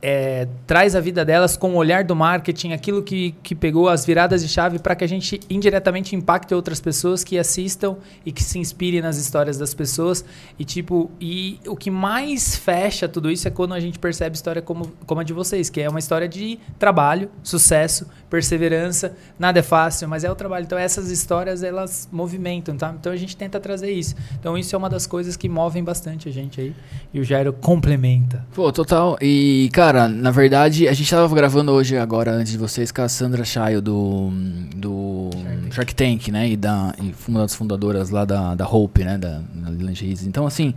é, 0.00 0.46
traz 0.66 0.94
a 0.94 1.00
vida 1.00 1.24
delas 1.24 1.56
com 1.56 1.72
o 1.72 1.76
olhar 1.76 2.04
do 2.04 2.14
marketing, 2.14 2.72
aquilo 2.72 3.02
que, 3.02 3.34
que 3.42 3.54
pegou 3.54 3.88
as 3.88 4.06
viradas 4.06 4.42
de 4.42 4.48
chave 4.48 4.78
para 4.78 4.94
que 4.94 5.04
a 5.04 5.08
gente 5.08 5.40
indiretamente 5.50 6.14
impacte 6.14 6.54
outras 6.54 6.80
pessoas 6.80 7.24
que 7.24 7.38
assistam 7.38 7.96
e 8.24 8.30
que 8.30 8.42
se 8.42 8.58
inspirem 8.58 9.00
nas 9.00 9.16
histórias 9.16 9.58
das 9.58 9.74
pessoas. 9.74 10.24
E 10.58 10.64
tipo, 10.64 11.10
e 11.20 11.58
o 11.66 11.76
que 11.76 11.90
mais 11.90 12.56
fecha 12.56 13.08
tudo 13.08 13.30
isso 13.30 13.48
é 13.48 13.50
quando 13.50 13.74
a 13.74 13.80
gente 13.80 13.98
percebe 13.98 14.36
história 14.36 14.62
como, 14.62 14.92
como 15.06 15.20
a 15.20 15.24
de 15.24 15.32
vocês, 15.32 15.68
que 15.68 15.80
é 15.80 15.88
uma 15.88 15.98
história 15.98 16.28
de 16.28 16.58
trabalho, 16.78 17.30
sucesso, 17.42 18.06
perseverança, 18.30 19.16
nada 19.38 19.58
é 19.58 19.62
fácil, 19.62 20.08
mas 20.08 20.22
é 20.22 20.30
o 20.30 20.34
trabalho. 20.34 20.64
Então 20.64 20.78
essas 20.78 21.10
histórias 21.10 21.62
elas 21.62 22.08
movimentam, 22.12 22.76
tá? 22.76 22.94
Então 22.98 23.10
a 23.10 23.16
gente 23.16 23.36
tenta 23.36 23.58
trazer 23.58 23.90
isso. 23.90 24.14
Então 24.38 24.56
isso 24.56 24.74
é 24.74 24.78
uma 24.78 24.88
das 24.88 25.06
coisas 25.06 25.36
que 25.36 25.48
movem 25.48 25.82
bastante 25.82 26.28
a 26.28 26.32
gente 26.32 26.60
aí. 26.60 26.74
E 27.12 27.18
o 27.18 27.24
Jairo 27.24 27.52
complementa. 27.52 28.46
Pô, 28.54 28.70
total. 28.70 29.16
E, 29.20 29.68
cara, 29.72 29.87
na 29.92 30.30
verdade, 30.30 30.86
a 30.88 30.92
gente 30.92 31.08
tava 31.10 31.34
gravando 31.34 31.72
hoje, 31.72 31.96
agora, 31.96 32.32
antes 32.32 32.52
de 32.52 32.58
vocês, 32.58 32.92
com 32.92 33.02
a 33.02 33.08
Sandra 33.08 33.44
Chayo 33.44 33.80
do, 33.80 34.30
do 34.76 35.30
Shark 35.70 35.94
Tank, 35.94 36.28
né? 36.28 36.50
E, 36.50 36.56
da, 36.56 36.94
e 37.00 37.14
uma 37.26 37.40
das 37.40 37.54
fundadoras 37.54 38.10
lá 38.10 38.24
da, 38.24 38.54
da 38.54 38.68
Hope, 38.68 39.04
né? 39.04 39.16
Da, 39.16 39.40
da 39.54 39.70
Lingeries. 39.70 40.26
Então, 40.26 40.46
assim, 40.46 40.74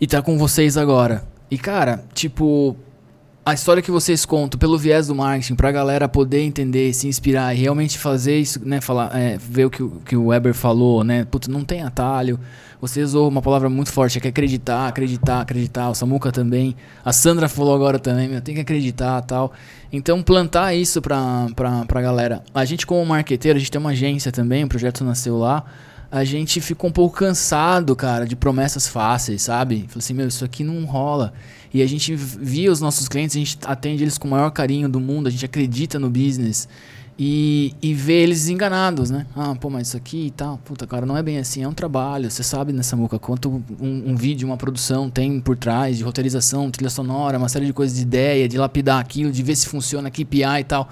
e 0.00 0.06
tá 0.06 0.20
com 0.20 0.36
vocês 0.36 0.76
agora. 0.76 1.24
E, 1.50 1.56
cara, 1.56 2.04
tipo, 2.12 2.76
a 3.46 3.52
história 3.52 3.82
que 3.82 3.90
vocês 3.90 4.24
contam 4.24 4.58
pelo 4.58 4.78
viés 4.78 5.08
do 5.08 5.14
marketing, 5.14 5.54
pra 5.54 5.70
galera 5.70 6.08
poder 6.08 6.40
entender, 6.40 6.94
se 6.94 7.06
inspirar 7.06 7.54
e 7.54 7.58
realmente 7.58 7.98
fazer 7.98 8.38
isso, 8.38 8.58
né? 8.64 8.80
Falar, 8.80 9.14
é, 9.14 9.36
ver 9.36 9.66
o 9.66 9.70
que, 9.70 9.82
o 9.82 9.90
que 10.04 10.16
o 10.16 10.28
Weber 10.28 10.54
falou, 10.54 11.04
né? 11.04 11.26
Putz, 11.30 11.46
não 11.46 11.62
tem 11.62 11.82
atalho. 11.82 12.40
Você 12.80 13.02
usou 13.02 13.28
uma 13.28 13.42
palavra 13.42 13.68
muito 13.68 13.92
forte, 13.92 14.16
é 14.16 14.20
que 14.20 14.28
acreditar, 14.28 14.88
acreditar, 14.88 15.42
acreditar. 15.42 15.90
O 15.90 15.94
Samuca 15.94 16.32
também. 16.32 16.74
A 17.04 17.12
Sandra 17.12 17.46
falou 17.46 17.74
agora 17.74 17.98
também, 17.98 18.28
meu, 18.28 18.40
tem 18.40 18.54
que 18.54 18.62
acreditar 18.62 19.20
tal. 19.22 19.52
Então, 19.92 20.22
plantar 20.22 20.74
isso 20.74 21.02
pra, 21.02 21.46
pra 21.54 22.00
galera. 22.00 22.42
A 22.54 22.64
gente, 22.64 22.86
como 22.86 23.04
marqueteiro, 23.04 23.56
a 23.56 23.60
gente 23.60 23.70
tem 23.70 23.80
uma 23.80 23.90
agência 23.90 24.32
também, 24.32 24.64
o 24.64 24.68
projeto 24.68 25.04
nasceu 25.04 25.36
lá. 25.36 25.64
A 26.10 26.24
gente 26.24 26.60
ficou 26.60 26.88
um 26.88 26.92
pouco 26.92 27.16
cansado, 27.16 27.94
cara, 27.96 28.24
de 28.24 28.36
promessas 28.36 28.86
fáceis, 28.86 29.42
sabe? 29.42 29.84
Falei 29.88 29.98
assim, 29.98 30.14
meu, 30.14 30.28
isso 30.28 30.44
aqui 30.44 30.62
não 30.62 30.84
rola. 30.84 31.32
E 31.74 31.82
a 31.82 31.86
gente 31.88 32.14
via 32.14 32.70
os 32.70 32.80
nossos 32.80 33.08
clientes, 33.08 33.34
a 33.34 33.40
gente 33.40 33.58
atende 33.64 34.04
eles 34.04 34.16
com 34.16 34.28
o 34.28 34.30
maior 34.30 34.48
carinho 34.52 34.88
do 34.88 35.00
mundo, 35.00 35.26
a 35.26 35.30
gente 35.30 35.44
acredita 35.44 35.98
no 35.98 36.08
business. 36.08 36.68
E, 37.18 37.74
e 37.82 37.92
vê 37.92 38.22
eles 38.22 38.48
enganados, 38.48 39.10
né? 39.10 39.26
Ah, 39.36 39.56
pô, 39.56 39.68
mas 39.68 39.88
isso 39.88 39.96
aqui 39.96 40.26
e 40.26 40.30
tal, 40.30 40.58
puta, 40.58 40.86
cara, 40.86 41.04
não 41.04 41.16
é 41.16 41.22
bem 41.22 41.38
assim, 41.38 41.64
é 41.64 41.68
um 41.68 41.72
trabalho. 41.72 42.30
Você 42.30 42.44
sabe 42.44 42.72
nessa 42.72 42.94
muca 42.94 43.18
quanto 43.18 43.62
um, 43.80 44.10
um 44.10 44.14
vídeo, 44.14 44.46
uma 44.46 44.56
produção 44.56 45.10
tem 45.10 45.40
por 45.40 45.56
trás 45.56 45.98
de 45.98 46.04
roteirização, 46.04 46.70
trilha 46.70 46.90
sonora, 46.90 47.38
uma 47.38 47.48
série 47.48 47.66
de 47.66 47.72
coisas 47.72 47.96
de 47.96 48.02
ideia, 48.02 48.48
de 48.48 48.56
lapidar 48.56 49.00
aquilo, 49.00 49.32
de 49.32 49.42
ver 49.42 49.56
se 49.56 49.66
funciona, 49.66 50.10
KPI 50.10 50.60
e 50.60 50.64
tal. 50.64 50.88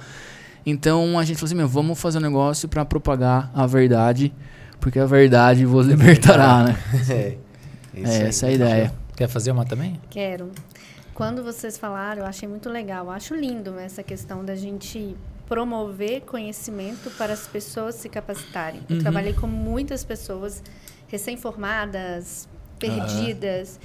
Então 0.66 1.16
a 1.16 1.24
gente 1.24 1.36
falou 1.36 1.46
assim, 1.46 1.56
meu, 1.56 1.68
vamos 1.68 2.00
fazer 2.00 2.18
um 2.18 2.22
negócio 2.22 2.68
pra 2.68 2.84
propagar 2.84 3.52
a 3.54 3.66
verdade, 3.68 4.32
porque 4.80 4.98
a 4.98 5.06
verdade 5.06 5.64
vos 5.64 5.86
libertará, 5.88 6.64
né? 6.64 6.78
É, 7.08 7.36
É, 7.94 8.28
essa 8.28 8.46
é 8.46 8.48
a 8.48 8.52
ideia. 8.52 9.01
Quer 9.16 9.28
fazer 9.28 9.50
uma 9.50 9.64
também? 9.64 10.00
Quero. 10.10 10.50
Quando 11.14 11.42
vocês 11.44 11.76
falaram, 11.76 12.22
eu 12.22 12.26
achei 12.26 12.48
muito 12.48 12.68
legal. 12.70 13.04
Eu 13.06 13.10
acho 13.10 13.34
lindo 13.34 13.78
essa 13.78 14.02
questão 14.02 14.44
da 14.44 14.54
gente 14.54 15.14
promover 15.46 16.22
conhecimento 16.22 17.10
para 17.18 17.32
as 17.34 17.46
pessoas 17.46 17.94
se 17.96 18.08
capacitarem. 18.08 18.80
Eu 18.88 18.96
Uhum. 18.96 19.02
trabalhei 19.02 19.34
com 19.34 19.46
muitas 19.46 20.02
pessoas 20.02 20.62
recém-formadas, 21.08 22.48
perdidas. 22.78 23.78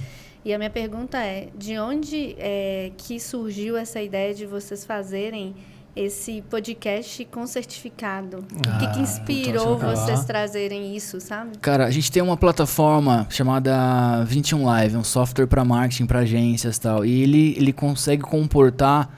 E 0.44 0.54
a 0.54 0.58
minha 0.58 0.70
pergunta 0.70 1.18
é, 1.18 1.48
de 1.54 1.78
onde 1.78 2.34
é, 2.38 2.92
que 2.96 3.20
surgiu 3.20 3.76
essa 3.76 4.00
ideia 4.00 4.32
de 4.32 4.46
vocês 4.46 4.84
fazerem 4.84 5.54
esse 5.98 6.42
podcast 6.48 7.24
com 7.26 7.46
certificado? 7.46 8.38
o 8.38 8.78
que, 8.78 8.86
que 8.92 8.98
Ah, 8.98 9.02
inspirou 9.02 9.76
puta, 9.76 9.96
vocês 9.96 10.20
ah. 10.20 10.24
trazerem 10.24 10.96
isso, 10.96 11.20
sabe? 11.20 11.58
Cara, 11.58 11.86
a 11.86 11.90
gente 11.90 12.10
tem 12.12 12.22
uma 12.22 12.36
plataforma 12.36 13.26
chamada 13.30 14.24
21 14.24 14.64
Live, 14.64 14.96
um 14.96 15.04
software 15.04 15.46
para 15.46 15.64
marketing, 15.64 16.06
para 16.06 16.20
agências 16.20 16.76
e 16.76 16.80
tal. 16.80 17.04
E 17.04 17.22
ele, 17.22 17.54
ele 17.56 17.72
consegue 17.72 18.22
comportar 18.22 19.10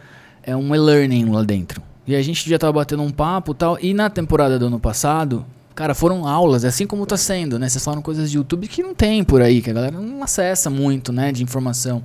é, 0.43 0.57
um 0.57 0.75
e-learning 0.75 1.27
lá 1.27 1.43
dentro. 1.43 1.83
E 2.07 2.17
a 2.17 2.23
gente 2.23 2.49
já 2.49 2.59
tava 2.59 2.73
batendo 2.73 3.03
um 3.03 3.11
papo 3.11 3.53
e 3.53 3.55
tal. 3.55 3.79
E 3.81 3.93
na 3.93 4.09
temporada 4.09 4.59
do 4.59 4.67
ano 4.67 4.81
passado, 4.81 5.45
cara, 5.75 5.95
foram 5.95 6.27
aulas, 6.27 6.65
assim 6.65 6.87
como 6.87 7.07
tá 7.07 7.17
sendo, 7.17 7.59
né? 7.59 7.69
Vocês 7.69 7.85
falaram 7.85 8.03
coisas 8.03 8.31
de 8.31 8.37
YouTube 8.39 8.67
que 8.67 8.83
não 8.83 8.95
tem 8.95 9.23
por 9.23 9.43
aí, 9.43 9.61
que 9.61 9.71
a 9.71 9.73
galera 9.75 10.01
não 10.01 10.23
acessa 10.23 10.71
muito, 10.71 11.13
né, 11.13 11.31
de 11.31 11.43
informação. 11.43 12.03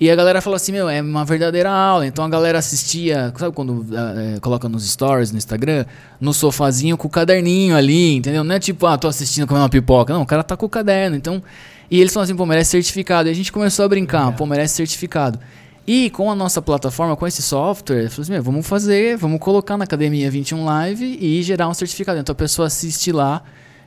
E 0.00 0.10
a 0.10 0.16
galera 0.16 0.40
falou 0.40 0.56
assim, 0.56 0.72
meu, 0.72 0.88
é 0.88 1.00
uma 1.00 1.24
verdadeira 1.24 1.70
aula. 1.70 2.06
Então 2.06 2.24
a 2.24 2.28
galera 2.28 2.58
assistia, 2.58 3.32
sabe 3.36 3.54
quando 3.54 3.86
eh, 3.92 4.40
coloca 4.40 4.68
nos 4.68 4.88
stories 4.90 5.30
no 5.30 5.38
Instagram, 5.38 5.84
no 6.20 6.34
sofazinho 6.34 6.96
com 6.96 7.06
o 7.06 7.10
caderninho 7.10 7.76
ali, 7.76 8.16
entendeu? 8.16 8.42
Não 8.42 8.54
é 8.54 8.58
tipo, 8.58 8.86
ah, 8.86 8.98
tô 8.98 9.06
assistindo 9.06 9.46
comendo 9.46 9.62
uma 9.62 9.68
pipoca. 9.68 10.12
Não, 10.12 10.22
o 10.22 10.26
cara 10.26 10.42
tá 10.42 10.56
com 10.56 10.66
o 10.66 10.68
caderno. 10.68 11.16
Então, 11.16 11.42
e 11.90 12.00
eles 12.00 12.12
falam 12.12 12.24
assim, 12.24 12.34
pô, 12.34 12.44
merece 12.44 12.70
certificado. 12.70 13.28
E 13.28 13.30
a 13.30 13.34
gente 13.34 13.52
começou 13.52 13.84
a 13.84 13.88
brincar, 13.88 14.34
pô, 14.34 14.46
merece 14.46 14.74
certificado. 14.74 15.38
E 15.86 16.10
com 16.10 16.30
a 16.30 16.34
nossa 16.34 16.62
plataforma, 16.62 17.14
com 17.14 17.26
esse 17.26 17.42
software, 17.42 18.08
falei 18.08 18.22
assim, 18.22 18.32
meu, 18.32 18.42
vamos 18.42 18.66
fazer, 18.66 19.16
vamos 19.16 19.38
colocar 19.38 19.76
na 19.76 19.84
Academia 19.84 20.30
21 20.30 20.64
Live 20.64 21.18
e 21.20 21.42
gerar 21.42 21.68
um 21.68 21.74
certificado. 21.74 22.18
Então 22.18 22.32
a 22.32 22.36
pessoa 22.36 22.66
assiste 22.66 23.12
lá 23.12 23.42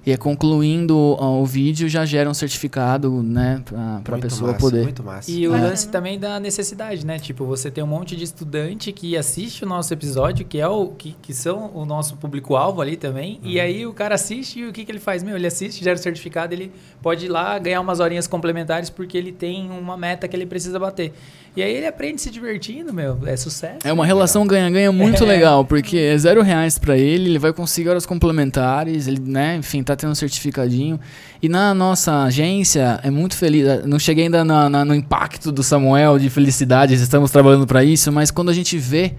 E 0.08 0.12
é 0.14 0.16
concluindo 0.16 1.18
ó, 1.20 1.42
o 1.42 1.46
vídeo 1.46 1.90
já 1.90 2.06
gera 2.06 2.30
um 2.30 2.34
certificado, 2.34 3.22
né, 3.22 3.62
pra 3.66 4.16
Muito 4.16 4.22
pessoa 4.22 4.54
massa, 4.54 4.66
poder. 4.66 4.84
Muito 4.84 5.04
massa. 5.04 5.30
E 5.30 5.46
o 5.46 5.52
Bacana. 5.52 5.68
lance 5.68 5.90
também 5.90 6.18
da 6.18 6.40
necessidade, 6.40 7.06
né? 7.06 7.20
Tipo, 7.20 7.44
você 7.44 7.70
tem 7.70 7.84
um 7.84 7.88
monte 7.88 8.16
de 8.16 8.24
estudante 8.24 8.94
que 8.94 9.18
assiste 9.18 9.66
o 9.66 9.68
nosso 9.68 9.94
episódio, 9.94 10.46
que 10.46 10.62
é 10.62 10.68
o 10.68 10.88
que, 10.88 11.14
que 11.22 11.34
são 11.34 11.72
o 11.76 11.86
nosso 11.86 12.16
público-alvo 12.16 12.80
ali 12.80 12.96
também. 12.96 13.38
E 13.44 13.60
aí 13.60 13.86
o 13.86 13.92
cara 13.92 14.16
assiste 14.16 14.62
e 14.62 14.66
o 14.66 14.72
que, 14.72 14.86
que 14.86 14.92
ele 14.94 15.02
faz? 15.02 15.24
Meu, 15.24 15.36
ele 15.36 15.46
assiste, 15.46 15.84
gera 15.84 16.00
o 16.00 16.02
certificado, 16.02 16.54
ele 16.54 16.72
pode 17.02 17.26
ir 17.26 17.30
lá 17.30 17.60
ganhar 17.60 17.82
umas 17.82 18.00
horinhas 18.00 18.28
complementares 18.28 18.90
porque 18.90 19.18
ele 19.18 19.34
tem 19.34 19.70
uma 19.70 19.98
meta 19.98 20.26
que 20.26 20.38
ele 20.38 20.46
precisa 20.46 20.80
bater. 20.80 21.12
E 21.58 21.64
aí 21.64 21.74
ele 21.74 21.88
aprende 21.88 22.22
se 22.22 22.30
divertindo, 22.30 22.94
meu. 22.94 23.18
É 23.26 23.36
sucesso. 23.36 23.80
É 23.84 23.92
uma 23.92 24.06
relação 24.06 24.46
ganha-ganha 24.46 24.92
muito 24.92 25.24
É. 25.26 25.28
legal, 25.28 25.66
porque 25.66 25.98
é 25.98 26.16
zero 26.16 26.44
reais 26.44 26.78
pra 26.78 26.96
ele, 26.96 27.32
ele 27.32 27.40
vai 27.40 27.52
conseguir 27.52 27.90
horas 27.90 28.06
complementares, 28.06 29.08
ele, 29.08 29.20
né, 29.20 29.56
enfim, 29.56 29.82
tá 29.82 29.96
tendo 29.96 30.12
um 30.12 30.16
certificadinho. 30.16 31.00
E 31.42 31.50
na 31.50 31.74
nossa 31.74 32.24
agência, 32.26 33.00
é 33.04 33.10
muito 33.10 33.36
feliz. 33.36 33.84
Não 33.86 33.98
cheguei 33.98 34.26
ainda 34.26 34.46
na- 34.46 34.70
na- 34.70 34.86
no 34.86 34.94
impacto 34.94 35.52
do 35.52 35.64
Samuel 35.64 36.20
de 36.20 36.30
felicidade, 36.30 36.94
estamos 36.94 37.32
trabalhando 37.32 37.66
pra 37.66 37.84
isso, 37.84 38.12
mas 38.12 38.30
quando 38.30 38.50
a 38.50 38.54
gente 38.54 38.78
vê 38.78 39.14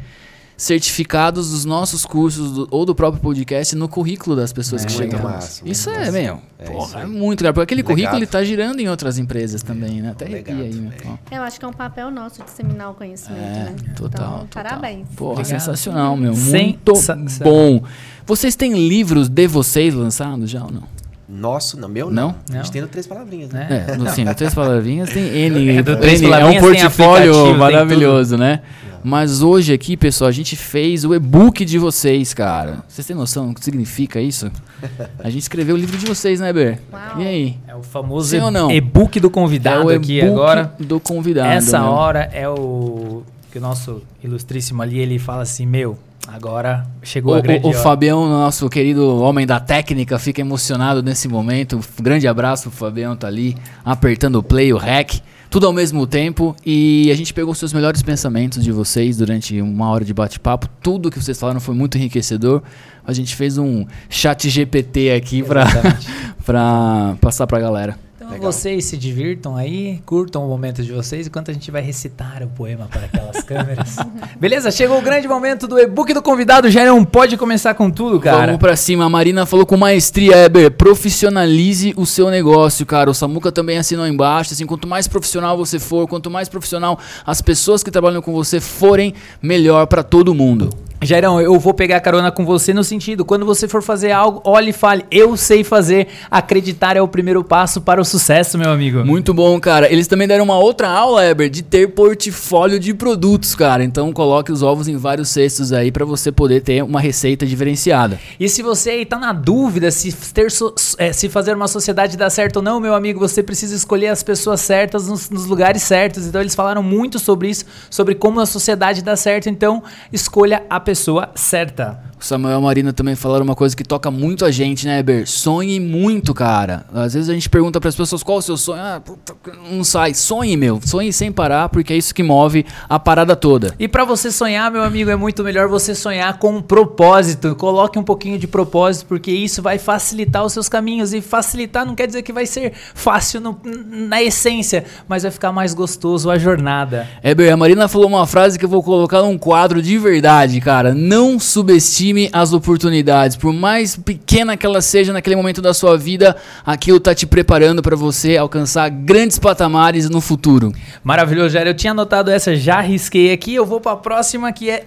certificados 0.59 1.53
dos 1.53 1.65
nossos 1.65 2.05
cursos 2.05 2.51
do- 2.51 2.69
ou 2.73 2.85
do 2.85 2.93
próprio 2.93 3.23
podcast 3.23 3.77
no 3.77 3.89
currículo 3.89 4.35
das 4.35 4.53
pessoas 4.53 4.83
É, 4.83 4.87
que 4.87 4.93
chegam. 4.93 5.23
massa, 5.23 5.63
isso 5.65 5.89
é, 5.89 6.11
meu, 6.11 6.41
É 6.59 6.65
porra, 6.65 7.03
é 7.03 7.07
muito 7.07 7.43
legal. 7.43 7.55
Porque 7.55 7.63
aquele 7.63 7.83
Legado. 7.83 7.95
currículo 7.95 8.19
ele 8.19 8.27
tá 8.27 8.43
girando 8.43 8.81
em 8.81 8.89
outras 8.89 9.19
empresas 9.19 9.63
também, 9.63 10.03
né? 10.03 10.11
Até 10.11 10.25
arrepia 10.27 10.55
legado, 10.57 10.75
aí, 10.75 10.81
meu. 10.81 10.93
é. 11.33 11.39
Eu 11.39 11.43
acho 11.43 11.61
que 11.61 11.65
é 11.65 11.69
um 11.69 11.73
papel 11.73 12.11
nosso 12.11 12.43
disseminar 12.43 12.91
o 12.91 12.95
conhecimento, 12.95 13.41
É, 13.41 13.65
né? 13.71 13.75
total, 13.95 14.27
Então, 14.35 14.39
total. 14.49 14.65
parabéns. 14.65 15.07
Porra, 15.15 15.33
Obrigado. 15.41 15.61
sensacional, 15.61 16.17
meu. 16.17 16.35
Muito 16.35 16.97
Sensacional. 16.97 17.53
bom. 17.55 17.83
Vocês 18.27 18.57
têm 18.57 18.73
livros 18.89 19.29
de 19.29 19.47
vocês 19.47 19.95
lançados 19.95 20.51
já 20.51 20.65
ou 20.65 20.73
não? 20.73 20.83
Nosso, 21.31 21.79
não, 21.79 21.89
meu 21.91 22.11
Não? 22.11 22.35
não. 22.51 22.59
A 22.59 22.63
gente 22.63 22.73
tem 22.73 22.81
no 22.83 22.89
Três 22.89 23.07
Palavrinhas, 23.07 23.51
né? 23.51 23.85
É, 23.89 23.97
no, 23.97 24.09
sim, 24.11 24.25
no 24.25 24.35
Três 24.35 24.55
Palavrinhas 24.55 25.11
tem 25.11 25.25
N. 25.47 25.77
É, 25.77 25.83
do 25.83 25.95
Três 25.99 26.23
N 26.23 26.33
é 26.33 26.45
um 26.47 26.59
portfólio 26.59 27.55
maravilhoso, 27.57 28.37
né? 28.39 28.63
Mas 29.03 29.43
hoje 29.43 29.73
aqui, 29.73 29.97
pessoal, 29.97 30.29
a 30.29 30.33
gente 30.33 30.57
fez 30.57 31.05
o 31.05 31.15
e-book 31.15 31.65
de 31.65 31.79
vocês, 31.79 32.35
cara. 32.35 32.85
Vocês 32.89 33.07
têm 33.07 33.17
noção 33.17 33.49
do 33.49 33.55
que 33.55 33.65
significa 33.65 34.21
isso? 34.21 34.51
A 35.19 35.31
gente 35.31 35.43
escreveu 35.43 35.75
o 35.75 35.79
livro 35.79 35.97
de 35.97 36.07
vocês, 36.07 36.41
né, 36.41 36.53
Ber? 36.53 36.81
Uau. 36.93 37.21
E 37.21 37.27
aí? 37.27 37.59
É 37.67 37.75
o 37.75 37.83
famoso 37.83 38.37
e-book 38.71 39.19
do 39.21 39.27
É 39.27 39.31
convidado 39.31 39.87
o 39.87 39.91
aqui 39.91 40.19
e-book 40.19 40.33
agora. 40.33 40.75
do 40.79 41.01
convidado. 41.01 41.49
Essa 41.49 41.81
meu. 41.81 41.91
hora 41.91 42.31
é 42.33 42.49
o 42.49 43.23
que 43.51 43.59
o 43.59 43.61
nosso 43.61 44.03
ilustríssimo 44.23 44.83
ali, 44.83 44.99
ele 44.99 45.19
fala 45.19 45.43
assim, 45.43 45.67
meu, 45.67 45.99
agora 46.27 46.87
chegou 47.03 47.35
O, 47.35 47.37
a 47.39 47.41
grande 47.41 47.67
o, 47.67 47.71
o. 47.71 47.73
Fabião, 47.73 48.29
nosso 48.29 48.69
querido 48.69 49.21
homem 49.21 49.47
da 49.47 49.59
técnica, 49.59 50.19
fica 50.19 50.41
emocionado 50.41 51.03
nesse 51.03 51.29
momento. 51.29 51.77
Um 51.77 52.03
grande 52.03 52.29
abraço 52.29 52.69
pro 52.69 52.79
Fabião, 52.79 53.17
tá 53.17 53.27
ali 53.27 53.57
apertando 53.85 54.37
o 54.37 54.43
play, 54.43 54.73
o 54.73 54.77
rec, 54.77 55.21
tudo 55.51 55.67
ao 55.67 55.73
mesmo 55.73 56.07
tempo. 56.07 56.55
E 56.65 57.11
a 57.11 57.15
gente 57.15 57.33
pegou 57.33 57.53
os 57.53 57.59
seus 57.59 57.73
melhores 57.73 58.03
pensamentos 58.03 58.63
de 58.63 58.73
vocês 58.73 59.17
durante 59.17 59.61
uma 59.61 59.89
hora 59.91 60.05
de 60.05 60.15
bate-papo. 60.15 60.69
Tudo 60.83 61.11
que 61.11 61.23
vocês 61.23 61.39
falaram 61.39 61.61
foi 61.61 61.75
muito 61.75 61.97
enriquecedor. 61.99 62.63
A 63.05 63.13
gente 63.13 63.35
fez 63.35 63.59
um 63.59 63.87
chat 64.09 64.49
GPT 64.49 65.13
aqui 65.13 65.43
pra 66.45 67.17
passar 67.21 67.47
pra 67.47 67.59
galera. 67.59 68.08
Então 68.29 68.37
Legal. 68.37 68.53
vocês 68.53 68.85
se 68.85 68.97
divirtam 68.99 69.57
aí, 69.57 70.03
curtam 70.05 70.45
o 70.45 70.49
momento 70.49 70.83
de 70.83 70.93
vocês, 70.93 71.27
enquanto 71.27 71.51
a 71.51 71.55
gente 71.55 71.71
vai 71.71 71.81
recitar 71.81 72.43
o 72.43 72.49
poema 72.49 72.87
para 72.87 73.07
aquelas 73.07 73.43
câmeras. 73.43 73.97
Beleza? 74.39 74.71
Chegou 74.71 74.99
o 74.99 75.01
grande 75.01 75.27
momento 75.27 75.67
do 75.67 75.79
e-book 75.79 76.13
do 76.13 76.21
convidado. 76.21 76.71
Jairão, 76.71 77.03
pode 77.07 77.39
começar 77.39 77.73
com 77.73 77.91
tudo, 77.91 78.21
cara. 78.21 78.45
Vamos 78.45 78.61
pra 78.61 78.77
cima. 78.77 79.07
A 79.07 79.09
Marina 79.09 79.47
falou 79.47 79.65
com 79.65 79.79
maestria, 79.79 80.37
Eber. 80.45 80.71
Profissionalize 80.73 81.95
o 81.97 82.05
seu 82.05 82.29
negócio, 82.29 82.85
cara. 82.85 83.11
O 83.11 83.15
Samuca 83.15 83.51
também 83.51 83.79
assinou 83.79 84.07
embaixo. 84.07 84.53
Assim, 84.53 84.67
quanto 84.67 84.87
mais 84.87 85.09
profissional 85.09 85.57
você 85.57 85.79
for, 85.79 86.07
quanto 86.07 86.31
mais 86.31 86.51
profissional 86.51 86.99
as 87.25 87.41
pessoas 87.41 87.83
que 87.83 87.91
trabalham 87.91 88.21
com 88.21 88.35
você 88.35 88.61
forem, 88.61 89.15
melhor 89.41 89.87
pra 89.87 90.03
todo 90.03 90.35
mundo. 90.35 90.69
Jairão, 91.01 91.41
eu 91.41 91.57
vou 91.61 91.73
pegar 91.73 92.01
carona 92.01 92.33
com 92.33 92.45
você 92.45 92.75
no 92.75 92.83
sentido, 92.83 93.25
quando 93.25 93.47
você 93.47 93.69
for 93.69 93.81
fazer 93.83 94.11
algo, 94.11 94.41
olhe 94.45 94.71
e 94.71 94.73
fale, 94.73 95.05
eu 95.13 95.37
sei 95.37 95.63
fazer. 95.63 96.09
Acreditar 96.29 96.97
é 96.97 97.01
o 97.03 97.07
primeiro 97.07 97.45
passo 97.45 97.81
para 97.81 98.01
o 98.01 98.05
sucesso, 98.05 98.59
meu 98.59 98.69
amigo. 98.71 99.05
Muito 99.05 99.33
bom, 99.33 99.61
cara. 99.61 99.91
Eles 99.93 100.09
também 100.09 100.27
deram 100.27 100.43
uma 100.45 100.59
outra 100.59 100.89
aula, 100.89 101.25
Eber, 101.25 101.49
de 101.49 101.63
ter 101.63 101.87
portfólio 101.95 102.81
de 102.81 102.93
produtos, 102.95 103.55
cara. 103.55 103.85
Então 103.85 104.13
coloque 104.13 104.51
os 104.51 104.61
ovos 104.61 104.89
em 104.89 104.97
vários 104.97 105.29
cestos 105.29 105.73
aí 105.73 105.93
pra 105.93 106.05
você 106.05 106.33
poder 106.33 106.63
ter 106.63 106.83
uma 106.83 107.01
receita 107.01 107.47
diferenciada. 107.47 108.19
E 108.41 108.49
se 108.49 108.61
você 108.61 108.91
aí 108.91 109.07
tá 109.07 109.19
na 109.21 109.33
dúvida 109.33 109.93
se, 109.93 110.13
ter 110.35 110.51
so- 110.51 110.75
é, 110.99 111.13
se 111.13 111.29
fazer 111.29 111.55
uma 111.55 111.69
sociedade 111.69 112.17
dá 112.17 112.29
certo 112.29 112.57
ou 112.57 112.63
não, 112.63 112.81
meu 112.81 112.95
amigo, 112.95 113.21
você 113.21 113.41
precisa 113.41 113.77
escolher 113.77 114.09
as 114.09 114.25
pessoas 114.25 114.61
certas 114.61 115.07
nos, 115.07 115.31
nos 115.31 115.47
lugares 115.47 115.83
certos. 115.83 116.27
Então 116.27 116.41
eles 116.41 116.57
falaram 116.57 116.83
muito 116.83 117.21
sobre 117.21 117.49
isso, 117.51 117.65
sobre 117.89 118.17
como 118.17 118.41
a 118.41 118.47
sociedade 118.47 119.01
dá 119.01 119.15
certo. 119.15 119.49
Então 119.49 119.81
escolha 120.13 120.65
a 120.69 120.88
pessoa 120.89 121.31
certa. 121.35 122.08
O 122.21 122.25
Samuel 122.25 122.55
e 122.55 122.57
a 122.57 122.61
Marina 122.61 122.93
também 122.93 123.15
falaram 123.15 123.45
uma 123.45 123.55
coisa 123.55 123.77
que 123.77 123.85
toca 123.85 124.11
muito 124.11 124.45
a 124.45 124.51
gente, 124.51 124.85
né, 124.87 124.99
Eber? 124.99 125.25
Sonhe 125.29 125.79
muito, 125.79 126.35
cara. 126.35 126.85
Às 126.93 127.15
vezes 127.15 127.29
a 127.31 127.33
gente 127.33 127.49
pergunta 127.49 127.81
pras 127.81 127.95
pessoas 127.95 128.25
qual 128.25 128.39
é 128.39 128.41
o 128.41 128.43
seu 128.43 128.57
sonho. 128.57 128.81
Ah, 128.83 129.01
puta, 129.05 129.37
não 129.71 129.85
sai. 129.85 130.15
Sonhe, 130.15 130.57
meu. 130.57 130.81
Sonhe 130.85 131.13
sem 131.13 131.31
parar, 131.31 131.69
porque 131.69 131.93
é 131.93 131.97
isso 131.97 132.13
que 132.13 132.25
move 132.25 132.67
a 132.89 132.99
parada 132.99 133.37
toda. 133.37 133.73
E 133.79 133.87
pra 133.87 134.05
você 134.05 134.33
sonhar, 134.33 134.69
meu 134.71 134.83
amigo, 134.83 135.09
é 135.11 135.15
muito 135.17 135.45
melhor 135.45 135.69
você 135.69 135.95
sonhar 135.95 136.39
com 136.39 136.57
um 136.57 136.61
propósito. 136.61 137.55
Coloque 137.55 137.99
um 138.01 138.03
pouquinho 138.03 138.37
de 138.37 138.49
propósito, 138.49 139.07
porque 139.07 139.31
isso 139.31 139.63
vai 139.63 139.79
facilitar 139.79 140.45
os 140.45 140.53
seus 140.53 140.69
caminhos. 140.69 141.13
E 141.13 141.21
facilitar 141.21 141.87
não 141.87 141.95
quer 141.95 142.09
dizer 142.09 142.23
que 142.23 142.33
vai 142.33 142.47
ser 142.47 142.73
fácil 142.95 143.41
no- 143.41 143.61
na 143.65 144.21
essência, 144.21 144.85
mas 145.07 145.23
vai 145.23 145.31
ficar 145.31 145.53
mais 145.53 145.73
gostoso 145.73 146.29
a 146.31 146.37
jornada. 146.37 147.07
Eber, 147.23 147.53
a 147.53 147.57
Marina 147.57 147.87
falou 147.87 148.09
uma 148.09 148.27
frase 148.27 148.59
que 148.59 148.65
eu 148.65 148.69
vou 148.69 148.83
colocar 148.83 149.23
num 149.23 149.39
quadro 149.39 149.81
de 149.81 149.97
verdade, 149.99 150.61
cara. 150.61 150.93
Não 150.93 151.39
subestime 151.39 152.08
as 152.33 152.53
oportunidades. 152.53 153.37
Por 153.37 153.53
mais 153.53 153.97
pequena 153.97 154.57
que 154.57 154.67
ela 154.67 154.81
seja 154.81 155.13
naquele 155.13 155.37
momento 155.37 155.63
da 155.63 155.73
sua 155.73 155.97
vida, 155.97 156.37
aquilo 156.65 157.01
tá 157.01 157.15
te 157.15 157.27
preparando 157.27 157.83
pra 157.83 157.97
você 157.97 158.37
alcançar 158.37 158.89
grandes 158.89 159.39
patamares 159.39 160.09
no 160.09 160.21
futuro. 160.21 160.73
Maravilhoso, 161.03 161.51
Jair. 161.51 161.67
Eu 161.67 161.75
tinha 161.75 161.93
anotado 161.93 162.31
essa, 162.31 162.55
já 162.57 162.81
risquei 162.81 163.33
aqui. 163.33 163.55
Eu 163.55 163.67
vou 163.67 163.81
pra 163.81 163.97
próxima 163.97 164.53
que 164.53 164.71
é. 164.71 164.87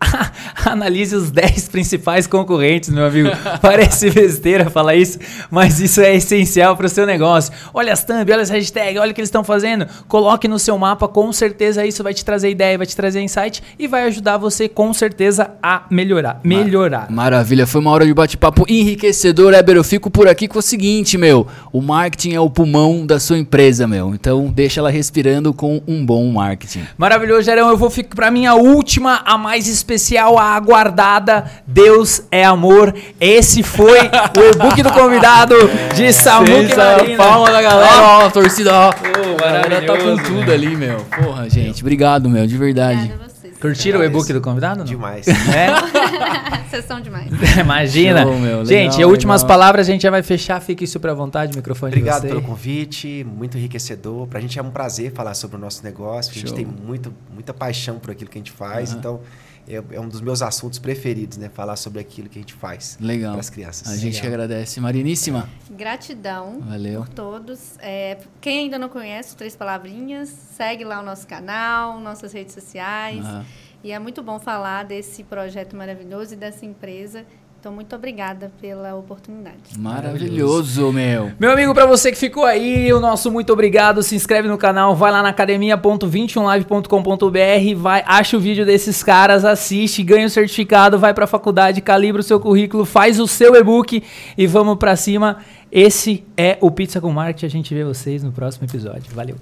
Analise 0.64 1.14
os 1.14 1.30
10 1.30 1.68
principais 1.68 2.26
concorrentes, 2.26 2.90
meu 2.90 3.06
amigo. 3.06 3.30
Parece 3.60 4.10
besteira 4.10 4.68
falar 4.70 4.94
isso, 4.94 5.18
mas 5.50 5.80
isso 5.80 6.00
é 6.00 6.14
essencial 6.14 6.76
para 6.76 6.86
o 6.86 6.88
seu 6.88 7.06
negócio. 7.06 7.52
Olha 7.72 7.92
as 7.92 8.04
thumb, 8.04 8.30
olha 8.30 8.42
as 8.42 8.50
hashtags, 8.50 9.00
olha 9.00 9.10
o 9.10 9.14
que 9.14 9.20
eles 9.20 9.28
estão 9.28 9.44
fazendo. 9.44 9.86
Coloque 10.08 10.48
no 10.48 10.58
seu 10.58 10.76
mapa, 10.76 11.08
com 11.08 11.32
certeza 11.32 11.86
isso 11.86 12.02
vai 12.02 12.14
te 12.14 12.24
trazer 12.24 12.50
ideia, 12.50 12.76
vai 12.76 12.86
te 12.86 12.96
trazer 12.96 13.20
insight 13.20 13.62
e 13.78 13.86
vai 13.86 14.04
ajudar 14.04 14.36
você 14.36 14.68
com 14.68 14.92
certeza 14.92 15.52
a 15.62 15.84
melhorar. 15.90 16.40
Melhorar. 16.44 17.10
Maravilha, 17.10 17.66
foi 17.66 17.80
uma 17.80 17.90
hora 17.90 18.06
de 18.06 18.14
bate-papo 18.14 18.64
enriquecedor, 18.68 19.54
Eber. 19.54 19.76
Eu 19.76 19.84
fico 19.84 20.10
por 20.10 20.28
aqui 20.28 20.48
com 20.48 20.58
o 20.58 20.62
seguinte, 20.62 21.16
meu. 21.16 21.46
O 21.72 21.80
marketing 21.80 22.34
é 22.34 22.40
o 22.40 22.50
pulmão 22.50 23.06
da 23.06 23.18
sua 23.18 23.38
empresa, 23.38 23.86
meu. 23.86 24.14
Então 24.14 24.46
deixa 24.46 24.80
ela 24.80 24.90
respirando 24.90 25.52
com 25.54 25.82
um 25.86 26.04
bom 26.04 26.30
marketing. 26.30 26.84
Maravilhoso, 26.96 27.42
Gerão. 27.42 27.68
Eu 27.68 27.76
vou 27.76 27.90
ficar 27.90 28.14
pra 28.14 28.30
minha 28.30 28.54
última, 28.54 29.22
a 29.24 29.38
mais 29.38 29.61
especial, 29.70 30.38
a 30.38 30.54
aguardada. 30.54 31.44
Deus 31.66 32.22
é 32.30 32.44
amor. 32.44 32.94
Esse 33.20 33.62
foi 33.62 33.98
o 34.00 34.50
e-book 34.50 34.82
do 34.82 34.92
convidado 34.92 35.54
de 35.94 36.10
Marina. 36.40 37.16
Palma 37.16 37.50
da 37.50 37.62
galera, 37.62 38.02
ó, 38.02 38.26
a 38.26 38.30
torcida, 38.30 38.70
ó. 38.72 38.90
Ô, 38.90 39.44
a 39.44 39.50
galera 39.62 39.86
tá 39.86 39.96
com 39.98 40.16
tudo 40.16 40.44
meu. 40.44 40.54
ali, 40.54 40.76
meu. 40.76 40.96
Porra, 41.22 41.48
gente, 41.48 41.82
obrigado, 41.82 42.28
meu, 42.28 42.46
de 42.46 42.56
verdade. 42.56 42.98
Obrigada 42.98 43.24
a 43.24 43.28
vocês. 43.28 43.58
Curtiram 43.58 44.00
o 44.00 44.04
e-book 44.04 44.32
do 44.32 44.40
convidado? 44.40 44.80
Não? 44.80 44.84
Demais. 44.84 45.26
É? 45.28 46.62
Vocês 46.72 46.86
são 46.86 47.00
demais. 47.02 47.30
Imagina. 47.60 48.22
Show, 48.22 48.38
meu. 48.38 48.64
gente, 48.64 48.96
Legal, 48.96 49.10
últimas 49.10 49.42
legal. 49.42 49.58
palavras, 49.58 49.86
a 49.86 49.92
gente 49.92 50.00
já 50.02 50.10
vai 50.10 50.22
fechar. 50.22 50.58
Fique 50.58 50.86
super 50.86 51.10
à 51.10 51.14
vontade, 51.14 51.52
o 51.52 51.56
microfone 51.56 51.92
Obrigado 51.92 52.22
de 52.22 52.28
você. 52.28 52.28
pelo 52.28 52.40
convite, 52.42 53.26
muito 53.28 53.58
enriquecedor. 53.58 54.26
Pra 54.26 54.40
gente 54.40 54.58
é 54.58 54.62
um 54.62 54.70
prazer 54.70 55.12
falar 55.12 55.34
sobre 55.34 55.56
o 55.58 55.60
nosso 55.60 55.84
negócio. 55.84 56.32
A 56.32 56.34
gente 56.34 56.54
tem 56.54 56.64
muito, 56.64 57.12
muita 57.32 57.52
paixão 57.52 57.98
por 57.98 58.10
aquilo 58.10 58.30
que 58.30 58.38
a 58.38 58.40
gente 58.40 58.52
faz. 58.52 58.92
Então, 58.94 59.20
é, 59.68 59.82
é 59.96 60.00
um 60.00 60.08
dos 60.08 60.20
meus 60.20 60.42
assuntos 60.42 60.78
preferidos, 60.78 61.38
né? 61.38 61.48
Falar 61.48 61.76
sobre 61.76 62.00
aquilo 62.00 62.28
que 62.28 62.38
a 62.38 62.42
gente 62.42 62.54
faz 62.54 62.98
Legal. 63.00 63.32
para 63.32 63.40
as 63.40 63.50
crianças. 63.50 63.88
A 63.88 63.96
gente 63.96 64.20
que 64.20 64.26
Legal. 64.26 64.42
agradece. 64.44 64.80
Mariníssima. 64.80 65.48
Gratidão 65.70 66.60
Valeu. 66.60 67.00
por 67.00 67.08
todos. 67.08 67.78
É, 67.78 68.18
quem 68.40 68.60
ainda 68.60 68.78
não 68.78 68.88
conhece 68.88 69.36
Três 69.36 69.56
Palavrinhas, 69.56 70.28
segue 70.28 70.84
lá 70.84 71.00
o 71.00 71.04
nosso 71.04 71.26
canal, 71.26 72.00
nossas 72.00 72.32
redes 72.32 72.54
sociais. 72.54 73.24
Aham. 73.24 73.44
E 73.84 73.90
é 73.90 73.98
muito 73.98 74.22
bom 74.22 74.38
falar 74.38 74.84
desse 74.84 75.24
projeto 75.24 75.74
maravilhoso 75.74 76.34
e 76.34 76.36
dessa 76.36 76.64
empresa 76.64 77.26
Então, 77.62 77.72
muito 77.72 77.94
obrigada 77.94 78.50
pela 78.60 78.96
oportunidade. 78.96 79.78
Maravilhoso, 79.78 80.92
meu. 80.92 81.30
Meu 81.38 81.52
amigo, 81.52 81.72
pra 81.72 81.86
você 81.86 82.10
que 82.10 82.18
ficou 82.18 82.44
aí, 82.44 82.92
o 82.92 82.98
nosso 82.98 83.30
muito 83.30 83.52
obrigado. 83.52 84.02
Se 84.02 84.16
inscreve 84.16 84.48
no 84.48 84.58
canal, 84.58 84.96
vai 84.96 85.12
lá 85.12 85.22
na 85.22 85.28
academia.21live.com.br, 85.28 87.76
vai, 87.76 88.02
acha 88.04 88.36
o 88.36 88.40
vídeo 88.40 88.66
desses 88.66 89.00
caras, 89.04 89.44
assiste, 89.44 90.02
ganha 90.02 90.26
o 90.26 90.28
certificado, 90.28 90.98
vai 90.98 91.14
pra 91.14 91.24
faculdade, 91.24 91.80
calibra 91.80 92.20
o 92.20 92.24
seu 92.24 92.40
currículo, 92.40 92.84
faz 92.84 93.20
o 93.20 93.28
seu 93.28 93.54
e-book 93.54 94.02
e 94.36 94.46
vamos 94.48 94.76
pra 94.76 94.96
cima. 94.96 95.38
Esse 95.70 96.24
é 96.36 96.58
o 96.60 96.68
Pizza 96.68 97.00
com 97.00 97.12
Marketing. 97.12 97.46
A 97.46 97.50
gente 97.50 97.72
vê 97.72 97.84
vocês 97.84 98.24
no 98.24 98.32
próximo 98.32 98.66
episódio. 98.66 99.04
Valeu. 99.14 99.36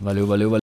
Valeu, 0.00 0.26
valeu, 0.26 0.48
valeu. 0.48 0.67